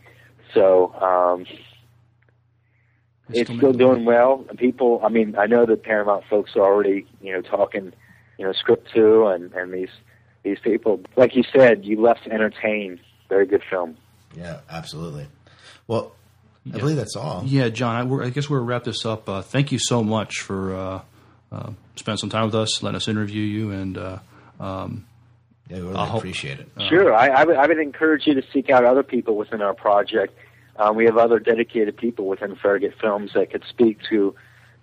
So 0.53 0.93
um, 1.01 1.45
it's 3.35 3.51
still 3.51 3.73
doing 3.73 4.05
well. 4.05 4.45
People, 4.57 5.01
I 5.03 5.09
mean, 5.09 5.35
I 5.37 5.45
know 5.45 5.65
that 5.65 5.83
Paramount 5.83 6.25
folks 6.29 6.55
are 6.55 6.61
already, 6.61 7.05
you 7.21 7.33
know, 7.33 7.41
talking, 7.41 7.93
you 8.37 8.45
know, 8.45 8.53
script 8.53 8.89
two 8.93 9.27
and 9.27 9.51
and 9.53 9.73
these 9.73 9.89
these 10.43 10.59
people. 10.59 11.01
Like 11.15 11.35
you 11.35 11.43
said, 11.55 11.85
you 11.85 12.01
left 12.01 12.27
entertained. 12.27 12.99
Very 13.29 13.45
good 13.45 13.63
film. 13.69 13.97
Yeah, 14.35 14.59
absolutely. 14.69 15.27
Well, 15.87 16.13
I 16.73 16.77
believe 16.77 16.95
that's 16.97 17.15
all. 17.15 17.43
Yeah, 17.45 17.69
John, 17.69 17.95
I, 17.95 18.03
we're, 18.03 18.23
I 18.23 18.29
guess 18.29 18.49
we'll 18.49 18.63
wrap 18.63 18.83
this 18.83 19.05
up. 19.05 19.27
Uh, 19.27 19.41
thank 19.41 19.71
you 19.71 19.79
so 19.79 20.03
much 20.03 20.39
for 20.41 20.75
uh, 20.75 21.01
uh, 21.51 21.71
spending 21.95 22.17
some 22.17 22.29
time 22.29 22.45
with 22.45 22.55
us, 22.55 22.81
letting 22.81 22.95
us 22.95 23.07
interview 23.07 23.41
you, 23.41 23.71
and 23.71 23.97
uh, 23.97 24.19
um, 24.59 25.05
yeah, 25.69 25.77
we 25.77 25.83
really 25.83 25.95
I'll 25.95 26.05
hope- 26.05 26.19
appreciate 26.19 26.59
it. 26.59 26.69
Sure, 26.89 27.13
I, 27.13 27.27
I, 27.27 27.43
would, 27.43 27.55
I 27.57 27.67
would 27.67 27.79
encourage 27.79 28.25
you 28.25 28.35
to 28.35 28.43
seek 28.53 28.69
out 28.69 28.85
other 28.85 29.03
people 29.03 29.35
within 29.35 29.61
our 29.61 29.73
project. 29.73 30.37
Um, 30.77 30.95
we 30.95 31.05
have 31.05 31.17
other 31.17 31.39
dedicated 31.39 31.97
people 31.97 32.25
within 32.27 32.55
Farragut 32.55 32.95
Films 32.99 33.31
that 33.33 33.51
could 33.51 33.63
speak 33.69 33.99
to 34.09 34.35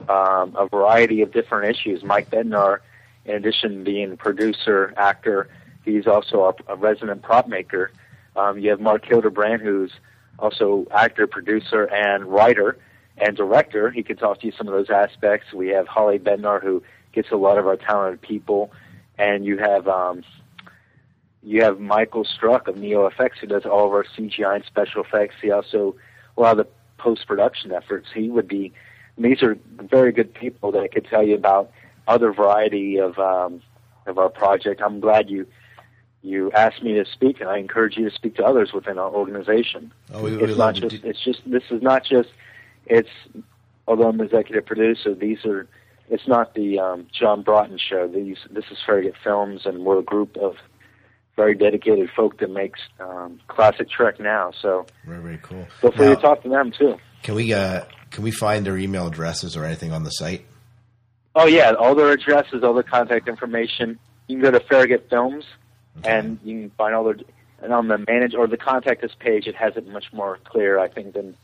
um, 0.08 0.54
a 0.56 0.68
variety 0.70 1.22
of 1.22 1.32
different 1.32 1.74
issues. 1.74 2.02
Mike 2.02 2.30
Bednar, 2.30 2.78
in 3.24 3.34
addition 3.34 3.78
to 3.78 3.84
being 3.84 4.16
producer, 4.16 4.94
actor, 4.96 5.48
he's 5.84 6.06
also 6.06 6.54
a, 6.68 6.76
resident 6.76 7.22
prop 7.22 7.48
maker. 7.48 7.90
Um, 8.36 8.58
you 8.58 8.70
have 8.70 8.80
Mark 8.80 9.04
Hildebrand, 9.04 9.62
who's 9.62 9.92
also 10.38 10.86
actor, 10.90 11.26
producer, 11.26 11.84
and 11.84 12.24
writer 12.24 12.78
and 13.18 13.36
director. 13.36 13.90
He 13.90 14.02
could 14.02 14.18
talk 14.18 14.40
to 14.40 14.46
you 14.46 14.52
some 14.52 14.68
of 14.68 14.72
those 14.72 14.90
aspects. 14.90 15.52
We 15.52 15.68
have 15.68 15.86
Holly 15.86 16.18
Bednar, 16.18 16.62
who 16.62 16.82
gets 17.12 17.30
a 17.30 17.36
lot 17.36 17.58
of 17.58 17.66
our 17.66 17.76
talented 17.76 18.22
people, 18.22 18.72
and 19.18 19.44
you 19.44 19.58
have 19.58 19.88
um, 19.88 20.22
you 21.42 21.62
have 21.62 21.80
Michael 21.80 22.24
Struck 22.24 22.68
of 22.68 22.76
NeoFX, 22.76 23.38
who 23.40 23.46
does 23.46 23.64
all 23.64 23.86
of 23.86 23.92
our 23.92 24.04
CGI 24.04 24.56
and 24.56 24.64
special 24.64 25.02
effects. 25.02 25.36
He 25.40 25.50
also 25.50 25.96
a 26.36 26.40
lot 26.40 26.58
of 26.58 26.66
the 26.66 26.72
post 26.98 27.26
production 27.26 27.72
efforts. 27.72 28.08
He 28.14 28.28
would 28.30 28.48
be. 28.48 28.72
These 29.18 29.42
are 29.42 29.58
very 29.78 30.12
good 30.12 30.32
people 30.32 30.72
that 30.72 30.80
I 30.82 30.88
could 30.88 31.04
tell 31.06 31.22
you 31.22 31.34
about 31.34 31.70
other 32.06 32.32
variety 32.32 32.98
of 32.98 33.18
um, 33.18 33.60
of 34.06 34.18
our 34.18 34.28
project. 34.28 34.80
I'm 34.84 35.00
glad 35.00 35.30
you 35.30 35.46
you 36.22 36.52
asked 36.52 36.82
me 36.82 36.94
to 36.94 37.04
speak, 37.06 37.40
and 37.40 37.48
I 37.48 37.58
encourage 37.58 37.96
you 37.96 38.08
to 38.08 38.14
speak 38.14 38.36
to 38.36 38.44
others 38.44 38.72
within 38.72 38.98
our 38.98 39.10
organization. 39.10 39.92
Oh, 40.12 40.22
we- 40.22 40.36
we 40.36 40.44
it's 40.44 40.56
love 40.56 40.74
not 40.74 40.90
just. 40.90 41.04
It's 41.04 41.20
just. 41.22 41.40
This 41.50 41.64
is 41.70 41.82
not 41.82 42.04
just. 42.04 42.28
It's. 42.86 43.08
Although 43.88 44.08
I'm 44.08 44.20
executive 44.20 44.66
producer, 44.66 45.14
these 45.14 45.44
are. 45.44 45.66
It's 46.10 46.26
not 46.26 46.54
the 46.54 46.78
um, 46.78 47.06
John 47.12 47.42
Broughton 47.42 47.78
show. 47.78 48.06
These. 48.08 48.38
This 48.50 48.64
is 48.70 48.78
Farragut 48.84 49.14
Films, 49.22 49.62
and 49.64 49.84
we're 49.84 49.98
a 50.00 50.02
group 50.02 50.36
of 50.36 50.56
very 51.40 51.54
dedicated 51.54 52.10
folk 52.14 52.38
that 52.38 52.50
makes 52.50 52.80
um, 53.00 53.40
classic 53.48 53.88
Trek 53.88 54.20
now. 54.20 54.52
So 54.60 54.84
Very, 55.06 55.22
very 55.22 55.38
cool. 55.42 55.66
feel 55.80 55.90
free 55.92 56.06
Now, 56.08 56.14
to 56.16 56.20
talk 56.20 56.42
to 56.42 56.50
them 56.50 56.70
too. 56.70 56.98
Can 57.22 57.34
we 57.34 57.54
uh, 57.54 57.84
can 58.10 58.22
we 58.24 58.30
find 58.30 58.66
their 58.66 58.76
email 58.76 59.06
addresses 59.06 59.56
or 59.56 59.64
anything 59.64 59.90
on 59.90 60.02
the 60.04 60.10
site? 60.10 60.44
Oh 61.34 61.46
yeah, 61.46 61.72
all 61.72 61.94
their 61.94 62.10
addresses, 62.10 62.62
all 62.62 62.74
their 62.74 62.82
contact 62.82 63.26
information. 63.26 63.98
You 64.26 64.36
can 64.36 64.42
go 64.42 64.50
to 64.50 64.60
Farragut 64.60 65.06
Films, 65.08 65.44
and 66.04 66.38
you 66.44 66.60
can 66.60 66.70
find 66.76 66.94
all 66.94 67.04
their. 67.04 67.16
And 67.62 67.72
on 67.72 67.88
the 67.88 67.98
manage 67.98 68.34
or 68.34 68.46
the 68.46 68.56
contact 68.56 69.04
us 69.04 69.10
page, 69.18 69.46
it 69.46 69.54
has 69.54 69.76
it 69.76 69.86
much 69.86 70.12
more 70.12 70.38
clear, 70.44 70.78
I 70.78 70.88
think, 70.88 71.14
than 71.14 71.36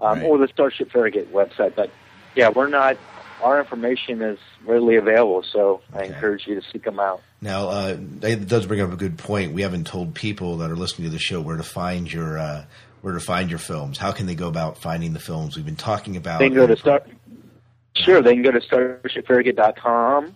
um, 0.00 0.22
or 0.22 0.38
the 0.38 0.48
Starship 0.48 0.90
Farragut 0.90 1.32
website. 1.32 1.74
But 1.74 1.90
yeah, 2.34 2.48
we're 2.48 2.68
not. 2.68 2.96
Our 3.42 3.60
information 3.60 4.22
is 4.22 4.38
readily 4.64 4.96
available, 4.96 5.42
so 5.42 5.80
I 5.92 6.04
encourage 6.04 6.46
you 6.46 6.54
to 6.54 6.62
seek 6.70 6.84
them 6.84 6.98
out. 7.00 7.20
Now, 7.44 7.68
uh, 7.68 7.96
that 8.20 8.48
does 8.48 8.64
bring 8.64 8.80
up 8.80 8.90
a 8.90 8.96
good 8.96 9.18
point. 9.18 9.52
We 9.52 9.60
haven't 9.60 9.86
told 9.86 10.14
people 10.14 10.56
that 10.58 10.70
are 10.70 10.76
listening 10.76 11.08
to 11.08 11.12
the 11.12 11.18
show 11.18 11.42
where 11.42 11.58
to 11.58 11.62
find 11.62 12.10
your 12.10 12.38
uh, 12.38 12.64
where 13.02 13.12
to 13.12 13.20
find 13.20 13.50
your 13.50 13.58
films. 13.58 13.98
How 13.98 14.12
can 14.12 14.24
they 14.24 14.34
go 14.34 14.48
about 14.48 14.78
finding 14.78 15.12
the 15.12 15.20
films 15.20 15.54
we've 15.54 15.66
been 15.66 15.76
talking 15.76 16.16
about? 16.16 16.38
They 16.38 16.48
can 16.48 16.56
go 16.56 16.66
to 16.66 16.74
start. 16.74 17.06
Sure, 17.96 18.22
they 18.22 18.32
can 18.32 18.42
go 18.42 18.50
to 18.50 18.60
starshipfarragut.com 18.60 20.34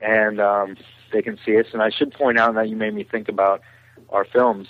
and 0.00 0.40
um, 0.40 0.78
they 1.12 1.20
can 1.20 1.38
see 1.44 1.58
us. 1.58 1.66
And 1.74 1.82
I 1.82 1.90
should 1.90 2.14
point 2.14 2.38
out 2.38 2.54
that 2.54 2.70
you 2.70 2.76
made 2.76 2.94
me 2.94 3.04
think 3.04 3.28
about 3.28 3.60
our 4.08 4.24
films. 4.24 4.66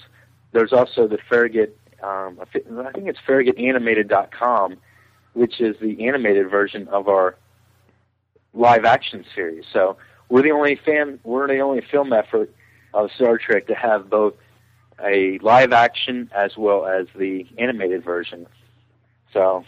There's 0.50 0.72
also 0.72 1.06
the 1.06 1.18
Farragut. 1.28 1.78
Um, 2.02 2.40
I 2.40 2.46
think 2.46 3.06
it's 3.06 3.20
farragutanimated.com, 3.28 4.76
which 5.34 5.60
is 5.60 5.76
the 5.80 6.04
animated 6.08 6.50
version 6.50 6.88
of 6.88 7.06
our 7.06 7.36
live 8.54 8.84
action 8.84 9.24
series. 9.36 9.66
So 9.72 9.98
we're 10.28 10.42
the 10.42 10.52
only 10.52 10.76
fan. 10.76 11.18
We're 11.24 11.46
the 11.46 11.60
only 11.60 11.82
film 11.82 12.12
effort 12.12 12.52
of 12.94 13.10
Star 13.12 13.38
Trek 13.38 13.66
to 13.68 13.74
have 13.74 14.10
both 14.10 14.34
a 15.04 15.38
live 15.38 15.72
action 15.72 16.30
as 16.34 16.56
well 16.56 16.86
as 16.86 17.06
the 17.14 17.46
animated 17.58 18.04
version. 18.04 18.46
So 19.32 19.64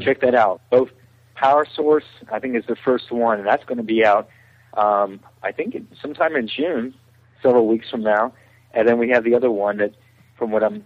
check 0.00 0.20
that 0.20 0.34
out. 0.34 0.60
Both 0.70 0.90
Power 1.34 1.66
Source, 1.72 2.04
I 2.32 2.40
think, 2.40 2.56
is 2.56 2.64
the 2.66 2.76
first 2.76 3.12
one, 3.12 3.38
and 3.38 3.46
that's 3.46 3.64
going 3.64 3.78
to 3.78 3.84
be 3.84 4.04
out. 4.04 4.28
Um, 4.74 5.20
I 5.42 5.52
think 5.52 5.76
sometime 6.00 6.34
in 6.36 6.48
June, 6.48 6.94
several 7.42 7.66
weeks 7.66 7.88
from 7.90 8.02
now, 8.02 8.32
and 8.72 8.88
then 8.88 8.98
we 8.98 9.10
have 9.10 9.24
the 9.24 9.34
other 9.34 9.50
one 9.50 9.78
that, 9.78 9.94
from 10.36 10.50
what 10.50 10.62
I'm 10.62 10.84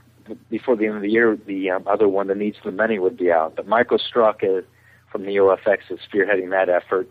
before 0.48 0.76
the 0.76 0.86
end 0.86 0.96
of 0.96 1.02
the 1.02 1.10
year, 1.10 1.36
the 1.46 1.70
um, 1.70 1.84
other 1.88 2.08
one, 2.08 2.28
the 2.28 2.34
Needs 2.34 2.56
the 2.64 2.70
Many, 2.70 2.98
would 2.98 3.16
be 3.16 3.32
out. 3.32 3.56
But 3.56 3.66
Michael 3.66 3.98
Struck 3.98 4.44
is, 4.44 4.64
from 5.10 5.22
NeoFX 5.22 5.90
is 5.90 5.98
spearheading 6.12 6.50
that 6.50 6.68
effort, 6.68 7.08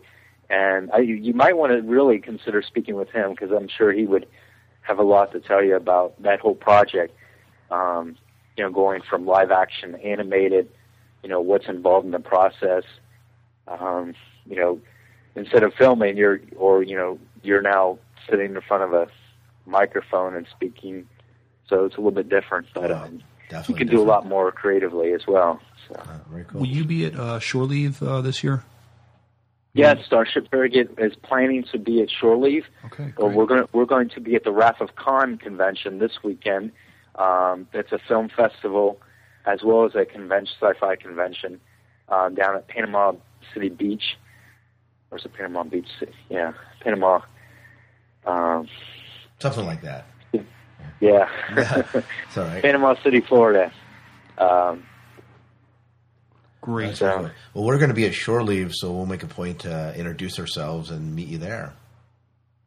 and 0.50 0.90
I, 0.90 0.98
you 0.98 1.32
might 1.32 1.56
want 1.56 1.72
to 1.72 1.80
really 1.80 2.18
consider 2.18 2.60
speaking 2.60 2.96
with 2.96 3.08
him 3.10 3.30
because 3.30 3.52
I'm 3.52 3.68
sure 3.68 3.92
he 3.92 4.04
would 4.04 4.26
have 4.82 4.98
a 4.98 5.04
lot 5.04 5.32
to 5.32 5.40
tell 5.40 5.62
you 5.62 5.76
about 5.76 6.20
that 6.22 6.40
whole 6.40 6.56
project. 6.56 7.16
Um, 7.70 8.16
you 8.56 8.64
know, 8.64 8.70
going 8.70 9.00
from 9.08 9.26
live 9.26 9.52
action 9.52 9.94
animated, 9.94 10.68
you 11.22 11.28
know, 11.28 11.40
what's 11.40 11.68
involved 11.68 12.04
in 12.04 12.10
the 12.10 12.18
process. 12.18 12.82
Um, 13.68 14.14
you 14.44 14.56
know, 14.56 14.80
instead 15.36 15.62
of 15.62 15.72
filming, 15.74 16.16
you're 16.16 16.40
or 16.56 16.82
you 16.82 16.96
know, 16.96 17.18
you're 17.42 17.62
now 17.62 17.98
sitting 18.28 18.56
in 18.56 18.60
front 18.62 18.82
of 18.82 18.92
a 18.92 19.06
microphone 19.66 20.34
and 20.34 20.46
speaking. 20.50 21.06
So 21.68 21.84
it's 21.84 21.94
a 21.94 21.98
little 21.98 22.10
bit 22.10 22.28
different, 22.28 22.66
but 22.74 22.90
um, 22.90 23.22
you 23.68 23.74
can 23.74 23.86
do 23.86 24.02
a 24.02 24.04
lot 24.04 24.26
more 24.26 24.50
creatively 24.50 25.12
as 25.12 25.28
well. 25.28 25.60
So. 25.86 26.02
very 26.28 26.44
will 26.52 26.66
you 26.66 26.84
be 26.84 27.06
at 27.06 27.14
uh, 27.14 27.38
Shore 27.38 27.64
Leave 27.64 28.02
uh, 28.02 28.20
this 28.20 28.42
year? 28.42 28.64
Yeah, 29.72 29.94
Starship 30.04 30.50
Farragut 30.50 30.94
is 30.98 31.14
planning 31.22 31.64
to 31.70 31.78
be 31.78 32.02
at 32.02 32.10
Shore 32.10 32.36
Leave. 32.36 32.64
Okay, 32.86 33.12
Or 33.16 33.30
we're 33.30 33.46
going 33.46 33.62
to, 33.62 33.68
we're 33.72 33.84
going 33.84 34.08
to 34.10 34.20
be 34.20 34.34
at 34.34 34.42
the 34.44 34.50
Wrath 34.50 34.80
of 34.80 34.96
Khan 34.96 35.38
convention 35.38 35.98
this 36.00 36.22
weekend. 36.24 36.72
Um, 37.14 37.68
it's 37.72 37.92
a 37.92 37.98
film 37.98 38.28
festival 38.34 39.00
as 39.46 39.62
well 39.62 39.84
as 39.84 39.94
a 39.94 40.04
convention, 40.04 40.54
sci-fi 40.60 40.96
convention 40.96 41.60
uh, 42.08 42.28
down 42.30 42.56
at 42.56 42.66
Panama 42.68 43.12
City 43.54 43.68
Beach. 43.68 44.16
Where's 45.08 45.22
the 45.22 45.28
Panama 45.28 45.62
Beach 45.62 45.88
City? 45.98 46.12
Yeah, 46.28 46.52
Panama. 46.80 47.20
Um, 48.26 48.68
Something 49.38 49.66
like 49.66 49.82
that. 49.82 50.06
yeah. 51.00 51.28
All 52.36 52.44
right. 52.44 52.62
Panama 52.62 52.94
City, 53.02 53.20
Florida. 53.20 53.72
Um, 54.38 54.84
Great. 56.60 56.96
So, 56.96 57.30
Well, 57.54 57.64
we're 57.64 57.78
going 57.78 57.88
to 57.88 57.94
be 57.94 58.06
at 58.06 58.14
Shore 58.14 58.42
Leave, 58.42 58.72
so 58.74 58.92
we'll 58.92 59.06
make 59.06 59.22
a 59.22 59.26
point 59.26 59.60
to 59.60 59.94
introduce 59.96 60.38
ourselves 60.38 60.90
and 60.90 61.14
meet 61.16 61.28
you 61.28 61.38
there. 61.38 61.72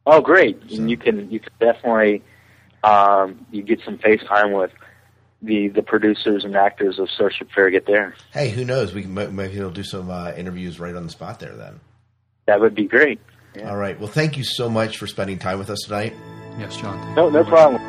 oh, 0.06 0.20
great! 0.20 0.60
And 0.72 0.90
you 0.90 0.96
can 0.96 1.30
you 1.30 1.40
can 1.40 1.52
definitely 1.60 2.22
um, 2.82 3.46
you 3.50 3.62
get 3.62 3.80
some 3.84 3.98
face 3.98 4.22
time 4.28 4.52
with 4.52 4.72
the 5.42 5.68
the 5.68 5.82
producers 5.82 6.44
and 6.44 6.56
actors 6.56 6.98
of 6.98 7.08
Starship 7.10 7.50
Farragut 7.54 7.84
there. 7.86 8.14
Hey, 8.32 8.50
who 8.50 8.64
knows? 8.64 8.92
We 8.92 9.02
can, 9.02 9.14
maybe 9.14 9.58
we'll 9.58 9.70
do 9.70 9.84
some 9.84 10.10
uh, 10.10 10.32
interviews 10.36 10.80
right 10.80 10.94
on 10.94 11.04
the 11.04 11.10
spot 11.10 11.38
there 11.40 11.54
then. 11.54 11.80
That 12.46 12.60
would 12.60 12.74
be 12.74 12.84
great. 12.86 13.20
All 13.64 13.76
right. 13.76 13.98
Well, 13.98 14.08
thank 14.08 14.36
you 14.36 14.42
so 14.44 14.68
much 14.68 14.98
for 14.98 15.06
spending 15.06 15.38
time 15.38 15.58
with 15.58 15.70
us 15.70 15.78
tonight. 15.84 16.12
Yes, 16.58 16.76
John. 16.76 17.14
No, 17.14 17.30
no 17.30 17.44
problem. 17.44 17.80